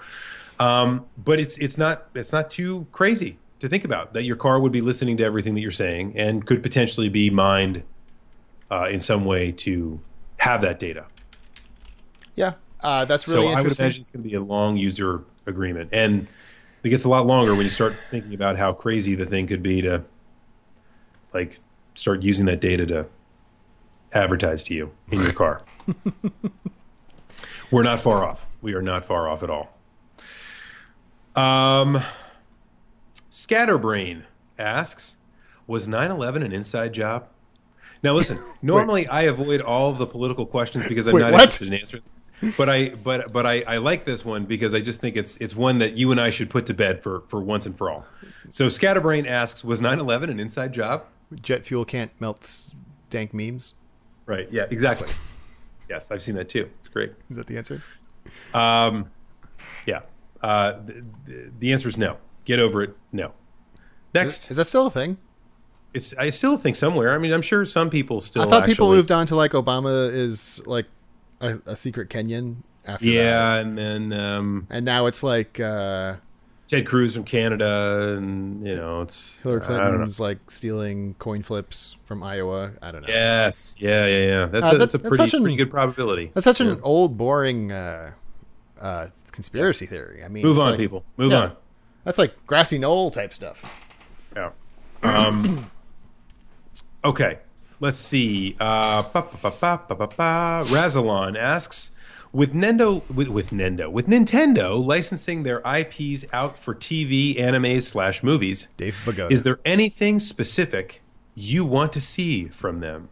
Um, 0.61 1.07
but 1.17 1.39
it's 1.39 1.57
it's 1.57 1.75
not 1.75 2.07
it's 2.13 2.31
not 2.31 2.51
too 2.51 2.85
crazy 2.91 3.39
to 3.61 3.67
think 3.67 3.83
about 3.83 4.13
that 4.13 4.23
your 4.23 4.35
car 4.35 4.59
would 4.59 4.71
be 4.71 4.81
listening 4.81 5.17
to 5.17 5.23
everything 5.23 5.55
that 5.55 5.61
you're 5.61 5.71
saying 5.71 6.13
and 6.15 6.45
could 6.45 6.61
potentially 6.61 7.09
be 7.09 7.31
mined 7.31 7.81
uh, 8.69 8.88
in 8.88 8.99
some 8.99 9.25
way 9.25 9.51
to 9.53 9.99
have 10.38 10.61
that 10.61 10.77
data. 10.77 11.05
Yeah, 12.35 12.53
uh, 12.81 13.05
that's 13.05 13.27
really 13.27 13.47
so 13.47 13.57
I 13.57 13.61
would 13.63 13.79
imagine 13.79 14.01
it's 14.01 14.11
going 14.11 14.21
to 14.21 14.29
be 14.29 14.35
a 14.35 14.41
long 14.41 14.77
user 14.77 15.23
agreement, 15.47 15.89
and 15.91 16.27
it 16.83 16.89
gets 16.89 17.05
a 17.05 17.09
lot 17.09 17.25
longer 17.25 17.55
when 17.55 17.63
you 17.63 17.71
start 17.71 17.95
thinking 18.11 18.35
about 18.35 18.55
how 18.55 18.71
crazy 18.71 19.15
the 19.15 19.25
thing 19.25 19.47
could 19.47 19.63
be 19.63 19.81
to 19.81 20.03
like 21.33 21.59
start 21.95 22.21
using 22.21 22.45
that 22.45 22.61
data 22.61 22.85
to 22.85 23.07
advertise 24.13 24.63
to 24.65 24.75
you 24.75 24.91
in 25.09 25.23
your 25.23 25.33
car. 25.33 25.63
We're 27.71 27.81
not 27.81 27.99
far 27.99 28.23
off. 28.23 28.45
We 28.61 28.75
are 28.75 28.81
not 28.83 29.05
far 29.05 29.27
off 29.27 29.41
at 29.41 29.49
all. 29.49 29.80
Um, 31.35 32.03
Scatterbrain 33.29 34.25
asks, 34.57 35.17
"Was 35.67 35.87
9/11 35.87 36.43
an 36.43 36.51
inside 36.51 36.93
job?" 36.93 37.27
Now, 38.03 38.13
listen. 38.13 38.37
Normally, 38.61 39.07
I 39.07 39.23
avoid 39.23 39.61
all 39.61 39.89
of 39.89 39.97
the 39.97 40.07
political 40.07 40.45
questions 40.45 40.87
because 40.87 41.07
I'm 41.07 41.15
Wait, 41.15 41.21
not 41.21 41.33
what? 41.33 41.41
interested 41.41 41.67
in 41.67 41.73
answering. 41.75 42.03
But 42.57 42.69
I, 42.69 42.89
but 42.89 43.31
but 43.31 43.45
I, 43.45 43.61
I 43.67 43.77
like 43.77 44.03
this 44.05 44.25
one 44.25 44.45
because 44.45 44.73
I 44.73 44.79
just 44.81 44.99
think 44.99 45.15
it's 45.15 45.37
it's 45.37 45.55
one 45.55 45.77
that 45.79 45.93
you 45.93 46.11
and 46.11 46.19
I 46.19 46.31
should 46.31 46.49
put 46.49 46.65
to 46.67 46.73
bed 46.73 47.03
for 47.03 47.21
for 47.27 47.39
once 47.39 47.67
and 47.67 47.77
for 47.77 47.89
all. 47.89 48.05
So, 48.49 48.67
Scatterbrain 48.67 49.27
asks, 49.27 49.63
"Was 49.63 49.79
9/11 49.79 50.31
an 50.31 50.39
inside 50.39 50.73
job?" 50.73 51.05
Jet 51.41 51.65
fuel 51.65 51.85
can't 51.85 52.11
melt 52.19 52.73
dank 53.09 53.33
memes. 53.33 53.75
Right. 54.25 54.47
Yeah. 54.51 54.65
Exactly. 54.71 55.07
Yes, 55.89 56.09
I've 56.09 56.21
seen 56.21 56.35
that 56.35 56.49
too. 56.49 56.69
It's 56.79 56.87
great. 56.87 57.11
Is 57.29 57.35
that 57.35 57.47
the 57.47 57.57
answer? 57.57 57.83
Um, 58.53 59.11
yeah. 59.85 60.01
Uh, 60.41 60.73
the, 60.85 61.03
the- 61.59 61.72
answer 61.73 61.88
is 61.89 61.97
no. 61.97 62.18
Get 62.45 62.59
over 62.59 62.81
it. 62.81 62.95
No. 63.11 63.34
Next, 64.13 64.49
Is 64.51 64.57
that 64.57 64.65
still 64.65 64.88
a 64.88 64.91
thing? 64.91 65.18
it's 65.93 66.13
I 66.18 66.30
still 66.31 66.57
think 66.57 66.76
somewhere. 66.76 67.13
I 67.13 67.18
mean, 67.18 67.31
I'm 67.34 67.41
sure 67.41 67.65
some 67.65 67.89
people 67.89 68.22
still. 68.22 68.41
I 68.43 68.45
thought 68.45 68.65
people 68.65 68.89
moved 68.89 69.11
on 69.11 69.26
to 69.27 69.35
like 69.35 69.51
Obama 69.51 70.11
is 70.11 70.61
like 70.65 70.85
a, 71.41 71.59
a 71.65 71.76
secret 71.76 72.09
Kenyan 72.09 72.57
after 72.85 73.05
that. 73.05 73.11
Yeah, 73.11 73.31
that. 73.55 73.65
and 73.65 73.77
then 73.77 74.13
um, 74.13 74.68
And 74.69 74.85
now 74.85 75.05
it's 75.05 75.22
like 75.23 75.59
uh, 75.59 76.15
Ted 76.68 76.85
Cruz 76.88 77.13
from 77.13 77.23
Canada, 77.26 78.15
and 78.18 78.65
you 78.65 78.76
know, 78.76 79.01
it's 79.01 79.39
Hillary. 79.41 79.61
Clinton's 79.61 80.19
like 80.19 80.49
stealing 80.49 81.13
coin 81.15 81.41
flips 81.41 81.97
from 82.05 82.23
Iowa. 82.23 82.72
I 82.81 82.91
don't 82.91 83.01
know. 83.01 83.07
Yes. 83.09 83.76
Yeah. 83.77 84.07
Yeah. 84.07 84.18
Yeah. 84.27 84.45
That's 84.47 84.65
Uh, 84.65 84.68
a, 84.68 84.72
that- 84.72 84.77
that's 84.80 84.93
a 84.93 84.99
pretty 84.99 85.23
an- 85.23 85.41
pretty 85.43 85.55
good 85.57 85.72
probability. 85.72 86.31
That's 86.34 86.45
such 86.45 86.61
an 86.61 86.80
old, 86.84 87.18
boring 87.18 87.72
uh, 87.72 88.11
uh, 88.81 89.07
conspiracy 89.31 89.85
theory. 89.85 90.23
I 90.23 90.27
mean, 90.27 90.43
Move 90.43 90.59
on, 90.59 90.71
like- 90.71 90.79
people. 90.79 91.03
Move 91.17 91.31
Yeah. 91.31 91.39
on. 91.39 91.55
That's 92.03 92.17
like 92.17 92.33
grassy 92.47 92.77
knoll 92.79 93.11
type 93.11 93.31
stuff. 93.33 93.63
Yeah. 94.35 94.51
Um, 95.03 95.65
okay. 97.05 97.39
Let's 97.79 97.97
see. 97.97 98.55
Uh. 98.59 99.01
Razalon 100.63 101.37
asks, 101.37 101.91
with 102.31 102.53
Nendo, 102.53 103.03
with, 103.13 103.27
with 103.27 103.49
Nendo, 103.49 103.91
with 103.91 104.07
Nintendo 104.07 104.83
licensing 104.83 105.43
their 105.43 105.59
IPs 105.65 106.25
out 106.31 106.57
for 106.57 106.73
TV, 106.75 107.37
animes 107.37 107.83
slash 107.83 108.23
movies, 108.23 108.67
Dave 108.77 108.99
Bagoda. 109.05 109.31
is 109.31 109.41
there 109.41 109.59
anything 109.65 110.19
specific 110.19 111.01
you 111.35 111.65
want 111.65 111.91
to 111.93 111.99
see 112.01 112.47
from 112.47 112.79
them? 112.79 113.09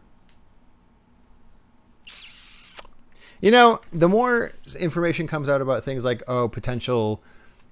You 3.41 3.51
know, 3.51 3.79
the 3.93 4.09
more 4.09 4.51
information 4.79 5.25
comes 5.27 5.47
out 5.49 5.61
about 5.61 5.83
things 5.83 6.03
like 6.03 6.21
oh 6.27 6.47
potential 6.49 7.23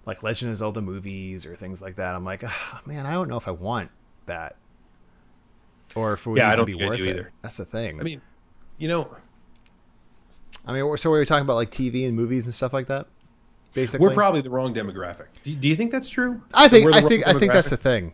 like 0.05 0.23
Legend 0.23 0.51
of 0.51 0.57
Zelda 0.57 0.81
movies 0.81 1.45
or 1.45 1.55
things 1.57 1.81
like 1.81 1.97
that, 1.97 2.15
I'm 2.15 2.23
like, 2.23 2.41
ah, 2.45 2.81
man, 2.85 3.05
I 3.05 3.11
don't 3.11 3.27
know 3.27 3.35
if 3.35 3.45
I 3.47 3.51
want 3.51 3.91
that, 4.25 4.55
or 5.95 6.13
if 6.13 6.25
it 6.25 6.29
would 6.29 6.37
Yeah, 6.37 6.49
I 6.49 6.55
don't 6.55 6.65
be 6.65 6.75
worth 6.75 7.01
it. 7.01 7.09
either. 7.09 7.31
That's 7.41 7.57
the 7.57 7.65
thing. 7.65 7.99
I 7.99 8.03
mean, 8.03 8.21
you 8.77 8.87
know, 8.87 9.09
I 10.65 10.71
mean, 10.73 10.95
so 10.97 11.11
we 11.11 11.17
were 11.17 11.25
talking 11.25 11.43
about 11.43 11.55
like 11.55 11.71
TV 11.71 12.07
and 12.07 12.15
movies 12.15 12.45
and 12.45 12.53
stuff 12.53 12.71
like 12.73 12.87
that. 12.87 13.07
Basically, 13.73 14.07
we're 14.07 14.13
probably 14.13 14.39
the 14.41 14.49
wrong 14.49 14.73
demographic. 14.73 15.27
Do, 15.43 15.53
do 15.53 15.67
you 15.67 15.75
think 15.75 15.91
that's 15.91 16.09
true? 16.09 16.41
I 16.53 16.67
think 16.69 16.91
I 16.93 17.01
think 17.01 17.27
I 17.27 17.33
think 17.33 17.51
that's 17.51 17.69
the 17.69 17.77
thing. 17.77 18.13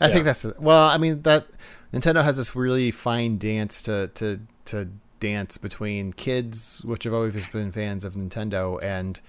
I 0.00 0.06
Yeah. 0.08 0.12
think 0.14 0.24
that's 0.24 0.42
the, 0.42 0.54
well. 0.58 0.88
I 0.88 0.96
mean 0.98 1.22
that 1.22 1.46
Nintendo 1.92 2.24
has 2.24 2.38
this 2.38 2.56
really 2.56 2.90
fine 2.90 3.36
dance 3.38 3.82
to 3.82 4.08
to 4.14 4.40
to 4.66 4.88
dance 5.20 5.58
between 5.58 6.12
kids, 6.12 6.82
which 6.84 7.04
have 7.04 7.12
always 7.14 7.46
been 7.46 7.72
fans 7.72 8.04
of 8.04 8.14
Nintendo, 8.14 8.82
and 8.82 9.20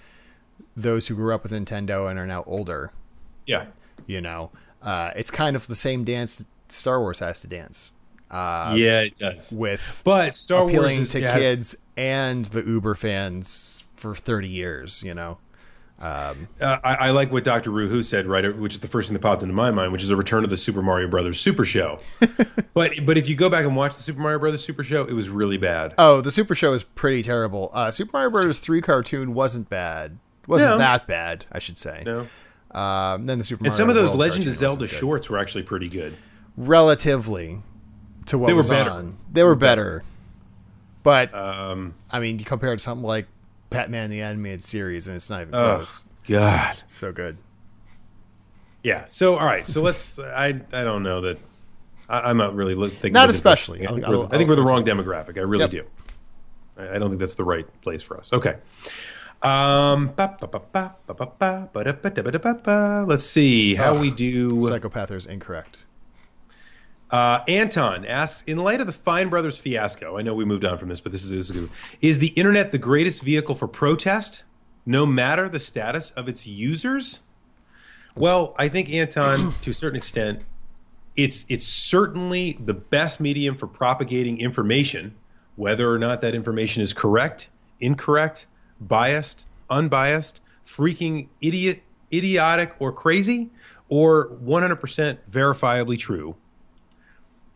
those 0.75 1.07
who 1.07 1.15
grew 1.15 1.33
up 1.33 1.43
with 1.43 1.51
Nintendo 1.51 2.09
and 2.09 2.19
are 2.19 2.27
now 2.27 2.43
older. 2.45 2.91
Yeah. 3.45 3.67
You 4.05 4.21
know, 4.21 4.51
uh, 4.81 5.11
it's 5.15 5.31
kind 5.31 5.55
of 5.55 5.67
the 5.67 5.75
same 5.75 6.03
dance 6.03 6.43
Star 6.69 6.99
Wars 6.99 7.19
has 7.19 7.39
to 7.41 7.47
dance 7.47 7.93
uh, 8.29 8.73
yeah, 8.77 9.01
it 9.01 9.15
does. 9.15 9.51
with 9.51 10.01
But 10.03 10.35
Star 10.35 10.63
Wars 10.63 10.73
appealing 10.73 10.99
is, 11.01 11.11
to 11.11 11.21
has- 11.21 11.41
kids 11.41 11.75
and 11.95 12.45
the 12.45 12.61
Uber 12.63 12.95
fans 12.95 13.85
for 13.95 14.13
thirty 14.13 14.49
years. 14.49 15.01
You 15.03 15.13
know, 15.13 15.37
um, 15.99 16.47
Uh, 16.61 16.77
I, 16.83 16.95
I 16.95 17.09
like 17.11 17.31
what 17.31 17.43
Dr. 17.43 17.71
Rue 17.71 17.87
Who 17.89 18.03
said, 18.03 18.27
right? 18.27 18.55
Which 18.55 18.75
is 18.75 18.79
the 18.81 18.87
first 18.87 19.07
thing 19.09 19.13
that 19.13 19.21
popped 19.21 19.41
into 19.41 19.53
my 19.55 19.71
mind, 19.71 19.91
which 19.91 20.03
is 20.03 20.09
a 20.11 20.15
return 20.15 20.43
of 20.43 20.49
the 20.49 20.57
Super 20.57 20.81
Mario 20.81 21.07
Brothers 21.07 21.39
Super 21.39 21.65
Show. 21.65 21.99
but 22.73 22.91
but 23.05 23.17
if 23.17 23.27
you 23.27 23.35
go 23.35 23.49
back 23.49 23.65
and 23.65 23.75
watch 23.75 23.95
the 23.95 24.03
Super 24.03 24.19
Mario 24.21 24.39
Brothers 24.39 24.63
Super 24.63 24.83
Show, 24.83 25.05
it 25.05 25.13
was 25.13 25.29
really 25.29 25.57
bad. 25.57 25.93
Oh, 25.97 26.21
the 26.21 26.31
Super 26.31 26.53
Show 26.55 26.73
is 26.73 26.83
pretty 26.83 27.23
terrible. 27.23 27.71
Uh, 27.73 27.89
Super 27.91 28.11
Mario 28.13 28.29
Brothers 28.29 28.59
three 28.59 28.81
cartoon 28.81 29.33
wasn't 29.33 29.69
bad. 29.69 30.17
Wasn't 30.45 30.69
No. 30.71 30.77
that 30.77 31.07
bad, 31.07 31.45
I 31.51 31.59
should 31.59 31.77
say. 31.77 32.03
No. 32.05 32.27
Um, 32.71 33.25
then 33.25 33.37
the 33.39 33.43
Super 33.43 33.59
And 33.65 33.71
Mario 33.73 33.77
some 33.77 33.89
of 33.89 33.95
those 33.95 34.09
World 34.09 34.19
Legend 34.19 34.47
of 34.47 34.53
Zelda 34.53 34.87
shorts 34.87 35.29
were 35.29 35.37
actually 35.39 35.63
pretty 35.63 35.89
good. 35.89 36.15
relatively 36.55 37.61
to 38.27 38.37
what 38.37 38.47
They 38.47 38.53
were 38.53 38.57
was 38.57 38.69
better. 38.69 38.89
on. 38.91 39.17
They 39.31 39.43
were 39.43 39.55
better, 39.55 40.03
but 41.03 41.33
Um, 41.33 41.93
I 42.11 42.19
mean, 42.19 42.39
compared 42.39 42.77
to 42.77 42.83
something 42.83 43.05
like 43.07 43.27
Batman 43.69 44.09
the 44.09 44.21
animated 44.21 44.63
series, 44.63 45.07
and 45.07 45.15
it's 45.15 45.29
not 45.29 45.41
even 45.41 45.51
close. 45.51 46.05
God, 46.27 46.81
so 46.87 47.11
good. 47.11 47.37
Yeah. 48.83 49.05
So 49.05 49.35
all 49.35 49.45
right. 49.45 49.67
So 49.67 49.81
let's. 49.81 50.17
I 50.19 50.47
I 50.47 50.83
don't 50.83 51.03
know 51.03 51.21
that. 51.21 51.39
I, 52.09 52.29
am 52.29 52.37
not 52.37 52.55
really 52.55 52.73
thinking. 52.87 53.13
Not 53.13 53.29
especially. 53.29 53.85
I 53.85 53.91
think, 53.91 54.05
I'll, 54.05 54.11
we're, 54.11 54.17
I'll, 54.23 54.33
I 54.33 54.37
think 54.37 54.49
we're 54.49 54.55
the 54.55 54.63
wrong 54.63 54.85
demographic. 54.85 55.37
I 55.37 55.41
really 55.41 55.59
yep. 55.63 55.71
do. 55.71 55.83
I, 56.77 56.95
I, 56.95 56.99
don't 56.99 57.09
think 57.09 57.19
that's 57.19 57.35
the 57.35 57.43
right 57.43 57.65
place 57.81 58.01
for 58.01 58.17
us. 58.17 58.31
Okay. 58.31 58.55
Um, 59.41 60.13
let's 63.07 63.23
see 63.25 63.75
how 63.75 63.99
we 63.99 64.09
do. 64.09 64.61
Psychopath 64.61 65.11
is 65.11 65.25
incorrect. 65.25 65.79
Uh, 67.09 67.39
Anton 67.47 68.05
asks, 68.05 68.43
in 68.43 68.57
light 68.57 68.81
of 68.81 68.87
the 68.87 68.93
Fine 68.93 69.29
Brothers 69.29 69.57
fiasco, 69.57 70.17
I 70.17 70.21
know 70.21 70.33
we 70.33 70.43
moved 70.43 70.65
on 70.65 70.77
from 70.77 70.89
this, 70.89 70.99
but 70.99 71.11
this 71.11 71.23
is, 71.23 71.31
this 71.31 71.49
is 71.49 71.51
good. 71.51 71.69
Is 72.01 72.19
the 72.19 72.27
internet 72.29 72.71
the 72.71 72.77
greatest 72.77 73.23
vehicle 73.23 73.55
for 73.55 73.67
protest, 73.67 74.43
no 74.85 75.05
matter 75.05 75.47
the 75.47 75.59
status 75.59 76.11
of 76.11 76.27
its 76.27 76.45
users? 76.45 77.21
Well, 78.15 78.53
I 78.57 78.67
think 78.67 78.89
Anton, 78.89 79.53
to 79.61 79.69
a 79.69 79.73
certain 79.73 79.95
extent, 79.95 80.43
it's 81.15 81.45
it's 81.49 81.65
certainly 81.65 82.59
the 82.63 82.73
best 82.73 83.19
medium 83.19 83.55
for 83.55 83.67
propagating 83.67 84.39
information, 84.39 85.15
whether 85.55 85.91
or 85.91 85.97
not 85.97 86.21
that 86.21 86.35
information 86.35 86.83
is 86.83 86.93
correct, 86.93 87.49
incorrect, 87.79 88.45
biased, 88.79 89.47
unbiased, 89.69 90.41
freaking 90.63 91.29
idiot, 91.41 91.81
idiotic, 92.13 92.75
or 92.79 92.91
crazy, 92.91 93.49
or 93.89 94.29
100% 94.43 95.17
verifiably 95.31 95.97
true 95.97 96.35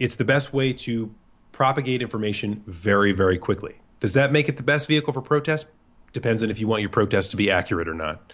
it's 0.02 0.16
the 0.16 0.26
best 0.26 0.52
way 0.52 0.74
to 0.74 1.14
propagate 1.52 2.02
information 2.02 2.64
very, 2.66 3.12
very 3.12 3.38
quickly. 3.38 3.76
Does 4.00 4.16
that 4.16 4.32
make 4.32 4.50
it 4.50 4.58
the 4.58 4.64
best 4.64 4.88
vehicle 4.88 5.14
for 5.14 5.22
protest? 5.22 5.68
Depends 6.12 6.42
on 6.42 6.50
if 6.50 6.60
you 6.60 6.68
want 6.68 6.82
your 6.82 6.90
protest 6.90 7.30
to 7.32 7.38
be 7.38 7.52
accurate 7.52 7.88
or 7.88 7.94
not. 7.94 8.34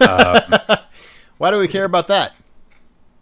Um, 0.00 0.78
Why 1.38 1.50
do 1.50 1.58
we 1.58 1.66
care 1.66 1.84
about 1.84 2.08
that? 2.08 2.34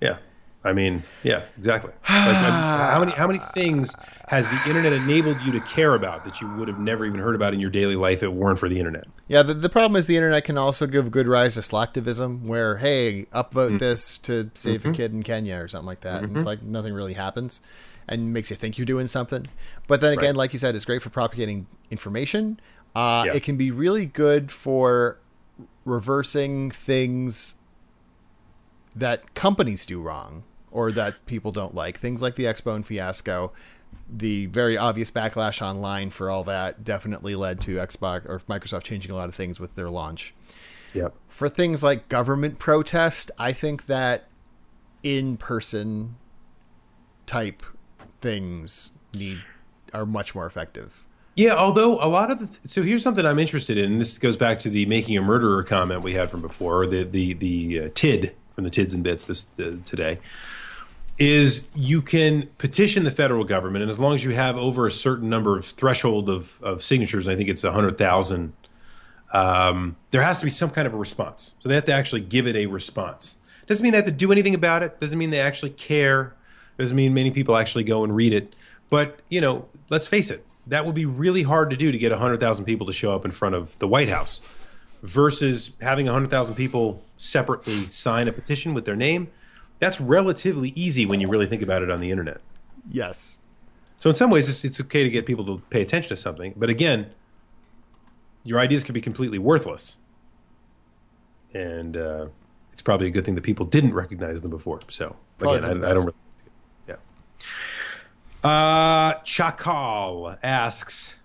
Yeah. 0.01 0.19
I 0.65 0.73
mean, 0.73 1.05
yeah, 1.23 1.45
exactly. 1.57 1.93
Like, 2.09 2.37
how 2.37 2.99
many 2.99 3.13
how 3.13 3.29
many 3.29 3.39
things 3.39 3.95
has 4.29 4.49
the 4.49 4.61
internet 4.69 4.93
enabled 4.93 5.41
you 5.43 5.53
to 5.53 5.61
care 5.61 5.95
about 5.95 6.25
that 6.25 6.41
you 6.41 6.49
would 6.57 6.67
have 6.69 6.81
never 6.81 7.05
even 7.07 7.21
heard 7.21 7.35
about 7.37 7.55
in 7.55 7.61
your 7.61 7.71
daily 7.71 7.95
life 7.95 8.19
if 8.19 8.23
it 8.25 8.33
weren't 8.33 8.59
for 8.59 8.69
the 8.69 8.79
internet? 8.79 9.05
Yeah, 9.29 9.43
the, 9.43 9.55
the 9.55 9.69
problem 9.69 9.97
is 9.97 10.07
the 10.07 10.17
internet 10.17 10.45
can 10.45 10.59
also 10.59 10.87
give 10.89 11.11
good 11.13 11.29
rise 11.29 11.55
to 11.55 11.61
slacktivism, 11.61 12.43
where 12.43 12.79
hey, 12.79 13.27
upvote 13.33 13.73
Mm. 13.73 13.79
this 13.79 14.19
to 14.19 14.51
save 14.55 14.81
Mm-hmm. 14.81 14.91
a 14.91 14.95
kid 14.95 15.13
in 15.13 15.23
Kenya 15.23 15.57
or 15.59 15.69
something 15.69 15.87
like 15.87 16.01
that, 16.01 16.23
and 16.25 16.37
it's 16.37 16.45
like 16.47 16.63
nothing 16.63 16.93
really 16.93 17.15
happens, 17.15 17.61
and 18.09 18.33
makes 18.33 18.51
you 18.51 18.57
think 18.57 18.79
you're 18.79 18.85
doing 18.85 19.07
something. 19.07 19.47
But 19.87 20.01
then 20.01 20.13
again, 20.13 20.31
Right. 20.31 20.37
like 20.37 20.53
you 20.53 20.59
said, 20.59 20.75
it's 20.75 20.85
great 20.85 21.03
for 21.03 21.11
propagating 21.11 21.67
information. 21.91 22.59
Uh, 22.97 23.25
Yeah. 23.27 23.35
It 23.35 23.43
can 23.45 23.57
be 23.57 23.71
really 23.71 24.07
good 24.07 24.51
for 24.51 25.19
reversing 25.85 26.71
things 26.73 27.57
that 28.95 29.35
companies 29.35 29.87
do 29.87 30.01
wrong 30.01 30.43
or 30.71 30.91
that 30.93 31.25
people 31.27 31.53
don't 31.53 31.75
like. 31.75 31.99
Things 31.99 32.23
like 32.23 32.35
the 32.35 32.45
Xbox 32.45 32.67
One 32.73 32.83
fiasco, 32.83 33.53
the 34.09 34.47
very 34.47 34.77
obvious 34.79 35.11
backlash 35.11 35.61
online 35.61 36.11
for 36.11 36.31
all 36.31 36.45
that 36.45 36.85
definitely 36.85 37.35
led 37.35 37.61
to 37.63 37.77
Xbox 37.77 38.29
or 38.29 38.39
Microsoft 38.41 38.85
changing 38.85 39.11
a 39.11 39.15
lot 39.15 39.29
of 39.29 39.35
things 39.35 39.59
with 39.59 39.75
their 39.75 39.91
launch. 39.91 40.35
Yep. 40.95 41.15
For 41.29 41.49
things 41.49 41.83
like 41.83 42.09
government 42.09 42.59
protest, 42.59 43.31
I 43.39 43.53
think 43.53 43.87
that 43.87 44.29
in 45.03 45.37
person 45.37 46.17
type 47.27 47.63
things 48.21 48.91
need 49.15 49.41
are 49.93 50.07
much 50.07 50.35
more 50.35 50.47
effective. 50.47 51.05
Yeah, 51.35 51.55
although 51.55 52.03
a 52.03 52.09
lot 52.09 52.31
of 52.31 52.39
the 52.39 52.47
th- 52.47 52.61
so 52.65 52.83
here's 52.83 53.03
something 53.03 53.27
I'm 53.27 53.39
interested 53.39 53.77
in. 53.77 53.93
And 53.93 54.01
this 54.01 54.17
goes 54.19 54.39
back 54.39 54.59
to 54.61 54.71
the 54.71 54.87
making 54.87 55.19
a 55.19 55.23
murderer 55.23 55.63
comment 55.63 56.03
we 56.03 56.15
had 56.15 56.31
from 56.31 56.41
before, 56.41 56.83
or 56.83 56.87
the 56.87 57.05
the 57.05 57.35
the 57.35 57.81
uh, 57.81 57.89
TID 57.95 58.35
from 58.55 58.65
the 58.65 58.71
TIDs 58.71 58.95
and 58.95 59.05
bits 59.05 59.25
this 59.25 59.47
uh, 59.61 59.77
today. 59.85 60.19
Is 61.19 61.67
you 61.75 62.03
can 62.03 62.49
petition 62.59 63.05
the 63.05 63.11
federal 63.11 63.45
government, 63.45 63.83
and 63.83 63.91
as 63.91 63.99
long 63.99 64.15
as 64.15 64.23
you 64.23 64.35
have 64.35 64.59
over 64.59 64.87
a 64.87 64.91
certain 64.91 65.31
number 65.31 65.57
of 65.57 65.65
threshold 65.65 66.29
of, 66.29 66.61
of 66.63 66.83
signatures, 66.83 67.27
I 67.27 67.35
think 67.37 67.49
it's 67.49 67.63
hundred 67.63 67.97
thousand. 67.97 68.53
Um, 69.33 69.97
there 70.11 70.21
has 70.21 70.39
to 70.41 70.45
be 70.45 70.51
some 70.51 70.69
kind 70.71 70.87
of 70.87 70.93
a 70.93 70.99
response. 70.99 71.55
So 71.61 71.71
they 71.71 71.75
have 71.75 71.87
to 71.87 71.93
actually 71.93 72.21
give 72.21 72.47
it 72.47 72.55
a 72.55 72.67
response. 72.67 73.39
Doesn't 73.67 73.83
mean 73.83 73.93
they 73.93 73.99
have 73.99 74.05
to 74.05 74.13
do 74.13 74.31
anything 74.31 74.55
about 74.55 74.83
it. 74.83 75.01
Doesn't 75.01 75.19
mean 75.19 75.31
they 75.31 75.41
actually 75.41 75.71
care. 75.71 76.35
Doesn't 76.79 76.97
mean 76.97 77.15
many 77.15 77.31
people 77.31 77.57
actually 77.57 77.85
go 77.85 78.05
and 78.05 78.15
read 78.15 78.35
it. 78.35 78.55
But 78.91 79.21
you 79.31 79.41
know, 79.41 79.69
let's 79.89 80.07
face 80.07 80.31
it, 80.31 80.45
that 80.67 80.85
would 80.85 80.95
be 80.95 81.07
really 81.07 81.45
hard 81.45 81.71
to 81.71 81.77
do 81.77 81.91
to 81.93 81.99
get 81.99 82.13
hundred 82.13 82.41
thousand 82.41 82.67
people 82.67 82.87
to 82.87 82.93
show 82.93 83.15
up 83.15 83.25
in 83.25 83.31
front 83.31 83.55
of 83.55 83.79
the 83.79 83.89
White 83.89 84.11
House, 84.11 84.43
versus 85.03 85.71
having 85.81 86.07
hundred 86.07 86.31
thousand 86.31 86.57
people 86.57 87.03
separately 87.17 87.89
sign 87.89 88.29
a 88.29 88.33
petition 88.33 88.75
with 88.75 88.85
their 88.85 88.97
name. 88.97 89.29
That's 89.79 90.01
relatively 90.01 90.73
easy 90.75 91.05
when 91.07 91.21
you 91.21 91.29
really 91.29 91.47
think 91.47 91.63
about 91.63 91.83
it 91.83 91.91
on 91.91 92.01
the 92.01 92.11
internet. 92.11 92.41
Yes. 92.89 93.39
So 93.99 94.11
in 94.11 94.17
some 94.17 94.31
ways, 94.31 94.49
it's, 94.49 94.65
it's 94.65 94.81
okay 94.81 95.03
to 95.03 95.11
get 95.11 95.27
people 95.27 95.45
to 95.47 95.63
pay 95.71 95.83
attention 95.83 96.11
to 96.11 96.17
something. 96.17 96.55
But 96.57 96.71
again, 96.71 97.13
your 98.45 98.59
ideas 98.59 98.85
could 98.85 98.95
be 98.95 99.01
completely 99.01 99.39
worthless, 99.39 99.97
and 101.53 101.97
uh, 101.97 102.27
it's 102.73 102.83
probably 102.83 103.09
a 103.09 103.11
good 103.11 103.25
thing 103.25 103.35
that 103.35 103.43
people 103.43 103.67
didn't 103.67 103.95
recognize 103.95 104.41
them 104.41 104.51
before. 104.51 104.81
So 104.89 105.17
again, 105.41 105.65
I, 105.65 105.71
I 105.71 105.95
don't. 105.95 106.07
Really, 106.07 106.13
yeah. 106.89 106.97
Uh, 108.45 109.15
Chakal 109.25 110.39
asks. 110.43 111.19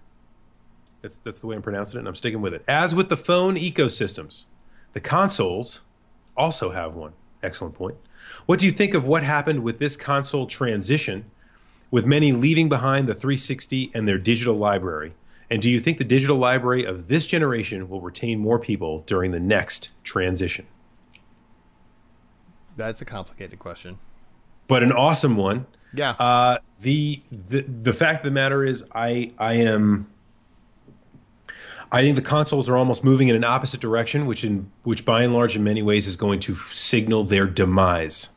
That's 1.02 1.20
that's 1.20 1.40
the 1.40 1.48
way 1.48 1.56
I'm 1.56 1.62
pronouncing 1.62 1.98
it, 1.98 2.00
and 2.00 2.08
I'm 2.08 2.16
sticking 2.16 2.42
with 2.42 2.54
it. 2.54 2.64
As 2.68 2.96
with 2.96 3.10
the 3.10 3.18
phone 3.18 3.56
ecosystems, 3.56 4.46
the 4.94 5.00
consoles 5.00 5.82
also 6.36 6.72
have 6.72 6.96
one. 6.96 7.14
Excellent 7.44 7.76
point. 7.76 7.98
What 8.46 8.60
do 8.60 8.66
you 8.66 8.72
think 8.72 8.94
of 8.94 9.06
what 9.06 9.24
happened 9.24 9.64
with 9.64 9.80
this 9.80 9.96
console 9.96 10.48
transition? 10.48 11.26
with 11.92 12.06
many 12.06 12.32
leaving 12.32 12.70
behind 12.70 13.08
the 13.08 13.14
360 13.14 13.92
and 13.94 14.08
their 14.08 14.18
digital 14.18 14.56
library? 14.56 15.14
And 15.50 15.62
do 15.62 15.70
you 15.70 15.82
think 15.82 15.98
the 15.98 16.06
digital 16.06 16.38
library 16.38 16.86
of 16.86 17.10
this 17.10 17.26
generation 17.26 17.90
will 17.90 18.00
retain 18.00 18.40
more 18.40 18.58
people 18.58 19.00
during 19.00 19.32
the 19.32 19.40
next 19.40 19.90
transition? 20.06 20.66
That's 22.78 23.02
a 23.02 23.06
complicated 23.06 23.60
question. 23.60 24.00
But 24.70 24.82
an 24.82 24.94
awesome 24.94 25.36
one. 25.36 25.68
Yeah. 25.94 26.12
Uh, 26.12 26.60
the, 26.80 27.22
the 27.30 27.64
the 27.64 27.92
fact 27.92 28.20
of 28.20 28.24
the 28.24 28.32
matter 28.32 28.64
is, 28.64 28.86
I 28.96 29.34
I 29.38 29.56
am. 29.56 30.08
I 31.92 32.02
think 32.02 32.16
the 32.16 32.22
consoles 32.22 32.70
are 32.70 32.78
almost 32.78 33.04
moving 33.04 33.28
in 33.28 33.36
an 33.36 33.44
opposite 33.44 33.82
direction, 33.82 34.26
which 34.26 34.44
in 34.44 34.72
which 34.84 35.04
by 35.04 35.24
and 35.24 35.34
large, 35.34 35.56
in 35.56 35.64
many 35.64 35.82
ways, 35.82 36.08
is 36.08 36.16
going 36.16 36.40
to 36.42 36.56
signal 36.56 37.26
their 37.26 37.46
demise. 37.46 38.30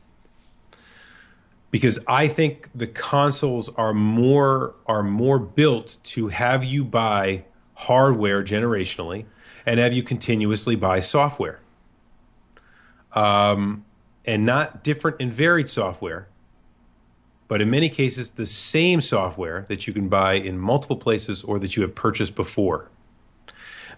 Because 1.71 1.99
I 2.07 2.27
think 2.27 2.69
the 2.75 2.87
consoles 2.87 3.69
are 3.69 3.93
more 3.93 4.75
are 4.85 5.03
more 5.03 5.39
built 5.39 5.97
to 6.03 6.27
have 6.27 6.65
you 6.65 6.83
buy 6.83 7.45
hardware 7.75 8.43
generationally 8.43 9.25
and 9.65 9.79
have 9.79 9.93
you 9.93 10.03
continuously 10.03 10.75
buy 10.75 10.99
software. 10.99 11.61
Um, 13.13 13.85
and 14.25 14.45
not 14.45 14.83
different 14.83 15.17
and 15.21 15.31
varied 15.31 15.69
software, 15.69 16.27
but 17.47 17.61
in 17.61 17.69
many 17.69 17.87
cases, 17.87 18.31
the 18.31 18.45
same 18.45 18.99
software 18.99 19.65
that 19.69 19.87
you 19.87 19.93
can 19.93 20.09
buy 20.09 20.33
in 20.33 20.57
multiple 20.57 20.97
places 20.97 21.43
or 21.43 21.59
that 21.59 21.77
you 21.77 21.83
have 21.83 21.95
purchased 21.95 22.35
before. 22.35 22.89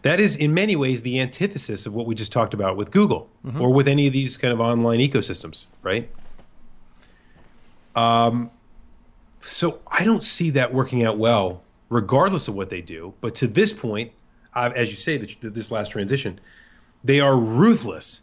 That 0.02 0.20
is, 0.20 0.36
in 0.36 0.54
many 0.54 0.76
ways, 0.76 1.02
the 1.02 1.20
antithesis 1.20 1.86
of 1.86 1.94
what 1.94 2.06
we 2.06 2.16
just 2.16 2.32
talked 2.32 2.54
about 2.54 2.78
with 2.78 2.92
Google 2.92 3.30
or 3.60 3.74
with 3.74 3.88
any 3.88 4.08
of 4.08 4.14
these 4.14 4.38
kind 4.38 4.54
of 4.54 4.60
online 4.60 5.00
ecosystems, 5.00 5.66
right? 5.82 6.10
Um, 7.96 8.52
so 9.42 9.82
I 9.88 10.04
don't 10.04 10.24
see 10.24 10.50
that 10.52 10.74
working 10.74 11.04
out 11.04 11.18
well, 11.18 11.64
regardless 11.90 12.48
of 12.48 12.56
what 12.56 12.70
they 12.70 12.82
do. 12.82 13.14
But 13.22 13.34
to 13.36 13.48
this 13.48 13.74
point, 13.74 14.12
uh, 14.54 14.72
as 14.76 14.90
you 14.90 14.96
say, 14.96 15.18
that 15.18 15.36
this 15.42 15.72
last 15.72 15.92
transition, 15.92 16.40
they 17.04 17.20
are 17.20 17.38
ruthless 17.38 18.22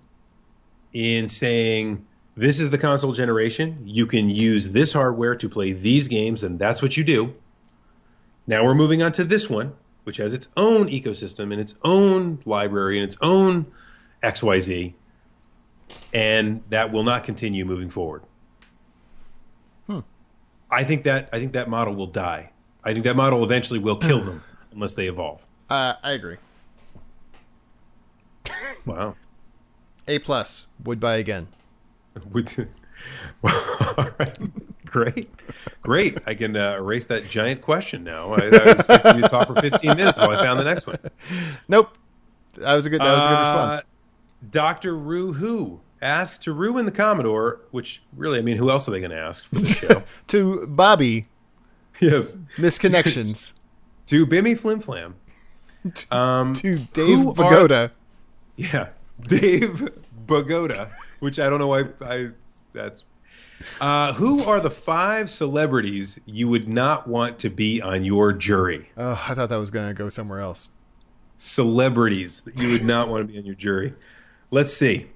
in 0.93 1.27
saying 1.29 2.05
this 2.37 2.61
is 2.61 2.71
the 2.71 2.79
console 2.79 3.13
generation. 3.13 3.83
You 3.85 4.07
can 4.07 4.29
use 4.29 4.71
this 4.71 4.93
hardware 4.93 5.35
to 5.37 5.49
play 5.49 5.73
these 5.73 6.09
games, 6.09 6.43
and 6.45 6.59
that's 6.59 6.83
what 6.83 6.97
you 6.97 7.05
do. 7.05 7.35
Now 8.47 8.65
we're 8.65 8.75
moving 8.75 9.03
on 9.03 9.13
to 9.13 9.25
this 9.25 9.49
one, 9.49 9.75
which 10.05 10.17
has 10.19 10.33
its 10.33 10.49
own 10.57 10.87
ecosystem 10.89 11.51
and 11.53 11.61
its 11.61 11.75
own 11.83 12.39
library 12.45 12.99
and 12.99 13.05
its 13.05 13.17
own 13.21 13.67
XYZ, 14.23 14.95
and 16.13 16.63
that 16.71 16.93
will 16.93 17.03
not 17.05 17.25
continue 17.25 17.65
moving 17.65 17.89
forward. 17.91 18.23
I 20.71 20.83
think 20.83 21.05
that 21.05 21.29
I 21.33 21.39
think 21.39 21.53
that 21.53 21.69
model 21.69 21.95
will 21.95 22.07
die. 22.09 22.51
I 22.83 22.93
think 22.95 23.05
that 23.05 23.15
model 23.15 23.45
eventually 23.45 23.79
will 23.79 23.97
kill 23.97 24.21
them 24.25 24.43
unless 24.73 24.95
they 24.95 25.07
evolve. 25.07 25.47
Uh, 25.71 25.95
I 26.03 26.13
agree. 26.13 26.37
Wow. 28.87 29.15
A 30.09 30.19
plus 30.19 30.67
would 30.85 31.01
buy 31.01 31.17
again. 31.17 31.47
Would- 32.33 32.69
all 33.45 34.09
right. 34.19 34.37
Great. 34.95 35.29
Great. 35.83 36.19
I 36.25 36.35
can 36.35 36.57
uh, 36.57 36.77
erase 36.77 37.07
that 37.07 37.29
giant 37.29 37.61
question 37.63 38.05
now. 38.05 38.33
I, 38.35 38.45
I 38.45 38.75
was 38.75 39.17
you 39.17 39.23
to 39.23 39.29
talk 39.29 39.49
for 39.49 39.61
15 39.61 39.97
minutes 39.97 40.17
while 40.19 40.31
I 40.31 40.37
found 40.41 40.61
the 40.61 40.65
next 40.65 40.87
one. 40.87 40.99
Nope. 41.67 41.99
That 42.59 42.75
was 42.75 42.87
a 42.87 42.91
good. 42.91 43.01
That 43.01 43.13
was 43.13 43.25
a 43.25 43.29
good 43.29 43.35
Uh, 43.35 43.41
response. 43.41 43.83
Dr. 44.53 44.97
Rue 44.97 45.33
Who 45.33 45.81
asks 46.01 46.39
to 46.45 46.53
ruin 46.53 46.87
the 46.87 46.93
Commodore, 46.93 47.63
which 47.73 48.03
really, 48.17 48.39
I 48.39 48.43
mean, 48.43 48.57
who 48.57 48.71
else 48.71 48.87
are 48.87 48.93
they 48.93 49.01
going 49.01 49.11
to 49.11 49.19
ask 49.19 49.45
for 49.47 49.57
the 49.57 49.67
show? 49.67 50.05
To 50.29 50.65
Bobby, 50.69 51.27
yes. 52.01 52.37
misconnections. 52.57 53.55
To 54.07 54.25
Bimmy 54.27 54.57
Flim 54.57 54.79
Flam. 54.79 55.17
Um, 56.13 56.55
to 56.55 56.77
Dave 56.93 57.35
Bagoda. 57.35 57.75
are- 57.77 57.91
Yeah, 58.57 58.89
Dave 59.27 59.89
Bagoda, 60.27 60.89
which 61.19 61.41
I 61.41 61.51
don't 61.51 61.59
know 61.59 61.67
why 61.67 61.85
I 62.01 62.29
that's. 62.73 63.03
Uh, 63.81 64.13
who 64.15 64.43
are 64.45 64.61
the 64.61 64.71
five 64.71 65.31
celebrities 65.31 66.19
you 66.27 66.49
would 66.49 66.69
not 66.69 67.07
want 67.09 67.39
to 67.41 67.51
be 67.51 67.81
on 67.81 68.05
your 68.05 68.33
jury? 68.33 68.91
Oh, 68.97 69.23
I 69.29 69.35
thought 69.35 69.49
that 69.49 69.57
was 69.57 69.71
going 69.71 69.89
to 69.89 69.95
go 69.95 70.09
somewhere 70.09 70.41
else. 70.41 70.71
Celebrities 71.37 72.43
that 72.43 72.57
you 72.57 72.71
would 72.71 72.85
not 72.85 73.09
want 73.11 73.27
to 73.27 73.33
be 73.33 73.39
on 73.39 73.45
your 73.45 73.55
jury. 73.55 73.95
Let's 74.51 74.73
see. 74.73 75.07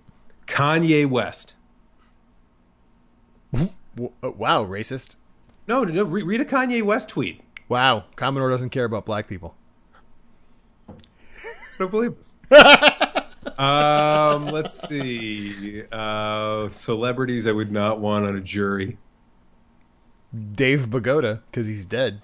Kanye 0.47 1.07
West. 1.09 1.55
Wow, 3.53 4.65
racist. 4.65 5.17
No, 5.67 5.85
no, 5.85 6.05
re- 6.05 6.23
read 6.23 6.41
a 6.41 6.45
Kanye 6.45 6.83
West 6.83 7.09
tweet. 7.11 7.43
Wow, 7.69 8.05
Commodore 8.17 8.49
doesn't 8.51 8.71
care 8.71 8.85
about 8.85 9.05
black 9.05 9.29
people. 9.29 9.55
I 10.89 10.95
don't 11.79 11.91
believe 11.91 12.17
this. 12.17 12.37
um, 13.59 14.47
let's 14.47 14.89
see. 14.89 15.83
Uh, 15.91 16.69
celebrities 16.71 17.47
I 17.47 17.53
would 17.53 17.73
not 17.73 18.01
want 18.01 18.25
on 18.27 18.37
a 18.37 18.41
jury 18.41 18.99
Dave 20.53 20.91
Bagoda, 20.91 21.41
because 21.47 21.67
he's 21.67 21.87
dead. 21.87 22.21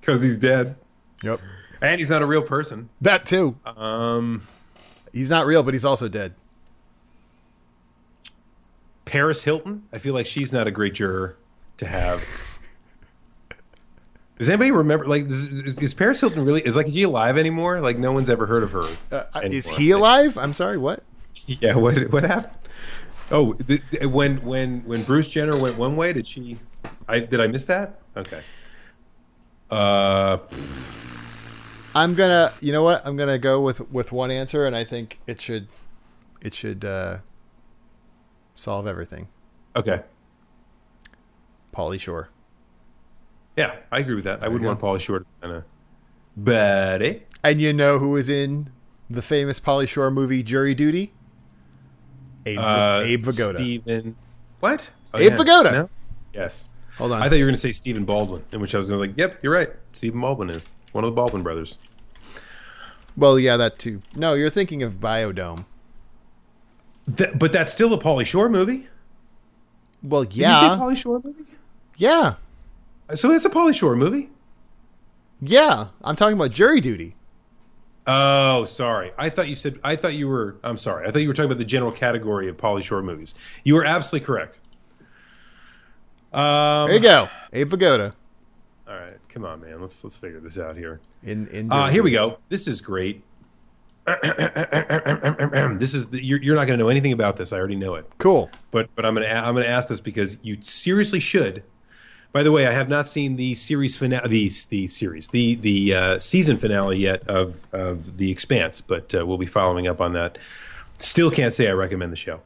because 0.00 0.22
he's 0.22 0.38
dead 0.38 0.76
Yep. 1.22 1.40
and 1.82 1.98
he's 2.00 2.08
not 2.10 2.22
a 2.22 2.26
real 2.26 2.42
person. 2.42 2.88
That 3.00 3.26
too. 3.26 3.56
Um, 3.66 4.46
He's 5.12 5.28
not 5.28 5.44
real, 5.46 5.62
but 5.64 5.74
he's 5.74 5.84
also 5.84 6.06
dead. 6.08 6.34
Paris 9.04 9.42
Hilton. 9.42 9.82
I 9.92 9.98
feel 9.98 10.14
like 10.14 10.26
she's 10.26 10.52
not 10.52 10.66
a 10.68 10.70
great 10.70 10.94
juror 10.94 11.36
to 11.78 11.86
have. 11.86 12.24
Does 14.40 14.48
anybody 14.48 14.70
remember? 14.70 15.04
Like, 15.04 15.26
is, 15.26 15.48
is 15.48 15.92
Paris 15.92 16.18
Hilton 16.18 16.46
really? 16.46 16.62
Is 16.62 16.74
like 16.74 16.86
is 16.86 16.94
she 16.94 17.02
alive 17.02 17.36
anymore? 17.36 17.78
Like, 17.82 17.98
no 17.98 18.10
one's 18.10 18.30
ever 18.30 18.46
heard 18.46 18.62
of 18.62 18.72
her. 18.72 18.84
Uh, 19.12 19.24
is 19.44 19.68
he 19.68 19.90
alive? 19.90 20.38
I'm 20.38 20.54
sorry, 20.54 20.78
what? 20.78 21.04
Yeah. 21.44 21.74
What 21.74 22.10
what 22.10 22.22
happened? 22.22 22.56
Oh, 23.30 23.52
th- 23.52 23.82
th- 23.90 24.06
when 24.06 24.42
when 24.42 24.80
when 24.86 25.02
Bruce 25.02 25.28
Jenner 25.28 25.60
went 25.60 25.76
one 25.76 25.94
way, 25.94 26.14
did 26.14 26.26
she? 26.26 26.58
I 27.06 27.20
did 27.20 27.38
I 27.38 27.48
miss 27.48 27.66
that? 27.66 28.00
Okay. 28.16 28.40
Uh, 29.70 30.38
I'm 31.94 32.14
gonna, 32.14 32.52
you 32.62 32.72
know 32.72 32.82
what? 32.82 33.02
I'm 33.04 33.18
gonna 33.18 33.38
go 33.38 33.60
with 33.60 33.90
with 33.92 34.10
one 34.10 34.30
answer, 34.30 34.64
and 34.66 34.74
I 34.74 34.84
think 34.84 35.20
it 35.26 35.40
should, 35.40 35.68
it 36.40 36.54
should 36.54 36.82
uh, 36.84 37.18
solve 38.54 38.86
everything. 38.86 39.28
okay. 39.76 40.00
Pauly 41.76 42.00
Shore. 42.00 42.30
Yeah, 43.56 43.76
I 43.92 43.98
agree 44.00 44.14
with 44.14 44.24
that. 44.24 44.42
I 44.42 44.48
would 44.48 44.60
you 44.62 44.66
want. 44.68 44.80
Pauly 44.80 45.00
Shore 45.00 45.24
kind 45.40 45.54
of, 45.56 45.64
buddy. 46.36 47.22
And 47.42 47.60
you 47.60 47.72
know 47.72 47.98
who 47.98 48.10
was 48.10 48.28
in 48.28 48.70
the 49.08 49.22
famous 49.22 49.58
Pauly 49.60 49.88
Shore 49.88 50.10
movie 50.10 50.42
Jury 50.42 50.74
Duty? 50.74 51.12
Abe, 52.46 52.58
Uh, 52.58 53.00
Abe 53.04 53.18
Vigoda. 53.18 53.54
Steven. 53.56 54.16
What? 54.60 54.90
Oh, 55.12 55.18
Abe 55.18 55.32
Vigoda. 55.32 55.72
No? 55.72 55.90
Yes. 56.32 56.68
Hold 56.98 57.12
on. 57.12 57.22
I 57.22 57.28
thought 57.28 57.36
you 57.36 57.44
were 57.44 57.48
going 57.48 57.54
to 57.56 57.60
say 57.60 57.72
Stephen 57.72 58.04
Baldwin, 58.04 58.44
in 58.52 58.60
which 58.60 58.74
I 58.74 58.78
was 58.78 58.88
going 58.88 59.00
to 59.00 59.06
like, 59.08 59.18
yep, 59.18 59.38
you're 59.42 59.52
right. 59.52 59.70
Stephen 59.92 60.20
Baldwin 60.20 60.50
is 60.50 60.72
one 60.92 61.02
of 61.04 61.10
the 61.10 61.14
Baldwin 61.14 61.42
brothers. 61.42 61.78
well, 63.16 63.38
yeah, 63.38 63.56
that 63.56 63.78
too. 63.78 64.00
No, 64.14 64.34
you're 64.34 64.50
thinking 64.50 64.82
of 64.82 65.00
Bio-Dome. 65.00 65.66
Th- 67.16 67.30
but 67.36 67.52
that's 67.52 67.72
still 67.72 67.92
a 67.94 67.98
Pauly 67.98 68.24
Shore 68.26 68.48
movie. 68.48 68.88
Well, 70.02 70.24
Did 70.24 70.34
you 70.36 70.42
say 70.44 70.50
yeah, 70.50 70.76
Pauly 70.78 70.96
Shore 70.96 71.20
movie? 71.24 71.42
yeah, 71.96 72.34
So 73.14 73.30
it's 73.30 73.44
a 73.44 73.50
Pauly 73.50 73.74
Shore 73.74 73.96
movie. 73.96 74.30
yeah. 75.40 75.88
I'm 76.02 76.16
talking 76.16 76.36
about 76.36 76.50
Jury 76.50 76.80
Duty. 76.80 77.16
Oh, 78.06 78.64
sorry. 78.64 79.12
I 79.18 79.28
thought 79.28 79.48
you 79.48 79.54
said. 79.54 79.78
I 79.84 79.94
thought 79.96 80.14
you 80.14 80.26
were. 80.28 80.56
I'm 80.64 80.76
sorry. 80.78 81.06
I 81.06 81.10
thought 81.10 81.20
you 81.20 81.28
were 81.28 81.34
talking 81.34 81.50
about 81.50 81.58
the 81.58 81.64
general 81.64 81.92
category 81.92 82.48
of 82.48 82.56
Pauly 82.56 82.82
Shore 82.82 83.02
movies. 83.02 83.34
You 83.62 83.74
were 83.74 83.84
absolutely 83.84 84.26
correct. 84.26 84.60
Um, 86.32 86.86
There 86.88 86.94
you 86.94 87.00
go, 87.00 87.28
Abe 87.52 87.68
Vigoda. 87.70 88.14
All 88.88 88.94
right, 88.96 89.18
come 89.28 89.44
on, 89.44 89.60
man. 89.60 89.80
Let's 89.80 90.02
let's 90.02 90.16
figure 90.16 90.40
this 90.40 90.58
out 90.58 90.76
here. 90.76 91.00
In 91.22 91.46
in 91.48 91.70
Uh, 91.70 91.88
here 91.88 92.02
we 92.02 92.10
go. 92.10 92.38
This 92.48 92.66
is 92.66 92.80
great. 92.80 93.22
this 94.06 95.94
is 95.94 96.08
the, 96.08 96.24
you're, 96.24 96.42
you're 96.42 96.56
not 96.56 96.66
going 96.66 96.78
to 96.78 96.84
know 96.84 96.88
anything 96.88 97.12
about 97.12 97.36
this. 97.36 97.52
I 97.52 97.58
already 97.58 97.76
know 97.76 97.94
it. 97.94 98.10
Cool. 98.18 98.50
But 98.70 98.88
but 98.96 99.04
I'm 99.04 99.14
going 99.14 99.26
to 99.28 99.32
I'm 99.32 99.54
going 99.54 99.64
to 99.64 99.70
ask 99.70 99.88
this 99.88 100.00
because 100.00 100.38
you 100.42 100.58
seriously 100.62 101.20
should. 101.20 101.62
By 102.32 102.42
the 102.44 102.52
way, 102.52 102.66
I 102.66 102.70
have 102.72 102.88
not 102.88 103.06
seen 103.06 103.34
the 103.36 103.54
series 103.54 103.96
finale, 103.96 104.28
the 104.28 104.50
the 104.68 104.86
series, 104.86 105.28
the 105.28 105.56
the 105.56 105.94
uh, 105.94 106.18
season 106.20 106.58
finale 106.58 106.98
yet 106.98 107.26
of 107.28 107.66
of 107.72 108.18
The 108.18 108.30
Expanse, 108.30 108.80
but 108.80 109.12
uh, 109.14 109.26
we'll 109.26 109.38
be 109.38 109.46
following 109.46 109.88
up 109.88 110.00
on 110.00 110.12
that. 110.12 110.38
Still 110.98 111.30
can't 111.30 111.52
say 111.52 111.68
I 111.68 111.72
recommend 111.72 112.12
the 112.12 112.16
show. 112.16 112.40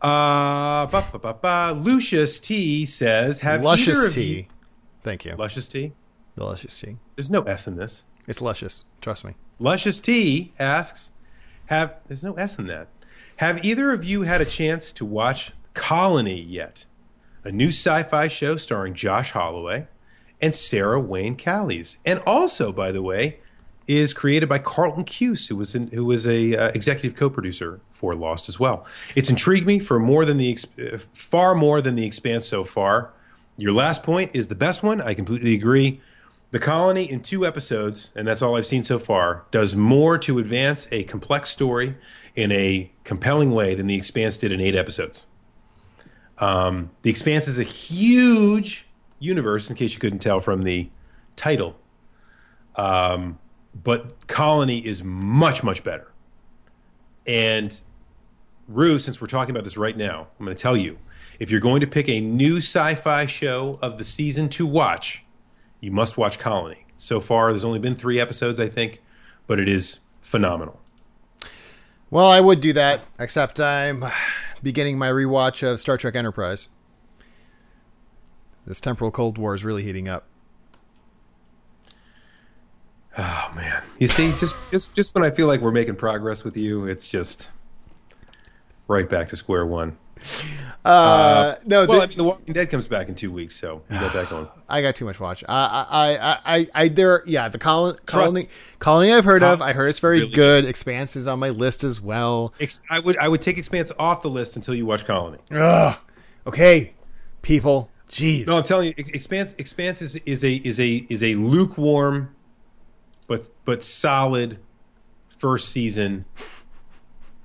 Uh, 0.00 0.86
ba, 0.86 1.04
ba, 1.12 1.18
ba, 1.18 1.34
ba. 1.34 1.78
Lucius 1.78 2.40
T 2.40 2.86
says, 2.86 3.40
"Have 3.40 3.62
Luscious 3.62 4.14
tea. 4.14 4.22
you- 4.36 4.46
Thank 5.02 5.24
you. 5.24 5.34
Luscious 5.36 5.68
T. 5.68 5.92
The 6.36 6.44
luscious 6.44 6.80
tea. 6.80 6.96
There's 7.16 7.30
no 7.30 7.42
S 7.42 7.66
in 7.66 7.76
this. 7.76 8.04
It's 8.26 8.40
luscious. 8.40 8.86
Trust 9.00 9.24
me. 9.24 9.34
Luscious 9.58 10.00
T 10.00 10.52
asks, 10.58 11.10
"Have 11.66 11.96
there's 12.08 12.24
no 12.24 12.32
S 12.34 12.58
in 12.58 12.66
that? 12.68 12.88
Have 13.36 13.64
either 13.64 13.90
of 13.90 14.04
you 14.04 14.22
had 14.22 14.40
a 14.40 14.44
chance 14.46 14.90
to 14.92 15.04
watch 15.04 15.52
Colony 15.74 16.40
yet? 16.40 16.86
A 17.44 17.50
new 17.50 17.68
sci-fi 17.68 18.28
show 18.28 18.56
starring 18.56 18.94
Josh 18.94 19.32
Holloway 19.32 19.88
and 20.40 20.54
Sarah 20.54 21.00
Wayne 21.00 21.36
Callies, 21.36 21.96
and 22.04 22.20
also, 22.24 22.72
by 22.72 22.92
the 22.92 23.02
way, 23.02 23.40
is 23.88 24.12
created 24.12 24.48
by 24.48 24.58
Carlton 24.58 25.04
Cuse, 25.04 25.48
who 25.48 25.56
was 25.56 25.74
in, 25.74 25.88
who 25.88 26.04
was 26.04 26.26
a 26.26 26.56
uh, 26.56 26.68
executive 26.68 27.16
co-producer 27.16 27.80
for 27.90 28.12
Lost 28.12 28.48
as 28.48 28.60
well. 28.60 28.86
It's 29.16 29.28
intrigued 29.28 29.66
me 29.66 29.80
for 29.80 29.98
more 29.98 30.24
than 30.24 30.36
the 30.38 30.56
uh, 30.78 30.98
far 31.12 31.56
more 31.56 31.80
than 31.80 31.96
the 31.96 32.06
Expanse 32.06 32.46
so 32.46 32.62
far. 32.62 33.12
Your 33.56 33.72
last 33.72 34.04
point 34.04 34.30
is 34.34 34.46
the 34.46 34.54
best 34.54 34.82
one. 34.82 35.00
I 35.00 35.14
completely 35.14 35.54
agree." 35.54 36.00
The 36.52 36.58
Colony 36.58 37.10
in 37.10 37.22
two 37.22 37.46
episodes, 37.46 38.12
and 38.14 38.28
that's 38.28 38.42
all 38.42 38.56
I've 38.56 38.66
seen 38.66 38.84
so 38.84 38.98
far, 38.98 39.46
does 39.50 39.74
more 39.74 40.18
to 40.18 40.38
advance 40.38 40.86
a 40.92 41.02
complex 41.04 41.48
story 41.48 41.96
in 42.34 42.52
a 42.52 42.92
compelling 43.04 43.52
way 43.52 43.74
than 43.74 43.86
The 43.86 43.96
Expanse 43.96 44.36
did 44.36 44.52
in 44.52 44.60
eight 44.60 44.74
episodes. 44.74 45.26
Um, 46.38 46.90
the 47.02 47.10
Expanse 47.10 47.48
is 47.48 47.58
a 47.58 47.64
huge 47.64 48.86
universe, 49.18 49.70
in 49.70 49.76
case 49.76 49.94
you 49.94 50.00
couldn't 50.00 50.18
tell 50.18 50.40
from 50.40 50.62
the 50.62 50.90
title. 51.36 51.78
Um, 52.76 53.38
but 53.82 54.26
Colony 54.26 54.84
is 54.84 55.02
much, 55.02 55.62
much 55.62 55.84
better. 55.84 56.10
And 57.26 57.80
Rue, 58.68 58.98
since 58.98 59.20
we're 59.20 59.26
talking 59.28 59.54
about 59.54 59.64
this 59.64 59.76
right 59.76 59.96
now, 59.96 60.28
I'm 60.38 60.44
going 60.44 60.56
to 60.56 60.60
tell 60.60 60.76
you 60.76 60.98
if 61.38 61.50
you're 61.50 61.60
going 61.60 61.80
to 61.80 61.86
pick 61.86 62.08
a 62.08 62.20
new 62.20 62.58
sci 62.58 62.94
fi 62.94 63.26
show 63.26 63.78
of 63.82 63.98
the 63.98 64.04
season 64.04 64.48
to 64.50 64.66
watch, 64.66 65.24
you 65.80 65.90
must 65.90 66.16
watch 66.16 66.38
Colony. 66.38 66.86
So 66.96 67.20
far, 67.20 67.50
there's 67.50 67.64
only 67.64 67.78
been 67.78 67.94
three 67.94 68.20
episodes, 68.20 68.60
I 68.60 68.68
think, 68.68 69.00
but 69.46 69.58
it 69.58 69.68
is 69.68 70.00
phenomenal. 70.20 70.80
Well, 72.10 72.30
I 72.30 72.40
would 72.40 72.60
do 72.60 72.72
that, 72.74 73.00
except 73.18 73.58
I'm 73.58 74.04
beginning 74.62 74.98
my 74.98 75.08
rewatch 75.08 75.62
of 75.62 75.80
Star 75.80 75.96
Trek 75.96 76.16
Enterprise. 76.16 76.68
This 78.66 78.80
temporal 78.80 79.10
Cold 79.10 79.38
War 79.38 79.54
is 79.54 79.64
really 79.64 79.82
heating 79.82 80.08
up. 80.08 80.26
Oh 83.18 83.52
man, 83.54 83.82
you 83.98 84.08
see, 84.08 84.32
just 84.38 84.54
just 84.70 84.94
just 84.94 85.14
when 85.14 85.24
I 85.24 85.30
feel 85.30 85.46
like 85.46 85.60
we're 85.60 85.70
making 85.70 85.96
progress 85.96 86.44
with 86.44 86.56
you, 86.56 86.86
it's 86.86 87.06
just 87.06 87.50
right 88.88 89.08
back 89.08 89.28
to 89.28 89.36
square 89.36 89.66
one. 89.66 89.98
Uh, 90.84 91.56
no, 91.64 91.86
Well, 91.86 91.98
the- 91.98 92.02
I 92.02 92.06
mean, 92.08 92.16
The 92.18 92.24
Walking 92.24 92.54
Dead 92.54 92.68
comes 92.68 92.88
back 92.88 93.08
in 93.08 93.14
two 93.14 93.30
weeks, 93.30 93.54
so 93.54 93.82
you 93.88 94.00
got 94.00 94.12
that 94.14 94.28
going. 94.28 94.48
I 94.68 94.82
got 94.82 94.96
too 94.96 95.04
much 95.04 95.20
watch. 95.20 95.44
I, 95.48 95.86
I, 95.90 96.16
I, 96.16 96.38
I, 96.56 96.66
I 96.74 96.88
there. 96.88 97.22
Yeah, 97.24 97.48
the 97.48 97.58
colony, 97.58 97.98
colony, 98.06 98.48
colony. 98.80 99.12
I've 99.12 99.24
heard 99.24 99.42
of. 99.44 99.62
I 99.62 99.72
heard 99.74 99.88
it's 99.90 100.00
very 100.00 100.20
Really 100.20 100.32
good. 100.32 100.64
Expanse 100.64 101.14
is 101.14 101.28
on 101.28 101.38
my 101.38 101.50
list 101.50 101.84
as 101.84 102.00
well. 102.00 102.52
Ex- 102.58 102.82
I 102.90 102.98
would 102.98 103.16
I 103.18 103.28
would 103.28 103.40
take 103.42 103.58
Expanse 103.58 103.92
off 103.98 104.22
the 104.22 104.30
list 104.30 104.56
until 104.56 104.74
you 104.74 104.84
watch 104.84 105.04
Colony. 105.04 105.38
Ugh. 105.52 105.96
Okay, 106.48 106.94
people. 107.42 107.88
Jeez. 108.10 108.46
No, 108.46 108.56
I'm 108.58 108.62
telling 108.64 108.88
you, 108.88 108.94
Ex- 108.98 109.10
Expanse 109.10 109.54
Expanse 109.58 110.02
is, 110.02 110.16
is 110.26 110.42
a 110.44 110.54
is 110.54 110.80
a 110.80 111.06
is 111.08 111.22
a 111.22 111.36
lukewarm, 111.36 112.34
but 113.28 113.50
but 113.64 113.82
solid 113.84 114.58
first 115.28 115.68
season 115.70 116.24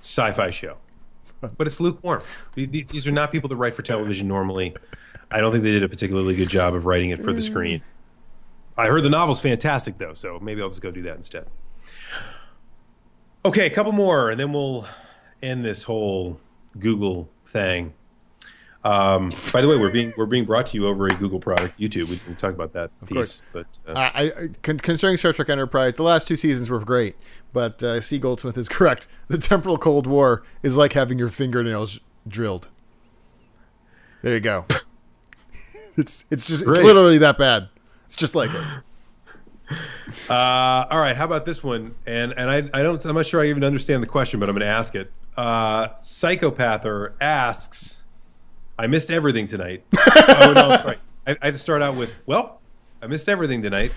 sci-fi 0.00 0.50
show. 0.50 0.76
But 1.40 1.66
it's 1.66 1.78
lukewarm. 1.80 2.22
Th- 2.54 2.70
th- 2.70 2.88
These 2.88 3.06
are 3.06 3.12
not 3.12 3.30
people 3.32 3.48
that 3.48 3.56
write 3.56 3.74
for 3.74 3.82
television 3.82 4.26
normally. 4.28 4.74
I 5.30 5.40
don't 5.40 5.52
think 5.52 5.62
they 5.64 5.72
did 5.72 5.82
a 5.82 5.88
particularly 5.88 6.34
good 6.34 6.48
job 6.48 6.74
of 6.74 6.86
writing 6.86 7.10
it 7.10 7.22
for 7.22 7.32
the 7.32 7.40
screen. 7.40 7.82
I 8.76 8.86
heard 8.86 9.02
the 9.02 9.10
novel's 9.10 9.40
fantastic 9.40 9.98
though, 9.98 10.14
so 10.14 10.38
maybe 10.40 10.62
I'll 10.62 10.68
just 10.68 10.82
go 10.82 10.90
do 10.90 11.02
that 11.02 11.16
instead. 11.16 11.46
Okay, 13.44 13.66
a 13.66 13.70
couple 13.70 13.92
more, 13.92 14.30
and 14.30 14.38
then 14.38 14.52
we'll 14.52 14.86
end 15.42 15.64
this 15.64 15.84
whole 15.84 16.40
Google 16.78 17.28
thing. 17.46 17.94
Um, 18.84 19.32
by 19.52 19.60
the 19.60 19.68
way, 19.68 19.76
we're 19.76 19.92
being 19.92 20.12
we're 20.16 20.26
being 20.26 20.44
brought 20.44 20.66
to 20.66 20.76
you 20.76 20.86
over 20.86 21.06
a 21.06 21.10
Google 21.10 21.40
product, 21.40 21.78
YouTube. 21.78 22.08
We 22.08 22.18
can 22.18 22.36
talk 22.36 22.54
about 22.54 22.72
that 22.74 22.90
piece, 23.06 23.14
course. 23.14 23.42
but 23.52 23.66
uh, 23.86 23.92
I, 23.98 24.22
I 24.24 24.48
con- 24.62 24.78
concerning 24.78 25.16
Star 25.16 25.32
Trek 25.32 25.48
Enterprise, 25.50 25.96
the 25.96 26.04
last 26.04 26.28
two 26.28 26.36
seasons 26.36 26.70
were 26.70 26.78
great, 26.78 27.16
but 27.52 27.82
uh, 27.82 28.00
C. 28.00 28.18
Goldsmith 28.18 28.56
is 28.58 28.68
correct. 28.78 29.06
The 29.28 29.38
temporal 29.38 29.78
Cold 29.78 30.06
War 30.06 30.42
is 30.62 30.76
like 30.76 30.92
having 30.92 31.18
your 31.18 31.28
fingernails 31.28 32.00
drilled. 32.26 32.68
There 34.22 34.34
you 34.34 34.40
go. 34.40 34.64
it's 35.96 36.24
it's 36.30 36.44
just 36.44 36.62
it's 36.62 36.80
literally 36.80 37.18
that 37.18 37.38
bad. 37.38 37.68
It's 38.06 38.16
just 38.16 38.34
like 38.34 38.50
it. 38.52 38.64
Uh, 40.30 40.86
all 40.90 40.98
right, 40.98 41.16
how 41.16 41.24
about 41.24 41.44
this 41.46 41.62
one? 41.62 41.94
And 42.06 42.32
and 42.36 42.50
I, 42.50 42.56
I 42.78 42.82
don't 42.82 43.02
I'm 43.04 43.14
not 43.14 43.26
sure 43.26 43.40
I 43.42 43.46
even 43.46 43.64
understand 43.64 44.02
the 44.02 44.06
question, 44.06 44.40
but 44.40 44.48
I'm 44.48 44.54
going 44.54 44.66
to 44.66 44.74
ask 44.74 44.94
it. 44.94 45.10
Uh, 45.36 45.94
Psychopather 45.96 47.14
asks, 47.20 48.04
"I 48.78 48.86
missed 48.86 49.10
everything 49.10 49.46
tonight." 49.46 49.84
oh 49.96 50.52
no, 50.54 50.76
sorry. 50.76 50.96
I, 51.26 51.36
I 51.40 51.46
have 51.46 51.54
to 51.54 51.58
start 51.58 51.82
out 51.82 51.96
with, 51.96 52.14
"Well, 52.26 52.60
I 53.02 53.06
missed 53.06 53.28
everything 53.28 53.62
tonight." 53.62 53.92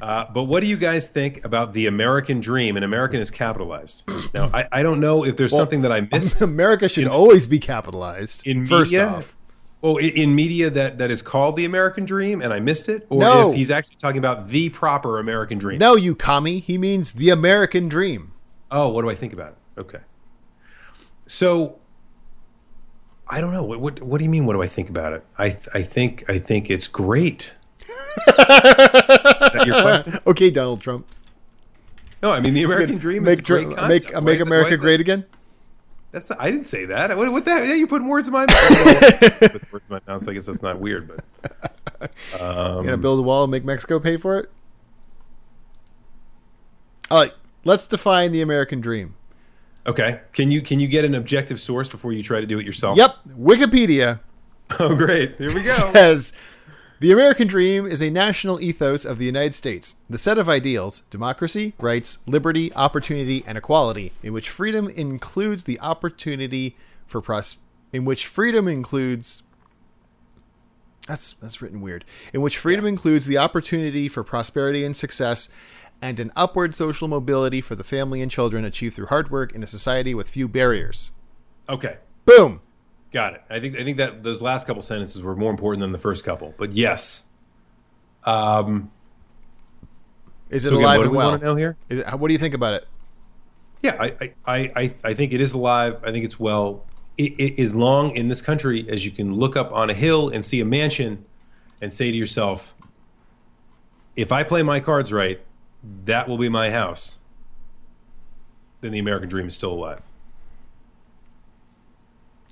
Uh, 0.00 0.24
but 0.32 0.44
what 0.44 0.60
do 0.60 0.68
you 0.68 0.76
guys 0.76 1.08
think 1.08 1.44
about 1.44 1.72
the 1.72 1.86
American 1.86 2.38
dream? 2.40 2.76
And 2.76 2.84
American 2.84 3.18
is 3.20 3.30
capitalized. 3.32 4.08
Now, 4.32 4.48
I, 4.54 4.68
I 4.70 4.82
don't 4.84 5.00
know 5.00 5.24
if 5.24 5.36
there's 5.36 5.50
something 5.56 5.82
that 5.82 5.90
I 5.90 6.00
missed 6.12 6.40
America 6.40 6.88
should 6.88 7.08
always 7.08 7.46
be 7.48 7.58
capitalized. 7.58 8.46
in 8.46 8.64
first 8.64 8.92
media. 8.92 9.08
off, 9.08 9.34
Oh, 9.82 9.98
i- 9.98 10.02
in 10.02 10.34
media 10.34 10.70
that, 10.70 10.98
that 10.98 11.10
is 11.10 11.20
called 11.22 11.56
the 11.56 11.64
American 11.64 12.04
dream, 12.04 12.42
and 12.42 12.52
I 12.52 12.60
missed 12.60 12.88
it, 12.88 13.06
or 13.10 13.20
No. 13.20 13.50
if 13.50 13.56
he's 13.56 13.70
actually 13.70 13.96
talking 13.96 14.18
about 14.18 14.48
the 14.48 14.68
proper 14.70 15.18
American 15.18 15.58
dream. 15.58 15.78
no, 15.78 15.94
you 15.96 16.14
commie. 16.14 16.58
He 16.60 16.78
means 16.78 17.12
the 17.14 17.30
American 17.30 17.88
dream. 17.88 18.32
Oh, 18.70 18.88
what 18.90 19.02
do 19.02 19.10
I 19.10 19.14
think 19.14 19.32
about 19.32 19.50
it? 19.50 19.80
Okay. 19.80 19.98
So 21.26 21.78
I 23.28 23.40
don't 23.40 23.52
know. 23.52 23.62
What, 23.62 23.80
what 23.80 24.02
what 24.02 24.18
do 24.18 24.24
you 24.24 24.30
mean 24.30 24.46
what 24.46 24.54
do 24.54 24.62
I 24.62 24.66
think 24.66 24.88
about 24.88 25.12
it? 25.12 25.24
I 25.38 25.56
I 25.74 25.82
think 25.82 26.24
I 26.28 26.38
think 26.38 26.70
it's 26.70 26.88
great. 26.88 27.52
Is 27.88 29.52
that 29.54 29.64
your 29.66 29.80
question? 29.82 30.18
Okay, 30.26 30.50
Donald 30.50 30.80
Trump. 30.80 31.06
No, 32.22 32.32
I 32.32 32.40
mean 32.40 32.54
the 32.54 32.64
American 32.64 32.98
dream 32.98 33.22
make 33.24 33.38
a 33.40 33.42
great 33.42 33.64
dr- 33.64 33.76
concept. 33.76 34.04
make 34.04 34.14
Why 34.14 34.20
make 34.20 34.40
America 34.40 34.70
why 34.70 34.74
is 34.74 34.80
it- 34.80 34.84
great 34.84 35.00
again. 35.00 35.24
That's 36.10 36.30
not, 36.30 36.40
I 36.40 36.50
didn't 36.50 36.64
say 36.64 36.86
that. 36.86 37.14
What, 37.18 37.30
what 37.32 37.44
the 37.44 37.50
hell? 37.52 37.64
Yeah, 37.66 37.74
you 37.74 37.86
put 37.86 38.02
words 38.02 38.28
in 38.28 38.32
my 38.32 38.46
mouth. 38.46 38.70
Words 39.72 39.72
in 39.74 39.80
my 39.90 40.00
mouth, 40.06 40.22
so 40.22 40.30
I 40.30 40.34
guess 40.34 40.46
that's 40.46 40.62
not 40.62 40.80
weird, 40.80 41.06
but 41.06 41.70
um, 42.40 42.82
gonna 42.84 42.96
build 42.96 43.18
a 43.18 43.22
wall 43.22 43.44
and 43.44 43.50
make 43.50 43.62
Mexico 43.64 44.00
pay 44.00 44.16
for 44.16 44.38
it? 44.38 44.50
All 47.10 47.20
right, 47.20 47.34
let's 47.64 47.86
define 47.86 48.32
the 48.32 48.40
American 48.42 48.80
dream. 48.80 49.14
okay. 49.86 50.20
Can 50.32 50.50
you 50.50 50.60
can 50.62 50.80
you 50.80 50.88
get 50.88 51.04
an 51.04 51.14
objective 51.14 51.60
source 51.60 51.88
before 51.88 52.12
you 52.12 52.22
try 52.22 52.40
to 52.40 52.46
do 52.46 52.58
it 52.58 52.66
yourself? 52.66 52.96
Yep, 52.96 53.14
Wikipedia 53.38 54.20
Oh, 54.80 54.94
great. 54.94 55.36
Here 55.38 55.48
we 55.48 55.54
go. 55.62 55.92
says 55.92 56.32
the 57.00 57.12
American 57.12 57.46
dream 57.46 57.86
is 57.86 58.02
a 58.02 58.10
national 58.10 58.60
ethos 58.60 59.04
of 59.04 59.18
the 59.18 59.24
United 59.24 59.54
States, 59.54 59.96
the 60.10 60.18
set 60.18 60.38
of 60.38 60.48
ideals, 60.48 61.00
democracy, 61.10 61.74
rights, 61.78 62.18
liberty, 62.26 62.74
opportunity, 62.74 63.44
and 63.46 63.56
equality, 63.56 64.12
in 64.22 64.32
which 64.32 64.50
freedom 64.50 64.88
includes 64.88 65.64
the 65.64 65.78
opportunity 65.80 66.76
for 67.06 67.20
pros- 67.20 67.58
in 67.92 68.04
which 68.04 68.26
freedom 68.26 68.66
includes 68.66 69.44
that's 71.06 71.32
that's 71.32 71.62
written 71.62 71.80
weird. 71.80 72.04
In 72.34 72.42
which 72.42 72.58
freedom 72.58 72.86
includes 72.86 73.26
the 73.26 73.38
opportunity 73.38 74.08
for 74.08 74.22
prosperity 74.22 74.84
and 74.84 74.96
success 74.96 75.48
and 76.02 76.20
an 76.20 76.30
upward 76.36 76.74
social 76.74 77.08
mobility 77.08 77.60
for 77.60 77.74
the 77.74 77.84
family 77.84 78.20
and 78.20 78.30
children 78.30 78.64
achieved 78.64 78.94
through 78.94 79.06
hard 79.06 79.30
work 79.30 79.52
in 79.52 79.62
a 79.62 79.66
society 79.66 80.14
with 80.14 80.28
few 80.28 80.46
barriers. 80.48 81.10
Okay. 81.68 81.96
Boom. 82.24 82.60
Got 83.12 83.34
it. 83.34 83.42
I 83.48 83.58
think 83.60 83.76
I 83.78 83.84
think 83.84 83.96
that 83.98 84.22
those 84.22 84.42
last 84.42 84.66
couple 84.66 84.82
sentences 84.82 85.22
were 85.22 85.34
more 85.34 85.50
important 85.50 85.80
than 85.80 85.92
the 85.92 85.98
first 85.98 86.24
couple. 86.24 86.54
But 86.58 86.72
yes. 86.72 87.24
Um, 88.24 88.90
Is 90.50 90.64
it 90.66 90.68
so 90.70 90.74
again, 90.76 90.84
alive 90.84 90.98
what 90.98 91.02
do 91.04 91.08
and 91.08 91.12
we 91.12 91.16
well? 91.18 91.28
want 91.30 91.40
to 91.40 91.46
know 91.46 91.54
here? 91.56 91.76
Is 91.88 92.00
it- 92.00 92.18
what 92.18 92.28
do 92.28 92.32
you 92.34 92.38
think 92.38 92.54
about 92.54 92.74
it? 92.74 92.86
Yeah, 93.82 93.96
I, 93.98 94.06
I, 94.20 94.32
I, 94.46 94.72
I- 94.76 94.94
I 95.04 95.14
think 95.14 95.32
it 95.32 95.40
is 95.40 95.52
alive. 95.54 95.98
I 96.04 96.10
think 96.12 96.24
it's 96.24 96.38
well. 96.38 96.84
It, 97.16 97.32
it 97.38 97.58
is 97.60 97.74
long 97.74 98.10
in 98.14 98.28
this 98.28 98.40
country 98.42 98.86
as 98.90 99.04
you 99.04 99.10
can 99.10 99.34
look 99.34 99.56
up 99.56 99.72
on 99.72 99.88
a 99.88 99.94
hill 99.94 100.28
and 100.28 100.44
see 100.44 100.60
a 100.60 100.64
mansion 100.64 101.24
and 101.80 101.92
say 101.92 102.10
to 102.10 102.16
yourself, 102.16 102.74
if 104.16 104.30
I 104.32 104.42
play 104.42 104.62
my 104.62 104.80
cards 104.80 105.12
right, 105.12 105.40
that 106.04 106.28
will 106.28 106.38
be 106.38 106.48
my 106.48 106.70
house. 106.70 107.18
Then 108.80 108.92
the 108.92 108.98
American 108.98 109.28
dream 109.28 109.46
is 109.46 109.54
still 109.54 109.72
alive. 109.72 110.04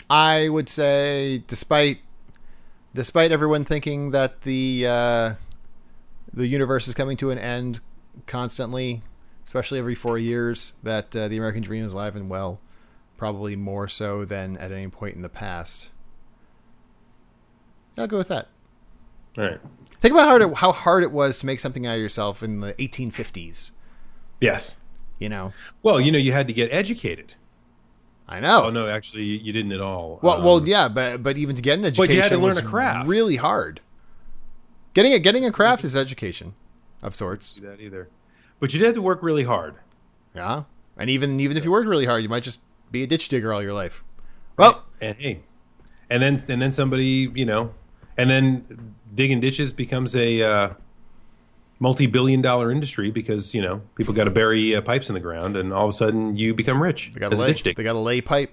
I 0.08 0.48
would 0.48 0.68
say, 0.68 1.42
despite 1.46 2.00
despite 2.94 3.30
everyone 3.32 3.64
thinking 3.64 4.10
that 4.12 4.42
the 4.42 4.86
uh, 4.86 5.34
the 6.32 6.46
universe 6.46 6.88
is 6.88 6.94
coming 6.94 7.16
to 7.18 7.30
an 7.30 7.38
end 7.38 7.80
constantly, 8.26 9.02
especially 9.44 9.78
every 9.78 9.94
four 9.94 10.18
years, 10.18 10.74
that 10.82 11.14
uh, 11.14 11.28
the 11.28 11.36
American 11.36 11.62
dream 11.62 11.84
is 11.84 11.92
alive 11.92 12.16
and 12.16 12.28
well, 12.28 12.60
probably 13.16 13.56
more 13.56 13.88
so 13.88 14.24
than 14.24 14.56
at 14.58 14.72
any 14.72 14.88
point 14.88 15.16
in 15.16 15.22
the 15.22 15.28
past. 15.28 15.90
I'll 17.98 18.06
go 18.06 18.18
with 18.18 18.28
that. 18.28 18.48
All 19.38 19.44
right. 19.44 19.60
Think 20.00 20.12
about 20.12 20.24
how 20.24 20.28
hard, 20.28 20.42
it, 20.42 20.54
how 20.56 20.72
hard 20.72 21.02
it 21.02 21.12
was 21.12 21.38
to 21.38 21.46
make 21.46 21.58
something 21.58 21.86
out 21.86 21.94
of 21.94 22.00
yourself 22.00 22.42
in 22.42 22.60
the 22.60 22.74
1850s. 22.74 23.70
Yes. 24.40 24.76
You 25.18 25.30
know, 25.30 25.54
Well, 25.82 25.98
you 25.98 26.12
know, 26.12 26.18
you 26.18 26.32
had 26.32 26.46
to 26.46 26.52
get 26.52 26.70
educated. 26.70 27.34
I 28.28 28.40
know. 28.40 28.64
Oh 28.64 28.70
no, 28.70 28.88
actually, 28.88 29.22
you 29.24 29.38
you 29.38 29.52
didn't 29.52 29.72
at 29.72 29.80
all. 29.80 30.18
Well, 30.22 30.38
Um, 30.38 30.44
well, 30.44 30.68
yeah, 30.68 30.88
but 30.88 31.22
but 31.22 31.36
even 31.38 31.54
to 31.56 31.62
get 31.62 31.78
an 31.78 31.84
education, 31.84 32.06
But 32.08 32.14
you 32.14 32.22
had 32.22 32.32
to 32.32 32.38
learn 32.38 32.56
a 32.58 32.62
craft. 32.62 33.08
Really 33.08 33.36
hard. 33.36 33.80
Getting 34.94 35.12
a 35.12 35.18
getting 35.18 35.44
a 35.44 35.52
craft 35.52 35.84
is 35.84 35.94
education, 35.96 36.54
of 37.02 37.14
sorts. 37.14 37.52
do 37.52 37.60
that 37.66 37.80
either. 37.80 38.08
But 38.58 38.72
you 38.72 38.78
did 38.80 38.86
have 38.86 38.94
to 38.94 39.02
work 39.02 39.22
really 39.22 39.44
hard. 39.44 39.76
Yeah, 40.34 40.64
and 40.96 41.08
even 41.10 41.38
even 41.38 41.56
if 41.56 41.64
you 41.64 41.70
worked 41.70 41.86
really 41.88 42.06
hard, 42.06 42.22
you 42.22 42.28
might 42.28 42.42
just 42.42 42.62
be 42.90 43.02
a 43.02 43.06
ditch 43.06 43.28
digger 43.28 43.52
all 43.52 43.62
your 43.62 43.74
life. 43.74 44.02
Well, 44.56 44.84
and 45.00 45.16
hey, 45.18 45.42
and 46.10 46.22
then 46.22 46.42
and 46.48 46.60
then 46.60 46.72
somebody, 46.72 47.30
you 47.34 47.44
know, 47.44 47.74
and 48.16 48.28
then 48.30 48.94
digging 49.14 49.38
ditches 49.40 49.72
becomes 49.72 50.16
a 50.16 50.42
uh, 50.42 50.70
multi-billion-dollar 51.78 52.70
industry 52.70 53.10
because 53.10 53.54
you 53.54 53.62
know 53.62 53.82
people 53.96 54.14
got 54.14 54.24
to 54.24 54.30
bury 54.30 54.74
uh, 54.74 54.80
pipes 54.80 55.08
in 55.10 55.14
the 55.14 55.20
ground, 55.20 55.56
and 55.56 55.72
all 55.72 55.84
of 55.86 55.90
a 55.90 55.92
sudden 55.92 56.36
you 56.36 56.54
become 56.54 56.82
rich 56.82 57.10
they 57.12 57.20
got 57.20 57.32
as 57.32 57.38
to 57.38 57.44
a 57.44 57.46
lay. 57.46 57.52
ditch 57.52 57.62
digger. 57.62 57.76
They 57.76 57.84
got 57.84 57.92
to 57.92 57.98
lay 57.98 58.20
pipe. 58.20 58.52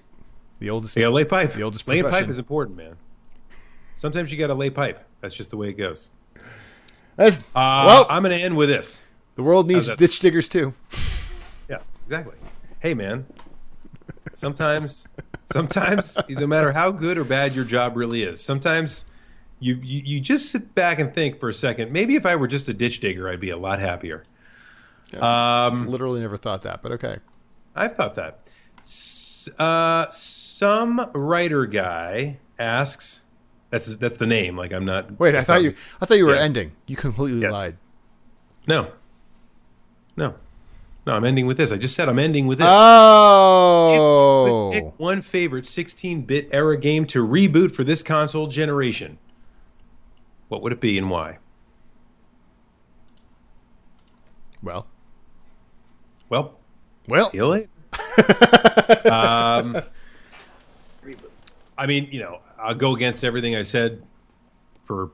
The 0.59 0.69
oldest. 0.69 0.95
They 0.95 1.01
got 1.01 1.09
to 1.09 1.13
lay 1.15 1.25
pipe. 1.25 1.53
The 1.53 1.63
oldest 1.63 1.87
Laying 1.87 2.03
pipe 2.09 2.27
is 2.29 2.37
important, 2.37 2.77
man. 2.77 2.95
Sometimes 3.95 4.31
you 4.31 4.37
got 4.37 4.47
to 4.47 4.53
lay 4.53 4.69
pipe. 4.69 5.05
That's 5.21 5.33
just 5.33 5.49
the 5.49 5.57
way 5.57 5.69
it 5.69 5.73
goes. 5.73 6.09
That's- 7.15 7.39
Uh, 7.55 7.83
well, 7.85 8.05
I'm 8.09 8.23
going 8.23 8.37
to 8.37 8.43
end 8.43 8.57
with 8.57 8.69
this. 8.69 9.01
the 9.35 9.43
world 9.43 9.67
needs 9.67 9.89
ditch 9.95 10.19
diggers 10.19 10.47
too. 10.49 10.73
Yeah, 11.69 11.79
exactly. 12.03 12.35
Hey, 12.79 12.93
man. 12.93 13.25
Sometimes, 14.35 15.07
sometimes, 15.45 16.17
no 16.29 16.47
matter 16.47 16.71
how 16.71 16.91
good 16.91 17.17
or 17.17 17.23
bad 17.23 17.53
your 17.55 17.65
job 17.65 17.95
really 17.95 18.23
is, 18.23 18.41
sometimes 18.43 19.05
you, 19.63 19.75
you 19.81 20.01
you 20.05 20.19
just 20.19 20.51
sit 20.51 20.75
back 20.75 20.99
and 20.99 21.13
think 21.13 21.39
for 21.39 21.49
a 21.49 21.53
second. 21.53 21.91
Maybe 21.91 22.15
if 22.15 22.25
I 22.25 22.35
were 22.35 22.47
just 22.47 22.67
a 22.69 22.73
ditch 22.73 22.99
digger, 22.99 23.29
I'd 23.29 23.39
be 23.39 23.49
a 23.49 23.57
lot 23.57 23.79
happier. 23.79 24.23
Um, 25.19 25.87
Literally 25.87 26.21
never 26.21 26.37
thought 26.37 26.63
that, 26.63 26.81
but 26.81 26.91
okay. 26.93 27.17
I've 27.75 27.95
thought 27.95 28.15
that. 28.15 28.39
S- 28.79 29.49
uh, 29.59 30.07
some 30.11 31.09
writer 31.13 31.65
guy 31.65 32.39
asks. 32.59 33.21
That's 33.69 33.95
that's 33.97 34.17
the 34.17 34.27
name. 34.27 34.57
Like 34.57 34.71
I'm 34.73 34.85
not. 34.85 35.19
Wait, 35.19 35.35
I 35.35 35.41
thought 35.41 35.63
you. 35.63 35.73
I 36.01 36.05
thought 36.05 36.17
you 36.17 36.25
were 36.25 36.35
Yeah. 36.35 36.41
ending. 36.41 36.71
You 36.87 36.95
completely 36.95 37.41
Yes. 37.41 37.51
lied. 37.53 37.77
No. 38.67 38.91
No. 40.15 40.35
No, 41.05 41.13
I'm 41.13 41.25
ending 41.25 41.47
with 41.47 41.57
this. 41.57 41.71
I 41.73 41.77
just 41.77 41.95
said 41.95 42.07
I'm 42.07 42.19
ending 42.19 42.45
with 42.47 42.59
this. 42.59 42.67
Oh, 42.69 44.69
Pick 44.73 44.97
one 44.97 45.21
favorite 45.21 45.65
16-bit 45.65 46.47
era 46.53 46.77
game 46.77 47.05
to 47.07 47.27
reboot 47.27 47.71
for 47.71 47.83
this 47.83 48.01
console 48.01 48.47
generation. 48.47 49.17
What 50.53 50.61
would 50.61 50.71
it 50.71 50.79
be 50.79 50.99
and 50.99 51.09
why? 51.09 51.39
well, 54.61 54.85
Well, 56.29 56.59
well. 57.07 57.31
see 57.31 57.37
you 57.37 57.47
later. 57.47 57.69
um, 59.11 59.81
I 61.75 61.87
mean, 61.87 62.07
you 62.11 62.19
know, 62.19 62.39
I'll 62.59 62.75
go 62.75 62.95
against 62.95 63.23
everything 63.23 63.55
I 63.55 63.63
said 63.63 64.03
for 64.83 65.09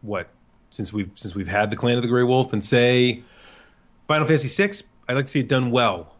what 0.00 0.30
since 0.70 0.90
we've 0.90 1.10
since 1.16 1.34
we've 1.34 1.48
had 1.48 1.70
the 1.70 1.76
Clan 1.76 1.96
of 1.98 2.02
the 2.02 2.08
Grey 2.08 2.22
Wolf 2.22 2.54
and 2.54 2.64
say 2.64 3.22
Final 4.08 4.26
Fantasy 4.26 4.48
VI. 4.48 4.72
I'd 5.06 5.14
like 5.16 5.26
to 5.26 5.30
see 5.30 5.40
it 5.40 5.48
done 5.48 5.70
well, 5.70 6.14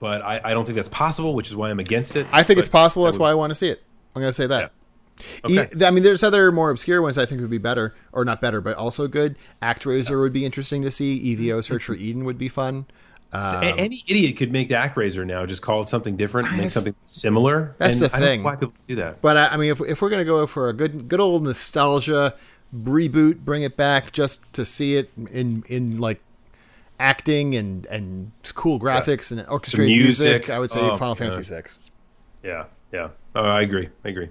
but 0.00 0.20
I, 0.20 0.40
I 0.44 0.52
don't 0.54 0.66
think 0.66 0.76
that's 0.76 0.86
possible, 0.88 1.34
which 1.34 1.48
is 1.48 1.56
why 1.56 1.70
I'm 1.70 1.80
against 1.80 2.14
it. 2.14 2.26
I 2.30 2.42
think 2.42 2.58
it's 2.58 2.68
possible. 2.68 3.06
That's 3.06 3.16
would- 3.16 3.22
why 3.24 3.30
I 3.30 3.34
want 3.34 3.52
to 3.52 3.54
see 3.54 3.68
it. 3.70 3.82
I'm 4.14 4.20
going 4.20 4.28
to 4.28 4.34
say 4.34 4.46
that. 4.48 4.72
Okay. 5.44 5.68
I 5.86 5.90
mean, 5.90 6.02
there's 6.02 6.22
other 6.22 6.50
more 6.52 6.70
obscure 6.70 7.02
ones 7.02 7.18
I 7.18 7.26
think 7.26 7.40
would 7.40 7.50
be 7.50 7.58
better, 7.58 7.94
or 8.12 8.24
not 8.24 8.40
better, 8.40 8.60
but 8.60 8.76
also 8.76 9.06
good. 9.08 9.36
ActRaiser 9.62 10.20
would 10.20 10.32
be 10.32 10.44
interesting 10.44 10.82
to 10.82 10.90
see. 10.90 11.36
EVO 11.36 11.62
Search 11.62 11.84
for 11.84 11.94
Eden 11.94 12.24
would 12.24 12.38
be 12.38 12.48
fun. 12.48 12.86
So 13.32 13.38
um, 13.38 13.62
any 13.62 14.02
idiot 14.08 14.36
could 14.36 14.50
make 14.50 14.68
the 14.68 14.74
ActRaiser 14.74 15.24
now, 15.24 15.46
just 15.46 15.62
call 15.62 15.82
it 15.82 15.88
something 15.88 16.16
different, 16.16 16.50
make 16.56 16.70
something 16.70 16.96
similar. 17.04 17.76
that's 17.78 18.00
and 18.00 18.10
the 18.10 18.16
I 18.16 18.18
don't 18.18 18.20
know 18.20 18.32
thing. 18.32 18.42
why 18.42 18.56
people 18.56 18.74
do 18.88 18.96
that? 18.96 19.22
But 19.22 19.36
I, 19.36 19.46
I 19.48 19.56
mean, 19.56 19.70
if, 19.70 19.80
if 19.82 20.02
we're 20.02 20.10
gonna 20.10 20.24
go 20.24 20.44
for 20.48 20.68
a 20.68 20.72
good 20.72 21.06
good 21.06 21.20
old 21.20 21.44
nostalgia 21.44 22.34
reboot, 22.74 23.38
bring 23.44 23.62
it 23.62 23.76
back 23.76 24.10
just 24.10 24.52
to 24.54 24.64
see 24.64 24.96
it 24.96 25.12
in 25.30 25.62
in 25.68 25.98
like 25.98 26.20
acting 26.98 27.54
and 27.54 27.86
and 27.86 28.32
cool 28.54 28.80
graphics 28.80 29.30
and 29.30 29.46
orchestrated 29.48 29.96
music, 29.96 30.26
music. 30.26 30.50
I 30.50 30.58
would 30.58 30.72
say 30.72 30.80
Oh, 30.80 30.96
Final. 30.96 31.14
Fantasy 31.14 31.44
Six. 31.44 31.78
Yeah, 32.42 32.64
yeah. 32.92 33.10
Oh, 33.36 33.44
I 33.44 33.62
agree. 33.62 33.88
I 34.04 34.08
agree. 34.08 34.30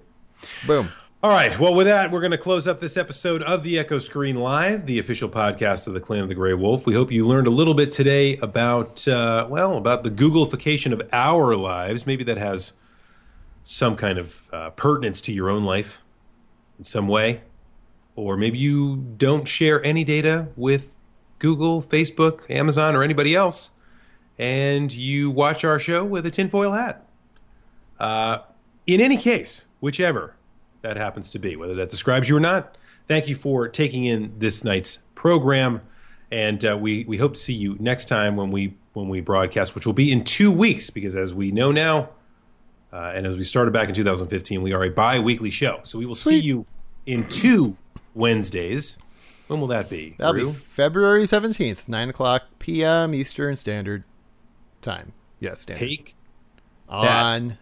Boom. 0.65 0.89
All 1.21 1.31
right. 1.31 1.59
Well, 1.59 1.75
with 1.75 1.87
that, 1.87 2.11
we're 2.11 2.21
going 2.21 2.31
to 2.31 2.37
close 2.37 2.67
up 2.67 2.79
this 2.79 2.95
episode 2.95 3.43
of 3.43 3.63
the 3.63 3.77
Echo 3.77 3.97
Screen 3.97 4.37
Live, 4.37 4.85
the 4.85 4.99
official 4.99 5.27
podcast 5.27 5.85
of 5.85 5.93
the 5.93 5.99
Clan 5.99 6.23
of 6.23 6.29
the 6.29 6.35
Grey 6.35 6.53
Wolf. 6.53 6.85
We 6.85 6.93
hope 6.93 7.11
you 7.11 7.27
learned 7.27 7.47
a 7.47 7.49
little 7.51 7.73
bit 7.73 7.91
today 7.91 8.37
about, 8.37 9.05
uh, 9.05 9.45
well, 9.49 9.75
about 9.75 10.03
the 10.03 10.11
Googleification 10.11 10.93
of 10.93 11.01
our 11.11 11.57
lives. 11.57 12.07
Maybe 12.07 12.23
that 12.23 12.37
has 12.37 12.71
some 13.63 13.97
kind 13.97 14.17
of 14.17 14.49
uh, 14.53 14.69
pertinence 14.71 15.19
to 15.23 15.33
your 15.33 15.49
own 15.49 15.65
life 15.65 16.01
in 16.77 16.85
some 16.85 17.07
way. 17.09 17.41
Or 18.15 18.37
maybe 18.37 18.57
you 18.57 18.97
don't 19.17 19.47
share 19.47 19.83
any 19.83 20.03
data 20.03 20.47
with 20.55 20.97
Google, 21.39 21.81
Facebook, 21.81 22.49
Amazon, 22.49 22.95
or 22.95 23.03
anybody 23.03 23.35
else, 23.35 23.71
and 24.37 24.91
you 24.91 25.31
watch 25.31 25.63
our 25.63 25.79
show 25.79 26.05
with 26.05 26.25
a 26.25 26.31
tinfoil 26.31 26.71
hat. 26.71 27.05
Uh, 27.99 28.39
in 28.87 29.01
any 29.01 29.17
case, 29.17 29.65
whichever 29.79 30.35
that 30.81 30.97
happens 30.97 31.29
to 31.31 31.39
be, 31.39 31.55
whether 31.55 31.75
that 31.75 31.89
describes 31.89 32.29
you 32.29 32.37
or 32.37 32.39
not. 32.39 32.77
Thank 33.07 33.27
you 33.27 33.35
for 33.35 33.67
taking 33.67 34.05
in 34.05 34.33
this 34.37 34.63
night's 34.63 34.99
program, 35.15 35.81
and 36.31 36.63
uh, 36.63 36.77
we 36.79 37.05
we 37.05 37.17
hope 37.17 37.33
to 37.33 37.39
see 37.39 37.53
you 37.53 37.75
next 37.79 38.05
time 38.05 38.35
when 38.35 38.51
we 38.51 38.75
when 38.93 39.09
we 39.09 39.19
broadcast, 39.21 39.75
which 39.75 39.85
will 39.85 39.93
be 39.93 40.11
in 40.11 40.23
two 40.23 40.51
weeks, 40.51 40.89
because 40.89 41.15
as 41.15 41.33
we 41.33 41.51
know 41.51 41.71
now, 41.71 42.09
uh, 42.93 43.11
and 43.15 43.25
as 43.25 43.37
we 43.37 43.43
started 43.43 43.71
back 43.71 43.89
in 43.89 43.95
2015, 43.95 44.61
we 44.61 44.73
are 44.73 44.83
a 44.83 44.89
bi-weekly 44.89 45.49
show, 45.49 45.79
so 45.83 45.97
we 45.97 46.05
will 46.05 46.15
see 46.15 46.37
you 46.37 46.65
in 47.05 47.27
two 47.27 47.75
Wednesdays. 48.13 48.97
When 49.47 49.59
will 49.59 49.67
that 49.69 49.89
be? 49.89 50.13
That'll 50.17 50.35
Rue? 50.35 50.47
be 50.47 50.53
February 50.53 51.25
seventeenth, 51.25 51.89
nine 51.89 52.09
o'clock 52.09 52.43
p.m. 52.59 53.15
Eastern 53.15 53.55
Standard 53.55 54.03
Time. 54.81 55.13
Yes, 55.39 55.61
standard. 55.61 55.87
take 55.87 56.13
on 56.87 57.57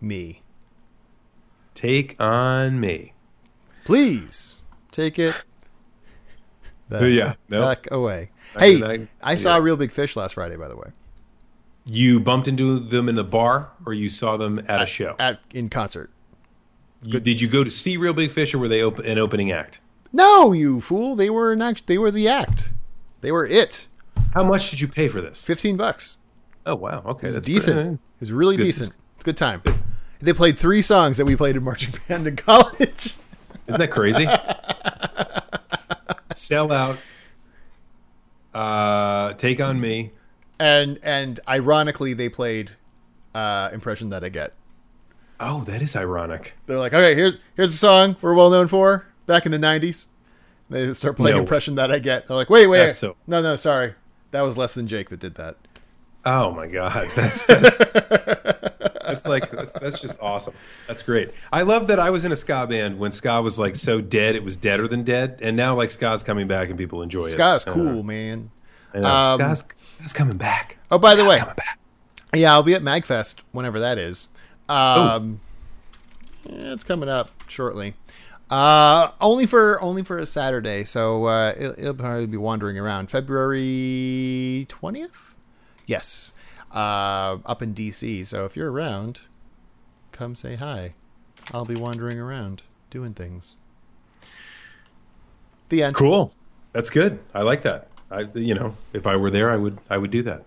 me. 0.00 0.43
Take 1.74 2.16
on 2.20 2.80
me. 2.80 3.12
Please 3.84 4.62
take 4.90 5.18
it. 5.18 5.34
the 6.88 7.10
Yeah, 7.10 7.34
no. 7.48 7.60
Back 7.62 7.90
away. 7.90 8.30
I- 8.56 8.60
Hey, 8.60 8.82
I- 9.22 9.32
I 9.32 9.36
saw 9.36 9.54
yeah. 9.54 9.58
a 9.58 9.62
Reel 9.62 9.76
Big 9.76 9.90
Fish 9.90 10.16
last 10.16 10.34
Friday, 10.34 10.56
by 10.56 10.68
the 10.68 10.76
way, 10.76 10.90
You 11.84 12.20
bumped 12.20 12.46
into 12.48 12.78
them 12.78 13.08
in 13.08 13.16
the 13.16 13.24
bar, 13.24 13.70
or 13.84 13.92
you 13.92 14.08
saw 14.08 14.36
them 14.36 14.64
at 14.68 14.80
a 14.82 14.86
show? 14.86 15.16
at 15.18 15.40
in 15.52 15.68
concert. 15.68 16.10
You- 17.02 17.20
did 17.20 17.40
you 17.40 17.48
go 17.48 17.64
to 17.64 17.70
see 17.70 17.96
Reel 17.96 18.12
Big 18.14 18.30
Fish, 18.30 18.54
or 18.54 18.58
were 18.58 18.68
they 18.68 18.82
op- 18.82 19.00
an 19.00 19.18
opening 19.18 19.50
act? 19.50 19.80
No, 20.12 20.52
you 20.52 20.80
fool! 20.80 21.16
They 21.16 21.28
were 21.28 21.52
an 21.52 21.60
act. 21.60 21.86
They 21.88 21.98
were 21.98 22.12
the 22.12 22.28
act. 22.28 22.70
They 23.20 23.32
were 23.32 23.44
it. 23.46 23.88
How 24.32 24.44
much 24.44 24.70
did 24.70 24.80
you 24.80 24.86
pay 24.88 25.08
for 25.08 25.20
this? 25.20 25.44
Fifteen 25.44 25.76
bucks. 25.76 26.18
Oh 26.64 26.76
wow, 26.76 27.02
okay, 27.04 27.24
It's 27.26 27.34
that's 27.34 27.44
decent. 27.46 27.76
pretty- 27.76 27.98
It's 28.20 28.30
really 28.30 28.56
Good. 28.56 28.62
decent. 28.62 28.96
It's 29.16 29.24
a 29.24 29.26
good 29.26 29.36
time. 29.36 29.60
They 30.20 30.32
played 30.32 30.58
three 30.58 30.82
songs 30.82 31.18
that 31.18 31.24
we 31.26 31.36
played 31.36 31.56
in 31.56 31.64
marching 31.64 31.94
band 32.08 32.26
in 32.26 32.36
college. 32.36 33.14
Isn't 33.66 33.78
that 33.80 33.90
crazy? 33.90 34.26
Sell 36.34 36.72
out. 36.72 36.98
Uh, 38.54 39.34
take 39.34 39.60
on 39.60 39.80
me. 39.80 40.12
and 40.58 40.98
and 41.02 41.40
ironically, 41.48 42.14
they 42.14 42.28
played 42.28 42.72
uh, 43.34 43.70
"Impression 43.72 44.10
That 44.10 44.22
I 44.24 44.28
Get." 44.28 44.52
Oh, 45.40 45.62
that 45.64 45.82
is 45.82 45.96
ironic. 45.96 46.54
They're 46.66 46.78
like, 46.78 46.94
okay, 46.94 47.14
here's 47.14 47.36
here's 47.56 47.74
a 47.74 47.76
song 47.76 48.16
we're 48.20 48.34
well 48.34 48.50
known 48.50 48.68
for 48.68 49.06
back 49.26 49.46
in 49.46 49.52
the 49.52 49.58
'90s. 49.58 50.06
They 50.70 50.94
start 50.94 51.16
playing 51.16 51.36
No. 51.36 51.42
"Impression 51.42 51.74
That 51.74 51.90
I 51.90 51.98
Get." 51.98 52.28
They're 52.28 52.36
like, 52.36 52.50
wait, 52.50 52.66
wait, 52.68 52.92
so- 52.92 53.16
no, 53.26 53.42
no, 53.42 53.56
sorry, 53.56 53.94
that 54.30 54.42
was 54.42 54.56
Less 54.56 54.74
Than 54.74 54.86
Jake 54.86 55.10
that 55.10 55.18
did 55.20 55.34
that. 55.34 55.56
Oh 56.26 56.52
my 56.52 56.66
god, 56.66 57.06
that's 57.14 57.44
that's, 57.46 57.76
that's 57.76 59.26
like 59.26 59.50
that's, 59.50 59.72
that's 59.74 60.00
just 60.00 60.18
awesome. 60.20 60.54
That's 60.86 61.02
great. 61.02 61.30
I 61.52 61.62
love 61.62 61.88
that 61.88 61.98
I 61.98 62.10
was 62.10 62.24
in 62.24 62.32
a 62.32 62.36
ska 62.36 62.66
band 62.66 62.98
when 62.98 63.12
ska 63.12 63.42
was 63.42 63.58
like 63.58 63.76
so 63.76 64.00
dead, 64.00 64.34
it 64.34 64.44
was 64.44 64.56
deader 64.56 64.88
than 64.88 65.02
dead, 65.02 65.40
and 65.42 65.56
now 65.56 65.74
like 65.74 65.90
ska's 65.90 66.22
coming 66.22 66.48
back 66.48 66.68
and 66.70 66.78
people 66.78 67.02
enjoy 67.02 67.24
it. 67.24 67.30
Ska's 67.30 67.66
Uh, 67.66 67.72
cool, 67.72 68.02
man. 68.02 68.50
I 68.94 69.00
know. 69.00 69.08
Um, 69.08 69.40
ska's, 69.40 69.64
ska's 69.96 70.12
coming 70.12 70.36
back. 70.36 70.78
Oh, 70.90 70.98
by 70.98 71.14
the 71.14 71.28
Ska's 71.28 71.46
way, 71.46 72.40
yeah, 72.40 72.52
I'll 72.52 72.62
be 72.62 72.74
at 72.74 72.82
Magfest 72.82 73.40
whenever 73.52 73.80
that 73.80 73.98
is. 73.98 74.28
Um, 74.68 75.40
yeah, 76.48 76.72
it's 76.72 76.84
coming 76.84 77.08
up 77.08 77.30
shortly. 77.48 77.94
Uh, 78.50 79.10
only 79.20 79.46
for 79.46 79.80
only 79.82 80.02
for 80.02 80.18
a 80.18 80.26
Saturday, 80.26 80.84
so 80.84 81.24
uh, 81.24 81.54
it'll, 81.56 81.74
it'll 81.78 81.94
probably 81.94 82.26
be 82.26 82.36
wandering 82.36 82.78
around 82.78 83.10
February 83.10 84.66
twentieth. 84.68 85.33
Yes, 85.86 86.32
uh, 86.72 87.38
up 87.44 87.62
in 87.62 87.74
DC. 87.74 88.26
So 88.26 88.44
if 88.44 88.56
you're 88.56 88.70
around, 88.70 89.22
come 90.12 90.34
say 90.34 90.56
hi. 90.56 90.94
I'll 91.52 91.64
be 91.64 91.76
wandering 91.76 92.18
around 92.18 92.62
doing 92.90 93.12
things. 93.12 93.56
The 95.68 95.82
end. 95.82 95.94
Cool. 95.94 96.32
That's 96.72 96.90
good. 96.90 97.20
I 97.34 97.42
like 97.42 97.62
that. 97.62 97.88
I, 98.10 98.26
you 98.34 98.54
know, 98.54 98.76
if 98.92 99.06
I 99.06 99.16
were 99.16 99.30
there, 99.30 99.50
I 99.50 99.56
would, 99.56 99.78
I 99.90 99.98
would 99.98 100.10
do 100.10 100.22
that. 100.22 100.44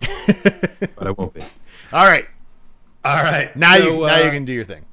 but 0.96 1.06
I 1.06 1.10
won't 1.10 1.34
be. 1.34 1.42
All 1.92 2.04
right, 2.04 2.26
All 3.04 3.22
right. 3.22 3.54
now 3.56 3.76
so, 3.76 3.84
you 3.84 4.06
now 4.06 4.14
uh, 4.14 4.24
you 4.24 4.30
can 4.30 4.44
do 4.44 4.52
your 4.52 4.64
thing. 4.64 4.84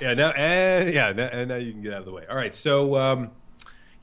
Yeah. 0.00 0.14
Now, 0.14 0.30
and 0.30 0.92
yeah. 0.92 1.12
Now, 1.12 1.26
and 1.26 1.48
now 1.48 1.56
you 1.56 1.72
can 1.72 1.82
get 1.82 1.92
out 1.92 2.00
of 2.00 2.06
the 2.06 2.12
way. 2.12 2.24
All 2.28 2.36
right. 2.36 2.54
So, 2.54 2.96
um, 2.96 3.30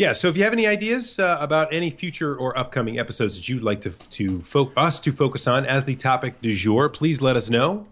yeah. 0.01 0.11
So, 0.13 0.27
if 0.27 0.35
you 0.35 0.43
have 0.43 0.53
any 0.53 0.65
ideas 0.65 1.19
uh, 1.19 1.37
about 1.39 1.71
any 1.71 1.89
future 1.91 2.35
or 2.35 2.57
upcoming 2.57 2.97
episodes 2.97 3.35
that 3.37 3.47
you'd 3.47 3.61
like 3.63 3.81
to 3.81 3.91
to 3.91 4.41
fo- 4.41 4.71
us 4.75 4.99
to 5.01 5.11
focus 5.11 5.45
on 5.47 5.63
as 5.65 5.85
the 5.85 5.95
topic 5.95 6.41
du 6.41 6.53
jour, 6.53 6.89
please 6.89 7.21
let 7.21 7.35
us 7.35 7.49
know. 7.49 7.85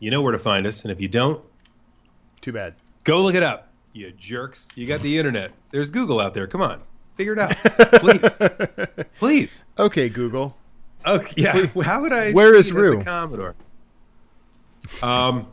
You 0.00 0.10
know 0.10 0.20
where 0.22 0.32
to 0.32 0.38
find 0.38 0.66
us, 0.66 0.82
and 0.82 0.90
if 0.90 1.00
you 1.00 1.06
don't, 1.08 1.40
Too 2.40 2.52
bad. 2.52 2.74
go 3.04 3.22
look 3.22 3.36
it 3.36 3.42
up. 3.44 3.68
You 3.92 4.10
jerks. 4.10 4.66
You 4.74 4.86
got 4.88 5.02
the 5.02 5.16
internet. 5.18 5.52
There's 5.70 5.90
Google 5.92 6.18
out 6.18 6.34
there. 6.34 6.46
Come 6.48 6.60
on, 6.62 6.82
figure 7.16 7.34
it 7.34 7.38
out, 7.38 7.54
please, 8.00 8.38
please. 9.18 9.64
Okay, 9.78 10.08
Google. 10.08 10.56
Okay, 11.06 11.34
yeah. 11.42 11.66
How 11.84 12.00
would 12.00 12.12
I? 12.12 12.32
Where 12.32 12.54
is 12.54 12.72
Rue? 12.72 12.98
The 12.98 13.04
Commodore. 13.04 13.54
Um. 15.02 15.46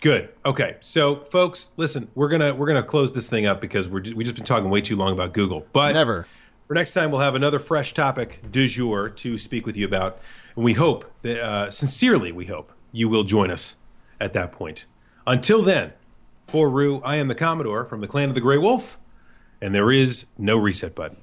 Good. 0.00 0.28
Okay. 0.46 0.76
So, 0.80 1.24
folks, 1.24 1.70
listen. 1.76 2.08
We're 2.14 2.28
gonna 2.28 2.54
we're 2.54 2.66
gonna 2.68 2.82
close 2.82 3.12
this 3.12 3.28
thing 3.28 3.46
up 3.46 3.60
because 3.60 3.88
we're 3.88 4.00
just, 4.00 4.16
we 4.16 4.24
just 4.24 4.36
been 4.36 4.44
talking 4.44 4.70
way 4.70 4.80
too 4.80 4.96
long 4.96 5.12
about 5.12 5.32
Google. 5.32 5.66
But 5.72 5.92
Never. 5.94 6.26
for 6.68 6.74
next 6.74 6.92
time, 6.92 7.10
we'll 7.10 7.20
have 7.20 7.34
another 7.34 7.58
fresh 7.58 7.94
topic 7.94 8.40
du 8.50 8.68
jour 8.68 9.08
to 9.10 9.38
speak 9.38 9.66
with 9.66 9.76
you 9.76 9.84
about, 9.84 10.20
and 10.54 10.64
we 10.64 10.74
hope 10.74 11.10
that 11.22 11.42
uh, 11.42 11.70
sincerely 11.70 12.30
we 12.30 12.46
hope 12.46 12.72
you 12.92 13.08
will 13.08 13.24
join 13.24 13.50
us 13.50 13.74
at 14.20 14.32
that 14.34 14.52
point. 14.52 14.84
Until 15.26 15.62
then, 15.62 15.92
for 16.46 16.70
Rue, 16.70 17.00
I 17.02 17.16
am 17.16 17.28
the 17.28 17.34
Commodore 17.34 17.84
from 17.84 18.00
the 18.00 18.06
Clan 18.06 18.28
of 18.28 18.34
the 18.36 18.40
Grey 18.40 18.56
Wolf, 18.56 19.00
and 19.60 19.74
there 19.74 19.90
is 19.90 20.26
no 20.38 20.56
reset 20.56 20.94
button. 20.94 21.18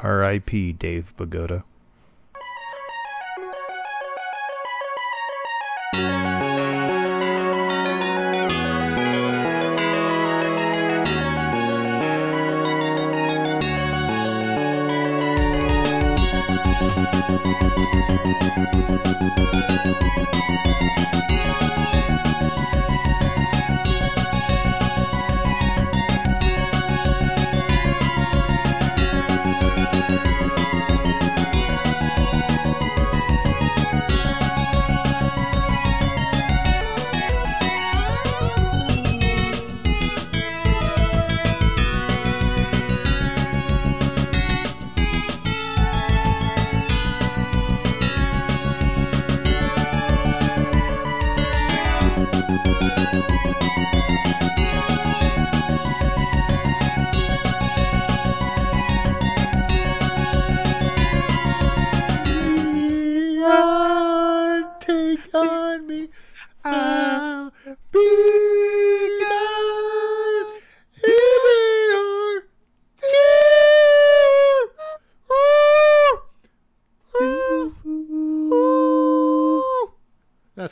R.I.P. 0.00 0.72
Dave 0.72 1.16
Bagoda. 1.16 1.64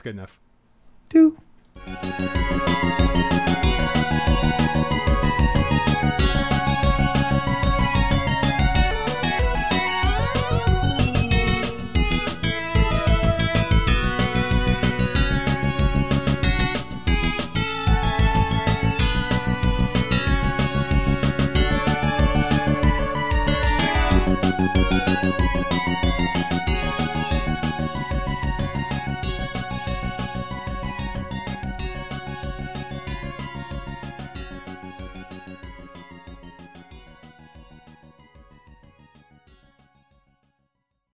Good 0.05 0.15
enough. 0.17 0.39